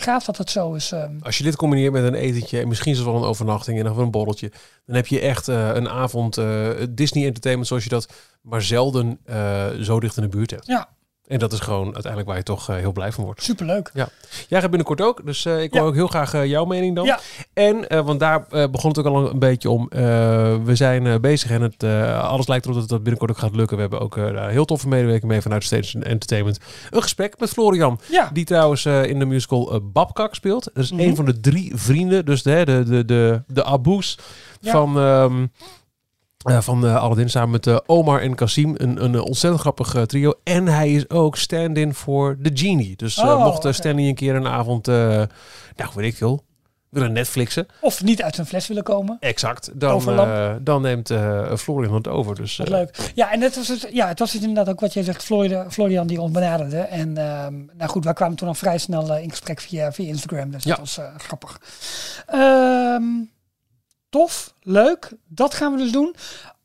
gaaf 0.00 0.24
dat 0.24 0.36
het 0.36 0.50
zo 0.50 0.74
is. 0.74 0.92
ehm. 0.92 1.16
Als 1.20 1.38
je 1.38 1.44
dit 1.44 1.56
combineert 1.56 1.92
met 1.92 2.04
een 2.04 2.14
etentje 2.14 2.60
en 2.60 2.68
misschien 2.68 2.94
zelfs 2.94 3.10
wel 3.10 3.20
een 3.20 3.28
overnachting 3.28 3.78
en 3.78 3.84
nog 3.84 3.94
wel 3.94 4.04
een 4.04 4.10
borreltje, 4.10 4.52
dan 4.86 4.96
heb 4.96 5.06
je 5.06 5.20
echt 5.20 5.48
eh, 5.48 5.74
een 5.74 5.88
avond 5.88 6.36
eh, 6.36 6.68
Disney 6.90 7.24
Entertainment 7.24 7.68
zoals 7.68 7.84
je 7.84 7.90
dat 7.90 8.08
maar 8.42 8.62
zelden 8.62 9.18
eh, 9.24 9.66
zo 9.80 10.00
dicht 10.00 10.16
in 10.16 10.22
de 10.22 10.28
buurt 10.28 10.50
hebt. 10.50 10.66
Ja. 10.66 10.88
En 11.28 11.38
dat 11.38 11.52
is 11.52 11.60
gewoon 11.60 11.84
uiteindelijk 11.84 12.26
waar 12.26 12.36
je 12.36 12.42
toch 12.42 12.68
eh, 12.68 12.76
heel 12.76 12.92
blij 12.92 13.12
van 13.12 13.24
wordt. 13.24 13.42
Superleuk. 13.42 13.90
Ja. 13.94 14.08
Jij 14.48 14.60
gaat 14.60 14.68
binnenkort 14.70 15.00
ook, 15.00 15.26
dus 15.26 15.44
eh, 15.44 15.62
ik 15.62 15.72
Ja. 15.74 15.78
hoor 15.80 15.88
ook 15.88 15.94
heel 15.94 16.06
graag 16.06 16.34
eh, 16.34 16.46
jouw 16.46 16.64
mening 16.64 16.96
dan. 16.96 17.04
Ja. 17.04 17.18
En, 17.52 18.04
want 18.04 18.20
daar 18.20 18.46
begon 18.70 18.88
het 18.90 18.98
ook 18.98 19.06
al 19.06 19.30
een 19.30 19.38
beetje 19.38 19.70
om. 19.70 19.86
We 20.64 20.70
zijn 20.72 21.20
bezig 21.20 21.50
en 21.50 21.62
het, 21.62 21.84
alles 22.22 22.46
lijkt 22.48 22.64
erop 22.64 22.76
dat 22.78 22.88
dat 22.88 23.02
binnenkort 23.02 23.30
ook 23.30 23.38
gaat 23.38 23.54
lukken. 23.56 23.76
We 23.76 23.82
hebben 23.82 24.00
ook 24.00 24.16
heel 24.50 24.64
toffe 24.64 24.88
medewerking 24.88 25.30
mee 25.30 25.40
vanuit 25.40 25.64
Stage 25.64 25.98
Entertainment. 25.98 26.58
Een 26.90 27.02
gesprek 27.02 27.38
met 27.38 27.50
Florian. 27.50 28.00
Ja. 28.10 28.30
Die 28.32 28.44
trouwens 28.44 28.86
in 28.86 29.18
de 29.18 29.24
musical 29.24 29.80
Babkak 29.92 30.34
speelt. 30.34 30.64
Dat 30.74 30.84
is 30.84 30.92
Mhm. 30.92 31.00
een 31.02 31.16
van 31.16 31.24
de 31.24 31.40
drie 31.40 31.72
vrienden. 31.74 32.24
Dus 32.24 32.42
de, 32.42 32.62
de, 32.64 32.82
de, 32.84 33.04
de, 33.04 33.42
de 33.46 33.64
Aboes 33.64 34.18
Ja. 34.60 34.70
van, 34.72 34.98
ehm 34.98 35.46
eh, 36.50 36.60
van 36.60 36.86
eh, 36.86 36.96
Aladdin. 36.96 37.30
Samen 37.30 37.50
met 37.50 37.66
eh, 37.66 37.76
Omar 37.86 38.20
en 38.20 38.34
Kasim. 38.34 38.74
Een, 38.76 39.04
een 39.04 39.20
ontzettend 39.20 39.60
grappig 39.60 40.06
trio. 40.06 40.32
En 40.44 40.66
hij 40.66 40.92
is 40.92 41.10
ook 41.10 41.36
stand-in 41.36 41.94
voor 41.94 42.36
The 42.42 42.50
Genie. 42.54 42.96
Dus 42.96 43.18
Oh, 43.18 43.44
mocht 43.44 43.56
oké. 43.58 43.72
Stanley 43.72 44.08
een 44.08 44.14
keer 44.14 44.34
een 44.34 44.46
avond... 44.46 44.86
nou, 44.86 45.26
weet 45.94 46.04
ik 46.12 46.16
veel. 46.16 46.46
Willen 46.88 47.12
Netflixen. 47.12 47.66
Of 47.80 48.02
niet 48.02 48.22
uit 48.22 48.34
zijn 48.34 48.46
fles 48.46 48.66
willen 48.66 48.82
komen. 48.82 49.16
Exact. 49.20 49.70
Dan, 49.74 50.18
eh, 50.18 50.54
dan 50.60 50.82
neemt 50.82 51.10
eh, 51.10 51.54
Florian 51.56 51.94
het 51.94 52.08
over. 52.08 52.34
Dus, 52.34 52.56
Wat 52.56 52.68
leuk. 52.68 53.12
Ja, 53.14 53.32
en 53.32 53.40
het 53.40 53.56
was, 53.56 53.68
het, 53.68 53.88
ja, 53.92 54.08
het 54.08 54.18
was 54.18 54.32
het 54.32 54.42
inderdaad 54.42 54.68
ook 54.74 54.80
wat 54.80 54.92
jij 54.92 55.02
zegt, 55.02 55.24
Florian, 55.24 55.72
Florian 55.72 56.06
die 56.06 56.20
ons 56.20 56.30
benaderde. 56.32 56.78
En 56.78 57.16
ehm, 57.16 57.54
nou 57.76 57.90
goed, 57.90 58.04
wij 58.04 58.12
kwamen 58.12 58.36
toen 58.36 58.48
al 58.48 58.54
vrij 58.54 58.78
snel 58.78 59.16
in 59.16 59.30
gesprek 59.30 59.60
via, 59.60 59.92
via 59.92 60.06
Instagram. 60.08 60.50
Dus 60.50 60.64
Ja. 60.64 60.70
dat 60.70 60.78
was 60.78 61.00
grappig. 61.16 61.60
Ehm, 62.26 63.02
tof, 64.08 64.54
leuk. 64.62 65.10
Dat 65.28 65.54
gaan 65.54 65.72
we 65.72 65.78
dus 65.78 65.92
doen. 65.92 66.14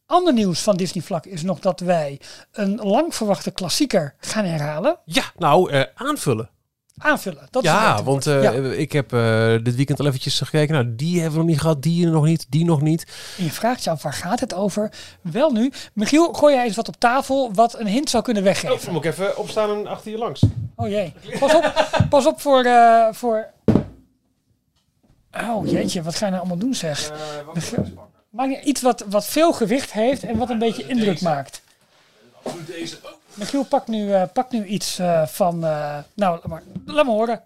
Ander 0.05 0.33
nieuws 0.33 0.59
van 0.59 0.77
Disney 0.77 1.03
vlak 1.03 1.25
is 1.25 1.41
nog 1.43 1.59
dat 1.59 1.79
wij 1.79 2.19
een 2.51 2.75
lang 2.75 3.15
verwachte 3.15 3.51
klassieker 3.51 4.15
gaan 4.19 4.45
herhalen. 4.45 4.97
Ja, 5.05 5.23
nou, 5.37 5.71
eh, 5.71 5.81
aanvullen. 5.95 6.49
Aanvullen. 6.97 7.47
Dat 7.51 7.63
is 7.63 7.69
het 7.69 7.79
ja, 7.79 7.89
betere 7.89 8.09
want 8.09 8.27
eh, 8.27 8.43
Ja. 8.43 8.51
ik 8.77 8.91
heb 8.91 9.13
eh, 9.13 9.55
dit 9.63 9.75
weekend 9.75 9.99
al 9.99 10.05
eventjes 10.05 10.37
gekeken. 10.39 10.73
Nou, 10.73 10.95
die 10.95 11.15
hebben 11.15 11.31
we 11.31 11.37
nog 11.39 11.47
niet 11.47 11.59
gehad, 11.61 11.81
die 11.81 12.07
nog 12.07 12.23
niet, 12.25 12.45
die 12.49 12.65
nog 12.65 12.81
niet. 12.81 13.05
En 13.37 13.43
je 13.43 13.51
vraagt 13.51 13.83
je 13.83 13.89
af, 13.89 14.01
waar 14.03 14.13
gaat 14.13 14.39
het 14.39 14.53
over? 14.53 14.91
Wel 15.21 15.51
nu. 15.51 15.71
Michiel, 15.93 16.33
gooi 16.33 16.55
jij 16.55 16.65
eens 16.65 16.75
wat 16.75 16.87
op 16.87 16.95
tafel 16.99 17.53
wat 17.53 17.79
een 17.79 17.87
hint 17.87 18.09
zou 18.09 18.23
kunnen 18.23 18.43
weggeven. 18.43 18.93
moet 18.93 19.05
ik 19.05 19.11
even 19.11 19.37
opstaan 19.37 19.69
en 19.69 19.87
achter 19.87 20.11
je 20.11 20.17
langs. 20.17 20.41
Oh 20.75 20.87
jee. 20.89 21.13
Pas 21.39 21.53
op, 21.55 21.73
pas 22.09 22.25
op 22.25 22.41
voor, 22.41 22.63
eh, 22.63 23.07
voor... 23.11 23.47
Oh 25.41 25.67
jeetje, 25.67 26.01
wat 26.01 26.15
ga 26.15 26.25
je 26.25 26.31
nou 26.31 26.43
allemaal 26.43 26.59
doen 26.63 26.73
zeg? 26.73 27.11
Maak 28.29 28.49
je 28.49 28.61
iets 28.61 28.81
wat, 28.81 29.05
wat 29.09 29.25
veel 29.25 29.53
gewicht 29.53 29.91
heeft 29.91 30.23
en 30.23 30.37
wat 30.37 30.49
een 30.49 30.59
beetje 30.59 30.87
indruk 30.87 31.21
maakt. 31.21 31.61
Deze. 32.67 32.97
Michiel, 33.33 33.63
pak 33.63 33.87
nu, 33.87 34.13
eh, 34.13 34.23
pak 34.33 34.51
nu 34.51 34.65
iets 34.65 34.99
eh, 34.99 35.25
van... 35.27 35.63
eh, 35.65 35.97
nou, 36.13 36.35
laat 36.35 36.47
maar, 36.47 36.63
laat 36.85 37.05
maar 37.05 37.15
horen. 37.15 37.41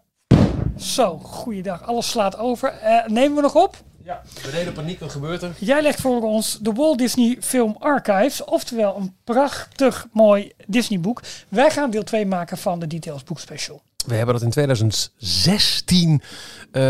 Zo, 0.78 1.18
goeiedag. 1.18 1.84
Alles 1.88 2.10
slaat 2.10 2.38
over. 2.38 2.70
Eh, 2.70 3.06
nemen 3.08 3.36
we 3.36 3.42
nog 3.42 3.56
op? 3.56 3.76
Ja, 4.04 4.22
beneden 4.46 4.74
paniek, 4.74 5.00
wat 5.00 5.12
gebeurt 5.12 5.42
er? 5.42 5.52
Jij 5.60 5.82
legt 5.82 6.02
voor 6.02 6.22
ons 6.22 6.58
de 6.62 6.74
Walt 6.74 6.98
Disney 6.98 7.38
Film 7.40 7.76
Archives, 7.80 8.44
oftewel 8.44 8.96
een 8.96 9.16
prachtig 9.24 10.08
mooi 10.12 10.52
Disney 10.68 11.00
boek. 11.00 11.22
Wij 11.50 11.72
gaan 11.72 11.90
deel 11.90 12.04
2 12.04 12.26
maken 12.26 12.58
van 12.58 12.80
de 12.80 12.88
Details 12.88 13.24
Boek 13.24 13.40
Special. 13.40 13.82
We 14.08 14.16
hebben 14.16 14.34
dat 14.34 14.44
in 14.44 14.50
2016 14.50 16.22
eh, 16.72 16.82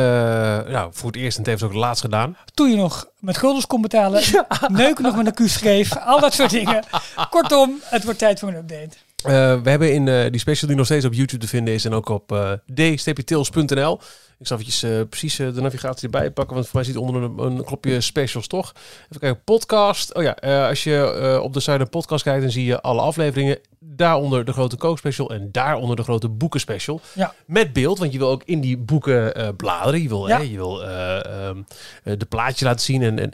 nou, 0.68 0.90
voor 0.94 1.12
het 1.12 1.20
eerst 1.20 1.38
en 1.38 1.44
tevens 1.44 1.64
ook 1.64 1.70
het 1.70 1.80
laatst 1.80 2.02
gedaan. 2.02 2.38
Toen 2.54 2.70
je 2.70 2.76
nog 2.76 3.08
met 3.20 3.38
guldens 3.38 3.68
kon 3.68 3.82
betalen, 3.82 4.24
neuken 4.68 5.04
nog 5.04 5.16
met 5.16 5.26
een 5.26 5.48
Q 5.48 5.50
schreef, 5.50 5.98
al 5.98 6.20
dat 6.20 6.34
soort 6.34 6.50
dingen. 6.50 6.84
Kortom, 7.30 7.80
het 7.84 8.04
wordt 8.04 8.20
tijd 8.20 8.40
voor 8.40 8.50
een 8.50 8.56
update. 8.56 8.98
Uh, 9.28 9.62
we 9.62 9.70
hebben 9.70 9.94
in 9.94 10.08
uh, 10.08 10.26
die 10.32 10.40
special 10.40 10.68
die 10.68 10.78
nog 10.78 10.86
steeds 10.86 11.06
op 11.06 11.14
YouTube 11.14 11.42
te 11.42 11.48
vinden 11.48 11.74
is 11.74 11.86
en 11.86 11.94
ook 11.94 12.10
op 12.10 12.32
uh, 12.32 12.52
d-tils.nl. 12.74 14.00
Ik 14.40 14.48
zal 14.48 14.58
eventjes 14.58 14.84
uh, 14.84 15.02
precies 15.10 15.36
de 15.36 15.62
navigatie 15.62 16.04
erbij 16.04 16.32
pakken, 16.32 16.56
want 16.56 16.68
voor 16.68 16.76
mij 16.76 16.84
zit 16.84 16.96
onder 16.96 17.24
een, 17.24 17.38
een 17.38 17.64
knopje 17.64 18.02
specials 18.02 18.48
toch. 18.48 18.74
Even 19.04 19.20
kijken, 19.20 19.44
podcast. 19.44 20.14
Oh 20.14 20.24
ja, 20.24 20.32
als 20.70 20.84
je 20.84 21.40
op 21.44 21.54
de 21.54 21.60
site 21.60 21.80
een 21.80 21.90
podcast 21.90 22.24
kijkt, 22.24 22.42
dan 22.42 22.52
zie 22.52 22.66
je 22.66 22.82
alle 22.82 23.02
afleveringen. 23.02 23.60
Daaronder 23.80 24.46
de 24.46 24.54
grote 24.54 24.76
kookspecial 24.76 25.32
en 25.32 25.50
daaronder 25.52 25.96
de 25.96 26.04
grote 26.04 26.30
boekenspecial. 26.30 27.02
Ja. 27.14 27.34
Met 27.46 27.74
beeld, 27.74 28.00
want 28.00 28.12
je 28.12 28.18
wil 28.18 28.30
ook 28.30 28.44
in 28.46 28.62
die 28.62 28.78
boeken 28.78 29.56
bladeren. 29.56 30.02
Je 30.02 30.08
wil, 30.08 30.28
ja. 30.28 30.38
hè, 30.38 30.44
je 30.44 30.56
wil 30.56 30.82
um, 30.84 31.66
de 32.04 32.26
plaatje 32.30 32.66
laten 32.66 32.86
zien. 32.86 33.02
En, 33.02 33.20
en 33.20 33.32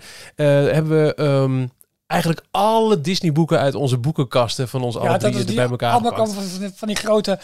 hebben 0.74 1.06
we... 1.06 1.24
Um, 1.24 1.72
eigenlijk 2.14 2.46
alle 2.52 3.02
Disney-boeken 3.02 3.60
uit 3.60 3.76
onze 3.76 3.98
boekenkasten 3.98 4.68
van 4.68 4.82
ons 4.82 4.96
ja, 4.96 5.02
alle 5.02 5.18
drieën 5.18 5.56
bij 5.56 5.70
elkaar 5.70 5.92
allemaal 5.92 6.28
van, 6.28 6.72
van 6.76 6.88
die 6.88 6.98
grote 6.98 7.40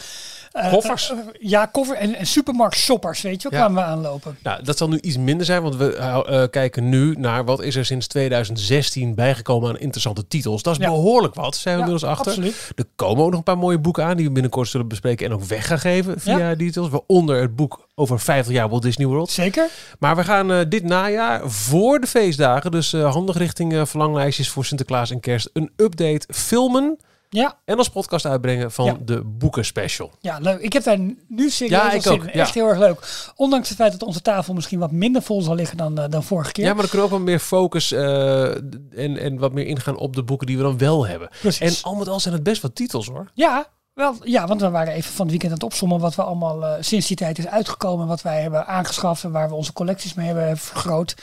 koffers. 0.52 1.10
Uh, 1.10 1.18
ja, 1.40 1.66
koffer 1.66 1.96
en, 1.96 2.14
en 2.14 2.26
supermarkt 2.26 2.76
shoppers, 2.76 3.22
weet 3.22 3.42
je, 3.42 3.48
ja. 3.50 3.56
kwamen 3.56 3.84
we 3.84 3.88
aanlopen. 3.90 4.38
Nou, 4.42 4.62
dat 4.62 4.78
zal 4.78 4.88
nu 4.88 4.98
iets 5.00 5.16
minder 5.16 5.46
zijn, 5.46 5.62
want 5.62 5.76
we 5.76 6.48
kijken 6.50 6.88
nu 6.88 7.14
naar 7.18 7.44
wat 7.44 7.62
is 7.62 7.76
er 7.76 7.84
sinds 7.84 8.06
2016 8.06 9.14
bijgekomen 9.14 9.68
aan 9.68 9.78
interessante 9.78 10.26
titels. 10.26 10.62
Dat 10.62 10.78
is 10.78 10.84
ja. 10.84 10.90
behoorlijk 10.90 11.34
wat, 11.34 11.56
zijn 11.56 11.74
we 11.74 11.80
inmiddels 11.82 12.10
achter. 12.10 12.26
Absoluut. 12.32 12.72
Er 12.76 12.84
komen 12.96 13.24
ook 13.24 13.30
nog 13.30 13.38
een 13.38 13.44
paar 13.44 13.58
mooie 13.58 13.78
boeken 13.78 14.04
aan 14.04 14.16
die 14.16 14.26
we 14.26 14.32
binnenkort 14.32 14.68
zullen 14.68 14.88
bespreken 14.88 15.26
en 15.26 15.32
ook 15.32 15.42
weg 15.42 15.66
gaan 15.66 15.78
geven 15.78 16.20
via 16.20 16.54
details. 16.54 16.88
Waaronder 16.88 17.40
het 17.40 17.56
boek 17.56 17.88
over 17.94 18.20
50 18.20 18.54
jaar 18.54 18.68
Walt 18.68 18.82
Disney 18.82 19.06
World. 19.06 19.30
Zeker. 19.30 19.68
Maar 19.98 20.16
we 20.16 20.24
gaan 20.24 20.68
dit 20.68 20.82
najaar 20.82 21.50
voor 21.50 22.00
de 22.00 22.06
feestdagen, 22.06 22.70
dus 22.70 22.92
handig 22.92 23.36
richting 23.36 23.88
verlanglijstjes 23.88 24.50
voor 24.50 24.64
Sinterklaas 24.64 25.10
en 25.10 25.20
Kerst, 25.20 25.50
een 25.52 25.70
update 25.76 26.26
filmen. 26.34 26.98
Ja. 27.32 27.58
En 27.64 27.76
als 27.76 27.88
podcast 27.88 28.26
uitbrengen 28.26 28.72
van 28.72 28.84
ja. 28.84 28.96
de 29.00 29.22
boeken 29.24 29.64
special. 29.64 30.10
Ja, 30.20 30.38
leuk. 30.38 30.60
Ik 30.60 30.72
heb 30.72 30.82
daar 30.82 30.98
nu 31.28 31.50
serieus 31.50 31.80
ja, 31.80 31.92
ik 31.92 32.06
ook. 32.06 32.24
Ja. 32.24 32.30
Echt 32.30 32.54
heel 32.54 32.68
erg 32.68 32.78
leuk. 32.78 33.30
Ondanks 33.36 33.68
het 33.68 33.78
feit 33.78 33.92
dat 33.92 34.02
onze 34.02 34.22
tafel 34.22 34.54
misschien 34.54 34.78
wat 34.78 34.90
minder 34.90 35.22
vol 35.22 35.42
zal 35.42 35.54
liggen 35.54 35.76
dan, 35.76 36.00
uh, 36.00 36.04
dan 36.08 36.22
vorige 36.22 36.52
keer. 36.52 36.64
Ja, 36.64 36.72
maar 36.72 36.80
dan 36.80 36.90
kunnen 36.90 37.08
we 37.08 37.12
ook 37.12 37.18
wat 37.18 37.28
meer 37.28 37.38
focus 37.38 37.92
uh, 37.92 38.54
en, 38.54 39.16
en 39.18 39.38
wat 39.38 39.52
meer 39.52 39.66
ingaan 39.66 39.96
op 39.96 40.14
de 40.14 40.22
boeken 40.22 40.46
die 40.46 40.56
we 40.56 40.62
dan 40.62 40.78
wel 40.78 41.06
hebben. 41.06 41.30
Precies. 41.40 41.82
En 41.82 41.90
al 41.90 41.94
met 41.94 42.08
al 42.08 42.20
zijn 42.20 42.34
het 42.34 42.42
best 42.42 42.62
wat 42.62 42.74
titels 42.74 43.06
hoor. 43.06 43.30
Ja, 43.34 43.66
wel, 43.94 44.14
ja, 44.22 44.46
want 44.46 44.60
we 44.60 44.70
waren 44.70 44.92
even 44.92 45.12
van 45.12 45.20
het 45.20 45.30
weekend 45.30 45.52
aan 45.52 45.58
het 45.58 45.66
opzommen 45.66 46.00
wat 46.00 46.14
we 46.14 46.22
allemaal 46.22 46.62
uh, 46.62 46.72
sinds 46.80 47.06
die 47.06 47.16
tijd 47.16 47.38
is 47.38 47.46
uitgekomen. 47.46 48.06
Wat 48.06 48.22
wij 48.22 48.42
hebben 48.42 48.66
aangeschaft 48.66 49.24
en 49.24 49.30
waar 49.30 49.48
we 49.48 49.54
onze 49.54 49.72
collecties 49.72 50.14
mee 50.14 50.26
hebben 50.26 50.58
vergroot. 50.58 51.14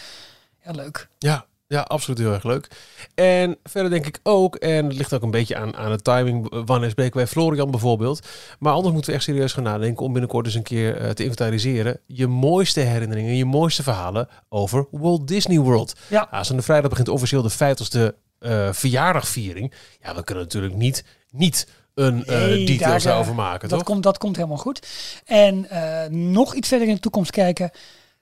Ja, 0.63 0.71
leuk. 0.71 1.07
Ja, 1.17 1.45
ja, 1.68 1.82
absoluut 1.82 2.20
heel 2.20 2.34
erg 2.34 2.43
leuk. 2.43 2.68
En 3.15 3.57
verder 3.63 3.91
denk 3.91 4.05
ik 4.05 4.20
ook, 4.24 4.55
en 4.55 4.86
het 4.86 4.95
ligt 4.95 5.13
ook 5.13 5.22
een 5.22 5.32
beetje 5.32 5.55
aan, 5.55 5.76
aan 5.76 5.91
de 5.91 6.01
timing, 6.01 6.65
wanneer 6.65 6.89
spreken 6.89 7.18
wij 7.18 7.28
Florian 7.28 7.72
bijvoorbeeld. 7.72 8.28
Maar 8.59 8.74
anders 8.74 8.93
moeten 8.93 9.11
we 9.11 9.18
echt 9.18 9.26
serieus 9.26 9.53
gaan 9.53 9.63
nadenken 9.63 10.05
om 10.05 10.11
binnenkort 10.11 10.45
eens 10.45 10.55
een 10.55 10.63
keer 10.63 11.01
uh, 11.01 11.09
te 11.09 11.24
inventariseren. 11.24 11.99
Je 12.05 12.28
mooiste 12.28 12.80
herinneringen, 12.80 13.36
je 13.36 13.45
mooiste 13.45 13.84
verhalen 13.84 14.28
over 14.49 14.88
Walt 14.91 15.28
Disney 15.28 15.59
World. 15.59 15.93
Ja. 16.09 16.28
Aanstaande 16.32 16.63
vrijdag 16.63 16.89
begint 16.89 17.09
officieel 17.09 17.41
de 17.41 17.51
50ste 17.51 18.15
uh, 18.39 18.72
verjaardagviering. 18.72 19.74
Ja, 20.01 20.15
we 20.15 20.24
kunnen 20.24 20.43
natuurlijk 20.43 20.76
niet, 20.76 21.03
niet 21.32 21.68
een 21.93 22.18
uh, 22.18 22.26
nee, 22.26 22.65
details 22.65 23.03
daar, 23.03 23.20
over 23.20 23.36
maken, 23.36 23.70
dat 23.70 23.78
toch? 23.78 23.88
Komt, 23.88 24.03
dat 24.03 24.18
komt 24.18 24.36
helemaal 24.36 24.57
goed. 24.57 24.88
En 25.26 25.68
nog 26.32 26.55
iets 26.55 26.68
verder 26.68 26.88
in 26.88 26.93
de 26.93 26.99
toekomst 26.99 27.32
kijken. 27.32 27.72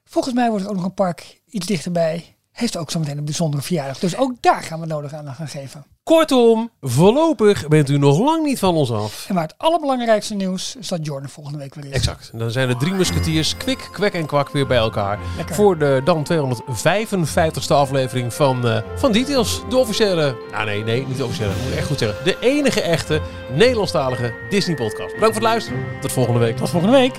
Volgens 0.06 0.34
mij 0.34 0.50
wordt 0.50 0.64
er 0.64 0.70
ook 0.70 0.76
nog 0.76 0.86
een 0.86 0.93
park 0.93 1.41
iets 1.50 1.66
dichterbij 1.66 2.34
heeft 2.56 2.78
ook 2.78 2.91
zometeen 2.91 3.18
een 3.18 3.26
bijzondere 3.26 3.64
verjaardag. 3.64 3.99
Dus 3.99 4.18
ook 4.18 4.34
daar 4.39 4.62
gaan 4.64 4.80
we 4.80 4.86
nodig 4.86 5.14
aan 5.14 5.34
gaan 5.34 5.47
geven. 5.47 5.86
Kortom, 6.03 6.70
voorlopig 6.82 7.68
bent 7.68 7.89
u 7.89 7.97
nog 7.97 8.20
lang 8.20 8.43
niet 8.43 8.60
van 8.60 8.76
ons 8.76 8.91
af. 8.91 9.26
En 9.28 9.34
maar 9.36 9.43
het 9.43 9.53
allerbelangrijkste 9.58 10.36
nieuws 10.36 10.76
is 10.76 10.88
dat 10.88 11.06
Jordan 11.06 11.30
volgende 11.30 11.58
week 11.58 11.76
weer 11.76 11.86
is. 11.86 11.91
Exact. 11.91 12.30
En 12.34 12.39
dan 12.39 12.51
zijn 12.51 12.68
de 12.68 12.76
drie 12.76 12.93
musketiers, 12.93 13.58
kwik, 13.58 13.89
kwek 13.91 14.14
en 14.14 14.26
kwak 14.26 14.49
weer 14.49 14.68
bij 14.68 14.78
elkaar. 14.78 15.20
Lekker. 15.38 15.56
Voor 15.56 15.78
de 15.78 16.01
dan 16.03 16.28
255ste 16.34 17.68
aflevering 17.68 18.34
van, 18.34 18.66
uh, 18.66 18.82
van 18.95 19.12
Details. 19.12 19.62
De 19.70 19.78
officiële, 19.78 20.38
ah 20.51 20.66
nee, 20.66 20.84
nee, 20.84 21.08
niet 21.08 21.18
de 21.18 21.24
officiële, 21.24 21.51
moet 21.64 21.72
ik 21.72 21.78
echt 21.78 21.88
goed 21.88 21.99
zeggen. 21.99 22.24
De 22.24 22.38
enige 22.39 22.82
echte 22.82 23.22
Nederlandstalige 23.53 24.34
Disney 24.49 24.76
podcast. 24.76 25.14
Bedankt 25.14 25.36
voor 25.36 25.43
het 25.43 25.51
luisteren. 25.51 25.86
Tot 26.01 26.12
volgende 26.12 26.39
week. 26.39 26.58
Tot 26.58 26.70
volgende 26.70 26.97
week. 26.97 27.14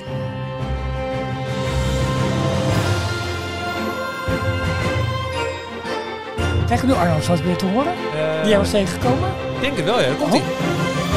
Krijgen 6.66 6.88
we 6.88 6.94
nu 6.94 7.00
Arno 7.00 7.20
zoals 7.20 7.40
weer 7.40 7.56
te 7.56 7.64
horen? 7.66 7.92
Uh, 8.14 8.40
Die 8.40 8.50
jij 8.50 8.58
was 8.58 8.70
tegengekomen? 8.70 9.28
Ik 9.54 9.60
denk 9.60 9.76
het 9.76 9.84
wel, 9.84 10.00
ja. 10.00 10.12
Komt 10.18 10.34
oh. 10.34 10.40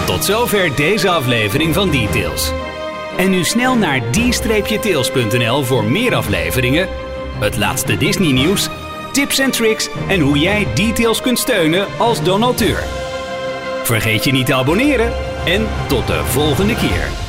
Tot 0.06 0.26
zover 0.26 0.76
deze 0.76 1.10
aflevering 1.10 1.74
van 1.74 1.90
Details. 1.90 2.52
En 3.18 3.30
nu 3.30 3.44
snel 3.44 3.76
naar 3.76 4.02
d-tails.nl 4.12 5.64
voor 5.64 5.84
meer 5.84 6.16
afleveringen, 6.16 6.88
het 7.40 7.58
laatste 7.58 7.98
Disney 7.98 8.32
nieuws, 8.32 8.70
tips 9.12 9.40
en 9.40 9.52
tricks 9.52 9.90
en 10.08 10.20
hoe 10.20 10.38
jij 10.38 10.68
Details 10.76 11.22
kunt 11.22 11.40
steunen 11.40 11.86
als 11.98 12.24
donateur. 12.24 12.84
Vergeet 13.84 14.24
je 14.24 14.32
niet 14.32 14.46
te 14.46 14.54
abonneren 14.54 15.14
en 15.46 15.68
tot 15.88 16.08
de 16.08 16.22
volgende 16.26 16.76
keer. 16.76 17.29